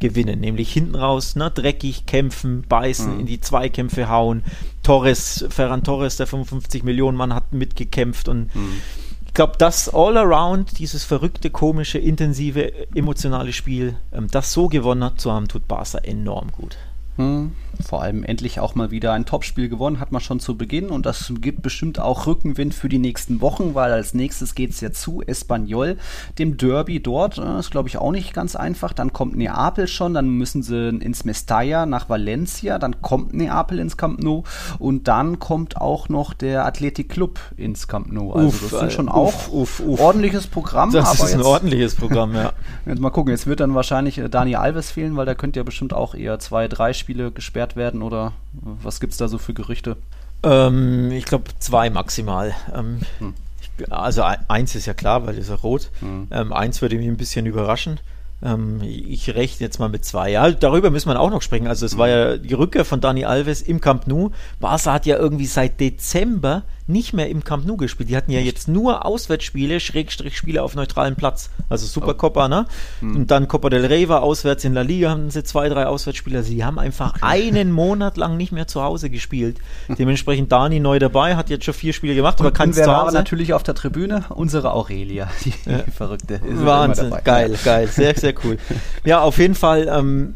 gewinnen, 0.00 0.40
nämlich 0.40 0.72
hinten 0.72 0.94
raus, 0.94 1.36
ne, 1.36 1.50
dreckig 1.50 2.06
kämpfen, 2.06 2.62
beißen, 2.68 3.14
mhm. 3.14 3.20
in 3.20 3.26
die 3.26 3.40
Zweikämpfe 3.40 4.08
hauen. 4.08 4.42
Torres, 4.82 5.44
Ferran 5.50 5.82
Torres, 5.82 6.16
der 6.16 6.26
55 6.26 6.82
Millionen 6.84 7.16
Mann, 7.16 7.34
hat 7.34 7.52
mitgekämpft 7.52 8.28
und 8.28 8.54
mhm. 8.54 8.80
ich 9.26 9.34
glaube, 9.34 9.54
das 9.58 9.88
All-Around, 9.92 10.78
dieses 10.78 11.04
verrückte, 11.04 11.50
komische, 11.50 11.98
intensive, 11.98 12.72
emotionale 12.94 13.52
Spiel, 13.52 13.96
ähm, 14.12 14.28
das 14.30 14.52
so 14.52 14.68
gewonnen 14.68 15.10
zu 15.16 15.32
haben, 15.32 15.48
tut 15.48 15.68
Barca 15.68 15.98
enorm 15.98 16.52
gut. 16.52 16.76
Hm, 17.16 17.52
vor 17.84 18.02
allem 18.02 18.24
endlich 18.24 18.60
auch 18.60 18.74
mal 18.74 18.90
wieder 18.90 19.12
ein 19.12 19.26
Topspiel 19.26 19.68
gewonnen, 19.68 20.00
hat 20.00 20.12
man 20.12 20.20
schon 20.20 20.40
zu 20.40 20.56
Beginn 20.56 20.90
und 20.90 21.04
das 21.06 21.32
gibt 21.40 21.62
bestimmt 21.62 21.98
auch 21.98 22.26
Rückenwind 22.26 22.74
für 22.74 22.88
die 22.88 22.98
nächsten 22.98 23.40
Wochen, 23.40 23.74
weil 23.74 23.92
als 23.92 24.14
nächstes 24.14 24.54
geht 24.54 24.70
es 24.70 24.80
ja 24.80 24.92
zu 24.92 25.22
Espanyol, 25.22 25.96
dem 26.38 26.56
Derby 26.56 27.00
dort. 27.00 27.38
Das 27.38 27.66
ist, 27.66 27.70
glaube 27.70 27.88
ich, 27.88 27.98
auch 27.98 28.12
nicht 28.12 28.32
ganz 28.32 28.56
einfach. 28.56 28.92
Dann 28.92 29.12
kommt 29.12 29.36
Neapel 29.36 29.86
schon, 29.86 30.14
dann 30.14 30.28
müssen 30.30 30.62
sie 30.62 30.88
ins 30.88 31.24
Mestalla 31.24 31.86
nach 31.86 32.08
Valencia, 32.08 32.78
dann 32.78 33.02
kommt 33.02 33.34
Neapel 33.34 33.78
ins 33.78 33.96
Camp 33.96 34.22
Nou 34.22 34.44
und 34.78 35.08
dann 35.08 35.38
kommt 35.38 35.76
auch 35.76 36.08
noch 36.08 36.34
der 36.34 36.64
Athletic 36.64 37.08
Club 37.08 37.38
ins 37.56 37.88
Camp 37.88 38.12
Nou. 38.12 38.32
Also 38.32 38.48
uff, 38.48 38.70
das 38.70 38.80
sind 38.80 38.92
schon 38.92 39.08
uff, 39.08 39.48
auch 39.48 39.52
uff, 39.52 39.82
ordentliches 39.86 40.46
Programm. 40.46 40.92
Das 40.92 41.14
ist 41.14 41.34
ein 41.34 41.42
ordentliches 41.42 41.94
Programm, 41.94 42.34
ja. 42.34 42.52
jetzt 42.86 43.00
mal 43.00 43.10
gucken, 43.10 43.32
jetzt 43.32 43.46
wird 43.46 43.60
dann 43.60 43.74
wahrscheinlich 43.74 44.18
äh, 44.18 44.28
Dani 44.28 44.56
Alves 44.56 44.90
fehlen, 44.90 45.16
weil 45.16 45.26
der 45.26 45.34
könnte 45.34 45.60
ja 45.60 45.64
bestimmt 45.64 45.92
auch 45.92 46.14
eher 46.14 46.38
zwei, 46.38 46.68
drei 46.68 46.92
Spiele 46.92 47.18
Spiele 47.18 47.30
gesperrt 47.68 47.76
werden 47.76 48.02
oder 48.02 48.32
was 48.62 49.00
gibt 49.00 49.12
es 49.12 49.18
da 49.18 49.28
so 49.28 49.38
für 49.38 49.54
Gerüchte? 49.54 49.96
Ähm, 50.42 51.10
ich 51.10 51.24
glaube 51.24 51.50
zwei 51.58 51.90
maximal. 51.90 52.54
Ähm, 52.74 53.00
hm. 53.18 53.34
ich, 53.60 53.92
also 53.92 54.22
eins 54.22 54.74
ist 54.74 54.86
ja 54.86 54.94
klar, 54.94 55.26
weil 55.26 55.36
ist 55.36 55.50
ja 55.50 55.56
rot. 55.56 55.90
Hm. 56.00 56.28
Ähm, 56.30 56.52
eins 56.52 56.80
würde 56.82 56.96
mich 56.96 57.08
ein 57.08 57.16
bisschen 57.16 57.46
überraschen. 57.46 58.00
Ähm, 58.42 58.80
ich 58.82 59.34
rechne 59.34 59.66
jetzt 59.66 59.78
mal 59.78 59.88
mit 59.88 60.04
zwei. 60.04 60.30
Ja, 60.30 60.50
darüber 60.50 60.90
müssen 60.90 61.08
wir 61.08 61.18
auch 61.18 61.30
noch 61.30 61.42
sprechen. 61.42 61.66
Also 61.66 61.86
es 61.86 61.98
war 61.98 62.08
ja 62.08 62.36
die 62.36 62.54
Rückkehr 62.54 62.84
von 62.84 63.00
Dani 63.00 63.24
Alves 63.24 63.62
im 63.62 63.80
Camp 63.80 64.06
Nou. 64.06 64.30
Barca 64.60 64.92
hat 64.92 65.06
ja 65.06 65.16
irgendwie 65.16 65.46
seit 65.46 65.80
Dezember 65.80 66.62
nicht 66.88 67.12
mehr 67.12 67.28
im 67.28 67.44
Camp 67.44 67.66
Nou 67.66 67.76
gespielt. 67.76 68.08
Die 68.08 68.16
hatten 68.16 68.30
ja 68.32 68.40
jetzt 68.40 68.66
nur 68.66 69.04
Auswärtsspiele, 69.04 69.78
Schrägstrich 69.78 70.36
Spiele 70.36 70.62
auf 70.62 70.74
neutralem 70.74 71.16
Platz. 71.16 71.50
Also 71.68 71.86
Supercopa, 71.86 72.46
oh. 72.46 72.48
ne? 72.48 72.66
Hm. 73.00 73.16
Und 73.16 73.30
dann 73.30 73.46
Copa 73.46 73.68
del 73.68 73.84
Rey 73.84 74.08
war 74.08 74.22
auswärts 74.22 74.64
in 74.64 74.72
La 74.72 74.80
Liga, 74.80 75.10
haben 75.10 75.30
sie 75.30 75.44
zwei, 75.44 75.68
drei 75.68 75.86
Auswärtsspiele. 75.86 76.42
Sie 76.42 76.64
haben 76.64 76.78
einfach 76.78 77.16
okay. 77.16 77.20
einen 77.52 77.72
Monat 77.72 78.16
lang 78.16 78.38
nicht 78.38 78.52
mehr 78.52 78.66
zu 78.66 78.82
Hause 78.82 79.10
gespielt. 79.10 79.58
Dementsprechend 79.98 80.50
Dani 80.50 80.80
neu 80.80 80.98
dabei, 80.98 81.36
hat 81.36 81.50
jetzt 81.50 81.66
schon 81.66 81.74
vier 81.74 81.92
Spiele 81.92 82.14
gemacht, 82.14 82.40
aber 82.40 82.52
kann 82.52 82.72
zu 82.72 82.86
Hause. 82.86 83.14
natürlich 83.14 83.52
auf 83.52 83.62
der 83.62 83.74
Tribüne 83.74 84.24
unsere 84.30 84.72
Aurelia, 84.72 85.28
die, 85.44 85.52
ja. 85.66 85.82
die 85.86 85.90
Verrückte. 85.98 86.40
Wahnsinn, 86.42 87.12
geil, 87.22 87.58
geil, 87.64 87.88
sehr, 87.88 88.16
sehr 88.28 88.44
cool. 88.44 88.58
Ja, 89.04 89.20
auf 89.20 89.38
jeden 89.38 89.54
Fall 89.54 89.88
ähm, 89.90 90.34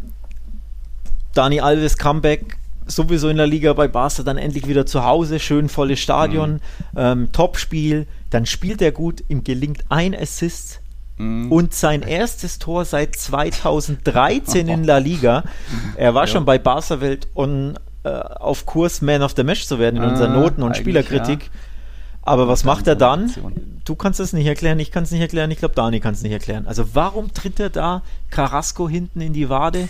Dani 1.34 1.60
Alves 1.60 1.98
Comeback 1.98 2.56
sowieso 2.86 3.28
in 3.28 3.36
der 3.36 3.46
Liga 3.46 3.72
bei 3.72 3.88
Barca 3.88 4.22
dann 4.22 4.38
endlich 4.38 4.66
wieder 4.66 4.86
zu 4.86 5.04
Hause, 5.04 5.38
schön 5.38 5.68
volles 5.68 6.00
Stadion, 6.00 6.54
mhm. 6.54 6.60
ähm, 6.96 7.32
Topspiel, 7.32 8.06
dann 8.30 8.46
spielt 8.46 8.82
er 8.82 8.92
gut, 8.92 9.22
ihm 9.28 9.44
gelingt 9.44 9.84
ein 9.88 10.14
Assist 10.14 10.80
mhm. 11.18 11.50
und 11.50 11.74
sein 11.74 12.02
erstes 12.02 12.58
Tor 12.58 12.84
seit 12.84 13.16
2013 13.16 14.68
in 14.68 14.84
La 14.84 14.98
Liga. 14.98 15.44
Er 15.96 16.14
war 16.14 16.24
ja. 16.24 16.26
schon 16.26 16.44
bei 16.44 16.58
Barca 16.58 17.00
Welt 17.00 17.28
und 17.34 17.76
äh, 18.04 18.08
auf 18.08 18.66
Kurs 18.66 19.00
Man 19.00 19.22
of 19.22 19.34
the 19.36 19.44
Match 19.44 19.66
zu 19.66 19.78
werden 19.78 19.96
in 19.96 20.02
unserer 20.02 20.30
ah, 20.30 20.40
Noten- 20.40 20.62
und 20.62 20.76
Spielerkritik. 20.76 21.44
Ja. 21.44 21.50
Aber 22.22 22.46
was 22.48 22.64
macht 22.64 22.86
er 22.86 22.94
dann? 22.94 23.32
Du 23.84 23.96
kannst 23.96 24.20
es 24.20 24.32
nicht 24.32 24.46
erklären, 24.46 24.78
ich 24.78 24.92
kann 24.92 25.02
es 25.02 25.10
nicht 25.10 25.20
erklären, 25.20 25.50
ich 25.50 25.58
glaube, 25.58 25.74
Dani 25.74 25.98
kann 25.98 26.14
es 26.14 26.22
nicht 26.22 26.32
erklären. 26.32 26.66
Also 26.68 26.94
warum 26.94 27.32
tritt 27.34 27.58
er 27.58 27.70
da 27.70 28.02
Carrasco 28.30 28.88
hinten 28.88 29.20
in 29.20 29.32
die 29.32 29.48
Wade? 29.48 29.88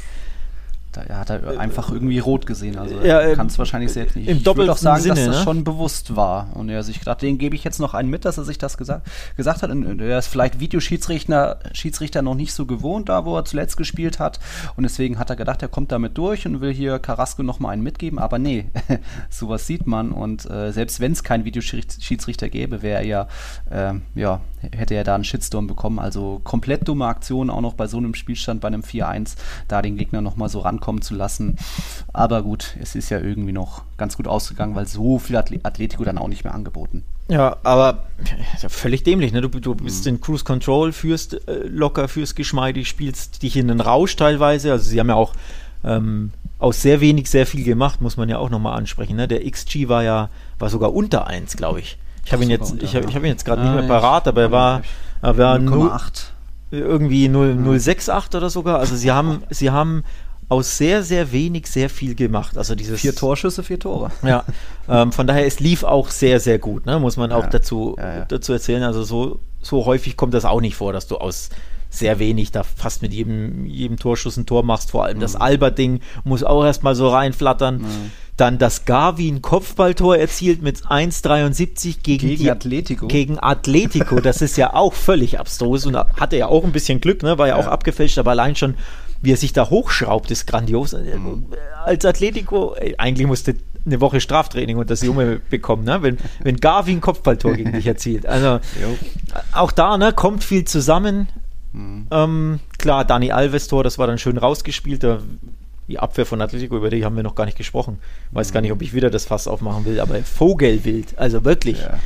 Da 0.92 1.02
hat 1.18 1.30
er 1.30 1.58
einfach 1.58 1.90
irgendwie 1.90 2.18
rot 2.18 2.44
gesehen. 2.44 2.78
Also 2.78 2.96
Ja, 2.96 3.20
er 3.20 3.30
ähm, 3.30 3.36
kann 3.36 3.46
es 3.46 3.58
wahrscheinlich 3.58 3.92
selbst 3.92 4.14
nicht. 4.14 4.28
im 4.28 4.38
ich 4.38 4.44
würde 4.44 4.70
auch 4.70 4.76
sagen, 4.76 5.02
Sinne, 5.02 5.14
dass 5.14 5.24
das 5.24 5.36
ne? 5.38 5.42
schon 5.42 5.64
bewusst 5.64 6.14
war. 6.16 6.54
Und 6.54 6.68
er 6.68 6.82
sich 6.82 6.98
gedacht, 6.98 7.22
den 7.22 7.38
gebe 7.38 7.56
ich 7.56 7.64
jetzt 7.64 7.80
noch 7.80 7.94
einen 7.94 8.10
mit, 8.10 8.26
dass 8.26 8.36
er 8.36 8.44
sich 8.44 8.58
das 8.58 8.76
gesagt, 8.76 9.08
gesagt 9.36 9.62
hat. 9.62 9.70
Und 9.70 10.00
er 10.00 10.18
ist 10.18 10.26
vielleicht 10.26 10.60
Videoschiedsrichter 10.60 11.60
Schiedsrichter 11.72 12.20
noch 12.20 12.34
nicht 12.34 12.52
so 12.52 12.66
gewohnt, 12.66 13.08
da 13.08 13.24
wo 13.24 13.36
er 13.36 13.46
zuletzt 13.46 13.78
gespielt 13.78 14.18
hat. 14.18 14.38
Und 14.76 14.82
deswegen 14.82 15.18
hat 15.18 15.30
er 15.30 15.36
gedacht, 15.36 15.62
er 15.62 15.68
kommt 15.68 15.92
damit 15.92 16.18
durch 16.18 16.46
und 16.46 16.60
will 16.60 16.72
hier 16.72 16.98
Carrasco 16.98 17.42
noch 17.42 17.58
mal 17.58 17.70
einen 17.70 17.82
mitgeben. 17.82 18.18
Aber 18.18 18.38
nee, 18.38 18.66
sowas 19.30 19.66
sieht 19.66 19.86
man. 19.86 20.12
Und 20.12 20.48
äh, 20.50 20.72
selbst 20.72 21.00
wenn 21.00 21.12
es 21.12 21.24
keinen 21.24 21.46
Videoschiedsrichter 21.46 22.50
gäbe, 22.50 22.82
wäre 22.82 23.00
er 23.00 23.06
ja, 23.06 23.28
ähm, 23.70 24.02
ja, 24.14 24.42
hätte 24.60 24.94
er 24.94 25.04
da 25.04 25.14
einen 25.14 25.24
Shitstorm 25.24 25.66
bekommen. 25.66 25.98
Also 25.98 26.42
komplett 26.44 26.86
dumme 26.86 27.06
Aktion, 27.06 27.48
auch 27.48 27.62
noch 27.62 27.74
bei 27.74 27.86
so 27.86 27.96
einem 27.96 28.14
Spielstand, 28.14 28.60
bei 28.60 28.68
einem 28.68 28.82
4-1, 28.82 29.36
da 29.68 29.80
den 29.80 29.96
Gegner 29.96 30.20
noch 30.20 30.36
mal 30.36 30.50
so 30.50 30.60
rankommen 30.60 30.81
zu 31.02 31.14
lassen. 31.14 31.56
Aber 32.12 32.42
gut, 32.42 32.76
es 32.80 32.94
ist 32.94 33.08
ja 33.10 33.18
irgendwie 33.20 33.52
noch 33.52 33.82
ganz 33.96 34.16
gut 34.16 34.26
ausgegangen, 34.26 34.74
weil 34.74 34.86
so 34.86 35.18
viel 35.18 35.36
Atle 35.36 35.60
Atletico 35.62 36.04
dann 36.04 36.18
auch 36.18 36.28
nicht 36.28 36.44
mehr 36.44 36.54
angeboten. 36.54 37.04
Ja, 37.28 37.56
aber 37.62 38.02
ja 38.60 38.68
völlig 38.68 39.04
dämlich, 39.04 39.32
ne? 39.32 39.40
Du, 39.40 39.48
du 39.48 39.74
bist 39.74 40.04
Mhm. 40.04 40.14
in 40.16 40.20
Cruise 40.20 40.44
Control, 40.44 40.92
führst 40.92 41.34
äh, 41.48 41.66
locker, 41.66 42.08
führst 42.08 42.36
geschmeidig, 42.36 42.88
spielst 42.88 43.42
dich 43.42 43.56
in 43.56 43.68
den 43.68 43.80
Rausch 43.80 44.16
teilweise. 44.16 44.72
Also 44.72 44.90
sie 44.90 44.98
haben 45.00 45.08
ja 45.08 45.14
auch 45.14 45.32
ähm, 45.84 46.32
aus 46.58 46.82
sehr 46.82 47.00
wenig 47.00 47.30
sehr 47.30 47.46
viel 47.46 47.64
gemacht, 47.64 48.00
muss 48.00 48.16
man 48.16 48.28
ja 48.28 48.38
auch 48.38 48.50
nochmal 48.50 48.76
ansprechen. 48.76 49.16
Ne? 49.16 49.26
Der 49.28 49.48
XG 49.50 49.88
war 49.88 50.02
ja, 50.02 50.28
war 50.58 50.68
sogar 50.68 50.92
unter 50.94 51.26
1, 51.26 51.56
glaube 51.56 51.80
ich. 51.80 51.96
Ich 52.24 52.32
habe 52.32 52.44
ihn 52.44 52.50
jetzt, 52.50 52.72
unter, 52.72 52.84
ich 52.84 52.94
hab, 52.94 53.08
ich 53.08 53.14
hab 53.16 53.22
ihn 53.22 53.28
jetzt 53.30 53.44
gerade 53.44 53.62
Ah, 53.62 53.64
nicht 53.64 53.74
mehr 53.74 53.88
parat, 54.00 54.28
aber 54.28 54.42
er 54.42 54.50
war, 54.52 54.82
er 55.22 55.38
war 55.38 55.58
null- 55.58 55.88
0,8. 55.90 56.26
irgendwie 56.70 57.28
0, 57.28 57.56
068 57.78 58.36
oder 58.36 58.48
sogar. 58.50 58.78
Also 58.78 58.94
sie 58.96 59.10
haben, 59.10 59.42
sie 59.50 59.70
haben 59.70 60.04
aus 60.52 60.76
sehr, 60.78 61.02
sehr 61.02 61.32
wenig 61.32 61.66
sehr 61.66 61.90
viel 61.90 62.14
gemacht. 62.14 62.56
Also 62.56 62.74
dieses 62.74 63.00
Vier 63.00 63.14
Torschüsse, 63.14 63.62
vier 63.62 63.78
Tore. 63.80 64.10
ja, 64.22 64.44
ähm, 64.88 65.10
von 65.12 65.26
daher, 65.26 65.46
es 65.46 65.58
lief 65.60 65.82
auch 65.82 66.10
sehr, 66.10 66.38
sehr 66.40 66.58
gut, 66.58 66.86
ne? 66.86 66.98
muss 67.00 67.16
man 67.16 67.32
auch 67.32 67.44
Ja, 67.44 67.50
dazu, 67.50 67.96
ja, 67.98 68.16
ja. 68.18 68.24
dazu 68.26 68.52
erzählen. 68.52 68.82
Also 68.84 69.02
so, 69.02 69.40
so 69.60 69.84
häufig 69.86 70.16
kommt 70.16 70.34
das 70.34 70.44
auch 70.44 70.60
nicht 70.60 70.76
vor, 70.76 70.92
dass 70.92 71.06
du 71.08 71.16
aus 71.16 71.48
sehr 71.90 72.18
wenig 72.18 72.52
da 72.52 72.62
fast 72.62 73.02
mit 73.02 73.12
jedem, 73.12 73.66
jedem 73.66 73.98
Torschuss 73.98 74.38
ein 74.38 74.46
Tor 74.46 74.62
machst. 74.62 74.92
Vor 74.92 75.04
allem 75.04 75.20
das 75.20 75.34
Mhm. 75.34 75.42
Albert-Ding 75.42 76.00
muss 76.24 76.42
auch 76.42 76.64
erstmal 76.64 76.94
so 76.94 77.08
reinflattern. 77.10 77.84
Dann 78.38 78.56
das 78.56 78.86
Gavi 78.86 79.28
ein 79.28 79.42
Kopfballtor 79.42 80.16
erzielt 80.16 80.62
mit 80.62 80.86
1,73 80.86 82.02
gegen, 82.02 82.28
Gegen 82.28 82.42
die, 82.42 82.50
Atletico. 82.50 83.06
Gegen 83.08 83.38
Atletico, 83.38 84.20
das 84.20 84.40
ist 84.40 84.56
ja 84.56 84.72
auch 84.72 84.94
völlig 84.94 85.38
abstrus 85.38 85.84
und 85.84 85.94
hatte 85.96 86.36
ja 86.38 86.46
auch 86.46 86.64
ein 86.64 86.72
bisschen 86.72 87.00
Glück, 87.02 87.22
ne? 87.22 87.36
war 87.36 87.48
ja, 87.48 87.58
Ja. 87.58 87.62
auch 87.62 87.70
abgefälscht, 87.70 88.16
aber 88.18 88.30
allein 88.30 88.56
schon, 88.56 88.74
wie 89.22 89.32
er 89.32 89.36
sich 89.36 89.52
da 89.52 89.70
hochschraubt, 89.70 90.30
ist 90.30 90.46
grandios. 90.46 90.92
Mhm. 90.92 91.46
Als 91.84 92.04
Atletico, 92.04 92.76
eigentlich 92.98 93.26
musste 93.26 93.54
eine 93.84 94.00
Woche 94.00 94.20
Straftraining 94.20 94.76
und 94.76 94.90
das 94.90 95.02
Junge 95.02 95.40
bekommen, 95.50 95.84
ne? 95.84 96.02
wenn, 96.02 96.18
wenn 96.42 96.56
Gavi 96.58 96.92
ein 96.92 97.00
Kopfballtor 97.00 97.54
gegen 97.54 97.72
dich 97.72 97.86
erzielt. 97.86 98.26
Also 98.26 98.60
auch 99.52 99.72
da 99.72 99.96
ne, 99.98 100.12
kommt 100.12 100.44
viel 100.44 100.64
zusammen. 100.64 101.28
Mhm. 101.72 102.06
Ähm, 102.10 102.60
klar, 102.78 103.04
Dani 103.04 103.32
Alves 103.32 103.66
Tor, 103.68 103.82
das 103.82 103.98
war 103.98 104.06
dann 104.06 104.18
schön 104.18 104.38
rausgespielt. 104.38 105.02
Da, 105.02 105.18
die 105.88 105.98
Abwehr 105.98 106.26
von 106.26 106.40
Atletico, 106.40 106.76
über 106.76 106.90
die 106.90 107.04
haben 107.04 107.16
wir 107.16 107.22
noch 107.24 107.34
gar 107.34 107.44
nicht 107.44 107.58
gesprochen. 107.58 107.98
Weiß 108.30 108.52
gar 108.52 108.60
nicht, 108.60 108.72
ob 108.72 108.82
ich 108.82 108.94
wieder 108.94 109.10
das 109.10 109.24
Fass 109.24 109.48
aufmachen 109.48 109.84
will, 109.84 109.98
aber 110.00 110.22
Vogelwild, 110.22 111.18
also 111.18 111.44
wirklich 111.44 111.80
Ja. 111.80 111.98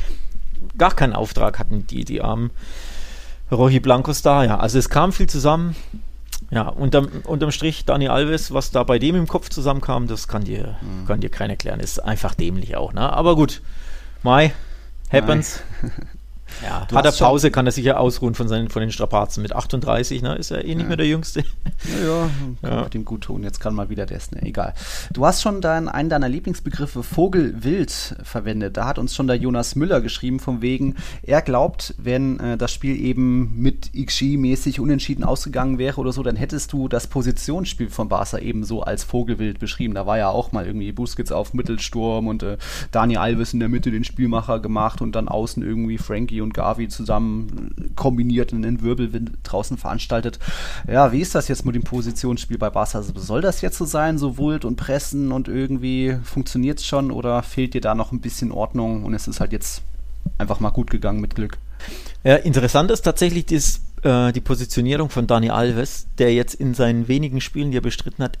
gar 0.77 0.95
keinen 0.95 1.13
Auftrag 1.13 1.59
hatten 1.59 1.85
die, 1.85 2.05
die 2.05 2.21
armen 2.21 2.49
Roji 3.51 3.79
Blancos 3.79 4.21
da. 4.23 4.43
Ja, 4.43 4.57
also 4.59 4.79
es 4.79 4.89
kam 4.89 5.13
viel 5.13 5.27
zusammen. 5.27 5.75
Ja, 6.49 6.69
unterm, 6.69 7.09
unterm 7.25 7.51
Strich 7.51 7.83
Dani 7.85 8.07
Alves, 8.07 8.53
was 8.53 8.71
da 8.71 8.83
bei 8.83 8.99
dem 8.99 9.15
im 9.15 9.27
Kopf 9.27 9.49
zusammenkam, 9.49 10.07
das 10.07 10.29
kann 10.29 10.45
dir, 10.45 10.77
kann 11.05 11.19
dir 11.19 11.29
keiner 11.29 11.53
erklären. 11.53 11.81
Ist 11.81 11.99
einfach 11.99 12.35
dämlich 12.35 12.77
auch, 12.77 12.93
ne? 12.93 13.11
Aber 13.11 13.35
gut, 13.35 13.61
Mai, 14.23 14.53
happens. 15.11 15.61
Ja, 16.63 16.85
Du 16.89 16.95
hat 16.95 17.05
er 17.05 17.11
Pause, 17.11 17.51
kann 17.51 17.65
er 17.65 17.71
sich 17.71 17.85
ja 17.85 17.97
ausruhen 17.97 18.35
von, 18.35 18.47
seinen, 18.47 18.69
von 18.69 18.81
den 18.81 18.91
Strapazen. 18.91 19.41
Mit 19.41 19.53
38, 19.53 20.21
ne? 20.21 20.35
Ist 20.35 20.51
er 20.51 20.65
eh 20.65 20.75
nicht 20.75 20.87
mehr 20.87 20.97
der 20.97 21.07
Jüngste. 21.07 21.43
Ja, 22.03 22.29
kann 22.61 22.71
Ja. 22.71 22.81
ja. 22.81 22.89
dem 22.89 23.05
gut 23.05 23.21
tun. 23.21 23.43
Jetzt 23.43 23.59
kann 23.59 23.73
mal 23.73 23.89
wieder 23.89 24.05
der 24.05 24.19
ne, 24.31 24.41
egal. 24.43 24.73
Du 25.13 25.25
hast 25.25 25.41
schon 25.41 25.61
dein, 25.61 25.87
einen 25.87 26.09
deiner 26.09 26.29
Lieblingsbegriffe 26.29 27.03
Vogelwild 27.03 28.15
verwendet. 28.23 28.77
Da 28.77 28.85
hat 28.85 28.97
uns 28.99 29.15
schon 29.15 29.27
der 29.27 29.35
Jonas 29.37 29.75
Müller 29.75 30.01
geschrieben, 30.01 30.39
von 30.39 30.61
wegen, 30.61 30.95
er 31.23 31.41
glaubt, 31.41 31.93
wenn 31.97 32.39
äh, 32.39 32.57
das 32.57 32.73
Spiel 32.73 32.99
eben 32.99 33.61
mit 33.61 33.91
XG-mäßig 33.93 34.79
unentschieden 34.79 35.23
ausgegangen 35.23 35.77
wäre 35.77 35.99
oder 35.99 36.11
so, 36.11 36.23
dann 36.23 36.35
hättest 36.35 36.73
du 36.73 36.87
das 36.87 37.07
Positionsspiel 37.07 37.89
von 37.89 38.09
Barca 38.09 38.39
eben 38.39 38.63
so 38.63 38.81
als 38.81 39.03
Vogelwild 39.03 39.59
beschrieben. 39.59 39.93
Da 39.93 40.05
war 40.05 40.17
ja 40.17 40.29
auch 40.29 40.51
mal 40.51 40.65
irgendwie 40.65 40.91
Busquets 40.91 41.31
auf 41.31 41.53
Mittelsturm 41.53 42.27
und 42.27 42.43
äh, 42.43 42.57
Dani 42.91 43.17
Alves 43.17 43.53
in 43.53 43.59
der 43.59 43.69
Mitte 43.69 43.91
den 43.91 44.03
Spielmacher 44.03 44.59
gemacht 44.59 45.01
und 45.01 45.15
dann 45.15 45.27
außen 45.27 45.63
irgendwie 45.63 45.97
Frankie 45.97 46.41
und 46.41 46.46
Gavi 46.53 46.87
zusammen 46.87 47.71
äh, 47.77 47.89
kombiniert 47.95 48.53
und 48.53 48.65
einen 48.65 48.81
Wirbelwind 48.81 49.31
draußen 49.43 49.77
veranstaltet. 49.77 50.39
Ja, 50.87 51.11
wie 51.11 51.21
ist 51.21 51.35
das 51.35 51.47
jetzt 51.47 51.65
mit 51.65 51.75
dem 51.75 51.83
Positionsspiel 51.83 52.57
bei 52.57 52.69
Barca? 52.69 52.97
Also 52.97 53.13
soll 53.19 53.41
das 53.41 53.61
jetzt 53.61 53.77
so 53.77 53.85
sein, 53.85 54.17
so 54.17 54.37
Wult 54.37 54.65
und 54.65 54.75
Pressen 54.75 55.31
und 55.31 55.47
irgendwie 55.47 56.17
funktioniert 56.23 56.79
es 56.79 56.85
schon 56.85 57.11
oder 57.11 57.43
fehlt 57.43 57.73
dir 57.73 57.81
da 57.81 57.95
noch 57.95 58.11
ein 58.11 58.21
bisschen 58.21 58.51
Ordnung 58.51 59.03
und 59.03 59.13
es 59.13 59.27
ist 59.27 59.39
halt 59.39 59.51
jetzt 59.51 59.81
einfach 60.37 60.59
mal 60.59 60.69
gut 60.69 60.89
gegangen 60.89 61.21
mit 61.21 61.35
Glück? 61.35 61.57
Ja, 62.23 62.35
interessant 62.35 62.91
ist 62.91 63.01
tatsächlich 63.01 63.45
dies, 63.45 63.81
äh, 64.03 64.31
die 64.31 64.41
Positionierung 64.41 65.09
von 65.09 65.27
Dani 65.27 65.49
Alves, 65.49 66.07
der 66.17 66.33
jetzt 66.33 66.55
in 66.55 66.73
seinen 66.73 67.07
wenigen 67.07 67.41
Spielen, 67.41 67.71
die 67.71 67.77
er 67.77 67.81
bestritten 67.81 68.23
hat, 68.23 68.37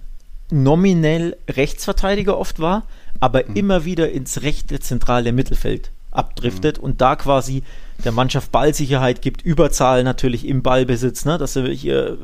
nominell 0.49 1.37
Rechtsverteidiger 1.49 2.37
oft 2.37 2.59
war, 2.59 2.83
aber 3.19 3.47
immer 3.55 3.85
wieder 3.85 4.11
ins 4.11 4.41
rechte 4.43 4.79
zentrale 4.79 5.31
Mittelfeld 5.31 5.91
abdriftet 6.17 6.79
und 6.79 7.01
da 7.01 7.15
quasi 7.15 7.63
der 8.03 8.11
Mannschaft 8.11 8.51
Ballsicherheit 8.51 9.21
gibt, 9.21 9.41
Überzahl 9.41 10.03
natürlich 10.03 10.45
im 10.47 10.61
Ballbesitz, 10.61 11.25
ne, 11.25 11.37
dass 11.37 11.53
sie 11.53 11.65
ihr, 11.67 12.17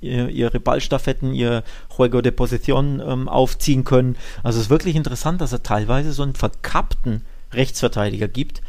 ihr, 0.00 0.28
ihre 0.28 0.60
Ballstaffetten, 0.60 1.34
ihr 1.34 1.62
Juego 1.96 2.20
de 2.20 2.32
Position 2.32 3.02
ähm, 3.06 3.28
aufziehen 3.28 3.84
können. 3.84 4.16
Also 4.42 4.58
es 4.58 4.66
ist 4.66 4.70
wirklich 4.70 4.96
interessant, 4.96 5.40
dass 5.40 5.52
er 5.52 5.62
teilweise 5.62 6.12
so 6.12 6.22
einen 6.22 6.34
verkappten 6.34 7.22
Rechtsverteidiger 7.52 8.28
gibt 8.28 8.60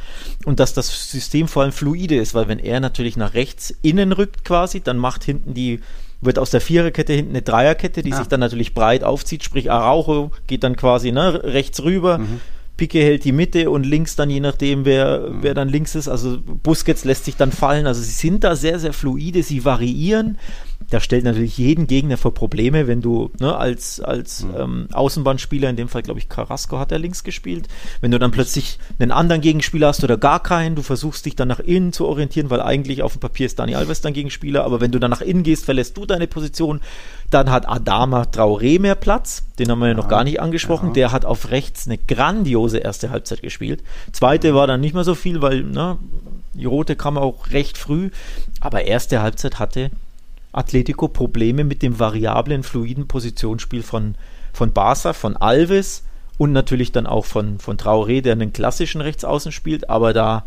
und 0.46 0.60
dass 0.60 0.74
das 0.74 1.12
System 1.12 1.48
vor 1.48 1.64
allem 1.64 1.72
fluide 1.74 2.16
ist, 2.16 2.34
weil 2.34 2.48
wenn 2.48 2.60
er 2.60 2.80
natürlich 2.80 3.18
nach 3.18 3.34
rechts 3.34 3.74
innen 3.82 4.12
rückt 4.14 4.46
quasi, 4.46 4.82
dann 4.82 4.98
macht 4.98 5.24
hinten 5.24 5.54
die 5.54 5.80
wird 6.22 6.38
aus 6.38 6.50
der 6.50 6.60
Viererkette 6.60 7.14
hinten 7.14 7.32
eine 7.32 7.42
Dreierkette, 7.42 8.04
die 8.04 8.12
Ah. 8.12 8.18
sich 8.18 8.28
dann 8.28 8.42
natürlich 8.42 8.74
breit 8.74 9.06
aufzieht, 9.06 9.42
sprich 9.44 9.72
Araujo 9.72 10.32
geht 10.48 10.64
dann 10.66 10.76
quasi 10.76 11.14
ne, 11.14 11.42
rechts 11.46 11.82
rüber, 11.82 12.20
Pique 12.80 13.02
hält 13.04 13.26
die 13.26 13.34
Mitte 13.34 13.70
und 13.70 13.86
links 13.86 14.16
dann 14.16 14.30
je 14.30 14.40
nachdem, 14.40 14.86
wer, 14.86 15.28
wer 15.42 15.54
dann 15.54 15.68
links 15.68 15.96
ist, 15.96 16.08
also 16.08 16.40
Busquets 16.42 17.04
lässt 17.04 17.26
sich 17.26 17.36
dann 17.36 17.52
fallen, 17.52 17.86
also 17.86 18.02
sie 18.02 18.10
sind 18.10 18.46
da 18.46 18.56
sehr, 18.56 18.80
sehr 18.80 18.94
fluide, 18.94 19.44
sie 19.44 19.66
variieren, 19.66 20.38
das 20.90 21.04
stellt 21.04 21.24
natürlich 21.24 21.58
jeden 21.58 21.88
Gegner 21.88 22.18
vor 22.18 22.34
Probleme, 22.34 22.88
wenn 22.88 23.02
du 23.02 23.32
ne, 23.40 23.56
als, 23.56 24.00
als 24.00 24.46
ähm, 24.58 24.88
Außenbahnspieler, 24.92 25.70
in 25.70 25.76
dem 25.76 25.88
Fall 25.88 26.02
glaube 26.02 26.20
ich 26.20 26.30
Carrasco 26.30 26.80
hat 26.80 26.92
er 26.92 27.00
links 27.00 27.24
gespielt, 27.24 27.68
wenn 28.02 28.12
du 28.12 28.20
dann 28.20 28.32
plötzlich 28.32 28.80
einen 28.98 29.12
anderen 29.12 29.42
Gegenspieler 29.42 29.88
hast 29.88 30.04
oder 30.04 30.18
gar 30.18 30.42
keinen, 30.42 30.76
du 30.76 30.82
versuchst 30.82 31.26
dich 31.26 31.36
dann 31.36 31.48
nach 31.48 31.60
innen 31.60 31.94
zu 31.94 32.08
orientieren, 32.08 32.50
weil 32.50 32.62
eigentlich 32.62 33.04
auf 33.04 33.14
dem 33.14 33.20
Papier 33.20 33.46
ist 33.46 33.60
Dani 33.60 33.76
Alves 33.76 34.02
dein 34.02 34.14
Gegenspieler, 34.14 34.64
aber 34.64 34.82
wenn 34.82 34.92
du 34.92 35.00
dann 35.00 35.12
nach 35.12 35.22
innen 35.22 35.44
gehst, 35.44 35.66
verlässt 35.66 35.96
du 35.98 36.06
deine 36.06 36.28
Position, 36.28 36.82
dann 37.30 37.52
hat 37.52 37.70
Adama 37.70 38.24
Traoré 38.24 38.80
mehr 38.80 38.96
Platz, 38.96 39.44
den 39.60 39.70
haben 39.70 39.80
wir 39.80 39.90
ja 39.90 39.94
noch 39.94 40.08
gar 40.08 40.24
nicht 40.24 40.42
angesprochen, 40.42 40.88
ja. 40.90 40.94
der 40.94 41.12
hat 41.12 41.26
auf 41.26 41.52
rechts 41.52 41.88
eine 41.88 41.98
grandiose 41.98 42.80
erste 42.80 43.12
Halbzeit 43.12 43.42
gespielt, 43.42 43.84
zweite 44.12 44.56
war 44.56 44.66
dann 44.66 44.82
nicht 44.82 44.96
mehr 44.96 45.04
so 45.04 45.14
viel, 45.14 45.42
weil 45.42 45.64
ne, 45.64 45.98
die 46.56 46.66
rote 46.66 46.96
kam 46.96 47.18
auch 47.18 47.52
recht 47.52 47.78
früh, 47.78 48.10
aber 48.60 48.86
erste 48.86 49.22
Halbzeit 49.22 49.60
hatte 49.60 49.92
Atletico 50.52 51.08
Probleme 51.08 51.64
mit 51.64 51.82
dem 51.82 52.00
variablen, 52.00 52.64
fluiden 52.64 53.08
Positionsspiel 53.08 53.84
von, 53.84 54.16
von 54.54 54.74
Barca, 54.74 55.14
von 55.14 55.38
Alves 55.38 56.04
und 56.38 56.54
natürlich 56.54 56.92
dann 56.92 57.06
auch 57.06 57.26
von, 57.26 57.60
von 57.60 57.78
Traoré, 57.78 58.22
der 58.22 58.34
einen 58.34 58.54
klassischen 58.54 59.02
Rechtsaußen 59.02 59.52
spielt. 59.52 59.90
Aber 59.90 60.14
da, 60.14 60.46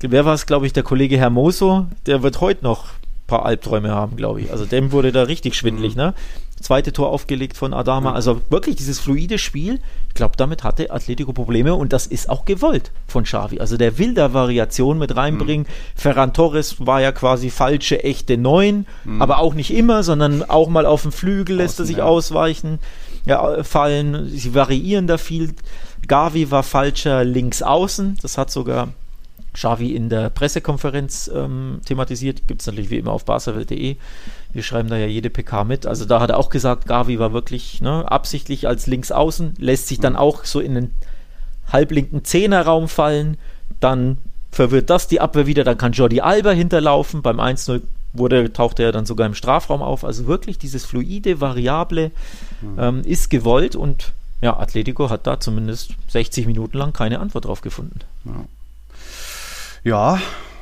wer 0.00 0.24
war 0.24 0.34
es, 0.34 0.46
glaube 0.46 0.66
ich, 0.66 0.72
der 0.72 0.82
Kollege 0.82 1.16
Hermoso, 1.16 1.86
der 2.06 2.22
wird 2.22 2.40
heute 2.40 2.64
noch 2.64 2.84
ein 2.84 3.26
paar 3.26 3.46
Albträume 3.46 3.90
haben, 3.90 4.16
glaube 4.16 4.42
ich. 4.42 4.50
Also 4.50 4.66
dem 4.66 4.92
wurde 4.92 5.12
da 5.12 5.22
richtig 5.22 5.54
schwindelig, 5.54 5.96
ne? 5.96 6.14
Zweite 6.60 6.92
Tor 6.92 7.10
aufgelegt 7.10 7.56
von 7.56 7.72
Adama. 7.72 8.12
Also 8.12 8.42
wirklich 8.50 8.76
dieses 8.76 8.98
fluide 8.98 9.38
Spiel. 9.38 9.80
Ich 10.08 10.14
glaube, 10.14 10.36
damit 10.36 10.62
hatte 10.62 10.90
Atletico 10.90 11.32
Probleme 11.32 11.74
und 11.74 11.92
das 11.92 12.06
ist 12.06 12.28
auch 12.28 12.44
gewollt 12.44 12.90
von 13.06 13.24
Xavi. 13.24 13.60
Also 13.60 13.76
der 13.76 13.96
will 13.98 14.14
da 14.14 14.34
Variation 14.34 14.98
mit 14.98 15.16
reinbringen. 15.16 15.66
Ferran 15.94 16.34
Torres 16.34 16.84
war 16.84 17.00
ja 17.00 17.12
quasi 17.12 17.50
falsche, 17.50 18.04
echte 18.04 18.36
Neun, 18.36 18.86
aber 19.18 19.38
auch 19.38 19.54
nicht 19.54 19.72
immer, 19.72 20.02
sondern 20.02 20.42
auch 20.42 20.68
mal 20.68 20.86
auf 20.86 21.02
dem 21.02 21.12
Flügel 21.12 21.56
lässt 21.56 21.78
er 21.78 21.86
sich 21.86 21.98
ja. 21.98 22.04
ausweichen, 22.04 22.78
ja, 23.24 23.62
fallen. 23.64 24.28
Sie 24.28 24.54
variieren 24.54 25.06
da 25.06 25.16
viel. 25.18 25.54
Gavi 26.06 26.50
war 26.50 26.62
falscher 26.62 27.24
links 27.24 27.62
außen. 27.62 28.18
Das 28.22 28.36
hat 28.36 28.50
sogar 28.50 28.88
Xavi 29.52 29.94
in 29.94 30.08
der 30.08 30.30
Pressekonferenz 30.30 31.30
ähm, 31.34 31.80
thematisiert. 31.84 32.46
Gibt 32.46 32.60
es 32.62 32.66
natürlich 32.66 32.90
wie 32.90 32.98
immer 32.98 33.12
auf 33.12 33.24
baserwelt.de. 33.24 33.96
Wir 34.52 34.62
schreiben 34.62 34.88
da 34.88 34.96
ja 34.96 35.06
jede 35.06 35.30
PK 35.30 35.64
mit. 35.64 35.86
Also 35.86 36.04
da 36.04 36.20
hat 36.20 36.30
er 36.30 36.38
auch 36.38 36.50
gesagt, 36.50 36.86
Gavi 36.86 37.18
war 37.18 37.32
wirklich 37.32 37.80
ne, 37.80 38.10
absichtlich 38.10 38.66
als 38.66 38.86
Linksaußen, 38.86 39.54
lässt 39.58 39.88
sich 39.88 40.00
dann 40.00 40.16
auch 40.16 40.44
so 40.44 40.60
in 40.60 40.74
den 40.74 40.90
halblinken 41.72 42.24
Zehnerraum 42.24 42.88
fallen. 42.88 43.36
Dann 43.78 44.18
verwirrt 44.50 44.90
das 44.90 45.08
die 45.08 45.20
Abwehr 45.20 45.46
wieder. 45.46 45.64
Dann 45.64 45.78
kann 45.78 45.92
Jordi 45.92 46.20
Alba 46.20 46.50
hinterlaufen. 46.50 47.22
Beim 47.22 47.40
1-0 47.40 47.82
wurde, 48.12 48.52
tauchte 48.52 48.82
er 48.82 48.92
dann 48.92 49.06
sogar 49.06 49.26
im 49.26 49.34
Strafraum 49.34 49.82
auf. 49.82 50.04
Also 50.04 50.26
wirklich 50.26 50.58
dieses 50.58 50.84
fluide, 50.84 51.40
variable 51.40 52.10
mhm. 52.60 52.78
ähm, 52.78 53.02
ist 53.04 53.30
gewollt 53.30 53.76
und 53.76 54.12
ja, 54.40 54.58
Atletico 54.58 55.10
hat 55.10 55.26
da 55.26 55.38
zumindest 55.38 55.94
60 56.08 56.46
Minuten 56.46 56.78
lang 56.78 56.92
keine 56.92 57.20
Antwort 57.20 57.44
drauf 57.44 57.60
gefunden. 57.60 58.00
Ja. 58.24 58.44
Ja, 59.82 60.20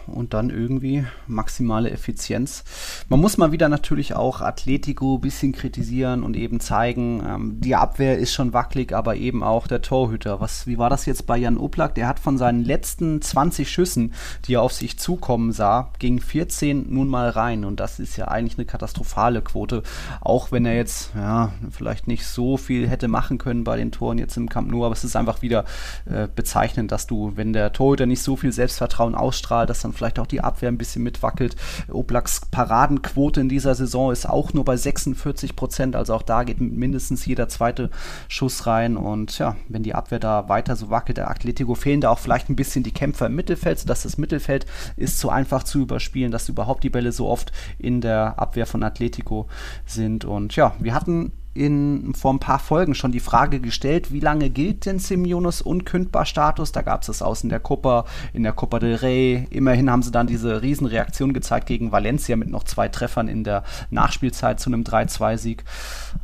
und 0.09 0.35
dann 0.35 0.51
irgendwie 0.51 1.05
maximale 1.27 1.91
Effizienz. 1.91 2.65
Man 3.09 3.21
muss 3.21 3.39
mal 3.39 3.53
wieder 3.53 3.69
natürlich 3.69 4.15
auch 4.15 4.41
Atletico 4.41 5.17
ein 5.17 5.21
bisschen 5.21 5.53
kritisieren 5.53 6.23
und 6.23 6.37
eben 6.37 6.61
zeigen, 6.61 7.23
ähm, 7.27 7.61
die 7.61 7.77
Abwehr 7.77 8.19
ist 8.19 8.33
schon 8.33 8.53
wackelig, 8.53 8.93
aber 8.93 9.17
eben 9.17 9.43
auch 9.43 9.67
der 9.67 9.83
Torhüter. 9.83 10.41
Was, 10.41 10.67
wie 10.67 10.79
war 10.79 10.91
das 10.91 11.07
jetzt 11.07 11.27
bei 11.27 11.37
Jan 11.37 11.59
Oblak? 11.59 11.95
Der 11.95 12.09
hat 12.09 12.21
von 12.21 12.39
seinen 12.39 12.65
letzten 12.65 13.21
20 13.21 13.71
Schüssen, 13.71 14.15
die 14.47 14.55
er 14.55 14.63
auf 14.63 14.73
sich 14.73 14.99
zukommen 14.99 15.53
sah, 15.53 15.93
ging 15.99 16.21
14 16.21 16.87
nun 16.93 17.09
mal 17.09 17.31
rein 17.31 17.65
und 17.65 17.81
das 17.81 17.99
ist 17.99 18.17
ja 18.17 18.29
eigentlich 18.29 18.59
eine 18.59 18.67
katastrophale 18.67 19.43
Quote, 19.43 19.83
auch 20.21 20.53
wenn 20.53 20.67
er 20.67 20.77
jetzt 20.77 21.13
ja, 21.15 21.53
vielleicht 21.71 22.07
nicht 22.07 22.27
so 22.27 22.57
viel 22.57 22.89
hätte 22.89 23.09
machen 23.09 23.39
können 23.39 23.65
bei 23.65 23.77
den 23.77 23.93
Toren 23.93 24.19
jetzt 24.19 24.37
im 24.37 24.49
Camp 24.49 24.71
Nou, 24.71 24.85
aber 24.85 24.95
es 24.95 25.05
ist 25.05 25.17
einfach 25.17 25.43
wieder 25.43 25.65
äh, 26.07 26.29
bezeichnend, 26.35 26.93
dass 26.93 27.07
du, 27.07 27.33
wenn 27.37 27.53
der 27.53 27.73
Torhüter 27.73 28.07
nicht 28.07 28.23
so 28.23 28.37
viel 28.37 28.53
Selbstvertrauen 28.53 29.15
ausstrahlt, 29.15 29.71
dass 29.71 29.83
dann 29.83 29.93
vielleicht 29.99 30.19
auch 30.19 30.27
die 30.27 30.41
Abwehr 30.41 30.71
ein 30.71 30.79
bisschen 30.79 31.03
mitwackelt. 31.03 31.57
Oblaks 31.91 32.41
Paradenquote 32.51 33.41
in 33.41 33.49
dieser 33.49 33.75
Saison 33.75 34.13
ist 34.13 34.29
auch 34.29 34.53
nur 34.53 34.65
bei 34.65 34.77
46 34.77 35.57
Prozent, 35.57 35.97
also 35.97 36.15
auch 36.15 36.23
da 36.23 36.45
geht 36.45 36.61
mindestens 36.61 37.27
jeder 37.27 37.49
zweite 37.49 37.91
Schuss 38.29 38.67
rein 38.67 38.97
und 38.97 39.39
ja, 39.39 39.57
wenn 39.69 39.83
die 39.83 39.95
Abwehr 39.95 40.19
da 40.21 40.49
weiter 40.49 40.77
so 40.77 40.91
wackelt, 40.91 41.19
der 41.19 41.31
Atletico 41.31 41.75
fehlen 41.75 42.01
da 42.01 42.11
auch 42.11 42.19
vielleicht 42.19 42.49
ein 42.49 42.57
bisschen 42.57 42.85
die 42.85 42.93
Kämpfer 42.93 43.27
im 43.27 43.35
Mittelfeld, 43.35 43.81
sodass 43.81 44.05
das 44.05 44.19
Mittelfeld 44.19 44.67
ist 44.97 45.19
zu 45.19 45.31
einfach 45.31 45.65
zu 45.65 45.81
überspielen, 45.81 46.33
dass 46.33 46.49
überhaupt 46.49 46.85
die 46.85 46.91
Bälle 46.91 47.13
so 47.13 47.29
oft 47.29 47.53
in 47.79 48.01
der 48.01 48.39
Abwehr 48.39 48.67
von 48.67 48.83
Atletico 48.83 49.49
sind 49.85 50.25
und 50.25 50.57
ja, 50.57 50.75
wir 50.79 50.95
hatten 50.95 51.33
in, 51.59 52.15
vor 52.15 52.33
ein 52.33 52.39
paar 52.39 52.59
Folgen 52.59 52.95
schon 52.95 53.13
die 53.13 53.21
Frage 53.21 53.61
gestellt, 53.61 54.13
wie 54.13 54.21
lange 54.21 54.49
gilt 54.49 54.87
denn 54.87 54.99
Simeones 54.99 55.61
Unkündbar-Status? 55.61 56.73
Da 56.73 56.83
gab 56.83 57.03
es 57.03 57.09
es 57.09 57.23
aus 57.23 57.43
in 57.43 57.49
der 57.49 57.61
Copa, 57.61 58.05
in 58.33 58.45
der 58.45 58.53
Copa 58.53 58.79
del 58.79 58.95
Rey. 58.95 59.47
Immerhin 59.51 59.91
haben 59.91 60.03
sie 60.03 60.13
dann 60.13 60.27
diese 60.27 60.63
Riesenreaktion 60.63 61.33
gezeigt 61.33 61.67
gegen 61.67 61.91
Valencia 61.93 62.37
mit 62.37 62.49
noch 62.49 62.65
zwei 62.65 62.89
Treffern 62.89 63.29
in 63.29 63.45
der 63.45 63.65
Nachspielzeit 63.91 64.61
zu 64.61 64.71
einem 64.71 64.83
3-2-Sieg. 64.83 65.65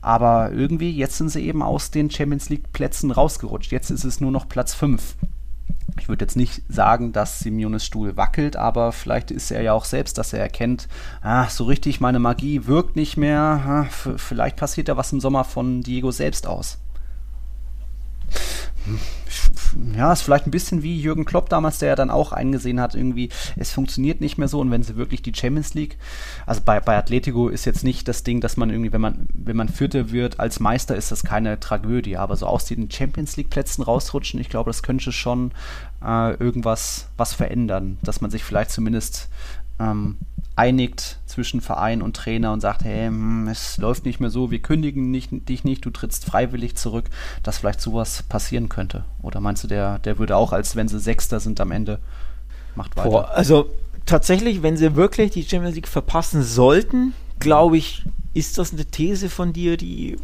Aber 0.00 0.52
irgendwie, 0.52 0.90
jetzt 0.90 1.18
sind 1.18 1.30
sie 1.30 1.44
eben 1.44 1.62
aus 1.62 1.90
den 1.90 2.10
Champions 2.10 2.48
League-Plätzen 2.48 3.10
rausgerutscht. 3.10 3.72
Jetzt 3.72 3.90
ist 3.90 4.04
es 4.04 4.20
nur 4.20 4.30
noch 4.30 4.48
Platz 4.48 4.74
5 4.74 5.16
ich 5.98 6.08
würde 6.08 6.24
jetzt 6.24 6.36
nicht 6.36 6.62
sagen, 6.68 7.12
dass 7.12 7.38
Simeones 7.38 7.84
Stuhl 7.84 8.16
wackelt, 8.16 8.56
aber 8.56 8.92
vielleicht 8.92 9.30
ist 9.30 9.50
er 9.50 9.62
ja 9.62 9.72
auch 9.72 9.84
selbst, 9.84 10.18
dass 10.18 10.32
er 10.32 10.40
erkennt, 10.40 10.88
ah, 11.22 11.48
so 11.48 11.64
richtig 11.64 12.00
meine 12.00 12.18
Magie 12.18 12.66
wirkt 12.66 12.96
nicht 12.96 13.16
mehr. 13.16 13.40
Ah, 13.40 13.86
vielleicht 14.16 14.56
passiert 14.56 14.88
ja 14.88 14.96
was 14.96 15.12
im 15.12 15.20
Sommer 15.20 15.44
von 15.44 15.82
Diego 15.82 16.10
selbst 16.10 16.46
aus. 16.46 16.78
Hm 18.86 18.98
ja, 19.96 20.12
ist 20.12 20.22
vielleicht 20.22 20.46
ein 20.46 20.50
bisschen 20.50 20.82
wie 20.82 21.00
Jürgen 21.00 21.24
Klopp 21.24 21.48
damals, 21.48 21.78
der 21.78 21.90
ja 21.90 21.96
dann 21.96 22.10
auch 22.10 22.32
eingesehen 22.32 22.80
hat, 22.80 22.94
irgendwie, 22.94 23.30
es 23.56 23.72
funktioniert 23.72 24.20
nicht 24.20 24.38
mehr 24.38 24.48
so. 24.48 24.60
Und 24.60 24.70
wenn 24.70 24.82
sie 24.82 24.96
wirklich 24.96 25.22
die 25.22 25.34
Champions 25.34 25.74
League, 25.74 25.98
also 26.46 26.60
bei, 26.64 26.80
bei 26.80 26.96
Atletico 26.96 27.48
ist 27.48 27.64
jetzt 27.64 27.84
nicht 27.84 28.08
das 28.08 28.22
Ding, 28.22 28.40
dass 28.40 28.56
man 28.56 28.70
irgendwie, 28.70 28.92
wenn 28.92 29.00
man, 29.00 29.26
wenn 29.32 29.56
man 29.56 29.68
Vierter 29.68 30.10
wird 30.12 30.40
als 30.40 30.60
Meister, 30.60 30.96
ist 30.96 31.12
das 31.12 31.24
keine 31.24 31.60
Tragödie, 31.60 32.16
aber 32.16 32.36
so 32.36 32.46
aus 32.46 32.66
den 32.66 32.90
Champions 32.90 33.36
League 33.36 33.50
Plätzen 33.50 33.82
rausrutschen, 33.82 34.40
ich 34.40 34.48
glaube, 34.48 34.70
das 34.70 34.82
könnte 34.82 35.12
schon 35.12 35.52
äh, 36.04 36.34
irgendwas 36.34 37.08
was 37.16 37.34
verändern, 37.34 37.98
dass 38.02 38.20
man 38.20 38.30
sich 38.30 38.44
vielleicht 38.44 38.70
zumindest 38.70 39.28
ähm, 39.80 40.18
einigt 40.56 41.18
zwischen 41.26 41.60
Verein 41.60 42.00
und 42.00 42.16
Trainer 42.16 42.52
und 42.52 42.60
sagt, 42.60 42.84
hey, 42.84 43.06
hm, 43.06 43.48
es 43.48 43.76
läuft 43.78 44.04
nicht 44.04 44.20
mehr 44.20 44.30
so, 44.30 44.50
wir 44.50 44.60
kündigen 44.60 45.10
nicht, 45.10 45.30
dich 45.48 45.64
nicht, 45.64 45.84
du 45.84 45.90
trittst 45.90 46.24
freiwillig 46.24 46.76
zurück, 46.76 47.06
dass 47.42 47.58
vielleicht 47.58 47.80
sowas 47.80 48.22
passieren 48.22 48.68
könnte. 48.68 49.04
Oder 49.22 49.40
meinst 49.40 49.64
du, 49.64 49.68
der, 49.68 49.98
der 50.00 50.18
würde 50.18 50.36
auch, 50.36 50.52
als 50.52 50.76
wenn 50.76 50.88
sie 50.88 51.00
Sechster 51.00 51.40
sind 51.40 51.60
am 51.60 51.72
Ende, 51.72 51.98
macht 52.76 52.96
weiter? 52.96 53.10
Boah, 53.10 53.30
also 53.30 53.70
tatsächlich, 54.06 54.62
wenn 54.62 54.76
sie 54.76 54.94
wirklich 54.94 55.32
die 55.32 55.44
Champions 55.44 55.74
League 55.74 55.88
verpassen 55.88 56.42
sollten, 56.42 57.14
glaube 57.40 57.76
ich, 57.76 58.04
ist 58.32 58.58
das 58.58 58.72
eine 58.72 58.84
These 58.84 59.30
von 59.30 59.52
dir, 59.52 59.76
die 59.76 60.16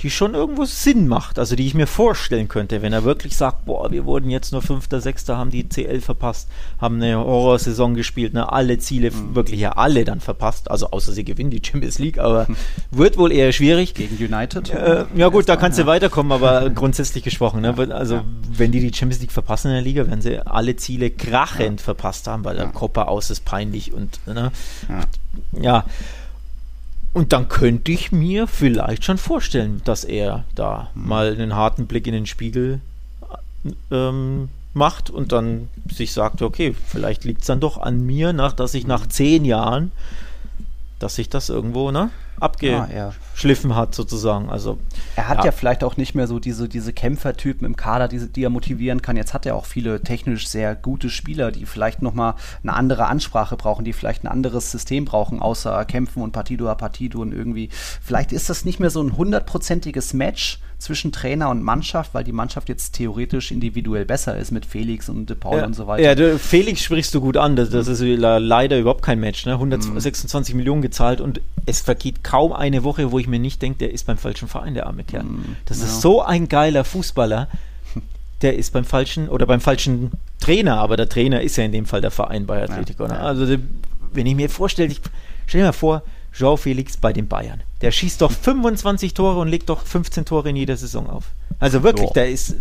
die 0.00 0.10
schon 0.10 0.34
irgendwo 0.34 0.64
Sinn 0.64 1.06
macht, 1.06 1.38
also 1.38 1.54
die 1.54 1.66
ich 1.66 1.74
mir 1.74 1.86
vorstellen 1.86 2.48
könnte, 2.48 2.82
wenn 2.82 2.92
er 2.92 3.04
wirklich 3.04 3.36
sagt, 3.36 3.64
boah, 3.64 3.90
wir 3.90 4.04
wurden 4.04 4.28
jetzt 4.28 4.52
nur 4.52 4.60
Fünfter, 4.60 5.00
Sechster, 5.00 5.38
haben 5.38 5.50
die 5.50 5.68
CL 5.68 6.00
verpasst, 6.00 6.48
haben 6.80 6.96
eine 6.96 7.16
Horrorsaison 7.16 7.94
gespielt, 7.94 8.34
ne, 8.34 8.52
alle 8.52 8.78
Ziele, 8.78 9.12
mhm. 9.12 9.34
wirklich 9.34 9.60
ja 9.60 9.72
alle 9.72 10.04
dann 10.04 10.20
verpasst, 10.20 10.70
also 10.70 10.90
außer 10.90 11.12
sie 11.12 11.24
gewinnen 11.24 11.50
die 11.50 11.62
Champions 11.64 11.98
League, 11.98 12.18
aber 12.18 12.46
wird 12.90 13.16
wohl 13.16 13.30
eher 13.32 13.52
schwierig. 13.52 13.94
Gegen 13.94 14.16
United? 14.16 14.70
Äh, 14.70 15.04
ja 15.14 15.28
gut, 15.28 15.48
da 15.48 15.56
kannst 15.56 15.78
du 15.78 15.82
ja. 15.82 15.86
weiterkommen, 15.86 16.32
aber 16.32 16.70
grundsätzlich 16.74 17.22
gesprochen, 17.22 17.62
ne, 17.62 17.74
also 17.94 18.16
ja. 18.16 18.24
wenn 18.50 18.72
die 18.72 18.80
die 18.80 18.92
Champions 18.92 19.20
League 19.20 19.32
verpassen 19.32 19.68
in 19.68 19.74
der 19.74 19.82
Liga, 19.82 20.06
werden 20.06 20.20
sie 20.20 20.44
alle 20.44 20.74
Ziele 20.76 21.10
krachend 21.10 21.80
ja. 21.80 21.84
verpasst 21.84 22.26
haben, 22.26 22.44
weil 22.44 22.56
der 22.56 22.66
Kopper 22.66 23.08
aus 23.08 23.30
ist 23.30 23.44
peinlich 23.44 23.92
und, 23.92 24.18
ne, 24.26 24.50
ja 25.52 25.84
und 27.14 27.32
dann 27.32 27.48
könnte 27.48 27.92
ich 27.92 28.12
mir 28.12 28.46
vielleicht 28.46 29.04
schon 29.04 29.18
vorstellen, 29.18 29.80
dass 29.84 30.04
er 30.04 30.44
da 30.54 30.90
mhm. 30.94 31.08
mal 31.08 31.32
einen 31.32 31.54
harten 31.54 31.86
Blick 31.86 32.06
in 32.06 32.12
den 32.12 32.26
Spiegel 32.26 32.80
ähm, 33.90 34.48
macht 34.74 35.08
und 35.08 35.32
dann 35.32 35.70
sich 35.88 36.12
sagt, 36.12 36.42
okay, 36.42 36.74
vielleicht 36.86 37.24
liegt 37.24 37.42
es 37.42 37.46
dann 37.46 37.60
doch 37.60 37.78
an 37.78 38.04
mir, 38.04 38.32
nach, 38.32 38.52
dass 38.52 38.74
ich 38.74 38.86
nach 38.86 39.06
zehn 39.06 39.44
Jahren, 39.44 39.92
dass 40.98 41.16
ich 41.18 41.28
das 41.28 41.48
irgendwo, 41.48 41.92
ne? 41.92 42.10
Abgeschliffen 42.40 43.70
ja, 43.70 43.76
hat, 43.76 43.94
sozusagen. 43.94 44.50
Also, 44.50 44.78
er 45.16 45.28
hat 45.28 45.38
ja. 45.38 45.46
ja. 45.46 45.52
vielleicht 45.52 45.84
auch 45.84 45.96
nicht 45.96 46.14
mehr 46.14 46.26
so 46.26 46.38
diese, 46.38 46.68
diese 46.68 46.92
Kämpfertypen 46.92 47.66
im 47.66 47.76
Kader, 47.76 48.08
die, 48.08 48.28
die 48.30 48.44
er 48.44 48.50
motivieren 48.50 49.02
kann. 49.02 49.16
Jetzt 49.16 49.34
hat 49.34 49.46
er 49.46 49.56
auch 49.56 49.66
viele 49.66 50.02
technisch 50.02 50.48
sehr 50.48 50.74
gute 50.74 51.10
Spieler, 51.10 51.50
die 51.50 51.66
vielleicht 51.66 52.02
nochmal 52.02 52.34
eine 52.62 52.74
andere 52.74 53.06
Ansprache 53.06 53.56
brauchen, 53.56 53.84
die 53.84 53.92
vielleicht 53.92 54.24
ein 54.24 54.28
anderes 54.28 54.70
System 54.70 55.04
brauchen, 55.04 55.40
außer 55.40 55.84
Kämpfen 55.84 56.22
und 56.22 56.32
Partido 56.32 56.68
a 56.68 56.74
Partido 56.74 57.20
und 57.20 57.32
irgendwie. 57.32 57.68
Vielleicht 58.02 58.32
ist 58.32 58.50
das 58.50 58.64
nicht 58.64 58.80
mehr 58.80 58.90
so 58.90 59.02
ein 59.02 59.16
hundertprozentiges 59.16 60.14
Match, 60.14 60.60
zwischen 60.84 61.12
Trainer 61.12 61.48
und 61.48 61.62
Mannschaft, 61.62 62.14
weil 62.14 62.24
die 62.24 62.32
Mannschaft 62.32 62.68
jetzt 62.68 62.94
theoretisch 62.94 63.50
individuell 63.50 64.04
besser 64.04 64.36
ist 64.36 64.50
mit 64.50 64.66
Felix 64.66 65.08
und 65.08 65.28
De 65.28 65.36
Paul 65.36 65.58
ja, 65.58 65.66
und 65.66 65.74
so 65.74 65.86
weiter. 65.86 66.02
Ja, 66.02 66.14
du, 66.14 66.38
Felix 66.38 66.82
sprichst 66.82 67.14
du 67.14 67.20
gut 67.20 67.36
an. 67.36 67.56
Das, 67.56 67.70
das 67.70 67.88
ist 67.88 68.00
leider 68.02 68.78
überhaupt 68.78 69.02
kein 69.02 69.18
Match. 69.18 69.46
Ne? 69.46 69.52
126 69.52 70.54
mhm. 70.54 70.58
Millionen 70.58 70.82
gezahlt 70.82 71.20
und 71.20 71.40
es 71.66 71.80
vergeht 71.80 72.22
kaum 72.24 72.52
eine 72.52 72.82
Woche, 72.82 73.12
wo 73.12 73.20
ich 73.20 73.28
mir 73.28 73.38
nicht 73.38 73.62
denke, 73.62 73.78
der 73.78 73.92
ist 73.92 74.04
beim 74.06 74.18
falschen 74.18 74.48
Verein, 74.48 74.74
der 74.74 74.86
arme 74.86 75.04
Kerl. 75.04 75.22
Mhm, 75.22 75.56
das 75.66 75.78
ja. 75.78 75.84
ist 75.84 76.00
so 76.00 76.22
ein 76.22 76.48
geiler 76.48 76.84
Fußballer. 76.84 77.48
Der 78.42 78.56
ist 78.56 78.72
beim 78.72 78.84
falschen 78.84 79.28
oder 79.28 79.46
beim 79.46 79.60
falschen 79.60 80.10
Trainer, 80.40 80.78
aber 80.78 80.96
der 80.96 81.08
Trainer 81.08 81.40
ist 81.40 81.56
ja 81.56 81.64
in 81.64 81.72
dem 81.72 81.86
Fall 81.86 82.00
der 82.00 82.10
Verein 82.10 82.46
bei 82.46 82.62
Atletico. 82.62 83.06
Ne? 83.06 83.18
Also 83.18 83.56
wenn 84.12 84.26
ich 84.26 84.34
mir 84.34 84.50
vorstelle, 84.50 84.90
ich 84.90 85.00
stell 85.46 85.60
dir 85.60 85.66
mal 85.68 85.72
vor, 85.72 86.02
Joao 86.34 86.56
Felix 86.56 86.96
bei 86.96 87.12
den 87.12 87.28
Bayern. 87.28 87.62
Der 87.80 87.90
schießt 87.90 88.20
doch 88.20 88.32
25 88.32 89.14
Tore 89.14 89.38
und 89.38 89.48
legt 89.48 89.68
doch 89.68 89.82
15 89.82 90.24
Tore 90.24 90.50
in 90.50 90.56
jeder 90.56 90.76
Saison 90.76 91.08
auf. 91.08 91.26
Also 91.60 91.82
wirklich, 91.82 92.10
der 92.10 92.28
ist 92.28 92.56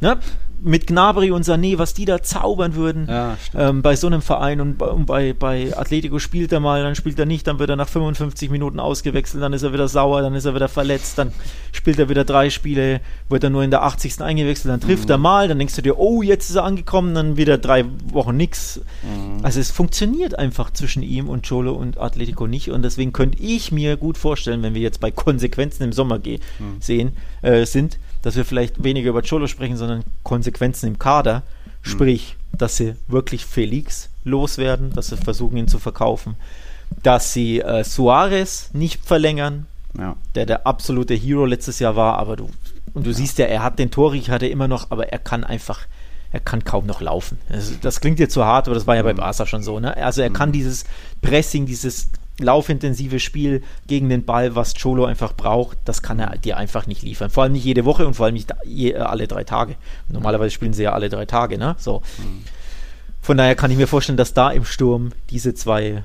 ne, 0.00 0.18
mit 0.60 0.86
Gnabry 0.86 1.30
und 1.30 1.44
Sané, 1.44 1.78
was 1.78 1.94
die 1.94 2.04
da 2.04 2.22
zaubern 2.22 2.74
würden 2.74 3.06
ja, 3.08 3.36
ähm, 3.54 3.82
bei 3.82 3.96
so 3.96 4.06
einem 4.06 4.22
Verein 4.22 4.60
und 4.60 4.78
bei, 5.06 5.32
bei 5.32 5.76
Atletico 5.76 6.18
spielt 6.18 6.52
er 6.52 6.60
mal, 6.60 6.82
dann 6.82 6.94
spielt 6.94 7.18
er 7.18 7.26
nicht, 7.26 7.46
dann 7.46 7.58
wird 7.58 7.70
er 7.70 7.76
nach 7.76 7.88
55 7.88 8.50
Minuten 8.50 8.80
ausgewechselt, 8.80 9.42
dann 9.42 9.52
ist 9.52 9.62
er 9.62 9.72
wieder 9.72 9.88
sauer, 9.88 10.22
dann 10.22 10.34
ist 10.34 10.44
er 10.44 10.54
wieder 10.54 10.68
verletzt, 10.68 11.18
dann 11.18 11.32
spielt 11.72 11.98
er 11.98 12.08
wieder 12.08 12.24
drei 12.24 12.50
Spiele, 12.50 13.00
wird 13.28 13.44
er 13.44 13.50
nur 13.50 13.62
in 13.62 13.70
der 13.70 13.82
80. 13.82 14.20
eingewechselt, 14.22 14.72
dann 14.72 14.80
trifft 14.80 15.04
mhm. 15.04 15.12
er 15.12 15.18
mal, 15.18 15.48
dann 15.48 15.58
denkst 15.58 15.76
du 15.76 15.82
dir, 15.82 15.98
oh, 15.98 16.22
jetzt 16.22 16.48
ist 16.50 16.56
er 16.56 16.64
angekommen, 16.64 17.14
dann 17.14 17.36
wieder 17.36 17.58
drei 17.58 17.84
Wochen 18.12 18.36
nix. 18.36 18.80
Mhm. 19.02 19.44
Also 19.44 19.60
es 19.60 19.70
funktioniert 19.70 20.38
einfach 20.38 20.72
zwischen 20.72 21.02
ihm 21.02 21.28
und 21.28 21.46
Cholo 21.46 21.72
und 21.72 21.98
Atletico 21.98 22.46
nicht 22.46 22.70
und 22.70 22.82
deswegen 22.82 23.12
könnte 23.12 23.42
ich 23.42 23.72
mir 23.72 23.96
gut 23.96 24.16
vorstellen, 24.16 24.62
wenn 24.62 24.74
wir 24.74 24.82
jetzt 24.82 25.00
bei 25.00 25.10
Konsequenzen 25.10 25.82
im 25.82 25.92
Sommer 25.92 26.18
mhm. 26.18 26.40
sehen, 26.80 27.12
äh, 27.42 27.66
sind, 27.66 27.98
dass 28.24 28.36
wir 28.36 28.46
vielleicht 28.46 28.82
weniger 28.82 29.10
über 29.10 29.20
Cholo 29.20 29.46
sprechen, 29.46 29.76
sondern 29.76 30.02
Konsequenzen 30.22 30.86
im 30.86 30.98
Kader. 30.98 31.42
Mhm. 31.84 31.88
Sprich, 31.88 32.36
dass 32.52 32.78
sie 32.78 32.96
wirklich 33.06 33.44
Felix 33.44 34.08
loswerden, 34.24 34.92
dass 34.94 35.08
sie 35.08 35.18
versuchen, 35.18 35.58
ihn 35.58 35.68
zu 35.68 35.78
verkaufen. 35.78 36.36
Dass 37.02 37.34
sie 37.34 37.60
äh, 37.60 37.84
Suarez 37.84 38.70
nicht 38.72 39.04
verlängern, 39.04 39.66
ja. 39.98 40.16
der 40.34 40.46
der 40.46 40.66
absolute 40.66 41.12
Hero 41.12 41.44
letztes 41.44 41.80
Jahr 41.80 41.96
war, 41.96 42.18
aber 42.18 42.36
du, 42.36 42.48
und 42.94 43.04
du 43.04 43.10
ja. 43.10 43.16
siehst 43.16 43.36
ja, 43.36 43.44
er 43.44 43.62
hat 43.62 43.78
den 43.78 43.90
Torich, 43.90 44.30
hat 44.30 44.42
er 44.42 44.50
immer 44.50 44.68
noch, 44.68 44.90
aber 44.90 45.12
er 45.12 45.18
kann 45.18 45.44
einfach, 45.44 45.80
er 46.32 46.40
kann 46.40 46.64
kaum 46.64 46.86
noch 46.86 47.02
laufen. 47.02 47.38
Das, 47.50 47.78
das 47.78 48.00
klingt 48.00 48.18
jetzt 48.20 48.32
zu 48.32 48.46
hart, 48.46 48.68
aber 48.68 48.74
das 48.74 48.86
war 48.86 48.96
ja 48.96 49.02
bei 49.02 49.12
Barca 49.12 49.44
schon 49.44 49.62
so. 49.62 49.80
Ne? 49.80 49.94
Also 49.98 50.22
er 50.22 50.30
kann 50.30 50.50
dieses 50.50 50.86
Pressing, 51.20 51.66
dieses 51.66 52.08
laufintensive 52.38 53.20
Spiel 53.20 53.62
gegen 53.86 54.08
den 54.08 54.24
Ball, 54.24 54.54
was 54.54 54.74
Cholo 54.74 55.04
einfach 55.04 55.34
braucht, 55.34 55.78
das 55.84 56.02
kann 56.02 56.18
er 56.18 56.36
dir 56.38 56.56
einfach 56.56 56.86
nicht 56.86 57.02
liefern. 57.02 57.30
Vor 57.30 57.44
allem 57.44 57.52
nicht 57.52 57.64
jede 57.64 57.84
Woche 57.84 58.06
und 58.06 58.14
vor 58.14 58.26
allem 58.26 58.34
nicht 58.34 58.52
je, 58.64 58.92
äh, 58.92 58.96
alle 58.96 59.28
drei 59.28 59.44
Tage. 59.44 59.76
Normalerweise 60.08 60.50
spielen 60.50 60.72
sie 60.72 60.82
ja 60.82 60.92
alle 60.92 61.08
drei 61.08 61.26
Tage, 61.26 61.58
ne? 61.58 61.76
So. 61.78 62.02
Von 63.22 63.36
daher 63.36 63.54
kann 63.54 63.70
ich 63.70 63.78
mir 63.78 63.86
vorstellen, 63.86 64.18
dass 64.18 64.34
da 64.34 64.50
im 64.50 64.64
Sturm 64.64 65.12
diese 65.30 65.54
zwei 65.54 66.04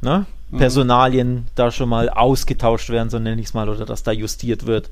ne, 0.00 0.26
Personalien 0.56 1.46
da 1.54 1.70
schon 1.70 1.88
mal 1.88 2.08
ausgetauscht 2.08 2.90
werden, 2.90 3.10
so 3.10 3.18
nenne 3.18 3.40
ich 3.40 3.48
es 3.48 3.54
mal, 3.54 3.68
oder 3.68 3.84
dass 3.84 4.02
da 4.02 4.10
justiert 4.10 4.66
wird. 4.66 4.90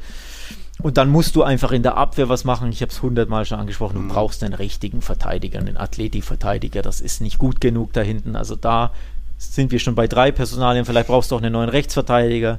Und 0.80 0.96
dann 0.96 1.08
musst 1.08 1.34
du 1.34 1.42
einfach 1.42 1.72
in 1.72 1.82
der 1.82 1.96
Abwehr 1.96 2.28
was 2.28 2.44
machen. 2.44 2.70
Ich 2.70 2.82
habe 2.82 2.92
es 2.92 3.02
hundertmal 3.02 3.44
schon 3.44 3.58
angesprochen. 3.58 4.06
Du 4.06 4.14
brauchst 4.14 4.44
einen 4.44 4.54
richtigen 4.54 5.02
Verteidiger, 5.02 5.58
einen 5.58 5.76
Athletikverteidiger. 5.76 6.82
Das 6.82 7.00
ist 7.00 7.20
nicht 7.20 7.38
gut 7.38 7.60
genug 7.60 7.92
da 7.92 8.02
hinten. 8.02 8.36
Also 8.36 8.54
da 8.54 8.92
sind 9.38 9.70
wir 9.70 9.78
schon 9.78 9.94
bei 9.94 10.06
drei 10.08 10.32
Personalien. 10.32 10.84
Vielleicht 10.84 11.06
brauchst 11.06 11.30
du 11.30 11.36
auch 11.36 11.40
einen 11.40 11.52
neuen 11.52 11.68
Rechtsverteidiger, 11.68 12.58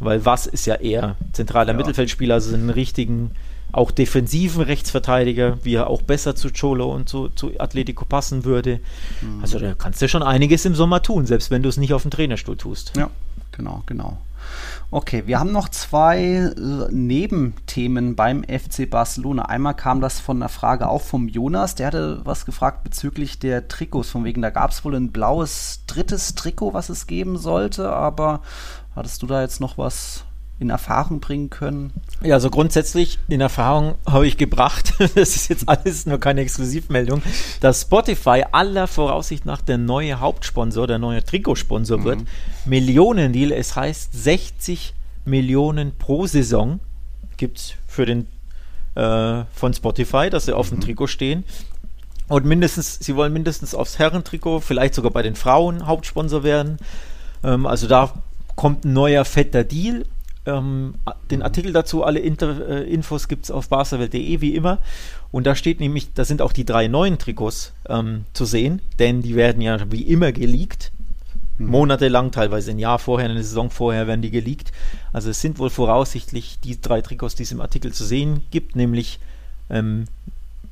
weil 0.00 0.24
was 0.24 0.46
ist 0.46 0.66
ja 0.66 0.76
eher 0.76 1.16
zentraler 1.32 1.72
Ja. 1.72 1.76
Mittelfeldspieler, 1.76 2.34
also 2.34 2.54
einen 2.54 2.70
richtigen, 2.70 3.32
auch 3.72 3.90
defensiven 3.90 4.62
Rechtsverteidiger, 4.62 5.58
wie 5.64 5.74
er 5.74 5.88
auch 5.88 6.02
besser 6.02 6.34
zu 6.34 6.48
Cholo 6.50 6.92
und 6.92 7.08
zu, 7.08 7.28
zu 7.28 7.52
Atletico 7.58 8.04
passen 8.04 8.44
würde. 8.44 8.80
Also 9.42 9.58
da 9.58 9.74
kannst 9.74 10.00
du 10.00 10.08
schon 10.08 10.22
einiges 10.22 10.64
im 10.64 10.74
Sommer 10.74 11.02
tun, 11.02 11.26
selbst 11.26 11.50
wenn 11.50 11.62
du 11.62 11.68
es 11.68 11.76
nicht 11.76 11.92
auf 11.92 12.02
dem 12.02 12.10
Trainerstuhl 12.10 12.56
tust. 12.56 12.92
Ja, 12.96 13.10
genau, 13.52 13.82
genau. 13.86 14.18
Okay, 14.90 15.24
wir 15.26 15.40
haben 15.40 15.50
noch 15.50 15.68
zwei 15.68 16.18
äh, 16.18 16.52
Nebenthemen 16.90 18.14
beim 18.14 18.44
FC 18.44 18.88
Barcelona. 18.88 19.46
Einmal 19.46 19.74
kam 19.74 20.00
das 20.00 20.20
von 20.20 20.36
einer 20.38 20.48
Frage 20.48 20.88
auch 20.88 21.02
vom 21.02 21.28
Jonas, 21.28 21.74
der 21.74 21.88
hatte 21.88 22.20
was 22.24 22.46
gefragt 22.46 22.84
bezüglich 22.84 23.38
der 23.38 23.66
Trikots. 23.68 24.10
Von 24.10 24.24
wegen, 24.24 24.42
da 24.42 24.50
gab 24.50 24.70
es 24.70 24.84
wohl 24.84 24.94
ein 24.94 25.10
blaues 25.10 25.84
drittes 25.86 26.34
Trikot, 26.34 26.74
was 26.74 26.90
es 26.90 27.06
geben 27.06 27.38
sollte, 27.38 27.90
aber 27.90 28.42
hattest 28.94 29.22
du 29.22 29.26
da 29.26 29.40
jetzt 29.40 29.60
noch 29.60 29.78
was 29.78 30.24
in 30.60 30.70
Erfahrung 30.70 31.20
bringen 31.20 31.50
können? 31.50 31.92
Ja, 32.22 32.34
also 32.34 32.50
grundsätzlich 32.50 33.18
in 33.28 33.40
Erfahrung 33.40 33.96
habe 34.06 34.26
ich 34.26 34.36
gebracht, 34.36 34.94
das 34.98 35.36
ist 35.36 35.48
jetzt 35.48 35.68
alles 35.68 36.06
nur 36.06 36.18
keine 36.18 36.40
Exklusivmeldung, 36.40 37.22
dass 37.60 37.82
Spotify 37.82 38.44
aller 38.52 38.86
Voraussicht 38.86 39.46
nach 39.46 39.60
der 39.60 39.78
neue 39.78 40.20
Hauptsponsor, 40.20 40.86
der 40.86 40.98
neue 40.98 41.24
Trikotsponsor 41.24 42.04
wird. 42.04 42.20
Millionendeal, 42.64 43.52
es 43.52 43.76
heißt 43.76 44.10
60 44.12 44.94
Millionen 45.24 45.96
pro 45.96 46.26
Saison 46.26 46.80
gibt 47.36 47.58
es 47.58 47.74
für 47.86 48.06
den 48.06 48.26
äh, 48.94 49.44
von 49.52 49.74
Spotify, 49.74 50.30
dass 50.30 50.46
sie 50.46 50.52
auf 50.52 50.68
dem 50.68 50.80
Trikot 50.80 51.08
stehen. 51.08 51.44
Und 52.28 52.46
mindestens, 52.46 52.98
sie 53.00 53.16
wollen 53.16 53.32
mindestens 53.32 53.74
aufs 53.74 53.98
Herrentrikot, 53.98 54.60
vielleicht 54.60 54.94
sogar 54.94 55.10
bei 55.10 55.22
den 55.22 55.34
Frauen 55.34 55.86
Hauptsponsor 55.86 56.42
werden. 56.42 56.78
Ähm, 57.42 57.66
also 57.66 57.86
da 57.86 58.12
kommt 58.56 58.84
ein 58.84 58.92
neuer 58.92 59.24
fetter 59.24 59.64
Deal. 59.64 60.04
Ähm, 60.46 60.94
den 61.30 61.42
Artikel 61.42 61.72
dazu, 61.72 62.04
alle 62.04 62.20
Inter, 62.20 62.68
äh, 62.68 62.82
Infos 62.82 63.28
gibt 63.28 63.44
es 63.44 63.50
auf 63.50 63.68
barcelwelt.de 63.68 64.40
wie 64.40 64.54
immer. 64.54 64.78
Und 65.32 65.46
da 65.46 65.54
steht 65.54 65.80
nämlich, 65.80 66.12
da 66.12 66.24
sind 66.24 66.42
auch 66.42 66.52
die 66.52 66.66
drei 66.66 66.86
neuen 66.86 67.18
Trikots 67.18 67.72
ähm, 67.88 68.24
zu 68.34 68.44
sehen, 68.44 68.82
denn 68.98 69.22
die 69.22 69.36
werden 69.36 69.62
ja 69.62 69.90
wie 69.90 70.02
immer 70.02 70.32
geleakt. 70.32 70.92
Monatelang, 71.56 72.30
teilweise 72.30 72.72
ein 72.72 72.78
Jahr 72.78 72.98
vorher, 72.98 73.30
eine 73.30 73.42
Saison 73.42 73.70
vorher 73.70 74.06
werden 74.06 74.22
die 74.22 74.30
geleakt. 74.30 74.72
Also 75.12 75.30
es 75.30 75.40
sind 75.40 75.58
wohl 75.58 75.70
voraussichtlich 75.70 76.58
die 76.62 76.80
drei 76.80 77.00
Trikots, 77.00 77.36
die 77.36 77.44
es 77.44 77.52
im 77.52 77.60
Artikel 77.60 77.92
zu 77.92 78.04
sehen 78.04 78.42
gibt, 78.50 78.76
nämlich 78.76 79.20
ähm, 79.70 80.06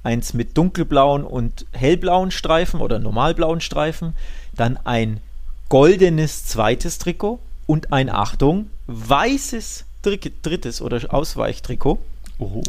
eins 0.02 0.34
mit 0.34 0.56
dunkelblauen 0.58 1.24
und 1.24 1.66
hellblauen 1.72 2.30
Streifen 2.30 2.80
oder 2.80 2.98
normalblauen 2.98 3.60
Streifen, 3.60 4.14
dann 4.54 4.76
ein 4.84 5.20
goldenes 5.68 6.44
zweites 6.44 6.98
Trikot 6.98 7.38
und 7.66 7.92
ein, 7.92 8.08
Achtung, 8.10 8.70
weißes 8.86 9.84
Dri- 10.04 10.32
drittes 10.42 10.82
oder 10.82 11.00
Ausweichtrikot. 11.12 11.98
Oh. 12.38 12.62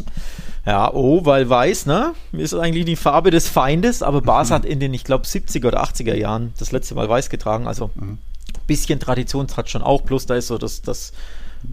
Ja, 0.66 0.94
oh, 0.94 1.26
weil 1.26 1.50
weiß, 1.50 1.88
ne? 1.88 2.14
Ist 2.32 2.54
eigentlich 2.54 2.86
die 2.86 2.96
Farbe 2.96 3.32
des 3.32 3.48
Feindes, 3.48 4.04
aber 4.04 4.22
Barca 4.22 4.56
hat 4.56 4.66
in 4.66 4.80
den, 4.80 4.94
ich 4.94 5.04
glaube, 5.04 5.26
70er 5.26 5.68
oder 5.68 5.84
80er 5.84 6.14
Jahren 6.16 6.54
das 6.60 6.72
letzte 6.72 6.96
Mal 6.96 7.10
weiß 7.10 7.30
getragen. 7.30 7.68
Also 7.68 7.90
ein 8.00 8.20
bisschen 8.68 9.00
Tradition 9.00 9.48
hat 9.58 9.70
schon 9.70 9.82
auch, 9.82 10.06
plus 10.06 10.26
da 10.26 10.36
ist 10.36 10.48
so 10.48 10.58
das, 10.58 10.82
das 10.84 11.12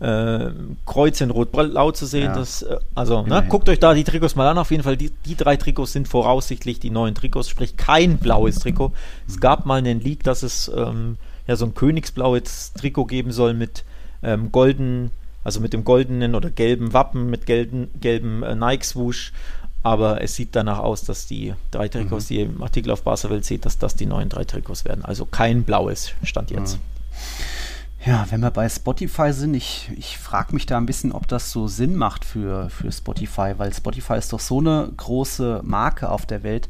äh, 0.00 0.50
Kreuz 0.86 1.20
in 1.20 1.30
Rot-Blau 1.30 1.90
zu 1.92 2.06
sehen. 2.06 2.26
Ja. 2.26 2.34
Das, 2.34 2.62
äh, 2.62 2.78
also, 2.94 3.22
ne? 3.22 3.44
Guckt 3.48 3.68
euch 3.68 3.80
da 3.80 3.92
die 3.92 4.04
Trikots 4.04 4.34
mal 4.34 4.48
an. 4.48 4.56
Auf 4.58 4.70
jeden 4.70 4.82
Fall, 4.82 4.96
die, 4.96 5.10
die 5.26 5.36
drei 5.36 5.56
Trikots 5.56 5.92
sind 5.92 6.08
voraussichtlich 6.08 6.80
die 6.80 6.90
neuen 6.90 7.14
Trikots, 7.14 7.48
sprich 7.50 7.76
kein 7.76 8.18
blaues 8.18 8.60
Trikot. 8.60 8.92
Es 9.28 9.40
gab 9.40 9.66
mal 9.66 9.76
einen 9.78 10.00
Leak, 10.00 10.22
dass 10.22 10.42
es 10.42 10.70
ähm, 10.74 11.16
ja 11.50 11.56
so 11.56 11.66
ein 11.66 11.74
königsblaues 11.74 12.72
Trikot 12.74 13.06
geben 13.06 13.32
soll 13.32 13.54
mit 13.54 13.84
ähm, 14.22 14.52
golden, 14.52 15.10
also 15.42 15.60
mit 15.60 15.72
dem 15.72 15.84
goldenen 15.84 16.34
oder 16.34 16.48
gelben 16.48 16.92
Wappen, 16.92 17.28
mit 17.28 17.44
gelben, 17.44 17.88
gelben 18.00 18.42
äh, 18.42 18.54
Nike-Swoosh. 18.54 19.32
Aber 19.82 20.22
es 20.22 20.34
sieht 20.34 20.54
danach 20.54 20.78
aus, 20.78 21.04
dass 21.04 21.26
die 21.26 21.54
drei 21.70 21.88
Trikots, 21.88 22.26
die 22.26 22.36
ihr 22.36 22.44
im 22.44 22.62
Artikel 22.62 22.90
auf 22.90 23.02
Barca-Welt 23.02 23.46
seht, 23.46 23.64
dass 23.64 23.78
das 23.78 23.96
die 23.96 24.04
neuen 24.06 24.28
drei 24.28 24.44
Trikots 24.44 24.84
werden. 24.84 25.04
Also 25.04 25.24
kein 25.24 25.64
blaues 25.64 26.12
Stand 26.22 26.50
jetzt. 26.50 26.78
Ja, 28.04 28.26
wenn 28.30 28.40
wir 28.40 28.50
bei 28.50 28.68
Spotify 28.68 29.32
sind, 29.32 29.54
ich, 29.54 29.90
ich 29.96 30.18
frage 30.18 30.54
mich 30.54 30.66
da 30.66 30.76
ein 30.76 30.86
bisschen, 30.86 31.12
ob 31.12 31.28
das 31.28 31.50
so 31.50 31.66
Sinn 31.66 31.96
macht 31.96 32.24
für, 32.24 32.68
für 32.70 32.92
Spotify, 32.92 33.54
weil 33.56 33.72
Spotify 33.74 34.16
ist 34.18 34.32
doch 34.32 34.40
so 34.40 34.58
eine 34.58 34.90
große 34.96 35.62
Marke 35.64 36.10
auf 36.10 36.26
der 36.26 36.42
Welt. 36.42 36.68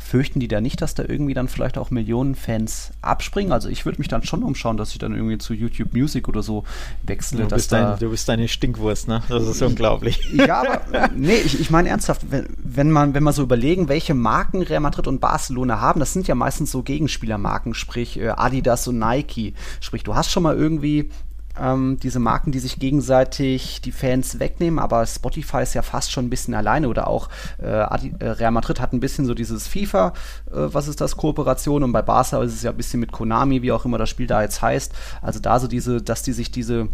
Fürchten 0.00 0.40
die 0.40 0.48
da 0.48 0.60
nicht, 0.60 0.80
dass 0.82 0.94
da 0.94 1.04
irgendwie 1.06 1.34
dann 1.34 1.48
vielleicht 1.48 1.78
auch 1.78 1.90
Millionen 1.90 2.34
Fans 2.34 2.90
abspringen? 3.02 3.52
Also 3.52 3.68
ich 3.68 3.84
würde 3.84 3.98
mich 3.98 4.08
dann 4.08 4.22
schon 4.22 4.42
umschauen, 4.42 4.76
dass 4.76 4.92
ich 4.92 4.98
dann 4.98 5.14
irgendwie 5.14 5.38
zu 5.38 5.54
YouTube 5.54 5.92
Music 5.94 6.28
oder 6.28 6.42
so 6.42 6.64
wechsle. 7.02 7.44
Du 7.44 7.54
bist, 7.54 7.70
da 7.70 7.92
ein, 7.92 7.98
du 7.98 8.10
bist 8.10 8.28
eine 8.30 8.48
Stinkwurst, 8.48 9.08
ne? 9.08 9.22
Das 9.28 9.46
ist 9.46 9.62
unglaublich. 9.62 10.20
ja, 10.32 10.60
aber 10.62 11.08
nee, 11.14 11.36
ich, 11.36 11.60
ich 11.60 11.70
meine 11.70 11.90
ernsthaft, 11.90 12.30
wenn, 12.30 12.46
wenn 12.58 12.90
man 12.90 13.14
wenn 13.14 13.22
man 13.22 13.34
so 13.34 13.42
überlegen, 13.42 13.88
welche 13.88 14.14
Marken 14.14 14.62
Real 14.62 14.80
Madrid 14.80 15.06
und 15.06 15.20
Barcelona 15.20 15.80
haben, 15.80 16.00
das 16.00 16.12
sind 16.12 16.26
ja 16.26 16.34
meistens 16.34 16.70
so 16.70 16.82
Gegenspielermarken, 16.82 17.74
sprich 17.74 18.18
äh, 18.18 18.28
Adidas 18.28 18.88
und 18.88 18.98
Nike. 18.98 19.54
Sprich, 19.80 20.02
du 20.02 20.14
hast 20.14 20.30
schon 20.30 20.42
mal 20.42 20.56
irgendwie 20.56 21.10
ähm, 21.60 21.98
diese 22.02 22.18
Marken, 22.18 22.52
die 22.52 22.58
sich 22.58 22.78
gegenseitig 22.78 23.80
die 23.80 23.92
Fans 23.92 24.38
wegnehmen, 24.38 24.78
aber 24.78 25.04
Spotify 25.06 25.62
ist 25.62 25.74
ja 25.74 25.82
fast 25.82 26.12
schon 26.12 26.26
ein 26.26 26.30
bisschen 26.30 26.54
alleine 26.54 26.88
oder 26.88 27.06
auch 27.06 27.28
äh, 27.60 27.66
äh, 27.66 28.10
Real 28.22 28.50
Madrid 28.50 28.80
hat 28.80 28.92
ein 28.92 29.00
bisschen 29.00 29.26
so 29.26 29.34
dieses 29.34 29.66
FIFA, 29.66 30.12
äh, 30.50 30.52
was 30.52 30.88
ist 30.88 31.00
das, 31.00 31.16
Kooperation 31.16 31.82
und 31.82 31.92
bei 31.92 32.02
Barca 32.02 32.42
ist 32.42 32.54
es 32.54 32.62
ja 32.62 32.70
ein 32.70 32.76
bisschen 32.76 33.00
mit 33.00 33.12
Konami, 33.12 33.62
wie 33.62 33.72
auch 33.72 33.84
immer 33.84 33.98
das 33.98 34.08
Spiel 34.08 34.26
da 34.26 34.42
jetzt 34.42 34.62
heißt. 34.62 34.92
Also 35.22 35.40
da 35.40 35.58
so 35.60 35.66
diese, 35.66 36.00
dass 36.00 36.22
die 36.22 36.32
sich 36.32 36.50
diese 36.50 36.88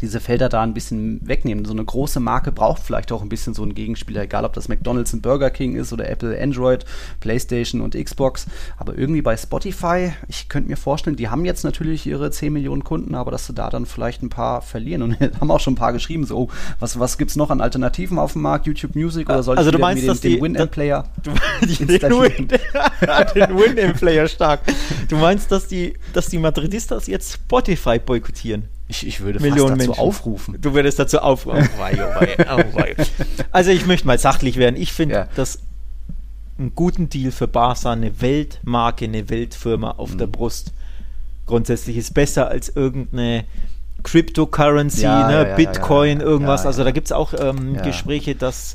diese 0.00 0.20
Felder 0.20 0.48
da 0.48 0.62
ein 0.62 0.74
bisschen 0.74 1.20
wegnehmen. 1.26 1.64
So 1.64 1.72
eine 1.72 1.84
große 1.84 2.20
Marke 2.20 2.52
braucht 2.52 2.82
vielleicht 2.82 3.12
auch 3.12 3.22
ein 3.22 3.28
bisschen 3.28 3.54
so 3.54 3.62
einen 3.62 3.74
Gegenspieler, 3.74 4.22
egal 4.22 4.44
ob 4.44 4.52
das 4.54 4.68
McDonalds 4.68 5.12
und 5.12 5.22
Burger 5.22 5.50
King 5.50 5.76
ist 5.76 5.92
oder 5.92 6.08
Apple, 6.08 6.40
Android, 6.40 6.84
PlayStation 7.20 7.80
und 7.80 7.94
Xbox. 7.94 8.46
Aber 8.78 8.96
irgendwie 8.96 9.22
bei 9.22 9.36
Spotify, 9.36 10.12
ich 10.28 10.48
könnte 10.48 10.70
mir 10.70 10.76
vorstellen, 10.76 11.16
die 11.16 11.28
haben 11.28 11.44
jetzt 11.44 11.64
natürlich 11.64 12.06
ihre 12.06 12.30
10 12.30 12.52
Millionen 12.52 12.84
Kunden, 12.84 13.14
aber 13.14 13.30
dass 13.30 13.46
sie 13.46 13.52
da 13.54 13.68
dann 13.70 13.86
vielleicht 13.86 14.22
ein 14.22 14.30
paar 14.30 14.62
verlieren. 14.62 15.02
Und 15.02 15.20
haben 15.40 15.50
auch 15.50 15.60
schon 15.60 15.74
ein 15.74 15.76
paar 15.76 15.92
geschrieben, 15.92 16.24
so, 16.26 16.36
oh, 16.38 16.48
was, 16.78 16.98
was 16.98 17.18
gibt 17.18 17.30
es 17.30 17.36
noch 17.36 17.50
an 17.50 17.60
Alternativen 17.60 18.18
auf 18.18 18.32
dem 18.32 18.42
Markt? 18.42 18.66
YouTube 18.66 18.94
Music 18.94 19.28
oder 19.28 19.42
soll 19.42 19.54
ich 19.54 19.58
Also 19.58 19.70
du 19.70 19.78
wieder 19.78 19.86
meinst, 19.86 20.02
mir 20.02 20.08
dass 20.08 20.20
den, 20.20 20.30
die- 20.32 20.36
den 20.36 20.44
Winamp-Player 20.44 21.04
Du, 21.22 21.30
die, 21.66 21.76
den. 21.86 22.00
Win, 22.12 22.48
den 22.48 23.56
Win-Player 23.58 24.28
stark. 24.28 24.60
Du 25.08 25.16
meinst, 25.16 25.50
dass 25.52 25.66
die, 25.68 25.94
dass 26.12 26.28
die 26.28 26.38
Madridistas 26.38 27.06
jetzt 27.06 27.32
Spotify 27.34 27.98
boykottieren? 27.98 28.64
Ich, 28.90 29.06
ich 29.06 29.20
würde 29.20 29.40
Millionen 29.40 29.76
fast 29.76 29.80
dazu 29.82 29.88
Menschen. 29.90 30.00
aufrufen. 30.00 30.56
Du 30.60 30.74
würdest 30.74 30.98
dazu 30.98 31.20
aufrufen. 31.20 31.68
Oh 31.76 31.80
wei, 31.80 31.92
oh 31.94 32.20
wei, 32.20 32.36
oh 32.52 32.76
wei. 32.76 32.96
Also 33.52 33.70
ich 33.70 33.86
möchte 33.86 34.06
mal 34.06 34.18
sachlich 34.18 34.56
werden. 34.56 34.76
Ich 34.76 34.92
finde 34.92 35.14
Ja. 35.14 35.28
das 35.36 35.60
einen 36.58 36.74
guten 36.74 37.08
Deal 37.08 37.30
für 37.32 37.48
Barca, 37.48 37.92
eine 37.92 38.20
Weltmarke, 38.20 39.04
eine 39.06 39.30
Weltfirma 39.30 39.92
auf 39.92 40.12
Mhm. 40.14 40.18
der 40.18 40.26
Brust. 40.26 40.72
Grundsätzlich 41.46 41.96
ist 41.96 42.12
besser 42.14 42.48
als 42.48 42.68
irgendeine 42.68 43.44
Cryptocurrency, 44.02 45.02
Ja, 45.02 45.28
ne, 45.28 45.48
ja, 45.50 45.56
Bitcoin, 45.56 46.20
irgendwas. 46.20 46.66
Also 46.66 46.84
da 46.84 46.90
gibt 46.90 47.06
es 47.06 47.12
auch 47.12 47.32
ähm. 47.38 47.76
Gespräche, 47.82 48.34
dass 48.34 48.74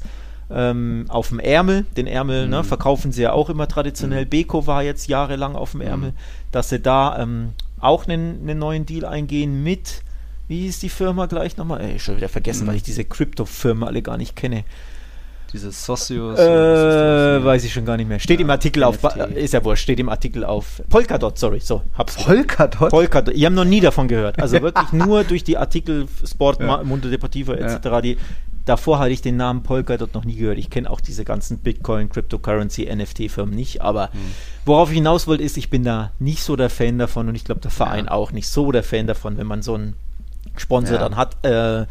ähm, 0.51 1.05
auf 1.09 1.29
dem 1.29 1.39
Ärmel, 1.39 1.85
den 1.97 2.05
Ärmel, 2.05 2.47
ne, 2.47 2.59
Mhm. 2.59 2.63
verkaufen 2.65 3.11
sie 3.11 3.23
ja 3.23 3.31
auch 3.33 3.49
immer 3.49 3.67
traditionell. 3.67 4.25
Beko 4.27 4.67
war 4.67 4.83
jetzt 4.83 5.07
jahrelang 5.07 5.55
auf 5.55 5.71
dem 5.71 5.81
Ärmel, 5.81 6.13
dass 6.51 6.69
sie 6.69 6.79
da 6.79 7.17
ähm, 7.19 7.53
auch 7.79 8.07
einen, 8.07 8.41
einen 8.41 8.59
neuen 8.59 8.85
Deal 8.85 9.05
eingehen 9.05 9.63
mit, 9.63 10.03
wie 10.47 10.61
hieß 10.61 10.79
die 10.79 10.89
Firma 10.89 11.25
gleich 11.25 11.57
nochmal? 11.57 11.81
Ey, 11.81 11.99
schon 11.99 12.17
wieder 12.17 12.29
vergessen, 12.29 12.63
Mhm. 12.63 12.67
weil 12.69 12.75
ich 12.77 12.83
diese 12.83 13.03
Krypto-Firmen 13.03 13.83
alle 13.87 14.01
gar 14.01 14.17
nicht 14.17 14.35
kenne. 14.35 14.63
Dieses 15.53 15.85
Socios. 15.85 16.37
Äh, 16.37 17.43
weiß 17.43 17.63
ich 17.63 17.71
schon 17.71 17.85
gar 17.85 17.95
nicht 17.97 18.09
mehr. 18.09 18.19
Steht 18.19 18.39
Ja, 18.39 18.45
im 18.45 18.49
Artikel 18.49 18.83
auf, 18.83 19.01
NFT. 19.03 19.37
ist 19.37 19.53
ja 19.53 19.63
wurscht, 19.63 19.83
steht 19.83 19.99
im 19.99 20.09
Artikel 20.09 20.43
auf 20.43 20.81
Polkadot, 20.89 21.37
sorry, 21.37 21.59
so, 21.61 21.81
hab's. 21.97 22.15
Polkadot? 22.17 22.89
Polkadot, 22.89 23.33
ich 23.33 23.45
habe 23.45 23.55
noch 23.55 23.63
nie 23.63 23.79
davon 23.79 24.07
gehört. 24.07 24.39
Also 24.41 24.61
wirklich 24.61 24.91
nur 24.91 25.23
durch 25.23 25.43
die 25.45 25.57
Artikel 25.57 26.07
Sport, 26.25 26.59
Ja. 26.59 26.83
Mundo 26.83 27.09
Deportivo 27.09 27.53
etc., 27.53 27.79
die 28.03 28.17
Davor 28.65 28.97
hatte 28.97 29.11
ich 29.11 29.21
den 29.21 29.37
Namen 29.37 29.61
Polka 29.61 29.95
dort 29.95 30.15
noch 30.15 30.25
nie 30.25 30.35
gehört. 30.37 30.57
Ich 30.57 30.71
kenne 30.71 30.89
auch 30.89 30.99
diese 30.99 31.23
ganzen 31.23 31.59
Bitcoin, 31.59 32.09
Cryptocurrency, 32.09 32.87
NFT-Firmen 32.93 33.53
nicht. 33.55 33.83
Aber 33.83 34.09
mhm. 34.11 34.17
worauf 34.65 34.89
ich 34.89 34.95
hinaus 34.95 35.27
wollte, 35.27 35.43
ist, 35.43 35.55
ich 35.57 35.69
bin 35.69 35.83
da 35.83 36.11
nicht 36.17 36.41
so 36.41 36.55
der 36.55 36.71
Fan 36.71 36.97
davon 36.97 37.29
und 37.29 37.35
ich 37.35 37.43
glaube, 37.45 37.61
der 37.61 37.69
Verein 37.69 38.05
ja. 38.05 38.11
auch 38.11 38.31
nicht 38.31 38.47
so 38.47 38.71
der 38.71 38.81
Fan 38.81 39.05
davon, 39.05 39.37
wenn 39.37 39.45
man 39.45 39.61
so 39.61 39.75
einen 39.75 39.93
Sponsor 40.59 40.95
ja. 40.95 40.99
dann 41.01 41.15
hat. 41.15 41.43
Äh, 41.45 41.85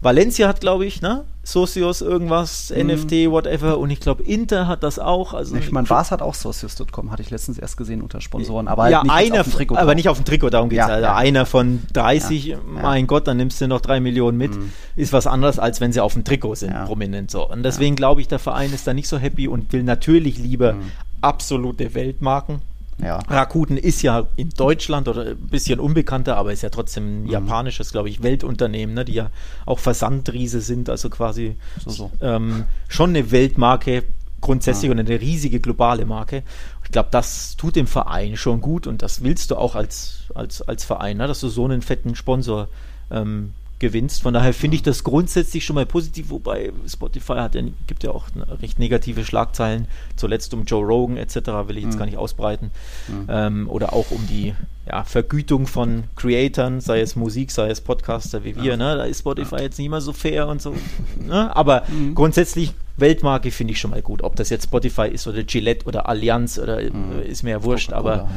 Valencia 0.00 0.46
hat, 0.46 0.60
glaube 0.60 0.86
ich, 0.86 1.00
ne? 1.00 1.24
Socios 1.42 2.00
irgendwas, 2.00 2.72
mhm. 2.76 2.88
NFT, 2.88 3.12
whatever. 3.30 3.78
Und 3.78 3.90
ich 3.90 4.00
glaube, 4.00 4.22
Inter 4.24 4.66
hat 4.66 4.82
das 4.82 4.98
auch. 4.98 5.32
Also 5.32 5.56
ich 5.56 5.70
meine, 5.70 5.86
Bars 5.86 6.10
hat 6.10 6.20
auch 6.20 6.34
Socios.com, 6.34 7.10
hatte 7.10 7.22
ich 7.22 7.30
letztens 7.30 7.58
erst 7.58 7.76
gesehen 7.76 8.02
unter 8.02 8.20
Sponsoren. 8.20 8.66
Aber 8.66 8.88
ja, 8.88 8.98
halt 8.98 9.04
nicht 9.04 9.14
einer, 9.14 9.40
auf 9.40 9.46
dem 9.46 9.52
Trikot. 9.52 9.76
Aber 9.76 9.94
nicht 9.94 10.08
auf 10.08 10.18
dem 10.18 10.24
Trikot, 10.24 10.50
darum 10.50 10.68
geht 10.68 10.80
es. 10.80 10.86
Ja, 10.86 10.94
also 10.94 11.06
ja. 11.06 11.16
Einer 11.16 11.46
von 11.46 11.82
30, 11.92 12.44
ja, 12.44 12.58
mein 12.66 13.06
Gott, 13.06 13.26
dann 13.28 13.36
nimmst 13.36 13.60
du 13.60 13.68
noch 13.68 13.80
drei 13.80 14.00
Millionen 14.00 14.36
mit. 14.36 14.56
Mhm. 14.56 14.72
Ist 14.96 15.12
was 15.12 15.26
anderes, 15.26 15.58
als 15.58 15.80
wenn 15.80 15.92
sie 15.92 16.00
auf 16.00 16.14
dem 16.14 16.24
Trikot 16.24 16.56
sind, 16.56 16.74
prominent 16.84 17.30
so. 17.30 17.48
Und 17.48 17.62
deswegen 17.62 17.96
glaube 17.96 18.20
ich, 18.20 18.28
der 18.28 18.40
Verein 18.40 18.72
ist 18.72 18.86
da 18.86 18.92
nicht 18.92 19.08
so 19.08 19.16
happy 19.16 19.46
und 19.48 19.72
will 19.72 19.84
natürlich 19.84 20.38
lieber 20.38 20.74
mhm. 20.74 20.92
absolute 21.20 21.94
Weltmarken 21.94 22.60
ja. 23.02 23.18
Rakuten 23.28 23.76
ist 23.76 24.02
ja 24.02 24.26
in 24.36 24.50
Deutschland 24.50 25.08
oder 25.08 25.26
ein 25.26 25.36
bisschen 25.36 25.80
unbekannter, 25.80 26.36
aber 26.36 26.52
ist 26.52 26.62
ja 26.62 26.70
trotzdem 26.70 27.04
ein 27.04 27.22
mhm. 27.24 27.30
japanisches, 27.30 27.92
glaube 27.92 28.08
ich, 28.08 28.22
Weltunternehmen, 28.22 28.94
ne, 28.94 29.04
die 29.04 29.14
ja 29.14 29.30
auch 29.66 29.78
Versandriese 29.78 30.60
sind, 30.60 30.88
also 30.88 31.10
quasi 31.10 31.56
so, 31.84 31.90
so. 31.90 32.10
Ähm, 32.20 32.64
schon 32.88 33.10
eine 33.10 33.30
Weltmarke 33.30 34.04
grundsätzlich 34.40 34.88
ja. 34.88 34.92
und 34.92 35.00
eine 35.00 35.20
riesige 35.20 35.60
globale 35.60 36.06
Marke. 36.06 36.42
Ich 36.84 36.90
glaube, 36.90 37.08
das 37.10 37.56
tut 37.56 37.76
dem 37.76 37.86
Verein 37.86 38.36
schon 38.36 38.60
gut 38.60 38.86
und 38.86 39.02
das 39.02 39.22
willst 39.22 39.50
du 39.50 39.56
auch 39.56 39.74
als, 39.74 40.30
als, 40.34 40.62
als 40.62 40.84
Verein, 40.84 41.18
ne, 41.18 41.26
dass 41.26 41.40
du 41.40 41.48
so 41.48 41.64
einen 41.64 41.82
fetten 41.82 42.14
Sponsor 42.14 42.68
ähm, 43.10 43.52
gewinnst. 43.78 44.22
Von 44.22 44.34
daher 44.34 44.54
finde 44.54 44.76
ich 44.76 44.82
das 44.82 45.04
grundsätzlich 45.04 45.64
schon 45.64 45.74
mal 45.74 45.86
positiv, 45.86 46.30
wobei 46.30 46.72
Spotify 46.88 47.34
hat 47.34 47.54
ja, 47.54 47.62
gibt 47.86 48.04
ja 48.04 48.10
auch 48.10 48.26
recht 48.62 48.78
negative 48.78 49.24
Schlagzeilen, 49.24 49.86
zuletzt 50.16 50.54
um 50.54 50.64
Joe 50.64 50.84
Rogan 50.84 51.16
etc., 51.16 51.36
will 51.66 51.76
ich 51.76 51.84
jetzt 51.84 51.94
mhm. 51.94 51.98
gar 51.98 52.06
nicht 52.06 52.16
ausbreiten. 52.16 52.70
Mhm. 53.08 53.26
Ähm, 53.28 53.70
oder 53.70 53.92
auch 53.92 54.10
um 54.10 54.26
die 54.26 54.54
ja, 54.86 55.04
Vergütung 55.04 55.66
von 55.66 56.04
Creatoren, 56.14 56.80
sei 56.80 57.00
es 57.00 57.16
Musik, 57.16 57.50
sei 57.50 57.68
es 57.68 57.80
Podcaster 57.80 58.44
wie 58.44 58.56
wir. 58.56 58.62
Ja. 58.62 58.76
Ne? 58.76 58.96
Da 58.96 59.04
ist 59.04 59.20
Spotify 59.20 59.56
ja. 59.56 59.62
jetzt 59.62 59.78
nicht 59.78 59.90
mehr 59.90 60.00
so 60.00 60.12
fair 60.12 60.48
und 60.48 60.62
so. 60.62 60.74
Ne? 61.20 61.54
Aber 61.54 61.82
mhm. 61.88 62.14
grundsätzlich 62.14 62.72
Weltmarke 62.96 63.50
finde 63.50 63.72
ich 63.72 63.80
schon 63.80 63.90
mal 63.90 64.02
gut. 64.02 64.22
Ob 64.22 64.36
das 64.36 64.48
jetzt 64.48 64.64
Spotify 64.64 65.08
ist 65.08 65.26
oder 65.26 65.42
Gillette 65.42 65.84
oder 65.86 66.08
Allianz 66.08 66.58
oder 66.58 66.80
mhm. 66.80 67.20
ist 67.26 67.42
mir 67.42 67.50
ja 67.50 67.62
wurscht, 67.62 67.92
aber. 67.92 68.28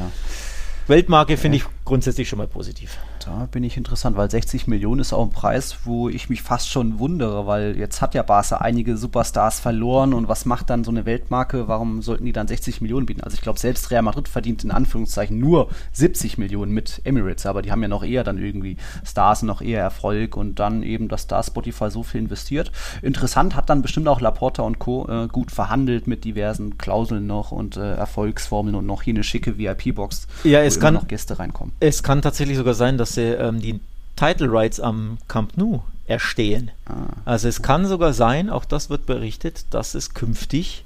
Weltmarke 0.88 1.38
finde 1.38 1.58
ich 1.58 1.66
grundsätzlich 1.86 2.28
schon 2.28 2.40
mal 2.40 2.48
positiv. 2.48 2.98
Da 3.26 3.47
bin 3.51 3.63
ich 3.63 3.78
interessant, 3.78 4.15
weil 4.15 4.32
60 4.32 4.67
Millionen 4.67 5.01
ist 5.01 5.13
auch 5.13 5.24
ein 5.24 5.32
Preis, 5.32 5.78
wo 5.84 6.09
ich 6.09 6.30
mich 6.30 6.41
fast 6.41 6.70
schon 6.70 6.99
wundere, 6.99 7.45
weil 7.45 7.78
jetzt 7.78 8.01
hat 8.01 8.15
ja 8.15 8.24
Barca 8.24 8.57
einige 8.57 8.97
Superstars 8.97 9.59
verloren 9.59 10.13
und 10.13 10.28
was 10.28 10.45
macht 10.45 10.70
dann 10.70 10.84
so 10.84 10.91
eine 10.91 11.05
Weltmarke? 11.05 11.67
Warum 11.67 12.01
sollten 12.01 12.26
die 12.26 12.32
dann 12.32 12.47
60 12.47 12.82
Millionen 12.82 13.05
bieten? 13.05 13.22
Also 13.22 13.36
ich 13.36 13.41
glaube, 13.41 13.59
selbst 13.59 13.91
Real 13.91 14.01
Madrid 14.01 14.28
verdient 14.28 14.63
in 14.63 14.72
Anführungszeichen 14.72 15.38
nur 15.38 15.70
70 15.91 16.38
Millionen 16.38 16.72
mit 16.72 17.01
Emirates, 17.03 17.45
aber 17.45 17.61
die 17.61 17.72
haben 17.72 17.82
ja 17.82 17.88
noch 17.88 18.03
eher 18.03 18.24
dann 18.24 18.38
irgendwie 18.38 18.78
Stars, 19.05 19.43
noch 19.43 19.61
eher 19.61 19.82
Erfolg 19.82 20.38
und 20.38 20.59
dann 20.59 20.84
eben, 20.84 21.09
dass 21.09 21.28
da 21.28 21.43
Spotify 21.43 21.91
so 21.91 22.03
viel 22.03 22.22
investiert. 22.22 22.72
Interessant 23.01 23.55
hat 23.55 23.70
dann 23.70 23.82
bestimmt 23.82 24.07
auch 24.07 24.22
Laporta 24.22 24.63
und 24.63 24.80
Co. 24.80 25.07
Äh, 25.07 25.28
gut 25.28 25.51
verhandelt 25.51 26.07
mit 26.07 26.24
diversen 26.24 26.78
Klauseln 26.78 27.28
noch 27.28 27.51
und 27.51 27.78
äh, 27.78 27.95
Erfolgsformeln 27.95 28.76
und 28.76 28.86
noch 28.86 29.01
hier 29.01 29.13
eine 29.13 29.24
schicke 29.24 29.57
VIP-Box, 29.57 30.28
ja, 30.43 30.61
es 30.61 30.80
kann, 30.80 30.93
noch 30.93 31.07
Gäste 31.07 31.39
reinkommen. 31.39 31.74
Es 31.80 32.03
kann 32.03 32.22
tatsächlich 32.22 32.57
sogar 32.57 32.74
sein, 32.74 32.97
dass 32.97 33.09
sie 33.16 33.32
ähm, 33.34 33.60
die 33.62 33.80
Title 34.16 34.51
Rights 34.51 34.80
am 34.80 35.18
Camp 35.28 35.57
Nou 35.57 35.82
erstehen. 36.07 36.72
Ah. 36.86 37.07
Also 37.26 37.47
es 37.47 37.62
kann 37.62 37.86
sogar 37.86 38.14
sein, 38.14 38.49
auch 38.49 38.66
das 38.66 38.89
wird 38.89 39.05
berichtet, 39.05 39.66
dass 39.70 39.95
es 39.95 40.14
künftig 40.14 40.84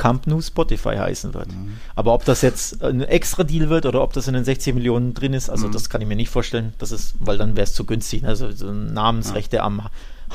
Camp 0.00 0.26
Nou 0.26 0.40
Spotify 0.40 0.96
heißen 0.96 1.34
wird. 1.34 1.48
Mhm. 1.48 1.76
Aber 1.94 2.14
ob 2.14 2.24
das 2.24 2.40
jetzt 2.40 2.82
ein 2.82 3.02
extra 3.02 3.44
Deal 3.44 3.68
wird 3.68 3.84
oder 3.84 4.02
ob 4.02 4.14
das 4.14 4.28
in 4.28 4.34
den 4.34 4.44
60 4.44 4.74
Millionen 4.74 5.12
drin 5.12 5.34
ist, 5.34 5.50
also 5.50 5.68
mhm. 5.68 5.72
das 5.72 5.90
kann 5.90 6.00
ich 6.00 6.08
mir 6.08 6.16
nicht 6.16 6.30
vorstellen. 6.30 6.72
Das 6.78 6.90
ist, 6.90 7.14
weil 7.20 7.36
dann 7.36 7.54
wäre 7.54 7.64
es 7.64 7.74
zu 7.74 7.84
günstig. 7.84 8.24
Also 8.24 8.50
so 8.50 8.72
Namensrechte 8.72 9.56
ja. 9.56 9.64
am 9.64 9.82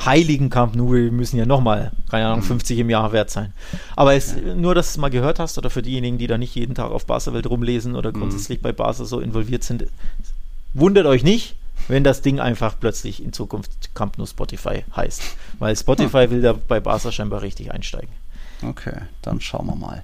heiligen 0.04 0.50
Camp 0.50 0.76
Nou 0.76 0.92
müssen 1.10 1.36
ja 1.36 1.46
nochmal, 1.46 1.90
keine 2.10 2.26
Ahnung, 2.26 2.42
50 2.42 2.76
mhm. 2.76 2.80
im 2.82 2.90
Jahr 2.90 3.12
wert 3.12 3.30
sein. 3.30 3.52
Aber 3.96 4.14
es, 4.14 4.36
ja. 4.36 4.54
nur, 4.54 4.76
dass 4.76 4.86
du 4.86 4.90
es 4.90 4.98
mal 4.98 5.10
gehört 5.10 5.40
hast 5.40 5.58
oder 5.58 5.70
für 5.70 5.82
diejenigen, 5.82 6.18
die 6.18 6.28
da 6.28 6.38
nicht 6.38 6.54
jeden 6.54 6.76
Tag 6.76 6.92
auf 6.92 7.06
Barca-Welt 7.06 7.48
rumlesen 7.50 7.96
oder 7.96 8.10
mhm. 8.10 8.20
grundsätzlich 8.20 8.62
bei 8.62 8.70
Barca 8.70 9.04
so 9.04 9.18
involviert 9.18 9.64
sind, 9.64 9.86
wundert 10.78 11.06
euch 11.06 11.22
nicht, 11.22 11.56
wenn 11.88 12.04
das 12.04 12.22
Ding 12.22 12.40
einfach 12.40 12.78
plötzlich 12.78 13.22
in 13.22 13.32
Zukunft 13.32 13.94
Camp 13.94 14.18
Nou 14.18 14.26
Spotify 14.26 14.84
heißt. 14.94 15.22
Weil 15.58 15.76
Spotify 15.76 16.24
hm. 16.24 16.30
will 16.30 16.42
da 16.42 16.52
bei 16.52 16.80
Barca 16.80 17.12
scheinbar 17.12 17.42
richtig 17.42 17.72
einsteigen. 17.72 18.10
Okay, 18.62 18.94
dann 19.20 19.40
schauen 19.40 19.66
wir 19.66 19.76
mal. 19.76 20.02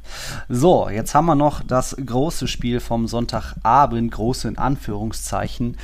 So, 0.49 0.91
jetzt 0.91 1.15
haben 1.15 1.25
wir 1.25 1.35
noch 1.35 1.63
das 1.63 1.97
große 1.97 2.47
Spiel 2.47 2.81
vom 2.81 3.09
Sonntagabend, 3.09 4.13
große 4.13 4.47
in 4.47 4.59
Anführungszeichen. 4.59 5.79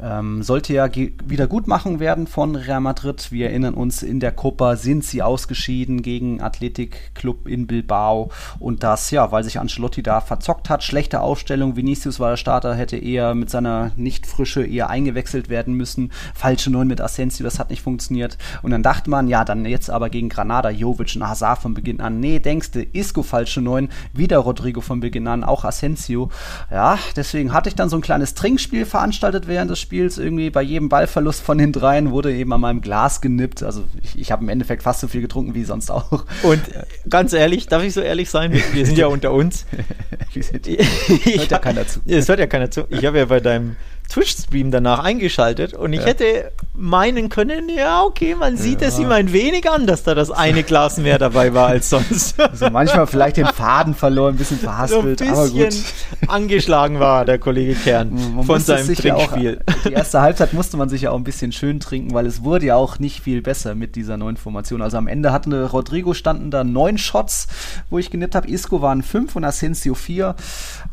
Ähm, 0.00 0.42
sollte 0.44 0.72
ja 0.72 0.88
Wiedergutmachung 0.94 1.98
werden 1.98 2.28
von 2.28 2.54
Real 2.54 2.80
Madrid. 2.80 3.32
Wir 3.32 3.48
erinnern 3.50 3.74
uns, 3.74 4.04
in 4.04 4.20
der 4.20 4.30
Copa 4.30 4.76
sind 4.76 5.04
sie 5.04 5.20
ausgeschieden 5.20 6.02
gegen 6.02 6.40
Athletic 6.40 7.14
Club 7.14 7.48
in 7.48 7.66
Bilbao. 7.66 8.30
Und 8.60 8.84
das, 8.84 9.10
ja, 9.10 9.32
weil 9.32 9.42
sich 9.42 9.58
Ancelotti 9.58 10.04
da 10.04 10.20
verzockt 10.20 10.70
hat. 10.70 10.84
Schlechte 10.84 11.22
Aufstellung. 11.22 11.74
Vinicius 11.74 12.20
war 12.20 12.30
der 12.30 12.36
Starter, 12.36 12.74
hätte 12.74 12.96
eher 12.96 13.34
mit 13.34 13.50
seiner 13.50 13.90
Nicht-Frische 13.96 14.64
eher 14.64 14.90
eingewechselt 14.90 15.48
werden 15.48 15.74
müssen. 15.74 16.12
Falsche 16.34 16.70
Neun 16.70 16.86
mit 16.86 17.00
Asensio, 17.00 17.42
das 17.42 17.58
hat 17.58 17.70
nicht 17.70 17.82
funktioniert. 17.82 18.38
Und 18.62 18.70
dann 18.70 18.84
dachte 18.84 19.10
man, 19.10 19.26
ja, 19.26 19.44
dann 19.44 19.64
jetzt 19.64 19.90
aber 19.90 20.08
gegen 20.08 20.28
Granada, 20.28 20.70
Jovic 20.70 21.16
und 21.16 21.28
Hazard 21.28 21.58
von 21.58 21.74
Beginn 21.74 22.00
an 22.00 22.11
an. 22.12 22.20
Nee, 22.20 22.38
denkst 22.38 22.70
du, 22.72 22.82
Isco 22.92 23.22
falsche 23.22 23.60
9, 23.60 23.88
wieder 24.12 24.38
Rodrigo 24.38 24.80
von 24.80 25.00
Beginn 25.00 25.26
an, 25.26 25.44
auch 25.44 25.64
Asensio. 25.64 26.30
Ja, 26.70 26.98
deswegen 27.16 27.52
hatte 27.52 27.68
ich 27.68 27.74
dann 27.74 27.88
so 27.88 27.96
ein 27.96 28.02
kleines 28.02 28.34
Trinkspiel 28.34 28.84
veranstaltet 28.84 29.48
während 29.48 29.70
des 29.70 29.80
Spiels. 29.80 30.18
Irgendwie 30.18 30.50
bei 30.50 30.62
jedem 30.62 30.88
Ballverlust 30.88 31.42
von 31.42 31.58
den 31.58 31.72
dreien 31.72 32.10
wurde 32.10 32.32
eben 32.32 32.52
an 32.52 32.60
meinem 32.60 32.80
Glas 32.80 33.20
genippt. 33.20 33.62
Also 33.62 33.84
ich, 34.02 34.18
ich 34.18 34.32
habe 34.32 34.42
im 34.42 34.48
Endeffekt 34.48 34.82
fast 34.82 35.00
so 35.00 35.08
viel 35.08 35.20
getrunken 35.20 35.54
wie 35.54 35.64
sonst 35.64 35.90
auch. 35.90 36.24
Und 36.42 36.62
ganz 37.08 37.32
ehrlich, 37.32 37.66
darf 37.66 37.82
ich 37.82 37.94
so 37.94 38.00
ehrlich 38.00 38.30
sein? 38.30 38.52
Wir 38.72 38.86
sind 38.86 38.98
ja 38.98 39.06
unter 39.06 39.32
uns. 39.32 39.66
hört 40.34 41.50
ja 41.50 41.58
keiner 41.58 41.86
zu. 41.86 42.00
Es 42.06 42.28
hört 42.28 42.38
ja 42.38 42.46
keiner 42.46 42.70
zu. 42.70 42.84
Ich 42.90 43.04
habe 43.04 43.18
ja 43.18 43.24
bei 43.26 43.40
deinem 43.40 43.76
Twitch-Stream 44.08 44.70
danach 44.70 44.98
eingeschaltet 44.98 45.74
und 45.74 45.92
ich 45.92 46.00
ja. 46.00 46.06
hätte 46.06 46.52
meinen 46.74 47.28
können, 47.28 47.68
ja, 47.68 48.02
okay, 48.02 48.34
man 48.34 48.56
sieht 48.56 48.80
ja. 48.80 48.88
es 48.88 48.98
ihm 48.98 49.10
ein 49.12 49.32
wenig 49.32 49.70
an, 49.70 49.86
dass 49.86 50.04
da 50.04 50.14
das 50.14 50.30
eine 50.30 50.62
Glas 50.62 50.96
mehr 50.96 51.18
dabei 51.18 51.52
war 51.52 51.68
als 51.68 51.90
sonst. 51.90 52.40
Also 52.40 52.70
manchmal 52.70 53.06
vielleicht 53.06 53.36
den 53.36 53.46
Faden 53.46 53.94
verloren, 53.94 54.34
ein 54.34 54.38
bisschen 54.38 54.58
verhaspelt, 54.58 55.18
so 55.18 55.24
ein 55.24 55.32
bisschen 55.32 55.34
aber 55.34 55.48
gut. 55.50 56.28
angeschlagen 56.28 56.98
war 56.98 57.24
der 57.24 57.38
Kollege 57.38 57.74
Kern 57.74 58.34
man 58.36 58.44
von 58.46 58.60
seinem 58.60 58.86
Trinkspiel. 58.86 59.10
Ja 59.10 59.16
auch, 59.16 59.36
die 59.84 59.92
erste 59.92 60.22
Halbzeit 60.22 60.54
musste 60.54 60.76
man 60.76 60.88
sich 60.88 61.02
ja 61.02 61.10
auch 61.10 61.16
ein 61.16 61.24
bisschen 61.24 61.52
schön 61.52 61.78
trinken, 61.78 62.14
weil 62.14 62.26
es 62.26 62.42
wurde 62.42 62.66
ja 62.66 62.76
auch 62.76 62.98
nicht 62.98 63.20
viel 63.20 63.42
besser 63.42 63.74
mit 63.74 63.94
dieser 63.94 64.16
neuen 64.16 64.36
Formation. 64.36 64.80
Also 64.80 64.96
am 64.96 65.08
Ende 65.08 65.32
hatten 65.32 65.52
Rodrigo 65.52 66.14
standen 66.14 66.50
da 66.50 66.64
neun 66.64 66.96
Shots, 66.96 67.48
wo 67.90 67.98
ich 67.98 68.10
genippt 68.10 68.34
habe. 68.34 68.48
Isco 68.48 68.80
waren 68.80 69.02
fünf 69.02 69.36
und 69.36 69.44
Asensio 69.44 69.94
vier. 69.94 70.36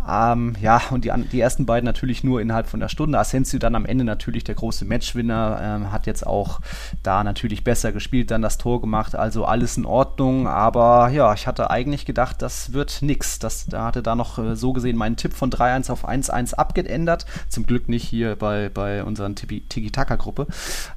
Ähm, 0.08 0.56
ja, 0.62 0.82
und 0.90 1.06
die, 1.06 1.12
die 1.32 1.40
ersten 1.40 1.66
beiden 1.66 1.86
natürlich 1.86 2.24
nur 2.24 2.42
innerhalb 2.42 2.68
von 2.68 2.80
der 2.80 2.90
Stunde. 2.90 3.18
Asensio 3.20 3.60
dann 3.60 3.76
am 3.76 3.86
Ende 3.86 4.04
natürlich 4.04 4.44
der 4.44 4.56
große 4.56 4.86
Matchwinner, 4.86 5.60
ähm, 5.76 5.92
hat 5.92 6.08
jetzt 6.08 6.26
auch 6.26 6.60
da 7.04 7.24
natürlich 7.24 7.64
besser 7.64 7.92
gespielt, 7.92 8.32
dann 8.32 8.42
das 8.42 8.58
Tor 8.58 8.82
gemacht, 8.82 9.16
also 9.16 9.46
alles 9.46 9.78
in 9.78 9.86
Ordnung. 9.86 10.48
Aber 10.48 11.10
ja, 11.10 11.34
ich 11.34 11.48
hatte 11.48 11.70
eigentlich 11.70 12.06
gedacht, 12.06 12.42
das 12.42 12.74
wird 12.74 13.02
nix. 13.02 13.40
Das, 13.40 13.66
da 13.68 13.86
hatte 13.86 14.04
da 14.04 14.16
noch 14.16 14.38
äh, 14.40 14.56
so 14.56 14.74
gesehen 14.74 14.98
meinen 14.98 15.16
Tipp 15.16 15.34
von 15.34 15.52
3-1 15.52 15.92
auf 15.92 16.08
1-1 16.08 16.56
abgeändert. 16.56 17.26
Zum 17.48 17.66
Glück 17.66 17.90
nicht 17.90 18.04
hier 18.04 18.36
bei, 18.36 18.70
bei 18.70 19.04
unseren 19.04 19.36
Tiki-Taka-Gruppe. 19.36 20.48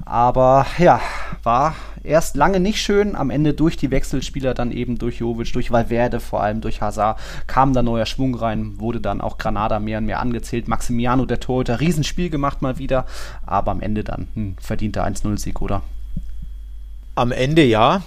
Aber 0.05 0.67
ja, 0.79 1.01
war 1.43 1.75
erst 2.03 2.37
lange 2.37 2.61
nicht 2.61 2.81
schön. 2.81 3.15
Am 3.17 3.31
Ende 3.31 3.55
durch 3.55 3.77
die 3.77 3.91
Wechselspieler, 3.91 4.55
dann 4.55 4.73
eben 4.73 4.99
durch 4.99 5.19
Jovic, 5.19 5.53
durch 5.53 5.71
Valverde, 5.71 6.21
vor 6.21 6.43
allem 6.43 6.61
durch 6.61 6.81
Hazard, 6.81 7.19
kam 7.47 7.73
da 7.73 7.83
neuer 7.83 8.07
Schwung 8.07 8.35
rein, 8.35 8.81
wurde 8.81 9.01
dann 9.01 9.21
auch 9.21 9.39
Granada 9.39 9.79
mehr 9.79 9.99
und 9.99 10.07
mehr 10.07 10.21
angezählt. 10.21 10.69
Maximiano, 10.69 11.27
der 11.27 11.41
Torhüter, 11.41 11.81
Riesenspiel 11.81 12.31
gemacht 12.31 12.63
mal 12.63 12.79
wieder, 12.79 13.07
aber 13.45 13.71
am 13.71 13.81
Ende 13.81 14.05
dann 14.05 14.29
ein 14.37 14.57
verdienter 14.63 15.05
1-0-Sieg, 15.05 15.61
oder? 15.61 15.83
Am 17.15 17.33
Ende 17.33 17.65
ja, 17.65 18.03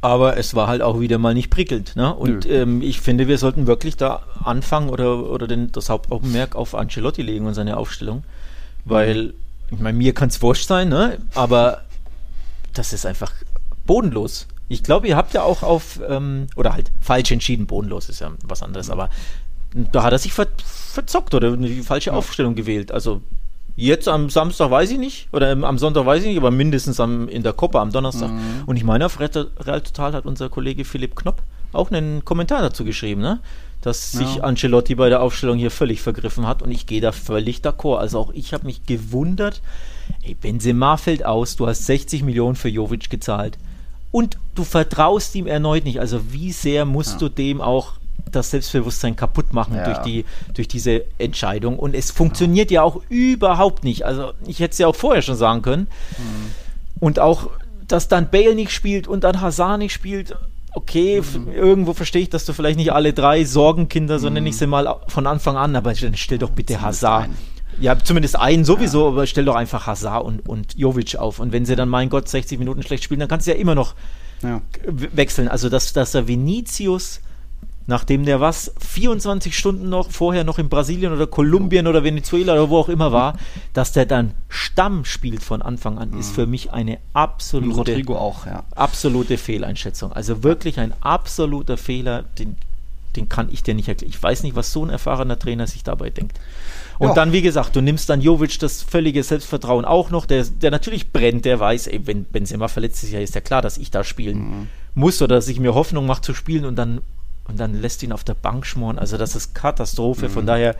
aber 0.00 0.36
es 0.36 0.54
war 0.54 0.68
halt 0.68 0.82
auch 0.82 1.00
wieder 1.00 1.18
mal 1.18 1.34
nicht 1.34 1.50
prickelnd. 1.50 1.96
Ne? 1.96 2.14
Und 2.14 2.46
ähm, 2.46 2.82
ich 2.82 3.00
finde, 3.00 3.26
wir 3.26 3.38
sollten 3.38 3.66
wirklich 3.66 3.96
da 3.96 4.22
anfangen 4.44 4.90
oder, 4.90 5.28
oder 5.28 5.48
den, 5.48 5.72
das 5.72 5.88
Hauptaugenmerk 5.88 6.54
auf 6.54 6.74
Ancelotti 6.74 7.22
legen 7.22 7.46
und 7.46 7.54
seine 7.54 7.76
Aufstellung. 7.76 8.22
Weil, 8.84 9.34
ich 9.70 9.80
meine, 9.80 9.98
mir 9.98 10.14
kann 10.14 10.28
es 10.28 10.40
wurscht 10.40 10.68
sein, 10.68 10.88
ne? 10.88 11.18
aber 11.34 11.82
das 12.74 12.92
ist 12.92 13.06
einfach 13.06 13.32
bodenlos. 13.86 14.46
Ich 14.68 14.82
glaube, 14.82 15.08
ihr 15.08 15.16
habt 15.16 15.34
ja 15.34 15.42
auch 15.42 15.62
auf, 15.62 15.98
ähm, 16.08 16.46
oder 16.54 16.74
halt 16.74 16.92
falsch 17.00 17.32
entschieden, 17.32 17.66
bodenlos 17.66 18.08
ist 18.08 18.20
ja 18.20 18.30
was 18.44 18.62
anderes, 18.62 18.90
aber 18.90 19.08
da 19.74 20.02
hat 20.02 20.12
er 20.12 20.18
sich 20.18 20.32
ver 20.32 20.46
verzockt 20.56 21.34
oder 21.34 21.56
die 21.56 21.82
falsche 21.82 22.10
ja. 22.10 22.16
Aufstellung 22.16 22.54
gewählt. 22.54 22.92
Also 22.92 23.22
Jetzt 23.80 24.08
am 24.08 24.28
Samstag 24.28 24.72
weiß 24.72 24.90
ich 24.90 24.98
nicht, 24.98 25.28
oder 25.32 25.52
am 25.52 25.78
Sonntag 25.78 26.04
weiß 26.04 26.22
ich 26.22 26.28
nicht, 26.28 26.38
aber 26.38 26.50
mindestens 26.50 26.98
am, 26.98 27.28
in 27.28 27.44
der 27.44 27.52
Copa 27.52 27.80
am 27.80 27.92
Donnerstag. 27.92 28.30
Mhm. 28.30 28.64
Und 28.66 28.76
ich 28.76 28.82
meine, 28.82 29.06
auf 29.06 29.20
Real 29.20 29.30
Total 29.30 30.12
hat 30.14 30.26
unser 30.26 30.48
Kollege 30.48 30.84
Philipp 30.84 31.14
Knopp 31.14 31.42
auch 31.72 31.90
einen 31.90 32.24
Kommentar 32.24 32.60
dazu 32.60 32.84
geschrieben, 32.84 33.20
ne? 33.20 33.38
dass 33.80 34.10
sich 34.10 34.36
ja. 34.36 34.42
Ancelotti 34.42 34.96
bei 34.96 35.08
der 35.08 35.22
Aufstellung 35.22 35.56
hier 35.56 35.70
völlig 35.70 36.00
vergriffen 36.00 36.46
hat 36.46 36.62
und 36.62 36.72
ich 36.72 36.86
gehe 36.86 37.00
da 37.00 37.12
völlig 37.12 37.60
d'accord. 37.60 37.98
Also 37.98 38.18
auch 38.18 38.32
ich 38.32 38.52
habe 38.52 38.66
mich 38.66 38.84
gewundert, 38.84 39.62
ey, 40.22 40.34
Benzema 40.34 40.96
fällt 40.96 41.24
aus, 41.24 41.54
du 41.54 41.68
hast 41.68 41.86
60 41.86 42.24
Millionen 42.24 42.56
für 42.56 42.68
Jovic 42.68 43.08
gezahlt 43.08 43.58
und 44.10 44.38
du 44.56 44.64
vertraust 44.64 45.36
ihm 45.36 45.46
erneut 45.46 45.84
nicht. 45.84 46.00
Also 46.00 46.32
wie 46.32 46.50
sehr 46.50 46.84
musst 46.84 47.12
ja. 47.12 47.18
du 47.18 47.28
dem 47.28 47.60
auch 47.60 47.92
das 48.34 48.50
Selbstbewusstsein 48.50 49.16
kaputt 49.16 49.52
machen 49.52 49.76
ja. 49.76 49.84
durch, 49.84 49.98
die, 49.98 50.24
durch 50.54 50.68
diese 50.68 51.04
Entscheidung. 51.18 51.78
Und 51.78 51.94
es 51.94 52.10
funktioniert 52.10 52.70
ja. 52.70 52.82
auch 52.82 53.00
überhaupt 53.08 53.84
nicht. 53.84 54.04
Also 54.04 54.32
ich 54.46 54.60
hätte 54.60 54.72
es 54.72 54.78
ja 54.78 54.86
auch 54.86 54.96
vorher 54.96 55.22
schon 55.22 55.36
sagen 55.36 55.62
können. 55.62 55.88
Mhm. 56.18 56.50
Und 57.00 57.18
auch, 57.18 57.50
dass 57.86 58.08
dann 58.08 58.30
Bale 58.30 58.54
nicht 58.54 58.72
spielt 58.72 59.08
und 59.08 59.24
dann 59.24 59.40
Hazard 59.40 59.78
nicht 59.78 59.92
spielt. 59.92 60.36
Okay, 60.72 61.20
mhm. 61.20 61.52
irgendwo 61.52 61.94
verstehe 61.94 62.22
ich, 62.22 62.30
dass 62.30 62.44
du 62.44 62.52
vielleicht 62.52 62.78
nicht 62.78 62.92
alle 62.92 63.12
drei 63.12 63.44
Sorgenkinder, 63.44 64.18
so 64.18 64.28
mhm. 64.28 64.34
nenne 64.34 64.48
ich 64.50 64.58
sie 64.58 64.66
mal 64.66 65.00
von 65.08 65.26
Anfang 65.26 65.56
an, 65.56 65.74
aber 65.74 65.92
dann 65.94 66.16
stell 66.16 66.38
doch 66.38 66.50
bitte 66.50 66.80
Hazard. 66.80 67.30
Ja, 67.80 67.96
zumindest 67.98 68.38
einen 68.38 68.64
sowieso, 68.64 69.02
ja. 69.04 69.08
aber 69.08 69.26
stell 69.26 69.44
doch 69.44 69.54
einfach 69.54 69.86
Hazard 69.86 70.24
und, 70.24 70.48
und 70.48 70.76
Jovic 70.76 71.16
auf. 71.16 71.38
Und 71.38 71.52
wenn 71.52 71.64
sie 71.64 71.76
dann, 71.76 71.88
mein 71.88 72.08
Gott, 72.08 72.28
60 72.28 72.58
Minuten 72.58 72.82
schlecht 72.82 73.04
spielen, 73.04 73.20
dann 73.20 73.28
kannst 73.28 73.46
du 73.46 73.52
ja 73.52 73.56
immer 73.56 73.74
noch 73.74 73.94
ja. 74.42 74.60
wechseln. 74.84 75.48
Also, 75.48 75.68
dass, 75.68 75.92
dass 75.92 76.12
der 76.12 76.26
Vinicius 76.26 77.20
nachdem 77.88 78.26
der 78.26 78.38
was 78.38 78.72
24 78.78 79.56
Stunden 79.56 79.88
noch 79.88 80.10
vorher 80.10 80.44
noch 80.44 80.58
in 80.58 80.68
Brasilien 80.68 81.10
oder 81.10 81.26
Kolumbien 81.26 81.86
oder 81.86 82.04
Venezuela 82.04 82.52
oder 82.52 82.68
wo 82.68 82.76
auch 82.76 82.90
immer 82.90 83.12
war, 83.12 83.38
dass 83.72 83.92
der 83.92 84.04
dann 84.04 84.34
Stamm 84.50 85.06
spielt 85.06 85.42
von 85.42 85.62
Anfang 85.62 85.98
an, 85.98 86.12
ist 86.18 86.34
für 86.34 86.46
mich 86.46 86.70
eine 86.70 86.98
absolute, 87.14 87.96
auch, 88.10 88.44
ja. 88.44 88.62
absolute 88.76 89.38
Fehleinschätzung. 89.38 90.12
Also 90.12 90.42
wirklich 90.42 90.78
ein 90.78 90.92
absoluter 91.00 91.78
Fehler, 91.78 92.24
den, 92.38 92.56
den 93.16 93.30
kann 93.30 93.48
ich 93.50 93.62
dir 93.62 93.74
nicht 93.74 93.88
erklären. 93.88 94.10
Ich 94.10 94.22
weiß 94.22 94.42
nicht, 94.42 94.54
was 94.54 94.70
so 94.70 94.84
ein 94.84 94.90
erfahrener 94.90 95.38
Trainer 95.38 95.66
sich 95.66 95.82
dabei 95.82 96.10
denkt. 96.10 96.38
Und 96.98 97.08
ja. 97.08 97.14
dann, 97.14 97.32
wie 97.32 97.42
gesagt, 97.42 97.74
du 97.74 97.80
nimmst 97.80 98.10
dann 98.10 98.20
Jovic 98.20 98.58
das 98.58 98.82
völlige 98.82 99.22
Selbstvertrauen 99.22 99.86
auch 99.86 100.10
noch, 100.10 100.26
der, 100.26 100.44
der 100.44 100.70
natürlich 100.70 101.10
brennt, 101.10 101.46
der 101.46 101.58
weiß, 101.58 101.86
ey, 101.86 102.06
wenn 102.06 102.24
Benzema 102.24 102.68
verletzt 102.68 103.02
ist, 103.02 103.12
ja, 103.12 103.20
ist 103.20 103.34
ja 103.34 103.40
klar, 103.40 103.62
dass 103.62 103.78
ich 103.78 103.90
da 103.90 104.04
spielen 104.04 104.38
mhm. 104.38 104.66
muss 104.94 105.22
oder 105.22 105.36
dass 105.36 105.48
ich 105.48 105.58
mir 105.58 105.74
Hoffnung 105.74 106.04
mache 106.04 106.20
zu 106.20 106.34
spielen 106.34 106.66
und 106.66 106.76
dann 106.76 107.00
und 107.48 107.58
dann 107.58 107.74
lässt 107.74 108.02
ihn 108.02 108.12
auf 108.12 108.24
der 108.24 108.34
Bank 108.34 108.66
schmoren. 108.66 108.98
Also 108.98 109.16
das 109.16 109.34
ist 109.34 109.54
Katastrophe. 109.54 110.28
Mhm. 110.28 110.32
Von 110.32 110.46
daher, 110.46 110.76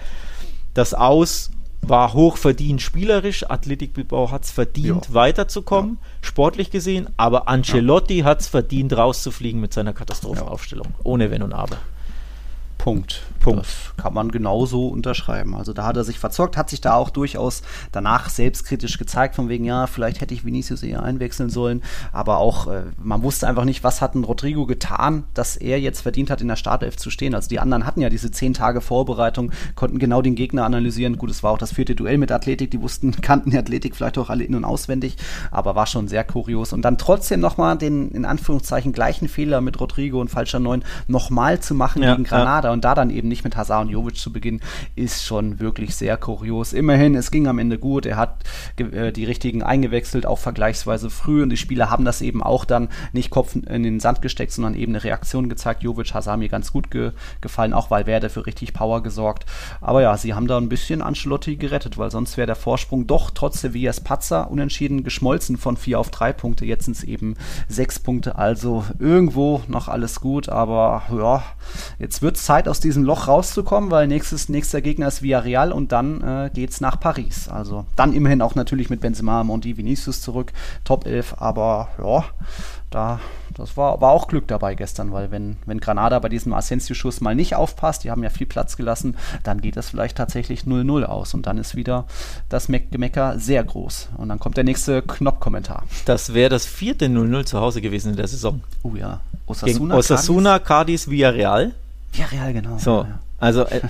das 0.75 0.95
Aus 0.95 1.51
war 1.81 2.13
hochverdient 2.13 2.83
spielerisch. 2.83 3.49
Athletik 3.49 3.95
Bilbao 3.95 4.31
hat 4.31 4.45
es 4.45 4.51
verdient, 4.51 5.09
ja. 5.09 5.15
weiterzukommen, 5.15 5.99
ja. 6.01 6.09
sportlich 6.21 6.71
gesehen. 6.71 7.09
Aber 7.17 7.49
Ancelotti 7.49 8.19
ja. 8.19 8.25
hat 8.25 8.41
es 8.41 8.49
verdient, 8.49 8.97
rauszufliegen 8.97 9.61
mit 9.61 9.73
seiner 9.73 9.93
Katastrophenaufstellung. 9.93 10.89
Ohne 11.05 11.31
Wenn 11.31 11.43
und 11.43 11.53
Aber. 11.53 11.79
Punkt. 12.89 13.23
Punkt. 13.39 13.61
Das 13.61 13.93
kann 13.97 14.15
man 14.15 14.31
genauso 14.31 14.89
unterschreiben. 14.89 15.55
Also 15.55 15.73
da 15.73 15.85
hat 15.85 15.97
er 15.97 16.05
sich 16.05 16.19
verzockt, 16.19 16.57
hat 16.57 16.71
sich 16.71 16.81
da 16.81 16.95
auch 16.95 17.11
durchaus 17.11 17.63
danach 17.93 18.31
selbstkritisch 18.31 18.99
gezeigt, 18.99 19.35
von 19.35 19.49
wegen, 19.49 19.65
ja, 19.65 19.87
vielleicht 19.87 20.21
hätte 20.21 20.33
ich 20.33 20.45
Vinicius 20.45 20.83
eher 20.83 21.03
einwechseln 21.03 21.51
sollen. 21.51 21.83
Aber 22.13 22.39
auch, 22.39 22.67
äh, 22.67 22.85
man 23.03 23.23
wusste 23.23 23.47
einfach 23.47 23.65
nicht, 23.65 23.85
was 23.85 24.01
hat 24.01 24.15
ein 24.15 24.25
Rodrigo 24.25 24.67
getan, 24.67 25.25
dass 25.35 25.57
er 25.57 25.79
jetzt 25.81 26.01
verdient 26.01 26.31
hat, 26.31 26.41
in 26.41 26.49
der 26.49 26.57
Startelf 26.57 26.97
zu 26.97 27.11
stehen. 27.11 27.35
Also 27.35 27.49
die 27.49 27.61
anderen 27.61 27.85
hatten 27.85 28.01
ja 28.01 28.09
diese 28.09 28.31
zehn 28.31 28.55
Tage 28.55 28.81
Vorbereitung, 28.81 29.53
konnten 29.75 29.99
genau 29.99 30.23
den 30.23 30.35
Gegner 30.35 30.65
analysieren. 30.65 31.19
Gut, 31.19 31.31
es 31.31 31.43
war 31.43 31.53
auch 31.53 31.59
das 31.59 31.75
vierte 31.75 31.95
Duell 31.95 32.17
mit 32.17 32.33
Athletik, 32.33 32.71
die 32.71 32.81
wussten, 32.81 33.13
kannten 33.21 33.51
die 33.51 33.59
Athletik 33.59 33.97
vielleicht 33.97 34.17
auch 34.17 34.31
alle 34.31 34.45
in- 34.45 34.55
und 34.55 34.65
auswendig, 34.65 35.17
aber 35.51 35.75
war 35.75 35.87
schon 35.87 36.09
sehr 36.09 36.25
kurios. 36.25 36.73
Und 36.73 36.83
dann 36.83 36.97
trotzdem 36.97 37.41
nochmal 37.41 37.77
den, 37.77 38.11
in 38.13 38.25
Anführungszeichen, 38.25 38.93
gleichen 38.93 39.29
Fehler 39.29 39.61
mit 39.61 39.79
Rodrigo 39.79 40.21
und 40.21 40.31
falscher 40.31 40.59
Neun 40.59 40.83
nochmal 41.07 41.61
zu 41.61 41.75
machen 41.75 42.03
ja, 42.03 42.13
gegen 42.13 42.25
Granada 42.25 42.69
ja. 42.69 42.73
Und 42.79 42.85
da 42.85 42.95
dann 42.95 43.11
eben 43.11 43.29
nicht 43.29 43.45
mit 43.45 43.57
Hazard 43.57 43.83
und 43.87 43.91
Jovic 43.91 44.17
zu 44.17 44.33
beginnen, 44.33 44.61
ist 44.97 45.25
schon 45.25 45.61
wirklich 45.61 45.95
sehr 45.95 46.17
kurios. 46.17 46.73
Immerhin, 46.73 47.15
es 47.15 47.31
ging 47.31 47.47
am 47.47 47.59
Ende 47.59 47.79
gut. 47.79 48.07
Er 48.07 48.17
hat 48.17 48.45
äh, 48.79 49.13
die 49.13 49.25
richtigen 49.25 49.63
eingewechselt, 49.63 50.27
auch 50.27 50.39
vergleichsweise 50.39 51.11
früh. 51.11 51.43
Und 51.43 51.51
die 51.51 51.57
Spieler 51.57 51.91
haben 51.91 52.05
das 52.05 52.23
eben 52.23 52.43
auch 52.43 52.65
dann 52.65 52.89
nicht 53.13 53.31
Kopf 53.31 53.55
in 53.55 53.83
den 53.83 54.01
Sand 54.01 54.23
gesteckt, 54.23 54.53
sondern 54.53 54.75
eben 54.75 54.93
eine 54.93 55.05
Reaktion 55.05 55.49
gezeigt. 55.49 55.83
Jovic, 55.83 56.15
Hazard 56.15 56.39
mir 56.39 56.49
ganz 56.49 56.73
gut 56.73 56.91
ge 56.91 57.13
gefallen, 57.41 57.73
auch 57.73 57.91
weil 57.91 57.99
Valverde 57.99 58.31
für 58.31 58.47
richtig 58.47 58.73
Power 58.73 59.03
gesorgt. 59.03 59.45
Aber 59.81 60.03
ja, 60.03 60.17
sie 60.17 60.35
haben 60.35 60.47
da 60.47 60.57
ein 60.57 60.69
bisschen 60.69 61.03
Ancelotti 61.03 61.57
gerettet, 61.57 61.99
weil 61.99 62.11
sonst 62.11 62.37
wäre 62.37 62.47
der 62.47 62.57
Vorsprung 62.57 63.07
doch 63.07 63.31
trotz 63.31 63.61
Sevillas 63.61 64.01
Patzer 64.01 64.51
unentschieden 64.51 65.05
geschmolzen 65.05 65.57
von 65.57 65.77
vier 65.77 65.99
auf 65.99 66.11
drei 66.11 66.33
Punkte. 66.33 66.65
Jetzt 66.65 66.85
sind 66.85 66.97
es 66.97 67.05
eben 67.05 67.35
sechs 67.69 67.99
Punkte. 67.99 68.37
Also 68.37 68.85
irgendwo 68.99 69.63
noch 69.67 69.89
alles 69.89 70.21
gut, 70.21 70.49
aber 70.49 71.03
ja, 71.11 71.43
jetzt 71.99 72.23
wird 72.23 72.37
es 72.37 72.45
Zeit 72.45 72.58
aus 72.67 72.81
diesem 72.81 73.05
Loch 73.05 73.29
rauszukommen, 73.29 73.91
weil 73.91 74.09
nächstes, 74.09 74.49
nächster 74.49 74.81
Gegner 74.81 75.09
ist 75.09 75.23
Villarreal 75.23 75.71
und 75.71 75.93
dann 75.93 76.23
äh, 76.23 76.51
geht 76.53 76.71
es 76.71 76.81
nach 76.81 76.99
Paris. 76.99 77.49
Also 77.49 77.85
dann 77.95 78.13
immerhin 78.13 78.43
auch 78.43 78.55
natürlich 78.55 78.91
mit 78.91 79.01
Benzema, 79.01 79.45
Monti, 79.45 79.77
Vinicius 79.77 80.23
zurück, 80.23 80.53
Top 80.85 81.07
11, 81.07 81.37
aber 81.39 81.89
ja, 82.03 82.25
da, 82.91 83.21
das 83.55 83.77
war, 83.77 84.01
war 84.01 84.13
auch 84.13 84.29
Glück 84.29 84.49
dabei 84.49 84.75
gestern, 84.75 85.13
weil 85.13 85.31
wenn, 85.31 85.57
wenn 85.67 85.79
Granada 85.79 86.19
bei 86.19 86.31
diesem 86.31 86.55
Asensio-Schuss 86.55 87.21
mal 87.21 87.35
nicht 87.35 87.55
aufpasst, 87.55 88.05
die 88.05 88.11
haben 88.11 88.23
ja 88.23 88.31
viel 88.31 88.47
Platz 88.47 88.77
gelassen, 88.77 89.17
dann 89.43 89.61
geht 89.61 89.77
das 89.77 89.91
vielleicht 89.91 90.17
tatsächlich 90.17 90.63
0-0 90.63 91.05
aus 91.05 91.35
und 91.35 91.47
dann 91.47 91.59
ist 91.59 91.77
wieder 91.77 92.07
das 92.49 92.69
Gemecker 92.69 93.39
sehr 93.39 93.63
groß. 93.63 94.09
Und 94.17 94.31
dann 94.31 94.39
kommt 94.39 94.57
der 94.57 94.65
nächste 94.65 95.03
Knopf-Kommentar. 95.03 95.85
Das 96.07 96.33
wäre 96.33 96.49
das 96.49 96.65
vierte 96.65 97.07
0-0 97.07 97.45
zu 97.45 97.61
Hause 97.61 97.83
gewesen 97.83 98.11
in 98.11 98.17
der 98.17 98.29
Saison. 98.29 98.63
Oh 98.83 98.95
ja. 98.97 99.21
Osasuna, 99.47 99.73
Gegen 99.73 99.93
Osasuna 99.93 100.59
Cadiz 100.59 101.09
Villarreal. 101.09 101.75
Ja, 102.15 102.27
real, 102.27 102.53
genau. 102.53 102.79
So, 102.79 103.03
ja. 103.03 103.21
also 103.39 103.63
äh, 103.65 103.81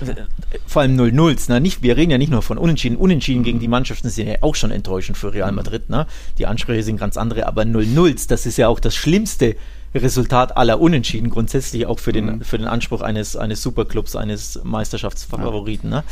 vor 0.66 0.82
allem 0.82 0.98
0-0s. 0.98 1.50
Ne? 1.50 1.70
wir 1.80 1.96
reden 1.96 2.10
ja 2.10 2.18
nicht 2.18 2.30
nur 2.30 2.42
von 2.42 2.58
Unentschieden. 2.58 2.96
Unentschieden 2.96 3.42
gegen 3.42 3.58
die 3.58 3.68
Mannschaften 3.68 4.10
sind 4.10 4.28
ja 4.28 4.36
auch 4.40 4.54
schon 4.54 4.70
enttäuschend 4.70 5.16
für 5.16 5.32
Real 5.32 5.50
mhm. 5.50 5.56
Madrid. 5.56 5.88
Ne? 5.88 6.06
Die 6.38 6.46
Ansprüche 6.46 6.82
sind 6.82 6.98
ganz 6.98 7.16
andere, 7.16 7.46
aber 7.46 7.62
0-0s, 7.62 8.28
das 8.28 8.46
ist 8.46 8.58
ja 8.58 8.68
auch 8.68 8.80
das 8.80 8.94
Schlimmste 8.94 9.56
Resultat 9.94 10.56
aller 10.56 10.80
Unentschieden, 10.80 11.30
grundsätzlich 11.30 11.86
auch 11.86 11.98
für 11.98 12.12
den, 12.12 12.26
mhm. 12.26 12.40
für 12.42 12.58
den 12.58 12.66
Anspruch 12.66 13.00
eines, 13.00 13.36
eines 13.36 13.62
Superclubs, 13.62 14.16
eines 14.16 14.60
Meisterschaftsfavoriten. 14.62 15.90
Ja. 15.90 15.98
Ne? 15.98 16.04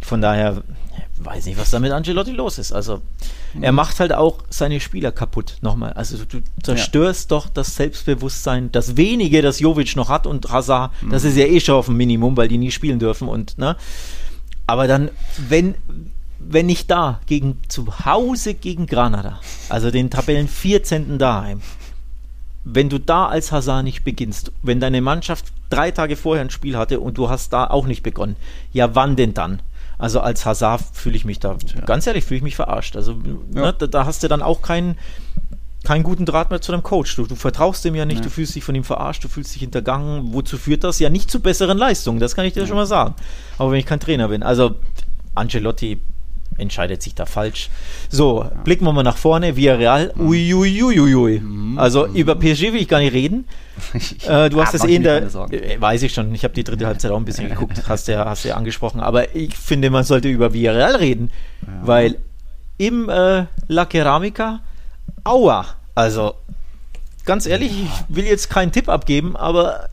Von 0.00 0.22
daher 0.22 0.62
weiß 1.24 1.46
nicht, 1.46 1.58
was 1.58 1.70
da 1.70 1.78
mit 1.78 1.92
Angelotti 1.92 2.32
los 2.32 2.58
ist. 2.58 2.72
Also 2.72 3.00
mhm. 3.54 3.62
er 3.62 3.72
macht 3.72 4.00
halt 4.00 4.12
auch 4.12 4.38
seine 4.50 4.80
Spieler 4.80 5.12
kaputt. 5.12 5.56
Nochmal. 5.60 5.92
Also 5.94 6.18
du 6.24 6.42
zerstörst 6.62 7.30
ja. 7.30 7.36
doch 7.36 7.48
das 7.48 7.76
Selbstbewusstsein, 7.76 8.70
das 8.72 8.96
wenige, 8.96 9.42
das 9.42 9.60
Jovic 9.60 9.96
noch 9.96 10.08
hat 10.08 10.26
und 10.26 10.50
Hazard, 10.50 10.92
mhm. 11.02 11.10
das 11.10 11.24
ist 11.24 11.36
ja 11.36 11.46
eh 11.46 11.60
schon 11.60 11.76
auf 11.76 11.86
dem 11.86 11.96
Minimum, 11.96 12.36
weil 12.36 12.48
die 12.48 12.58
nie 12.58 12.70
spielen 12.70 12.98
dürfen 12.98 13.28
und 13.28 13.58
ne. 13.58 13.76
Aber 14.66 14.86
dann, 14.86 15.10
wenn 15.48 15.74
wenn 16.38 16.66
nicht 16.66 16.90
da, 16.90 17.20
gegen 17.26 17.58
zu 17.68 18.04
Hause 18.04 18.54
gegen 18.54 18.86
Granada, 18.86 19.40
also 19.68 19.90
den 19.90 20.08
Tabellen 20.08 20.46
14. 20.46 21.18
daheim, 21.18 21.60
wenn 22.64 22.88
du 22.88 22.98
da 22.98 23.26
als 23.26 23.50
Hazard 23.50 23.84
nicht 23.84 24.04
beginnst, 24.04 24.52
wenn 24.62 24.78
deine 24.78 25.00
Mannschaft 25.00 25.46
drei 25.70 25.90
Tage 25.90 26.16
vorher 26.16 26.44
ein 26.44 26.50
Spiel 26.50 26.76
hatte 26.76 27.00
und 27.00 27.18
du 27.18 27.28
hast 27.28 27.52
da 27.52 27.66
auch 27.66 27.86
nicht 27.86 28.02
begonnen, 28.02 28.36
ja 28.72 28.94
wann 28.94 29.16
denn 29.16 29.34
dann? 29.34 29.60
Also 29.98 30.20
als 30.20 30.46
Hazard 30.46 30.80
fühle 30.92 31.16
ich 31.16 31.24
mich 31.24 31.40
da, 31.40 31.56
ja. 31.74 31.80
ganz 31.84 32.06
ehrlich, 32.06 32.24
fühle 32.24 32.38
ich 32.38 32.44
mich 32.44 32.56
verarscht. 32.56 32.96
Also 32.96 33.14
ne, 33.14 33.74
da, 33.76 33.86
da, 33.86 34.06
hast 34.06 34.22
du 34.22 34.28
dann 34.28 34.42
auch 34.42 34.62
keinen 34.62 34.96
keinen 35.84 36.02
guten 36.02 36.26
Draht 36.26 36.50
mehr 36.50 36.60
zu 36.60 36.72
deinem 36.72 36.82
Coach. 36.82 37.16
Du, 37.16 37.26
du 37.26 37.34
vertraust 37.34 37.84
dem 37.84 37.94
ja 37.94 38.04
nicht, 38.04 38.24
du 38.24 38.30
fühlst 38.30 38.54
dich 38.54 38.64
von 38.64 38.74
ihm 38.74 38.84
verarscht, 38.84 39.24
du 39.24 39.28
fühlst 39.28 39.54
dich 39.54 39.62
hintergangen. 39.62 40.32
Wozu 40.32 40.58
führt 40.58 40.84
das? 40.84 40.98
Ja, 40.98 41.08
nicht 41.08 41.30
zu 41.30 41.40
besseren 41.40 41.78
Leistungen, 41.78 42.20
das 42.20 42.34
kann 42.34 42.44
ich 42.44 42.54
dir 42.54 42.66
schon 42.66 42.76
mal 42.76 42.86
sagen. 42.86 43.14
Aber 43.58 43.72
wenn 43.72 43.78
ich 43.78 43.86
kein 43.86 44.00
Trainer 44.00 44.28
bin, 44.28 44.42
also 44.42 44.76
Angelotti 45.34 46.00
entscheidet 46.58 47.02
sich 47.02 47.14
da 47.14 47.26
falsch. 47.26 47.70
So, 48.08 48.42
ja. 48.42 48.50
blicken 48.64 48.84
wir 48.84 48.92
mal 48.92 49.02
nach 49.02 49.16
vorne. 49.16 49.56
Villarreal, 49.56 50.12
uiuiuiui. 50.18 51.40
Mhm. 51.40 51.78
Also 51.78 52.06
über 52.06 52.34
PSG 52.34 52.72
will 52.72 52.82
ich 52.82 52.88
gar 52.88 53.00
nicht 53.00 53.12
reden. 53.12 53.46
äh, 54.26 54.50
du 54.50 54.60
hast 54.60 54.74
es 54.74 54.84
eh 54.84 54.96
in 54.96 55.02
der, 55.02 55.22
äh, 55.22 55.80
weiß 55.80 56.02
ich 56.02 56.12
schon, 56.12 56.34
ich 56.34 56.44
habe 56.44 56.54
die 56.54 56.64
dritte 56.64 56.86
Halbzeit 56.86 57.10
auch 57.10 57.16
ein 57.16 57.24
bisschen 57.24 57.48
geguckt, 57.50 57.82
hast 57.88 58.08
du 58.08 58.12
ja, 58.12 58.24
hast 58.24 58.44
ja 58.44 58.56
angesprochen, 58.56 59.00
aber 59.00 59.34
ich 59.36 59.56
finde, 59.56 59.90
man 59.90 60.04
sollte 60.04 60.28
über 60.28 60.52
Villarreal 60.52 60.96
reden, 60.96 61.30
ja. 61.62 61.72
weil 61.82 62.18
im 62.76 63.08
äh, 63.08 63.44
La 63.68 63.86
Ceramica, 63.90 64.60
aua, 65.24 65.66
also 65.94 66.34
ganz 67.24 67.46
ehrlich, 67.46 67.70
ich 67.70 68.16
will 68.16 68.24
jetzt 68.24 68.50
keinen 68.50 68.72
Tipp 68.72 68.88
abgeben, 68.88 69.36
aber 69.36 69.90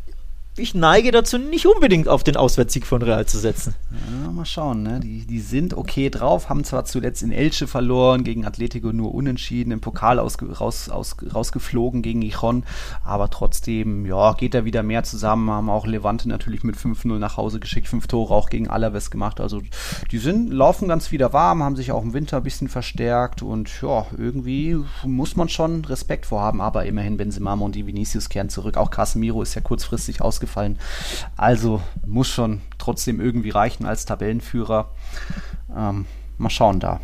ich 0.57 0.73
neige 0.73 1.11
dazu, 1.11 1.37
nicht 1.37 1.65
unbedingt 1.65 2.07
auf 2.07 2.23
den 2.23 2.37
Auswärtssieg 2.37 2.87
von 2.87 3.01
Real 3.01 3.25
zu 3.25 3.37
setzen. 3.37 3.75
Ja, 4.23 4.31
mal 4.31 4.45
schauen, 4.45 4.83
ne? 4.83 5.01
die, 5.01 5.25
die 5.25 5.41
sind 5.41 5.73
okay 5.73 6.09
drauf, 6.09 6.47
haben 6.47 6.63
zwar 6.63 6.85
zuletzt 6.85 7.23
in 7.23 7.33
Elche 7.33 7.67
verloren, 7.67 8.23
gegen 8.23 8.45
Atletico 8.45 8.93
nur 8.93 9.13
unentschieden, 9.13 9.71
im 9.71 9.81
Pokal 9.81 10.17
ausge, 10.17 10.49
raus, 10.49 10.87
aus, 10.87 11.17
rausgeflogen 11.33 12.01
gegen 12.01 12.21
Gijon, 12.21 12.63
aber 13.03 13.29
trotzdem, 13.29 14.05
ja, 14.05 14.31
geht 14.33 14.53
da 14.53 14.63
wieder 14.63 14.81
mehr 14.81 15.03
zusammen, 15.03 15.49
haben 15.49 15.69
auch 15.69 15.87
Levante 15.87 16.29
natürlich 16.29 16.63
mit 16.63 16.77
5-0 16.77 17.17
nach 17.19 17.35
Hause 17.35 17.59
geschickt, 17.59 17.89
fünf 17.89 18.07
Tore 18.07 18.33
auch 18.33 18.49
gegen 18.49 18.69
Alaves 18.69 19.11
gemacht, 19.11 19.41
also 19.41 19.61
die 20.11 20.19
sind, 20.19 20.53
laufen 20.53 20.87
ganz 20.87 21.11
wieder 21.11 21.33
warm, 21.33 21.63
haben 21.63 21.75
sich 21.75 21.91
auch 21.91 22.03
im 22.03 22.13
Winter 22.13 22.37
ein 22.37 22.43
bisschen 22.43 22.69
verstärkt 22.69 23.41
und 23.41 23.81
ja, 23.81 24.05
irgendwie 24.17 24.77
muss 25.03 25.35
man 25.35 25.49
schon 25.49 25.83
Respekt 25.83 26.25
vorhaben, 26.25 26.61
aber 26.61 26.85
immerhin 26.85 27.17
Benzema 27.17 27.55
und 27.55 27.75
die 27.75 27.87
Vinicius 27.87 28.29
kehren 28.29 28.49
zurück, 28.49 28.77
auch 28.77 28.89
Casemiro 28.89 29.41
ist 29.41 29.53
ja 29.53 29.61
kurzfristig 29.61 30.21
ausgefallen 30.21 30.44
ausgefallen. 30.45 30.79
Also 31.35 31.81
muss 32.05 32.29
schon 32.29 32.61
trotzdem 32.77 33.19
irgendwie 33.19 33.49
reichen 33.49 33.85
als 33.85 34.05
Tabellenführer. 34.05 34.91
Ähm, 35.75 36.05
mal 36.37 36.49
schauen 36.49 36.79
da. 36.79 37.01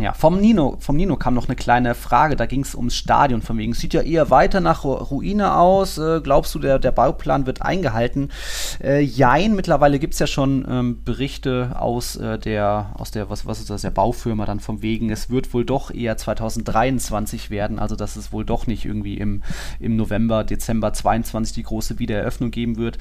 Ja, 0.00 0.14
vom 0.14 0.40
Nino, 0.40 0.76
vom 0.80 0.96
Nino 0.96 1.16
kam 1.16 1.34
noch 1.34 1.48
eine 1.48 1.56
kleine 1.56 1.94
Frage, 1.94 2.34
da 2.34 2.46
ging 2.46 2.62
es 2.62 2.74
ums 2.74 2.94
Stadion 2.94 3.42
von 3.42 3.58
wegen. 3.58 3.74
Sieht 3.74 3.92
ja 3.92 4.00
eher 4.00 4.30
weiter 4.30 4.60
nach 4.60 4.84
Ruine 4.84 5.54
aus. 5.56 5.98
Äh, 5.98 6.20
glaubst 6.22 6.54
du, 6.54 6.58
der, 6.58 6.78
der 6.78 6.92
Bauplan 6.92 7.44
wird 7.44 7.60
eingehalten? 7.60 8.30
Äh, 8.82 9.00
jein, 9.00 9.54
mittlerweile 9.54 9.98
gibt 9.98 10.14
es 10.14 10.18
ja 10.18 10.26
schon 10.26 10.66
ähm, 10.68 11.04
Berichte 11.04 11.76
aus 11.78 12.16
äh, 12.16 12.38
der, 12.38 12.94
aus 12.94 13.10
der, 13.10 13.28
was, 13.28 13.44
was 13.44 13.60
ist 13.60 13.68
das, 13.68 13.82
der 13.82 13.90
Baufirma 13.90 14.46
dann 14.46 14.60
vom 14.60 14.80
wegen, 14.80 15.10
es 15.10 15.28
wird 15.28 15.52
wohl 15.52 15.66
doch 15.66 15.90
eher 15.90 16.16
2023 16.16 17.50
werden, 17.50 17.78
also 17.78 17.94
dass 17.94 18.16
es 18.16 18.32
wohl 18.32 18.44
doch 18.44 18.66
nicht 18.66 18.86
irgendwie 18.86 19.18
im, 19.18 19.42
im 19.80 19.96
November, 19.96 20.44
Dezember 20.44 20.94
22 20.94 21.54
die 21.54 21.62
große 21.62 21.98
Wiedereröffnung 21.98 22.50
geben 22.50 22.78
wird. 22.78 22.96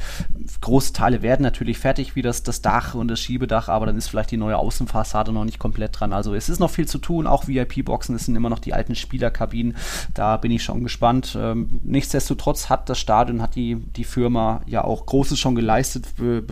Große 0.60 0.92
Teile 0.92 1.22
werden 1.22 1.44
natürlich 1.44 1.78
fertig, 1.78 2.16
wie 2.16 2.22
das, 2.22 2.44
das 2.44 2.62
Dach 2.62 2.94
und 2.96 3.08
das 3.08 3.22
Schiebedach, 3.22 3.70
aber 3.70 3.86
dann 3.86 3.98
ist 3.98 4.10
vielleicht 4.10 4.32
die 4.32 4.38
neue 4.38 4.58
Außenfassade 4.58 5.32
noch 5.32 5.46
nicht 5.46 5.60
komplett 5.60 5.98
dran. 5.98 6.12
Also 6.12 6.36
es 6.36 6.50
ist 6.50 6.60
noch 6.60 6.70
viel 6.70 6.89
zu 6.90 6.98
tun. 6.98 7.28
Auch 7.28 7.48
VIP-Boxen, 7.48 8.14
das 8.14 8.26
sind 8.26 8.36
immer 8.36 8.50
noch 8.50 8.60
die 8.60 8.74
alten 8.74 8.96
Spielerkabinen. 8.96 9.76
Da 10.14 10.38
bin 10.38 10.52
ich 10.52 10.64
schon 10.64 10.84
gespannt. 10.84 11.38
Ähm, 11.40 11.80
nichtsdestotrotz 11.84 12.70
hat 12.70 12.90
das 12.90 13.00
Stadion, 13.00 13.42
hat 13.42 13.56
die, 13.56 13.76
die 13.76 14.04
Firma 14.04 14.62
ja 14.66 14.84
auch 14.84 15.06
Großes 15.06 15.40
schon 15.40 15.56
geleistet 15.56 16.08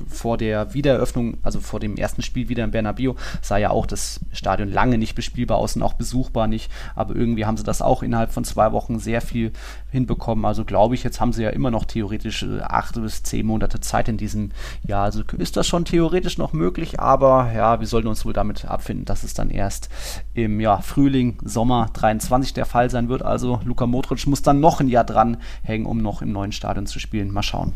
vor 0.08 0.38
der 0.38 0.74
Wiedereröffnung, 0.74 1.38
also 1.44 1.60
vor 1.60 1.80
dem 1.80 1.98
ersten 1.98 2.22
Spiel 2.22 2.50
wieder 2.50 2.64
in 2.64 2.72
Bernabeu. 2.72 3.14
Sah 3.42 3.58
ja 3.58 3.70
auch 3.72 3.86
das 3.86 4.20
Stadion 4.32 4.72
lange 4.72 4.98
nicht 4.98 5.16
bespielbar 5.16 5.58
aus 5.58 5.76
und 5.76 5.84
auch 5.84 5.94
besuchbar 5.94 6.48
nicht. 6.48 6.72
Aber 6.96 7.16
irgendwie 7.16 7.46
haben 7.46 7.58
sie 7.58 7.64
das 7.64 7.82
auch 7.82 8.04
innerhalb 8.04 8.32
von 8.32 8.44
zwei 8.44 8.72
Wochen 8.72 9.00
sehr 9.00 9.22
viel 9.22 9.52
hinbekommen. 9.92 10.46
Also 10.46 10.66
glaube 10.66 10.96
ich, 10.96 11.04
jetzt 11.04 11.20
haben 11.20 11.34
sie 11.34 11.44
ja 11.44 11.50
immer 11.50 11.72
noch 11.72 11.86
theoretisch 11.86 12.44
äh, 12.44 12.62
acht 12.62 12.96
bis 12.96 13.24
zehn 13.24 13.46
Monate 13.46 13.80
Zeit 13.80 14.08
in 14.10 14.18
diesem 14.18 14.52
Jahr. 14.86 15.04
Also 15.04 15.24
ist 15.38 15.58
das 15.58 15.68
schon 15.68 15.86
theoretisch 15.86 16.38
noch 16.38 16.54
möglich, 16.54 17.00
aber 17.00 17.52
ja, 17.54 17.80
wir 17.80 17.88
sollten 17.88 18.08
uns 18.08 18.26
wohl 18.26 18.34
damit 18.34 18.66
abfinden, 18.66 19.06
dass 19.06 19.24
es 19.24 19.34
dann 19.34 19.50
erst 19.50 19.90
im 20.38 20.60
ja, 20.60 20.78
Frühling, 20.78 21.40
Sommer 21.44 21.90
23 21.94 22.54
der 22.54 22.66
Fall 22.66 22.92
sein 22.92 23.10
wird. 23.10 23.24
Also 23.24 23.60
Luka 23.66 23.88
Modric 23.88 24.28
muss 24.28 24.44
dann 24.44 24.60
noch 24.60 24.80
ein 24.80 24.88
Jahr 24.88 25.04
dran 25.04 25.38
hängen, 25.64 25.88
um 25.88 25.98
noch 25.98 26.22
im 26.22 26.32
neuen 26.32 26.52
Stadion 26.52 26.86
zu 26.86 27.00
spielen. 27.00 27.32
Mal 27.32 27.42
schauen. 27.42 27.74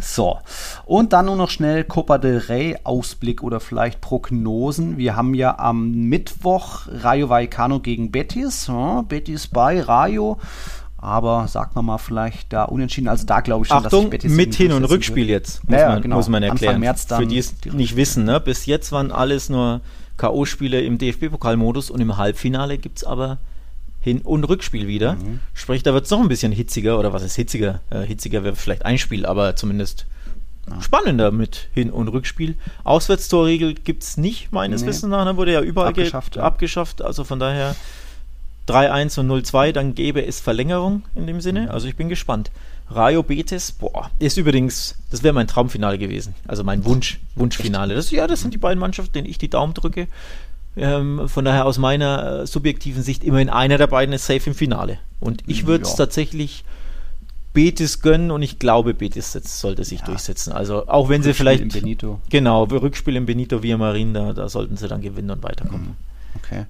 So, 0.00 0.38
und 0.86 1.12
dann 1.12 1.26
nur 1.26 1.36
noch 1.36 1.50
schnell 1.50 1.84
Copa 1.84 2.16
del 2.16 2.38
Rey 2.38 2.78
Ausblick 2.82 3.42
oder 3.42 3.60
vielleicht 3.60 4.00
Prognosen. 4.00 4.96
Wir 4.96 5.14
haben 5.14 5.34
ja 5.34 5.58
am 5.58 5.90
Mittwoch 6.08 6.86
Rayo 6.88 7.28
Vallecano 7.28 7.80
gegen 7.80 8.10
Betis. 8.10 8.68
Ja, 8.68 9.02
Betis 9.02 9.48
bei 9.48 9.82
Rayo. 9.82 10.38
Aber 11.02 11.48
sagt 11.48 11.74
man 11.74 11.84
mal 11.84 11.98
vielleicht 11.98 12.52
da 12.52 12.62
unentschieden. 12.62 13.08
Also 13.08 13.26
da 13.26 13.40
glaube 13.40 13.64
ich 13.64 13.68
schon, 13.68 13.84
Achtung, 13.84 14.04
dass 14.04 14.10
Betis 14.10 14.32
mit 14.32 14.54
Hin- 14.54 14.70
und 14.70 14.84
Rückspiel 14.84 15.26
wird. 15.26 15.46
jetzt, 15.48 15.68
muss, 15.68 15.78
ja, 15.78 15.88
man, 15.88 16.02
genau. 16.02 16.14
muss 16.14 16.28
man 16.28 16.44
erklären. 16.44 16.78
März 16.78 17.08
dann 17.08 17.22
Für 17.22 17.26
die 17.26 17.38
es 17.38 17.56
nicht 17.72 17.96
wissen, 17.96 18.24
ne? 18.24 18.38
bis 18.38 18.66
jetzt 18.66 18.92
waren 18.92 19.10
alles 19.10 19.48
nur 19.48 19.80
K.O.-Spiele 20.16 20.78
im 20.78 20.98
DFB-Pokalmodus 20.98 21.90
und 21.90 22.00
im 22.00 22.16
Halbfinale 22.16 22.78
gibt 22.78 22.98
es 22.98 23.04
aber 23.04 23.38
Hin- 24.00 24.20
und 24.20 24.44
Rückspiel 24.44 24.86
wieder. 24.86 25.14
Mhm. 25.14 25.40
Sprich, 25.54 25.82
da 25.82 25.92
wird 25.92 26.04
es 26.04 26.10
noch 26.12 26.20
ein 26.20 26.28
bisschen 26.28 26.52
hitziger, 26.52 27.00
oder 27.00 27.12
was 27.12 27.24
ist 27.24 27.34
hitziger? 27.34 27.80
Äh, 27.90 28.02
hitziger 28.02 28.44
wäre 28.44 28.54
vielleicht 28.54 28.84
ein 28.84 28.98
Spiel, 28.98 29.26
aber 29.26 29.56
zumindest 29.56 30.06
ja. 30.70 30.80
spannender 30.80 31.32
mit 31.32 31.68
Hin- 31.74 31.90
und 31.90 32.06
Rückspiel. 32.08 32.54
Auswärtstorregel 32.84 33.74
gibt 33.74 34.04
es 34.04 34.16
nicht, 34.16 34.52
meines 34.52 34.82
nee. 34.82 34.88
Wissens 34.88 35.10
nach. 35.10 35.24
Da 35.24 35.36
wurde 35.36 35.52
ja 35.52 35.62
überall 35.62 35.88
abgeschafft, 35.88 36.36
ja. 36.36 36.42
abgeschafft. 36.42 37.02
Also 37.02 37.24
von 37.24 37.40
daher 37.40 37.74
3-1 38.68 39.20
und 39.20 39.30
0-2, 39.30 39.72
dann 39.72 39.94
gäbe 39.94 40.24
es 40.24 40.40
Verlängerung 40.40 41.02
in 41.14 41.26
dem 41.26 41.40
Sinne. 41.40 41.62
Mhm. 41.62 41.70
Also 41.70 41.88
ich 41.88 41.96
bin 41.96 42.08
gespannt. 42.08 42.50
Rayo 42.90 43.22
Betis, 43.22 43.72
boah, 43.72 44.10
ist 44.18 44.36
übrigens, 44.36 44.96
das 45.10 45.22
wäre 45.22 45.32
mein 45.32 45.46
Traumfinale 45.46 45.98
gewesen. 45.98 46.34
Also 46.46 46.62
mein 46.62 46.84
Wunsch, 46.84 47.20
Wunschfinale. 47.36 47.94
Das, 47.94 48.10
ja, 48.10 48.26
das 48.26 48.42
sind 48.42 48.52
die 48.52 48.58
beiden 48.58 48.78
Mannschaften, 48.78 49.14
denen 49.14 49.28
ich 49.28 49.38
die 49.38 49.48
Daumen 49.48 49.74
drücke. 49.74 50.08
Ähm, 50.76 51.28
von 51.28 51.44
daher 51.44 51.66
aus 51.66 51.78
meiner 51.78 52.42
äh, 52.42 52.46
subjektiven 52.46 53.02
Sicht 53.02 53.24
immerhin 53.24 53.50
einer 53.50 53.78
der 53.78 53.86
beiden 53.86 54.14
ist 54.14 54.26
safe 54.26 54.50
im 54.50 54.54
Finale. 54.54 54.98
Und 55.20 55.42
ich 55.46 55.66
würde 55.66 55.84
es 55.84 55.90
ja. 55.90 55.96
tatsächlich 55.98 56.64
Betis 57.52 58.00
gönnen 58.00 58.30
und 58.30 58.42
ich 58.42 58.58
glaube, 58.58 58.94
Betis 58.94 59.32
sollte 59.32 59.84
sich 59.84 60.00
ja. 60.00 60.06
durchsetzen. 60.06 60.52
Also 60.52 60.86
auch 60.88 61.08
wenn 61.08 61.22
Rückspiel 61.22 61.32
sie 61.32 61.38
vielleicht. 61.38 61.62
Genau, 62.30 62.64
Rückspiel 62.64 63.16
im 63.16 63.26
Benito 63.26 63.62
Villamarin, 63.62 64.14
da, 64.14 64.32
da 64.32 64.48
sollten 64.48 64.76
sie 64.76 64.88
dann 64.88 65.02
gewinnen 65.02 65.30
und 65.30 65.42
weiterkommen. 65.42 65.88
Mhm. 65.88 66.11
Okay. 66.36 66.66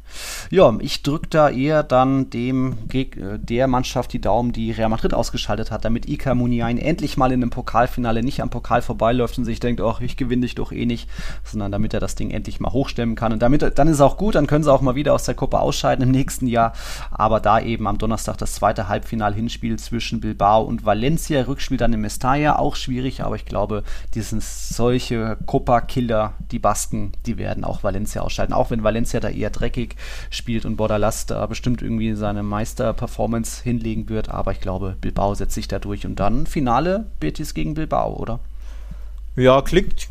Ja, 0.50 0.74
ich 0.80 1.02
drücke 1.02 1.28
da 1.28 1.48
eher 1.48 1.82
dann 1.82 2.30
dem 2.30 2.76
äh, 2.92 3.06
der 3.38 3.68
Mannschaft 3.68 4.12
die 4.12 4.20
Daumen, 4.20 4.52
die 4.52 4.72
Real 4.72 4.88
Madrid 4.88 5.14
ausgeschaltet 5.14 5.70
hat, 5.70 5.84
damit 5.84 6.08
Ika 6.08 6.34
Muniain 6.34 6.78
endlich 6.78 7.16
mal 7.16 7.30
in 7.32 7.42
einem 7.42 7.50
Pokalfinale 7.50 8.22
nicht 8.22 8.42
am 8.42 8.50
Pokal 8.50 8.82
vorbeiläuft 8.82 9.38
und 9.38 9.44
sich 9.44 9.60
denkt, 9.60 9.80
ach, 9.80 10.00
ich 10.00 10.16
gewinne 10.16 10.42
dich 10.42 10.56
doch 10.56 10.72
eh 10.72 10.84
nicht, 10.84 11.08
sondern 11.44 11.70
damit 11.70 11.94
er 11.94 12.00
das 12.00 12.16
Ding 12.16 12.30
endlich 12.30 12.58
mal 12.58 12.72
hochstemmen 12.72 13.14
kann. 13.14 13.32
Und 13.32 13.40
damit, 13.40 13.78
dann 13.78 13.88
ist 13.88 14.00
auch 14.00 14.16
gut, 14.16 14.34
dann 14.34 14.46
können 14.46 14.64
sie 14.64 14.72
auch 14.72 14.80
mal 14.80 14.94
wieder 14.94 15.14
aus 15.14 15.24
der 15.24 15.34
Gruppe 15.34 15.60
ausscheiden 15.60 16.04
im 16.04 16.10
nächsten 16.10 16.46
Jahr. 16.46 16.72
Aber 17.10 17.38
da 17.40 17.60
eben 17.60 17.86
am 17.86 17.98
Donnerstag 17.98 18.38
das 18.38 18.54
zweite 18.54 18.88
Halbfinal-Hinspiel 18.88 19.78
zwischen 19.78 20.20
Bilbao 20.20 20.62
und 20.62 20.84
Valencia, 20.84 21.42
Rückspiel 21.42 21.76
dann 21.76 21.92
in 21.92 22.00
Mestalla, 22.00 22.58
auch 22.58 22.74
schwierig, 22.74 23.22
aber 23.22 23.36
ich 23.36 23.44
glaube, 23.44 23.84
diesen 24.14 24.40
solche 24.40 25.36
Copa-Killer, 25.46 26.34
die 26.50 26.58
Basken, 26.58 27.12
die 27.26 27.38
werden 27.38 27.64
auch 27.64 27.84
Valencia 27.84 28.22
ausscheiden, 28.22 28.54
auch 28.54 28.70
wenn 28.70 28.82
Valencia 28.82 29.20
da 29.20 29.28
eher 29.28 29.51
dreckig 29.52 29.96
spielt 30.30 30.64
und 30.64 30.76
Bordalas 30.76 31.26
da 31.26 31.46
bestimmt 31.46 31.82
irgendwie 31.82 32.14
seine 32.14 32.42
Meister-Performance 32.42 33.62
hinlegen 33.62 34.08
wird. 34.08 34.28
Aber 34.28 34.52
ich 34.52 34.60
glaube, 34.60 34.96
Bilbao 35.00 35.34
setzt 35.34 35.54
sich 35.54 35.68
da 35.68 35.78
durch 35.78 36.06
und 36.06 36.18
dann 36.18 36.46
Finale 36.46 37.06
Betis 37.20 37.54
gegen 37.54 37.74
Bilbao, 37.74 38.16
oder? 38.16 38.40
Ja, 39.36 39.62
klingt 39.62 40.08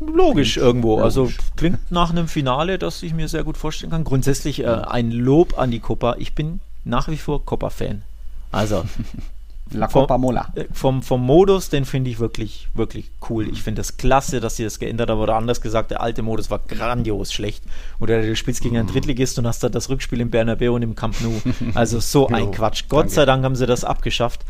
logisch 0.00 0.54
klingt 0.54 0.66
irgendwo. 0.66 0.90
Logisch. 0.92 1.04
Also 1.04 1.30
klingt 1.56 1.90
nach 1.90 2.10
einem 2.10 2.28
Finale, 2.28 2.78
das 2.78 3.02
ich 3.02 3.14
mir 3.14 3.28
sehr 3.28 3.44
gut 3.44 3.56
vorstellen 3.56 3.90
kann. 3.90 4.04
Grundsätzlich 4.04 4.60
äh, 4.60 4.66
ein 4.66 5.10
Lob 5.10 5.58
an 5.58 5.70
die 5.70 5.80
Copa. 5.80 6.16
Ich 6.18 6.34
bin 6.34 6.60
nach 6.84 7.08
wie 7.08 7.16
vor 7.16 7.44
Copa-Fan. 7.44 8.02
Also 8.50 8.84
La 9.72 9.86
Copa 9.86 10.14
vom, 10.14 10.20
Mola. 10.20 10.48
Äh, 10.54 10.64
vom, 10.72 11.02
vom 11.02 11.24
Modus, 11.24 11.68
den 11.68 11.84
finde 11.84 12.10
ich 12.10 12.18
wirklich, 12.18 12.68
wirklich 12.74 13.10
cool. 13.28 13.48
Ich 13.48 13.62
finde 13.62 13.80
das 13.80 13.96
klasse, 13.96 14.40
dass 14.40 14.56
sie 14.56 14.64
das 14.64 14.78
geändert 14.78 15.10
haben. 15.10 15.20
Oder 15.20 15.36
anders 15.36 15.60
gesagt, 15.60 15.90
der 15.90 16.00
alte 16.00 16.22
Modus 16.22 16.50
war 16.50 16.60
grandios 16.60 17.32
schlecht. 17.32 17.62
Oder 18.00 18.22
du 18.22 18.34
spielst 18.36 18.62
gegen 18.62 18.76
einen 18.76 18.88
Drittligist 18.88 19.38
und 19.38 19.46
hast 19.46 19.62
da 19.62 19.68
das 19.68 19.88
Rückspiel 19.88 20.20
im 20.20 20.30
Bernabeu 20.30 20.72
und 20.72 20.82
im 20.82 20.94
Camp 20.94 21.20
Nou. 21.20 21.32
Also 21.74 22.00
so 22.00 22.28
ein 22.28 22.50
Quatsch. 22.50 22.84
Gott 22.88 23.04
Danke. 23.04 23.14
sei 23.14 23.24
Dank 23.24 23.44
haben 23.44 23.56
sie 23.56 23.66
das 23.66 23.84
abgeschafft. 23.84 24.44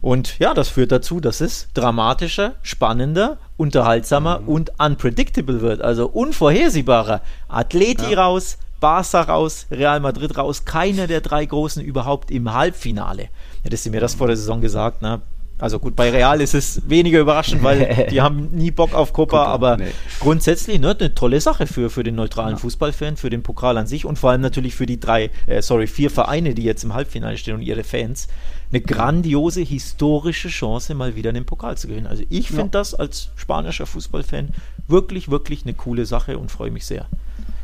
Und 0.00 0.38
ja, 0.40 0.52
das 0.52 0.68
führt 0.68 0.90
dazu, 0.90 1.20
dass 1.20 1.40
es 1.40 1.68
dramatischer, 1.74 2.54
spannender, 2.62 3.38
unterhaltsamer 3.56 4.40
mhm. 4.40 4.48
und 4.48 4.72
unpredictable 4.78 5.60
wird. 5.60 5.80
Also 5.80 6.08
unvorhersehbarer. 6.08 7.20
Atleti 7.48 8.12
ja. 8.12 8.24
raus, 8.24 8.58
Barca 8.82 9.22
raus, 9.22 9.66
Real 9.70 10.00
Madrid 10.00 10.36
raus. 10.36 10.64
Keiner 10.64 11.06
der 11.06 11.20
drei 11.20 11.46
Großen 11.46 11.82
überhaupt 11.82 12.32
im 12.32 12.52
Halbfinale. 12.52 13.28
Hättest 13.62 13.86
du 13.86 13.90
mir 13.90 14.00
das 14.00 14.14
vor 14.14 14.26
der 14.26 14.36
Saison 14.36 14.60
gesagt, 14.60 15.00
ne? 15.00 15.22
Also 15.62 15.78
gut, 15.78 15.94
bei 15.94 16.10
Real 16.10 16.40
ist 16.40 16.54
es 16.54 16.82
weniger 16.88 17.20
überraschend, 17.20 17.62
weil 17.62 18.08
die 18.10 18.20
haben 18.20 18.48
nie 18.50 18.72
Bock 18.72 18.94
auf 18.94 19.12
Copa, 19.12 19.44
aber 19.44 19.76
nee. 19.76 19.92
grundsätzlich 20.18 20.80
ne, 20.80 20.96
eine 20.98 21.14
tolle 21.14 21.40
Sache 21.40 21.68
für, 21.68 21.88
für 21.88 22.02
den 22.02 22.16
neutralen 22.16 22.54
ja. 22.54 22.56
Fußballfan, 22.56 23.16
für 23.16 23.30
den 23.30 23.44
Pokal 23.44 23.78
an 23.78 23.86
sich 23.86 24.04
und 24.04 24.18
vor 24.18 24.32
allem 24.32 24.40
natürlich 24.40 24.74
für 24.74 24.86
die 24.86 24.98
drei, 24.98 25.30
äh, 25.46 25.62
sorry, 25.62 25.86
vier 25.86 26.10
Vereine, 26.10 26.54
die 26.54 26.64
jetzt 26.64 26.82
im 26.82 26.94
Halbfinale 26.94 27.38
stehen 27.38 27.54
und 27.54 27.62
ihre 27.62 27.84
Fans. 27.84 28.26
Eine 28.72 28.80
grandiose 28.80 29.60
historische 29.60 30.48
Chance, 30.48 30.96
mal 30.96 31.14
wieder 31.14 31.30
einen 31.30 31.44
Pokal 31.44 31.76
zu 31.76 31.86
gewinnen. 31.86 32.08
Also 32.08 32.24
ich 32.28 32.48
finde 32.48 32.62
ja. 32.62 32.68
das 32.72 32.94
als 32.94 33.30
spanischer 33.36 33.86
Fußballfan 33.86 34.48
wirklich, 34.88 35.30
wirklich 35.30 35.62
eine 35.62 35.74
coole 35.74 36.06
Sache 36.06 36.38
und 36.38 36.50
freue 36.50 36.72
mich 36.72 36.86
sehr. 36.86 37.06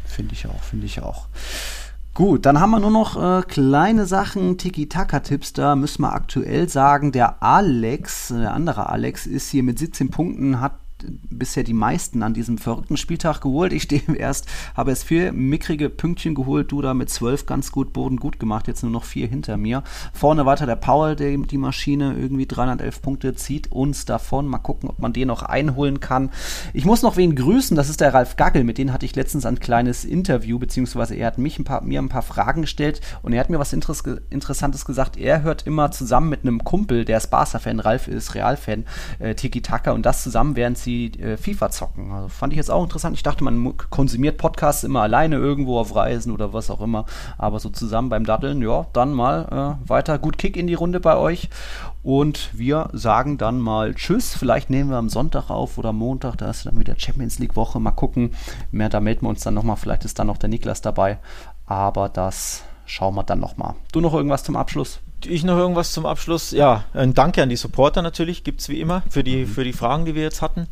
Finde 0.09 0.35
ich 0.35 0.47
auch, 0.47 0.63
finde 0.63 0.87
ich 0.87 1.01
auch. 1.03 1.29
Gut, 2.15 2.47
dann 2.47 2.59
haben 2.59 2.71
wir 2.71 2.81
nur 2.81 2.91
noch 2.91 3.17
äh, 3.17 3.43
kleine 3.43 4.07
Sachen, 4.07 4.59
Tiki-Taka-Tipps. 4.59 5.53
Da 5.53 5.77
müssen 5.77 6.03
wir 6.03 6.13
aktuell 6.13 6.69
sagen, 6.69 7.13
der 7.13 7.43
Alex, 7.45 8.33
äh, 8.33 8.41
der 8.41 8.55
andere 8.55 8.89
Alex, 8.89 9.27
ist 9.27 9.51
hier 9.51 9.63
mit 9.63 9.79
17 9.79 10.11
Punkten, 10.11 10.61
hat 10.61 10.73
bisher 11.31 11.65
die 11.65 11.75
meisten 11.75 12.23
an 12.23 12.35
diesem 12.35 12.59
verrückten 12.59 12.97
Spieltag 12.97 13.41
geholt. 13.41 13.73
Ich 13.73 13.85
stehe 13.85 14.03
erst, 14.17 14.47
habe 14.75 14.91
erst 14.91 15.05
vier 15.05 15.33
mickrige 15.33 15.91
Pünktchen 15.91 16.35
geholt, 16.35 16.73
du 16.73 16.83
da 16.83 16.95
mit 16.95 17.11
zwölf 17.11 17.47
ganz 17.47 17.73
gut 17.73 17.93
Boden 17.93 18.17
gut 18.17 18.39
gemacht, 18.39 18.69
jetzt 18.69 18.83
nur 18.83 18.93
noch 18.93 19.05
vier 19.05 19.29
hinter 19.29 19.57
mir. 19.57 19.83
Vorne 20.13 20.47
weiter 20.47 20.67
der 20.67 20.77
Paul, 20.77 21.17
der, 21.17 21.37
die 21.37 21.59
Maschine, 21.59 22.15
irgendwie 22.15 22.47
311 22.47 23.03
Punkte, 23.03 23.35
zieht 23.35 23.71
uns 23.71 24.05
davon. 24.05 24.47
Mal 24.47 24.59
gucken, 24.59 24.89
ob 24.89 24.99
man 24.99 25.13
den 25.13 25.29
noch 25.29 25.43
einholen 25.43 26.01
kann. 26.01 26.31
Ich 26.73 26.85
muss 26.85 27.03
noch 27.03 27.17
wen 27.17 27.35
grüßen, 27.35 27.77
das 27.77 27.89
ist 27.89 28.01
der 28.01 28.15
Ralf 28.15 28.37
Gaggel, 28.37 28.65
mit 28.65 28.79
dem 28.79 28.93
hatte 28.93 29.07
ich 29.07 29.17
letztens 29.17 29.47
ein 29.47 29.61
kleines 29.61 30.05
Interview, 30.05 30.59
beziehungsweise 30.59 31.15
er 31.15 31.29
hat 31.29 31.39
mich 31.39 31.59
ein 31.59 31.65
paar, 31.65 31.83
mir 31.83 32.01
ein 32.01 32.09
paar 32.09 32.23
Fragen 32.23 32.63
gestellt 32.63 33.01
und 33.23 33.33
er 33.33 33.41
hat 33.41 33.51
mir 33.51 33.59
was 33.59 33.73
Interess 33.73 34.03
Interessantes 34.31 34.85
gesagt. 34.85 35.17
Er 35.17 35.43
hört 35.43 35.67
immer 35.67 35.91
zusammen 35.91 36.29
mit 36.29 36.43
einem 36.43 36.65
Kumpel, 36.65 37.05
der 37.05 37.19
ist 37.19 37.29
Barca-Fan, 37.29 37.81
Ralf 37.81 38.09
ist 38.09 38.35
Real-Fan, 38.35 38.85
äh, 39.19 39.35
Tiki 39.35 39.63
Taka 39.63 39.93
und 39.93 40.07
das 40.07 40.23
zusammen, 40.23 40.57
während 40.57 40.79
sie 40.79 40.88
äh, 40.89 41.37
FIFA 41.37 41.71
zocken. 41.71 42.13
Also 42.13 42.29
fand 42.29 42.53
ich 42.53 42.57
jetzt 42.57 42.71
auch 42.71 42.83
interessant. 42.83 43.17
Ich 43.17 43.23
dachte, 43.23 43.45
man 43.45 43.77
konsumiert 43.91 44.39
Podcasts 44.39 44.85
immer 44.85 45.03
alleine 45.03 45.37
irgendwo 45.37 45.79
auf 45.79 45.95
Reisen 45.95 46.33
oder 46.33 46.53
was 46.53 46.71
auch 46.71 46.81
immer, 46.81 47.05
aber 47.37 47.61
so 47.61 47.71
zusammen 47.71 48.09
beim 48.09 48.25
Daddeln, 48.25 48.63
ja, 48.63 48.87
dann 48.93 49.13
mal 49.13 49.79
äh, 49.85 49.89
weiter 49.89 50.19
gut 50.19 50.39
Kick 50.39 50.57
in 50.57 50.67
die 50.67 50.75
Runde 50.75 51.01
bei 51.01 51.17
euch 51.17 51.49
und 52.03 52.51
wir 52.53 52.89
sagen 52.93 53.39
dann 53.39 53.61
mal 53.61 53.95
Tschüss. 53.95 54.35
Vielleicht 54.35 54.71
nehmen 54.71 54.91
wir 54.91 54.97
am 54.97 55.09
Sonntag 55.09 55.51
auf 55.51 55.79
oder 55.79 55.93
Montag. 55.93 56.39
Da 56.39 56.51
ist 56.51 56.67
dann 56.67 56.79
wieder 56.79 56.95
Champions 56.97 57.39
League 57.39 57.57
Woche. 57.57 57.81
Mal 57.81 57.91
gucken. 57.91 58.33
Mehr, 58.71 58.89
da 58.89 59.01
melden 59.01 59.27
wir 59.27 59.31
uns 59.31 59.43
dann 59.43 59.55
nochmal. 59.55 59.77
Vielleicht 59.77 60.05
ist 60.05 60.19
dann 60.19 60.29
noch 60.29 60.39
der 60.39 60.49
Niklas 60.49 60.81
dabei. 60.81 61.19
Aber 61.67 62.09
das 62.09 62.63
schauen 62.87 63.15
wir 63.15 63.25
dann 63.25 63.41
nochmal. 63.41 63.75
Du 63.93 64.01
noch 64.01 64.15
irgendwas 64.15 64.45
zum 64.45 64.57
Abschluss? 64.57 65.01
Ich 65.27 65.45
noch 65.45 65.57
irgendwas 65.57 65.93
zum 65.93 66.07
Abschluss. 66.07 66.53
Ja, 66.53 66.85
ein 66.95 67.15
Danke 67.15 67.43
an 67.43 67.49
die 67.49 67.57
Supporter 67.57 68.03
natürlich. 68.03 68.45
Gibt 68.45 68.61
es 68.61 68.69
wie 68.69 68.81
immer 68.81 69.03
für 69.11 69.25
die, 69.25 69.45
mhm. 69.45 69.47
für 69.47 69.65
die 69.65 69.73
Fragen, 69.73 70.05
die 70.05 70.15
wir 70.15 70.23
jetzt 70.23 70.43
hatten. 70.43 70.69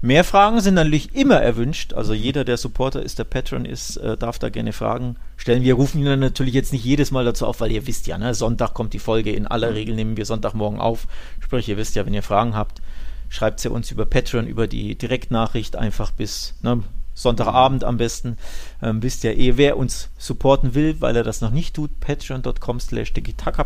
Mehr 0.00 0.24
Fragen 0.24 0.60
sind 0.60 0.74
natürlich 0.74 1.14
immer 1.14 1.36
erwünscht. 1.36 1.92
Also 1.92 2.12
jeder, 2.12 2.44
der 2.44 2.56
Supporter 2.56 3.02
ist, 3.02 3.18
der 3.18 3.24
Patron 3.24 3.64
ist, 3.64 3.96
äh, 3.96 4.16
darf 4.16 4.38
da 4.38 4.48
gerne 4.48 4.72
Fragen 4.72 5.16
stellen. 5.36 5.62
Wir 5.62 5.74
rufen 5.74 6.04
ihn 6.04 6.20
natürlich 6.20 6.54
jetzt 6.54 6.72
nicht 6.72 6.84
jedes 6.84 7.10
Mal 7.10 7.24
dazu 7.24 7.46
auf, 7.46 7.60
weil 7.60 7.72
ihr 7.72 7.86
wisst 7.86 8.06
ja, 8.06 8.18
ne, 8.18 8.34
Sonntag 8.34 8.74
kommt 8.74 8.94
die 8.94 8.98
Folge. 8.98 9.32
In 9.32 9.46
aller 9.46 9.70
mhm. 9.70 9.74
Regel 9.74 9.94
nehmen 9.94 10.16
wir 10.16 10.24
Sonntagmorgen 10.24 10.80
auf. 10.80 11.06
Sprich, 11.40 11.68
ihr 11.68 11.76
wisst 11.76 11.94
ja, 11.94 12.06
wenn 12.06 12.14
ihr 12.14 12.22
Fragen 12.22 12.56
habt, 12.56 12.80
schreibt 13.28 13.60
sie 13.60 13.70
uns 13.70 13.90
über 13.90 14.06
Patreon, 14.06 14.46
über 14.46 14.66
die 14.66 14.96
Direktnachricht 14.96 15.76
einfach 15.76 16.10
bis 16.10 16.54
ne, 16.62 16.82
Sonntagabend 17.14 17.84
am 17.84 17.98
besten. 17.98 18.36
Ähm, 18.82 19.02
wisst 19.02 19.24
ja 19.24 19.32
eh, 19.32 19.56
wer 19.56 19.76
uns 19.76 20.08
supporten 20.18 20.74
will, 20.74 20.96
weil 21.00 21.16
er 21.16 21.24
das 21.24 21.40
noch 21.40 21.50
nicht 21.50 21.74
tut. 21.74 21.90
Patreon.com 22.00 22.80
slash 22.80 23.12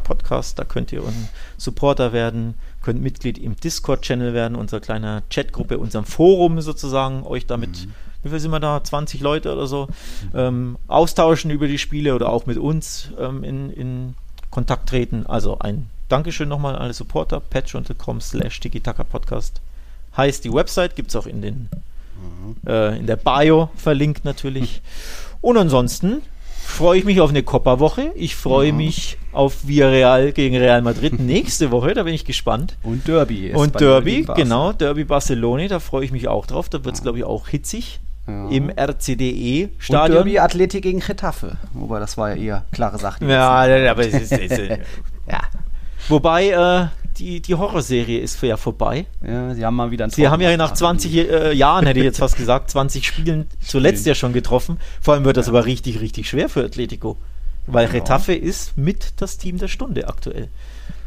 Podcast. 0.02 0.58
Da 0.58 0.64
könnt 0.64 0.92
ihr 0.92 1.02
ein 1.02 1.28
Supporter 1.56 2.12
werden, 2.12 2.54
könnt 2.82 3.02
Mitglied 3.02 3.38
im 3.38 3.56
Discord-Channel 3.56 4.34
werden, 4.34 4.56
unserer 4.56 4.80
kleiner 4.80 5.22
Chatgruppe, 5.30 5.78
unserem 5.78 6.04
Forum 6.04 6.60
sozusagen, 6.60 7.24
euch 7.24 7.46
damit, 7.46 7.86
mhm. 7.86 7.92
wie 8.22 8.28
viel 8.30 8.40
sind 8.40 8.50
wir 8.50 8.60
da, 8.60 8.82
20 8.82 9.20
Leute 9.20 9.52
oder 9.52 9.66
so, 9.66 9.88
ähm, 10.34 10.76
austauschen 10.88 11.50
über 11.50 11.68
die 11.68 11.78
Spiele 11.78 12.14
oder 12.14 12.30
auch 12.30 12.46
mit 12.46 12.58
uns 12.58 13.10
ähm, 13.18 13.44
in, 13.44 13.70
in 13.70 14.14
Kontakt 14.50 14.88
treten. 14.88 15.26
Also 15.26 15.58
ein 15.58 15.88
Dankeschön 16.08 16.48
nochmal 16.48 16.76
an 16.76 16.82
alle 16.82 16.92
Supporter. 16.92 17.40
Patreon.com 17.40 18.20
slash 18.20 18.60
Podcast 19.10 19.60
heißt 20.16 20.44
die 20.44 20.52
Website, 20.52 20.96
gibt 20.96 21.10
es 21.10 21.16
auch 21.16 21.26
in 21.26 21.42
den 21.42 21.68
äh, 22.66 22.98
in 22.98 23.06
der 23.06 23.16
Bio 23.16 23.70
verlinkt 23.76 24.24
natürlich. 24.24 24.82
Und 25.40 25.56
ansonsten 25.56 26.22
freue 26.66 26.98
ich 26.98 27.04
mich 27.04 27.20
auf 27.20 27.30
eine 27.30 27.42
Copa-Woche. 27.42 28.12
Ich 28.14 28.36
freue 28.36 28.72
mhm. 28.72 28.78
mich 28.78 29.18
auf 29.32 29.66
Villarreal 29.66 30.32
gegen 30.32 30.56
Real 30.56 30.82
Madrid 30.82 31.18
nächste 31.20 31.70
Woche. 31.70 31.94
Da 31.94 32.02
bin 32.02 32.14
ich 32.14 32.24
gespannt. 32.24 32.76
Und 32.82 33.06
Derby. 33.08 33.52
Und 33.54 33.80
Derby, 33.80 34.26
genau. 34.34 34.72
Derby 34.72 35.04
Barcelona. 35.04 35.68
Da 35.68 35.78
freue 35.78 36.04
ich 36.04 36.12
mich 36.12 36.28
auch 36.28 36.46
drauf. 36.46 36.68
Da 36.68 36.84
wird 36.84 36.94
es, 36.94 37.02
glaube 37.02 37.18
ich, 37.18 37.24
auch 37.24 37.48
hitzig. 37.48 38.00
Ja. 38.26 38.48
Im 38.48 38.70
RCDE-Stadion. 38.70 40.16
Derby 40.16 40.40
Athletik 40.40 40.82
gegen 40.82 40.98
Getafe. 40.98 41.58
Wobei, 41.74 42.00
das 42.00 42.18
war 42.18 42.34
ja 42.34 42.42
eher 42.42 42.64
klare 42.72 42.98
Sache. 42.98 43.24
Ja, 43.24 43.48
aber 43.48 44.00
es 44.06 44.14
ist, 44.14 44.32
es 44.32 44.58
ist 44.58 44.68
ja. 45.30 45.40
Wobei, 46.08 46.50
äh, 46.50 46.86
die, 47.18 47.40
die 47.40 47.54
Horrorserie 47.54 48.20
ist 48.20 48.40
ja 48.42 48.56
vorbei. 48.56 49.06
Ja, 49.26 49.54
sie 49.54 49.64
haben 49.64 49.76
mal 49.76 49.90
wieder 49.90 50.08
Sie 50.10 50.28
haben 50.28 50.40
ja 50.40 50.56
nach 50.56 50.74
20 50.74 51.14
äh, 51.14 51.52
Jahren, 51.52 51.86
hätte 51.86 51.98
ich 51.98 52.04
jetzt 52.04 52.18
fast 52.18 52.36
gesagt, 52.36 52.70
20 52.70 53.06
Spielen 53.06 53.46
zuletzt 53.60 54.06
ja 54.06 54.14
schon 54.14 54.32
getroffen. 54.32 54.78
Vor 55.00 55.14
allem 55.14 55.24
wird 55.24 55.36
das 55.36 55.46
ja. 55.46 55.52
aber 55.52 55.66
richtig, 55.66 56.00
richtig 56.00 56.28
schwer 56.28 56.48
für 56.48 56.64
Atletico. 56.64 57.16
Weil 57.66 57.86
genau. 57.86 57.98
Retafe 57.98 58.34
ist 58.34 58.76
mit 58.76 59.14
das 59.16 59.38
Team 59.38 59.58
der 59.58 59.68
Stunde 59.68 60.08
aktuell. 60.08 60.48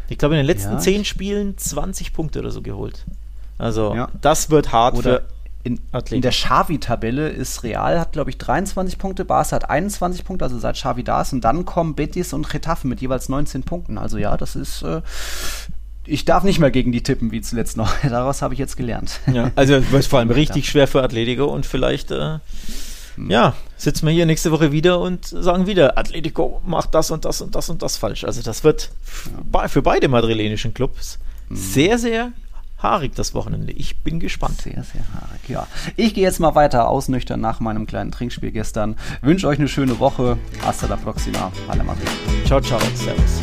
Ich 0.10 0.18
glaube, 0.18 0.36
in 0.36 0.39
den 0.39 0.47
letzten 0.47 0.74
ja. 0.74 0.80
10 0.80 1.06
Spielen 1.06 1.58
20 1.58 2.14
Punkte 2.14 2.39
oder 2.39 2.52
so 2.52 2.62
geholt. 2.62 3.06
Also, 3.58 4.08
das 4.22 4.50
wird 4.50 4.72
hart 4.72 4.95
oder 4.95 5.22
für 5.22 5.26
in, 5.64 5.80
in, 6.12 6.22
der 6.22 6.32
Xavi-Tabelle 6.32 7.30
ist 7.30 7.64
Real, 7.64 7.99
hat 7.99 8.14
glaube 8.14 8.30
ich 8.30 8.38
23 8.38 8.97
Punkte, 8.97 9.26
Barca 9.26 9.57
hat 9.57 9.70
21 9.70 10.24
Punkte, 10.24 10.45
also 10.45 10.57
seit 10.57 10.76
Xavi 10.76 11.03
da 11.03 11.22
ist. 11.22 11.34
Und 11.34 11.41
dann 11.41 11.66
kommen 11.66 11.95
Betis 11.95 12.34
und 12.34 12.49
Getafe 12.49 12.88
mit 12.88 13.01
jeweils 13.01 13.30
19 13.30 13.64
Punkten. 13.64 13.97
Also 13.97 14.18
ja, 14.18 14.38
das 14.38 14.55
ist 14.55 14.84
äh, 14.84 15.01
ich 16.05 16.26
darf 16.26 16.43
nicht 16.43 16.60
mehr 16.60 16.72
gegen 16.72 16.91
die 16.91 17.03
tippen 17.03 17.32
wie 17.32 17.41
zuletzt 17.41 17.78
noch. 17.78 17.93
Daraus 18.03 18.41
habe 18.41 18.53
ich 18.53 18.60
jetzt 18.60 18.78
gelernt. 18.78 19.20
Ja, 19.32 19.51
also 19.55 19.76
es 19.76 19.91
wird 19.91 20.05
vor 20.05 20.20
allem 20.20 20.32
richtig 20.32 20.70
schwer 20.70 20.88
für 20.88 21.03
Atletico 21.03 21.45
und 21.45 21.66
vielleicht 21.66 22.12
äh, 22.12 22.39
ja, 23.28 23.53
sitzen 23.78 24.07
wir 24.07 24.14
hier 24.14 24.26
nächste 24.26 24.51
Woche 24.51 24.72
wieder 24.72 24.99
und 24.99 25.26
sagen 25.26 25.68
wieder, 25.68 25.97
Atletico 25.97 26.62
macht 26.66 26.95
das 26.95 27.12
und 27.12 27.26
das 27.26 27.41
und 27.41 27.55
das 27.55 27.70
und 27.70 27.82
das 27.82 27.97
falsch. 27.97 28.24
Also 28.24 28.41
das 28.41 28.64
wird 28.64 28.91
für 29.68 29.82
beide 29.82 30.07
madrilenischen 30.07 30.74
Clubs 30.74 31.20
hm. 31.49 31.55
sehr, 31.55 31.97
sehr 31.97 32.32
haarig 32.82 33.16
das 33.16 33.34
Wochenende. 33.34 33.72
Ich 33.74 34.00
bin 34.00 34.20
gespannt. 34.20 34.62
Sehr, 34.62 34.84
sehr 34.84 35.04
haarig, 35.14 35.48
ja. 35.48 35.68
Ich 35.96 36.14
gehe 36.14 36.24
jetzt 36.24 36.40
mal 36.40 36.56
weiter 36.56 36.90
ausnüchtern 36.90 37.40
nach 37.40 37.60
meinem 37.60 37.86
kleinen 37.86 38.12
Trinkspiel 38.12 38.52
gestern. 38.52 38.96
Wünsche 39.22 39.48
euch 39.48 39.60
eine 39.60 39.68
schöne 39.68 40.00
Woche. 40.00 40.38
Hasta 40.66 40.88
la 40.88 40.96
próxima. 40.96 41.52
Alle 41.68 41.84
Madrid. 41.84 42.10
Ciao, 42.46 42.62
ciao. 42.62 42.80
Servus. 42.96 43.40